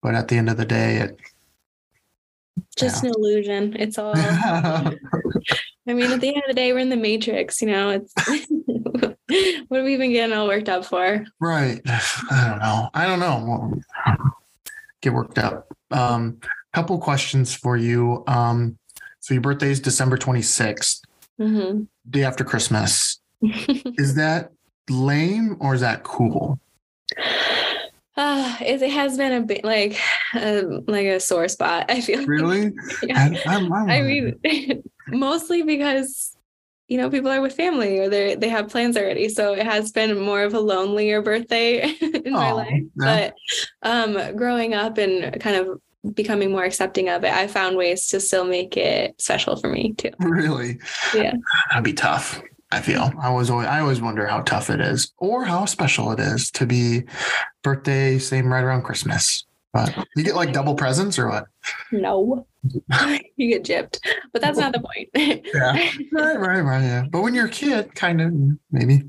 But 0.00 0.14
at 0.14 0.28
the 0.28 0.36
end 0.36 0.48
of 0.48 0.56
the 0.56 0.64
day, 0.64 0.96
it 0.96 1.18
just 2.76 3.02
yeah. 3.02 3.10
an 3.10 3.14
illusion. 3.16 3.76
It's 3.78 3.98
all. 3.98 4.12
I 4.16 4.94
mean, 5.86 6.10
at 6.12 6.20
the 6.20 6.28
end 6.28 6.38
of 6.38 6.48
the 6.48 6.54
day, 6.54 6.72
we're 6.72 6.80
in 6.80 6.90
the 6.90 6.96
matrix. 6.96 7.62
You 7.62 7.68
know, 7.68 7.90
it's 7.90 8.12
what 9.68 9.76
have 9.78 9.84
we 9.84 9.96
been 9.96 10.12
getting 10.12 10.36
all 10.36 10.46
worked 10.46 10.68
up 10.68 10.84
for? 10.84 11.24
Right. 11.40 11.80
I 11.86 12.46
don't 12.48 12.58
know. 12.58 12.90
I 12.94 13.06
don't 13.06 13.20
know. 13.20 13.74
Get 15.00 15.12
worked 15.12 15.38
up. 15.38 15.68
Um, 15.90 16.38
couple 16.78 16.98
questions 16.98 17.54
for 17.54 17.76
you. 17.76 18.22
Um, 18.26 18.78
so 19.20 19.34
your 19.34 19.40
birthday 19.40 19.70
is 19.70 19.80
December 19.80 20.16
26th, 20.16 21.00
mm-hmm. 21.40 21.82
day 22.08 22.24
after 22.24 22.44
Christmas. 22.44 23.20
is 23.42 24.14
that 24.14 24.52
lame 24.88 25.56
or 25.60 25.74
is 25.74 25.80
that 25.80 26.02
cool? 26.04 26.60
Uh, 28.18 28.56
it, 28.60 28.82
it 28.82 28.90
has 28.90 29.16
been 29.16 29.32
a 29.32 29.40
bit 29.40 29.64
like 29.64 29.98
um, 30.34 30.84
like 30.86 31.06
a 31.06 31.20
sore 31.20 31.48
spot. 31.48 31.86
I 31.88 32.00
feel 32.02 32.26
really. 32.26 32.72
yeah. 33.02 33.30
I, 33.46 33.56
I, 33.56 33.98
I 33.98 34.02
mean, 34.02 34.38
mostly 35.08 35.62
because 35.62 36.36
you 36.88 36.98
know 36.98 37.08
people 37.08 37.30
are 37.30 37.40
with 37.40 37.54
family 37.54 37.98
or 37.98 38.08
they 38.08 38.34
they 38.34 38.48
have 38.48 38.68
plans 38.68 38.96
already, 38.96 39.28
so 39.28 39.54
it 39.54 39.64
has 39.64 39.92
been 39.92 40.18
more 40.18 40.42
of 40.42 40.52
a 40.52 40.60
lonelier 40.60 41.22
birthday 41.22 41.88
in 42.00 42.32
my 42.32 42.52
life. 42.52 42.82
Yeah. 43.00 43.30
But 43.82 43.88
um, 43.88 44.36
growing 44.36 44.74
up 44.74 44.98
and 44.98 45.40
kind 45.40 45.56
of 45.56 45.80
becoming 46.14 46.50
more 46.50 46.64
accepting 46.64 47.08
of 47.08 47.24
it, 47.24 47.32
I 47.32 47.46
found 47.46 47.76
ways 47.76 48.08
to 48.08 48.20
still 48.20 48.44
make 48.44 48.76
it 48.76 49.20
special 49.20 49.56
for 49.56 49.68
me 49.68 49.94
too. 49.94 50.10
Really? 50.18 50.78
Yeah. 51.14 51.34
That'd 51.70 51.84
be 51.84 51.92
tough. 51.92 52.40
I 52.70 52.80
feel 52.80 53.12
I 53.20 53.30
was 53.30 53.48
always 53.48 53.66
I 53.66 53.80
always 53.80 54.00
wonder 54.00 54.26
how 54.26 54.42
tough 54.42 54.68
it 54.68 54.80
is 54.80 55.12
or 55.18 55.44
how 55.44 55.64
special 55.64 56.12
it 56.12 56.20
is 56.20 56.50
to 56.52 56.66
be 56.66 57.04
birthday 57.62 58.18
same 58.18 58.52
right 58.52 58.62
around 58.62 58.82
Christmas. 58.82 59.44
But 59.72 59.94
you 60.16 60.24
get 60.24 60.34
like 60.34 60.52
double 60.52 60.74
presents 60.74 61.18
or 61.18 61.28
what? 61.28 61.46
No, 61.92 62.46
you 63.36 63.48
get 63.48 63.64
gypped, 63.64 64.00
but 64.32 64.42
that's 64.42 64.58
not 64.58 64.72
the 64.72 64.80
point. 64.80 65.08
yeah, 65.54 65.90
right, 66.12 66.38
right, 66.38 66.60
right. 66.60 66.82
Yeah, 66.82 67.04
but 67.10 67.22
when 67.22 67.34
you're 67.34 67.46
a 67.46 67.50
kid, 67.50 67.94
kind 67.94 68.20
of 68.20 68.32
maybe. 68.70 69.02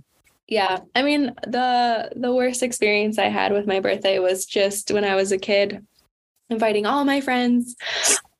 Yeah, 0.47 0.79
I 0.95 1.01
mean 1.01 1.33
the 1.47 2.11
the 2.15 2.33
worst 2.33 2.63
experience 2.63 3.17
I 3.17 3.27
had 3.27 3.51
with 3.51 3.67
my 3.67 3.79
birthday 3.79 4.19
was 4.19 4.45
just 4.45 4.91
when 4.91 5.03
I 5.03 5.15
was 5.15 5.31
a 5.31 5.37
kid, 5.37 5.85
inviting 6.49 6.85
all 6.85 7.03
my 7.05 7.21
friends, 7.21 7.75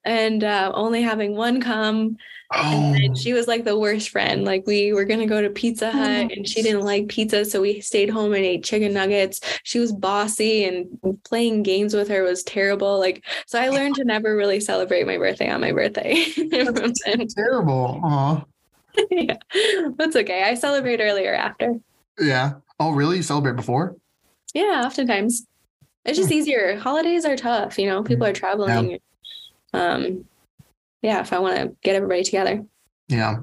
and 0.05 0.43
uh, 0.43 0.71
only 0.73 1.01
having 1.01 1.35
one 1.35 1.61
come 1.61 2.17
Oh. 2.51 2.93
And 2.95 3.15
she 3.15 3.33
was 3.33 3.47
like 3.47 3.63
the 3.63 3.77
worst 3.77 4.09
friend. 4.09 4.43
Like 4.43 4.65
we 4.65 4.91
were 4.91 5.05
gonna 5.05 5.27
go 5.27 5.39
to 5.39 5.51
Pizza 5.51 5.91
Hut 5.91 6.31
and 6.31 6.47
she 6.47 6.63
didn't 6.63 6.81
like 6.81 7.07
pizza, 7.07 7.45
so 7.45 7.61
we 7.61 7.79
stayed 7.79 8.09
home 8.09 8.33
and 8.33 8.43
ate 8.43 8.63
chicken 8.63 8.93
nuggets. 8.93 9.39
She 9.63 9.79
was 9.79 9.93
bossy 9.93 10.65
and 10.65 10.87
playing 11.23 11.61
games 11.61 11.93
with 11.93 12.07
her 12.07 12.23
was 12.23 12.41
terrible. 12.41 12.97
Like 12.97 13.23
so 13.45 13.59
I 13.59 13.69
learned 13.69 13.95
to 13.95 14.03
never 14.03 14.35
really 14.35 14.59
celebrate 14.59 15.05
my 15.05 15.17
birthday 15.17 15.49
on 15.49 15.61
my 15.61 15.71
birthday. 15.71 16.25
terrible. 17.35 18.01
Aw. 18.03 18.43
yeah. 19.11 19.37
That's 19.97 20.15
okay. 20.15 20.43
I 20.43 20.55
celebrate 20.55 21.01
earlier 21.01 21.35
after. 21.35 21.75
Yeah. 22.19 22.53
Oh 22.79 22.91
really? 22.91 23.17
You 23.17 23.23
celebrate 23.23 23.57
before? 23.57 23.95
Yeah, 24.55 24.83
oftentimes. 24.85 25.45
It's 26.03 26.17
just 26.17 26.29
hmm. 26.29 26.35
easier. 26.35 26.79
Holidays 26.79 27.25
are 27.25 27.37
tough, 27.37 27.77
you 27.77 27.85
know, 27.85 28.01
people 28.01 28.25
are 28.25 28.33
traveling. 28.33 28.97
Yeah. 29.71 29.93
Um 29.93 30.25
yeah, 31.01 31.21
if 31.21 31.33
I 31.33 31.39
want 31.39 31.57
to 31.57 31.75
get 31.83 31.95
everybody 31.95 32.23
together. 32.23 32.63
Yeah. 33.07 33.37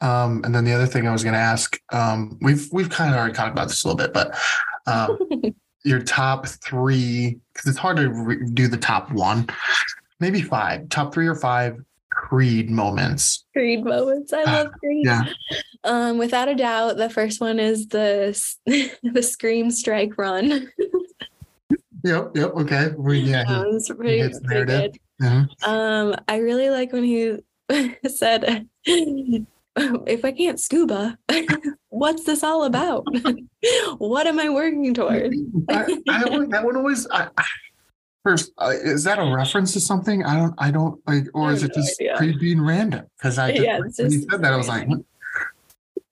Um, 0.00 0.42
and 0.44 0.54
then 0.54 0.64
the 0.64 0.72
other 0.72 0.86
thing 0.86 1.06
I 1.06 1.12
was 1.12 1.22
going 1.22 1.34
to 1.34 1.38
ask, 1.38 1.78
um, 1.92 2.38
we've 2.40 2.68
we've 2.72 2.88
kind 2.88 3.12
of 3.12 3.18
already 3.18 3.34
talked 3.34 3.52
about 3.52 3.68
this 3.68 3.84
a 3.84 3.88
little 3.88 3.98
bit, 3.98 4.12
but 4.14 4.36
um, 4.86 5.18
your 5.84 6.00
top 6.00 6.46
three, 6.46 7.38
because 7.52 7.68
it's 7.68 7.78
hard 7.78 7.98
to 7.98 8.08
re- 8.08 8.50
do 8.54 8.68
the 8.68 8.76
top 8.76 9.12
one, 9.12 9.46
maybe 10.18 10.40
five, 10.40 10.88
top 10.88 11.12
three 11.12 11.26
or 11.26 11.34
five 11.34 11.76
Creed 12.10 12.70
moments. 12.70 13.44
Creed 13.52 13.84
moments. 13.84 14.32
I 14.32 14.42
love 14.44 14.72
Creed. 14.80 15.04
yeah. 15.04 15.24
Um, 15.84 16.16
without 16.16 16.48
a 16.48 16.54
doubt, 16.54 16.96
the 16.96 17.10
first 17.10 17.40
one 17.40 17.60
is 17.60 17.88
the 17.88 18.36
the 19.02 19.22
scream 19.22 19.70
strike 19.70 20.16
run. 20.16 20.48
yep. 22.02 22.30
Yep. 22.34 22.54
Okay. 22.56 22.88
We, 22.96 23.18
yeah. 23.18 23.44
Sounds 23.44 23.90
pretty, 23.90 24.32
pretty 24.44 24.64
good. 24.64 24.98
Mm-hmm. 25.22 25.70
Um, 25.70 26.14
I 26.28 26.38
really 26.38 26.70
like 26.70 26.92
when 26.92 27.04
he 27.04 27.38
said, 28.08 28.68
if 29.76 30.24
I 30.24 30.32
can't 30.32 30.60
scuba, 30.60 31.18
what's 31.88 32.24
this 32.24 32.42
all 32.42 32.64
about? 32.64 33.04
what 33.98 34.26
am 34.26 34.38
I 34.38 34.48
working 34.48 34.94
towards? 34.94 35.36
I, 35.68 35.82
I, 36.08 36.24
that 36.48 36.62
one 36.64 36.76
always. 36.76 37.06
I, 37.10 37.28
first, 38.22 38.52
uh, 38.58 38.72
is 38.72 39.04
that 39.04 39.18
a 39.18 39.34
reference 39.34 39.72
to 39.74 39.80
something? 39.80 40.24
I 40.24 40.36
don't. 40.36 40.54
I 40.58 40.70
don't 40.70 41.00
like, 41.06 41.26
or 41.34 41.52
is 41.52 41.62
it 41.62 41.72
no 41.74 41.82
just 41.82 42.00
idea. 42.00 42.16
Creed 42.16 42.38
being 42.38 42.60
random? 42.60 43.06
Because 43.18 43.38
I, 43.38 43.52
just, 43.52 43.64
yeah, 43.64 43.78
when 43.78 43.88
just, 43.92 44.12
you 44.12 44.26
said 44.30 44.42
that, 44.42 44.52
I 44.52 44.56
was 44.56 44.68
like, 44.68 44.88
what, 44.88 44.98
what 44.98 45.04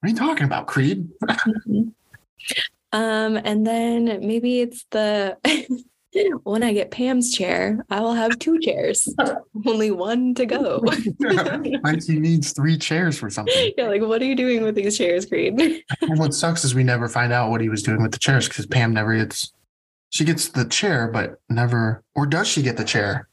are 0.03 0.09
you 0.09 0.17
talking 0.17 0.45
about, 0.45 0.67
Creed? 0.67 1.09
mm-hmm. 1.23 1.89
Um, 2.93 3.37
and 3.37 3.67
then 3.67 4.05
maybe 4.25 4.61
it's 4.61 4.87
the 4.93 5.37
when 6.45 6.63
I 6.63 6.73
get 6.73 6.91
Pam's 6.91 7.35
chair, 7.35 7.85
I 7.91 8.01
will 8.01 8.15
have 8.15 8.39
two 8.39 8.59
chairs, 8.61 9.09
only 9.67 9.91
one 9.91 10.35
to 10.35 10.47
go. 10.47 10.83
like 11.19 12.03
he 12.05 12.19
needs 12.19 12.53
three 12.53 12.79
chairs 12.79 13.19
for 13.19 13.31
something. 13.31 13.55
Yeah, 13.77 13.89
like 13.89 14.03
what 14.03 14.21
are 14.23 14.25
you 14.25 14.37
doing 14.37 14.63
with 14.63 14.75
these 14.75 14.97
chairs, 14.97 15.27
Creed? 15.27 15.83
what 16.01 16.35
sucks 16.35 16.65
is 16.65 16.75
we 16.75 16.85
never 16.85 17.09
find 17.09 17.33
out 17.33 17.51
what 17.51 17.61
he 17.61 17.69
was 17.69 17.83
doing 17.83 18.03
with 18.03 18.13
the 18.13 18.19
chairs 18.19 18.49
because 18.49 18.67
Pam 18.67 18.93
never 18.93 19.17
gets. 19.17 19.53
She 20.11 20.25
gets 20.25 20.49
the 20.49 20.65
chair, 20.67 21.09
but 21.09 21.41
never, 21.49 22.05
or 22.15 22.27
does 22.27 22.47
she 22.47 22.63
get 22.63 22.77
the 22.77 22.85
chair? 22.85 23.29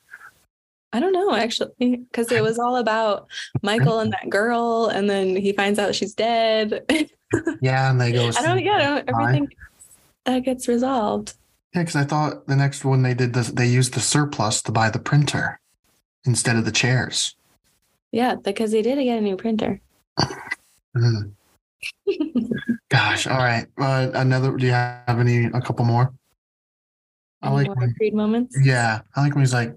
I 0.93 0.99
don't 0.99 1.13
know 1.13 1.35
actually, 1.35 1.69
because 1.79 2.31
it 2.31 2.41
was 2.41 2.57
all 2.57 2.77
about 2.77 3.27
Michael 3.61 3.99
and 3.99 4.11
that 4.13 4.29
girl, 4.29 4.87
and 4.87 5.09
then 5.09 5.35
he 5.35 5.53
finds 5.53 5.77
out 5.77 5.95
she's 5.95 6.13
dead. 6.13 6.83
Yeah, 7.61 7.91
and 7.91 8.01
they 8.01 8.11
go. 8.11 8.27
I 8.27 8.41
don't. 8.41 8.63
Yeah, 8.63 8.75
I 8.75 8.83
don't, 8.83 9.09
everything 9.09 9.49
that 10.25 10.39
gets 10.43 10.67
resolved. 10.67 11.35
Yeah, 11.73 11.81
because 11.83 11.95
I 11.95 12.03
thought 12.03 12.47
the 12.47 12.55
next 12.55 12.83
one 12.83 13.01
they 13.01 13.13
did 13.13 13.33
this, 13.33 13.49
they 13.49 13.67
used 13.67 13.93
the 13.93 13.99
surplus 14.01 14.61
to 14.63 14.71
buy 14.71 14.89
the 14.89 14.99
printer 14.99 15.59
instead 16.25 16.57
of 16.57 16.65
the 16.65 16.71
chairs. 16.71 17.35
Yeah, 18.11 18.35
because 18.35 18.71
they 18.71 18.81
did 18.81 19.01
get 19.01 19.17
a 19.19 19.21
new 19.21 19.37
printer. 19.37 19.79
Mm. 20.97 21.31
Gosh, 22.89 23.25
all 23.25 23.37
right. 23.37 23.65
Uh, 23.77 24.11
another. 24.13 24.55
Do 24.57 24.65
you 24.65 24.73
have 24.73 25.05
any? 25.07 25.45
A 25.45 25.61
couple 25.61 25.85
more. 25.85 26.13
I 27.41 27.49
like 27.49 27.73
when- 27.73 27.93
Creed 27.95 28.13
moments. 28.13 28.57
Yeah, 28.61 28.99
I 29.15 29.21
like 29.21 29.33
when 29.33 29.41
he's 29.43 29.53
like. 29.53 29.73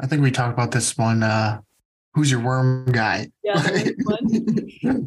I 0.00 0.06
think 0.06 0.22
we 0.22 0.30
talked 0.30 0.52
about 0.54 0.70
this 0.70 0.96
one. 0.96 1.24
Uh, 1.24 1.60
who's 2.14 2.30
your 2.30 2.40
worm 2.40 2.86
guy? 2.92 3.30
Yeah, 3.42 3.60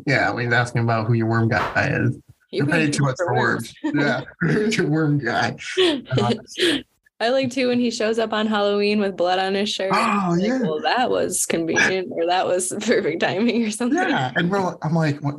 yeah, 0.06 0.32
when 0.32 0.46
he's 0.46 0.54
asking 0.54 0.84
about 0.84 1.08
who 1.08 1.14
your 1.14 1.28
worm 1.28 1.48
guy 1.48 1.90
is. 1.94 2.20
You're 2.56 2.68
paid 2.68 2.94
too 2.94 3.04
much 3.04 3.16
for 3.18 3.34
words. 3.36 3.74
Yeah, 3.84 4.22
worm 4.84 5.18
guy? 5.20 5.56
I 7.22 7.30
like 7.30 7.50
too 7.50 7.70
when 7.70 7.80
he 7.80 7.92
shows 7.92 8.20
up 8.20 8.34
on 8.34 8.46
Halloween 8.46 9.00
with 9.00 9.16
blood 9.16 9.40
on 9.40 9.54
his 9.54 9.70
shirt. 9.70 9.92
Oh, 9.94 10.36
like, 10.38 10.42
yeah. 10.48 10.62
Well, 10.62 10.82
that 10.82 11.10
was 11.10 11.46
convenient, 11.46 12.10
or 12.12 12.26
that 12.26 12.46
was 12.46 12.74
perfect 12.82 13.22
timing, 13.22 13.64
or 13.64 13.72
something. 13.72 13.98
Yeah, 13.98 14.34
and 14.36 14.52
we're, 14.52 14.60
like, 14.60 14.76
I'm 14.84 14.94
like, 14.94 15.22
what? 15.22 15.36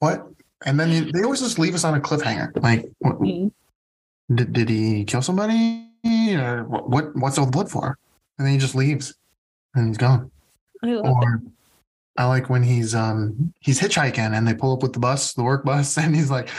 What? 0.00 0.26
And 0.66 0.78
then 0.80 0.90
you, 0.90 1.12
they 1.12 1.22
always 1.22 1.40
just 1.40 1.58
leave 1.60 1.74
us 1.74 1.84
on 1.84 1.94
a 1.94 2.00
cliffhanger. 2.00 2.60
Like, 2.60 2.90
what, 2.98 3.20
Mhm. 3.20 3.52
did, 4.34 4.52
did 4.52 4.68
he 4.68 5.04
kill 5.04 5.22
somebody? 5.22 5.86
Or 6.34 6.64
what, 6.64 6.88
what? 6.90 7.16
What's 7.16 7.38
all 7.38 7.46
the 7.46 7.52
blood 7.52 7.70
for? 7.70 7.96
And 8.38 8.46
then 8.46 8.52
he 8.54 8.58
just 8.58 8.74
leaves, 8.74 9.14
and 9.74 9.88
he's 9.88 9.96
gone. 9.98 10.30
I 10.82 10.88
love 10.88 11.04
Or 11.06 11.42
I 12.20 12.24
like 12.26 12.50
when 12.50 12.62
he's 12.62 12.94
um 12.94 13.54
he's 13.60 13.80
hitchhiking 13.80 14.36
and 14.36 14.46
they 14.46 14.52
pull 14.52 14.74
up 14.74 14.82
with 14.82 14.92
the 14.92 14.98
bus, 14.98 15.32
the 15.32 15.42
work 15.42 15.64
bus, 15.64 15.96
and 16.02 16.14
he's 16.14 16.30
like, 16.30 16.50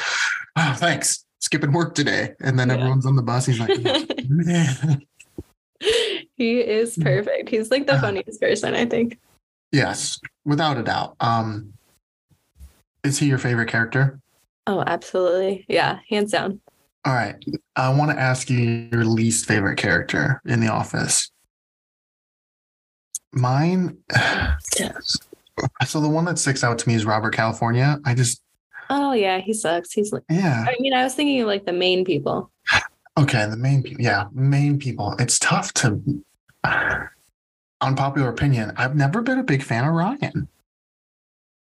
"Oh, 0.56 0.74
thanks, 0.76 1.24
skipping 1.40 1.72
work 1.72 1.94
today." 1.94 2.32
And 2.40 2.58
then 2.58 2.70
Yeah. 2.70 2.78
everyone's 2.78 3.06
on 3.06 3.16
the 3.16 3.22
bus. 3.22 3.46
He's 3.46 3.60
like. 3.60 3.80
"Man." 4.28 5.04
he 6.36 6.60
is 6.62 6.98
perfect. 7.00 7.50
He's 7.50 7.70
like 7.70 7.86
the 7.86 8.00
funniest 8.00 8.42
person, 8.42 8.74
I 8.74 8.88
think. 8.88 9.20
"Yes, 9.72 10.20
without 10.46 10.80
a 10.80 10.84
doubt." 10.84 11.16
Um, 11.20 11.74
is 13.04 13.20
he 13.20 13.28
your 13.28 13.38
favorite 13.38 13.70
character? 13.70 14.20
Oh, 14.66 14.84
absolutely. 14.88 15.66
Yeah, 15.70 16.00
hands 16.10 16.32
down. 16.32 16.60
All 17.06 17.14
right. 17.14 17.36
I 17.76 17.90
want 17.94 18.10
to 18.10 18.20
ask 18.20 18.50
you 18.50 18.90
your 18.92 19.06
least 19.06 19.46
favorite 19.46 19.78
character 19.78 20.42
in 20.46 20.60
The 20.60 20.70
Office. 20.70 21.30
Mine. 23.32 23.98
So 25.86 26.00
the 26.00 26.10
one 26.10 26.26
that 26.26 26.40
sticks 26.40 26.64
out 26.64 26.80
to 26.80 26.90
me 26.90 26.96
is 26.96 27.06
Robert 27.06 27.36
California. 27.36 28.00
I 28.06 28.14
just, 28.16 28.42
Oh 28.90 29.14
yeah, 29.14 29.40
he 29.40 29.54
sucks. 29.54 29.94
He's 29.94 30.12
like 30.12 30.24
yeah. 30.30 30.66
I 30.68 30.76
mean, 30.80 30.94
I 30.94 31.04
was 31.04 31.16
thinking 31.16 31.40
of 31.42 31.48
like 31.48 31.66
the 31.66 31.72
main 31.72 32.04
people. 32.04 32.52
Okay. 33.18 33.46
The 33.50 33.56
main 33.56 33.84
people. 33.84 34.04
Yeah. 34.04 34.26
Main 34.34 34.80
people. 34.80 35.16
It's 35.18 35.40
tough 35.40 35.74
to. 35.76 36.02
Unpopular 37.80 38.30
opinion. 38.30 38.74
I've 38.76 38.96
never 38.96 39.22
been 39.22 39.40
a 39.40 39.44
big 39.44 39.64
fan 39.64 39.86
of 39.86 39.94
Ryan. 39.94 40.48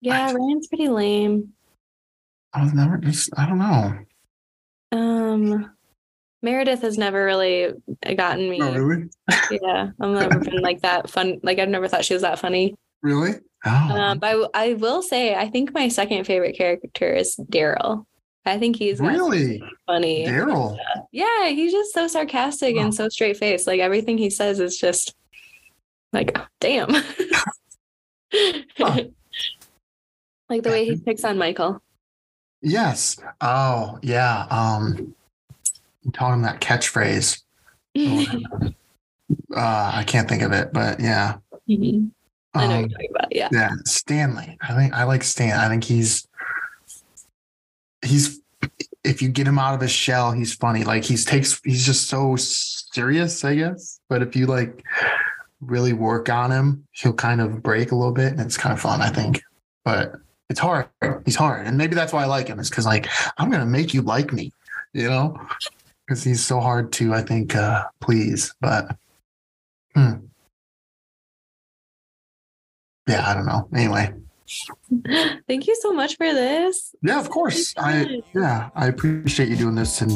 Yeah, 0.01 0.33
Ryan's 0.33 0.67
pretty 0.67 0.89
lame. 0.89 1.53
I 2.53 2.63
was 2.63 2.73
never 2.73 2.97
just, 2.97 3.29
I 3.37 3.47
don't 3.47 3.59
know. 3.59 3.99
Um 4.91 5.71
Meredith 6.41 6.81
has 6.81 6.97
never 6.97 7.23
really 7.23 7.71
gotten 8.15 8.49
me. 8.49 8.59
Oh, 8.61 8.73
really? 8.73 9.09
Yeah, 9.51 9.91
I've 9.99 10.09
never 10.09 10.39
been 10.39 10.61
like 10.61 10.81
that 10.81 11.07
fun. 11.07 11.39
Like 11.43 11.59
I've 11.59 11.69
never 11.69 11.87
thought 11.87 12.03
she 12.03 12.15
was 12.15 12.23
that 12.23 12.39
funny. 12.39 12.73
Really? 13.03 13.35
Oh. 13.65 13.69
Um, 13.69 14.19
but 14.19 14.49
I, 14.53 14.73
will 14.73 15.01
say, 15.01 15.35
I 15.35 15.47
think 15.49 15.73
my 15.73 15.87
second 15.87 16.25
favorite 16.25 16.57
character 16.57 17.13
is 17.13 17.35
Darryl. 17.51 18.05
I 18.45 18.57
think 18.57 18.75
he's 18.75 18.99
really? 18.99 19.61
funny. 19.85 20.25
Darryl. 20.25 20.77
Yeah, 21.11 21.49
he's 21.49 21.71
just 21.71 21.93
so 21.93 22.07
sarcastic 22.07 22.75
and 22.75 22.93
so 22.93 23.07
straight 23.09 23.37
faced. 23.37 23.67
Like 23.67 23.79
everything 23.79 24.17
he 24.17 24.31
says 24.31 24.59
is 24.59 24.77
just 24.77 25.15
like, 26.11 26.35
damn. 26.59 26.89
Huh. 28.33 28.63
like 30.49 30.63
the 30.63 30.69
way 30.69 30.85
he 30.85 30.97
picks 30.97 31.23
on 31.23 31.37
Michael. 31.37 31.81
Yes. 32.63 33.17
Oh, 33.41 33.99
yeah. 34.01 34.47
Um, 34.49 35.13
taught 36.13 36.33
him 36.33 36.41
that 36.43 36.61
catchphrase. 36.61 37.41
Mhm. 37.93 38.73
uh, 39.53 39.91
I 39.93 40.05
can't 40.07 40.29
think 40.29 40.43
of 40.43 40.53
it, 40.53 40.71
but 40.71 41.01
yeah. 41.01 41.39
I 42.53 42.67
know 42.67 42.73
Um, 42.73 42.79
you're 42.81 42.89
talking 42.89 43.09
about. 43.11 43.35
Yeah. 43.35 43.49
yeah, 43.51 43.71
Stanley. 43.85 44.57
I 44.61 44.75
think 44.75 44.93
I 44.93 45.03
like 45.03 45.23
Stan. 45.23 45.57
I 45.57 45.67
think 45.69 45.83
he's 45.83 46.27
he's 48.03 48.41
if 49.03 49.21
you 49.21 49.29
get 49.29 49.47
him 49.47 49.57
out 49.57 49.73
of 49.73 49.81
his 49.81 49.91
shell, 49.91 50.31
he's 50.31 50.53
funny. 50.53 50.83
Like 50.83 51.03
he's 51.03 51.25
takes 51.25 51.59
he's 51.63 51.85
just 51.85 52.07
so 52.07 52.35
serious, 52.35 53.43
I 53.43 53.55
guess. 53.55 53.99
But 54.09 54.21
if 54.21 54.35
you 54.35 54.47
like 54.47 54.83
really 55.61 55.93
work 55.93 56.29
on 56.29 56.51
him, 56.51 56.87
he'll 56.91 57.13
kind 57.13 57.41
of 57.41 57.63
break 57.63 57.91
a 57.91 57.95
little 57.95 58.13
bit, 58.13 58.33
and 58.33 58.41
it's 58.41 58.57
kind 58.57 58.73
of 58.73 58.81
fun, 58.81 59.01
I 59.01 59.09
think. 59.09 59.41
But 59.85 60.13
it's 60.49 60.59
hard. 60.59 60.87
He's 61.25 61.35
hard, 61.35 61.65
and 61.65 61.77
maybe 61.77 61.95
that's 61.95 62.13
why 62.13 62.23
I 62.23 62.27
like 62.27 62.47
him. 62.47 62.59
Is 62.59 62.69
because 62.69 62.85
like 62.85 63.07
I'm 63.37 63.49
gonna 63.49 63.65
make 63.65 63.93
you 63.93 64.01
like 64.01 64.33
me, 64.33 64.51
you 64.93 65.09
know, 65.09 65.39
because 66.05 66.23
he's 66.23 66.43
so 66.43 66.59
hard 66.59 66.91
to 66.93 67.13
I 67.13 67.21
think 67.21 67.55
uh 67.55 67.85
please. 68.01 68.53
But 68.59 68.95
hmm. 69.95 70.15
Yeah, 73.11 73.29
I 73.29 73.33
don't 73.33 73.45
know. 73.45 73.67
Anyway, 73.75 74.13
Thank 75.47 75.67
you 75.67 75.75
so 75.79 75.93
much 75.93 76.17
for 76.17 76.33
this. 76.33 76.95
yeah, 77.01 77.19
of 77.19 77.29
course. 77.29 77.73
I 77.77 78.21
yeah, 78.33 78.69
I 78.75 78.87
appreciate 78.87 79.49
you 79.49 79.55
doing 79.55 79.75
this 79.75 80.01
and 80.01 80.11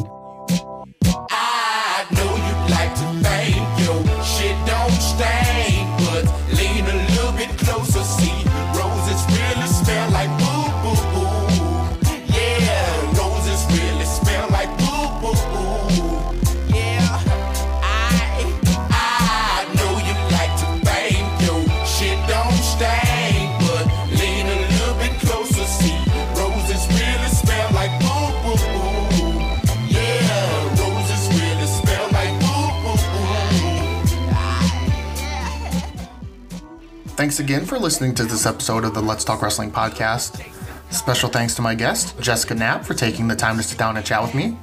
Thanks 37.15 37.39
again 37.39 37.65
for 37.65 37.79
listening 37.79 38.13
to 38.15 38.25
this 38.25 38.45
episode 38.45 38.83
of 38.83 38.93
the 38.93 39.01
Let's 39.01 39.23
Talk 39.23 39.41
Wrestling 39.41 39.71
podcast. 39.71 40.45
Special 40.91 41.29
thanks 41.29 41.55
to 41.55 41.61
my 41.61 41.73
guest, 41.73 42.19
Jessica 42.19 42.53
Knapp, 42.55 42.83
for 42.83 42.93
taking 42.93 43.29
the 43.29 43.35
time 43.37 43.55
to 43.55 43.63
sit 43.63 43.79
down 43.79 43.95
and 43.95 44.05
chat 44.05 44.21
with 44.21 44.35
me. 44.35 44.57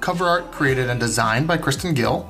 Cover 0.00 0.26
art 0.26 0.52
created 0.52 0.90
and 0.90 1.00
designed 1.00 1.48
by 1.48 1.56
Kristen 1.56 1.94
Gill. 1.94 2.28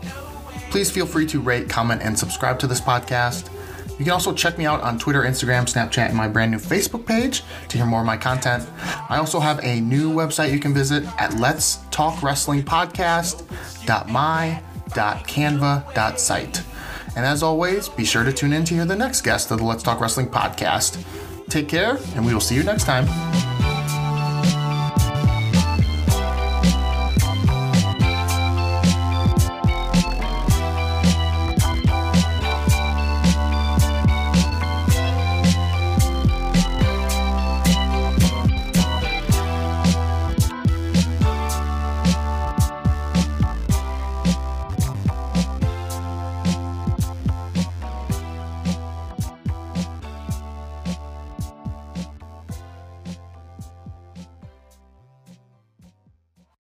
Please 0.70 0.88
feel 0.88 1.04
free 1.04 1.26
to 1.26 1.40
rate, 1.40 1.68
comment, 1.68 2.00
and 2.00 2.16
subscribe 2.16 2.60
to 2.60 2.68
this 2.68 2.80
podcast. 2.80 3.50
You 3.98 4.04
can 4.04 4.12
also 4.12 4.32
check 4.32 4.56
me 4.56 4.66
out 4.66 4.82
on 4.82 5.00
Twitter, 5.00 5.22
Instagram, 5.22 5.64
Snapchat, 5.64 6.10
and 6.10 6.16
my 6.16 6.28
brand 6.28 6.52
new 6.52 6.58
Facebook 6.58 7.04
page 7.04 7.42
to 7.68 7.76
hear 7.76 7.86
more 7.86 8.00
of 8.00 8.06
my 8.06 8.16
content. 8.16 8.68
I 9.10 9.16
also 9.16 9.40
have 9.40 9.58
a 9.64 9.80
new 9.80 10.12
website 10.12 10.52
you 10.52 10.60
can 10.60 10.74
visit 10.74 11.02
at 11.18 11.34
Let's 11.40 11.78
Talk 11.90 12.22
Wrestling. 12.22 12.64
And 17.16 17.24
as 17.24 17.42
always, 17.42 17.88
be 17.88 18.04
sure 18.04 18.24
to 18.24 18.32
tune 18.32 18.52
in 18.52 18.64
to 18.66 18.74
hear 18.74 18.84
the 18.84 18.94
next 18.94 19.22
guest 19.22 19.50
of 19.50 19.58
the 19.58 19.64
Let's 19.64 19.82
Talk 19.82 20.00
Wrestling 20.00 20.28
podcast. 20.28 21.02
Take 21.48 21.68
care, 21.68 21.98
and 22.14 22.26
we 22.26 22.34
will 22.34 22.40
see 22.40 22.54
you 22.54 22.62
next 22.62 22.84
time. 22.84 23.06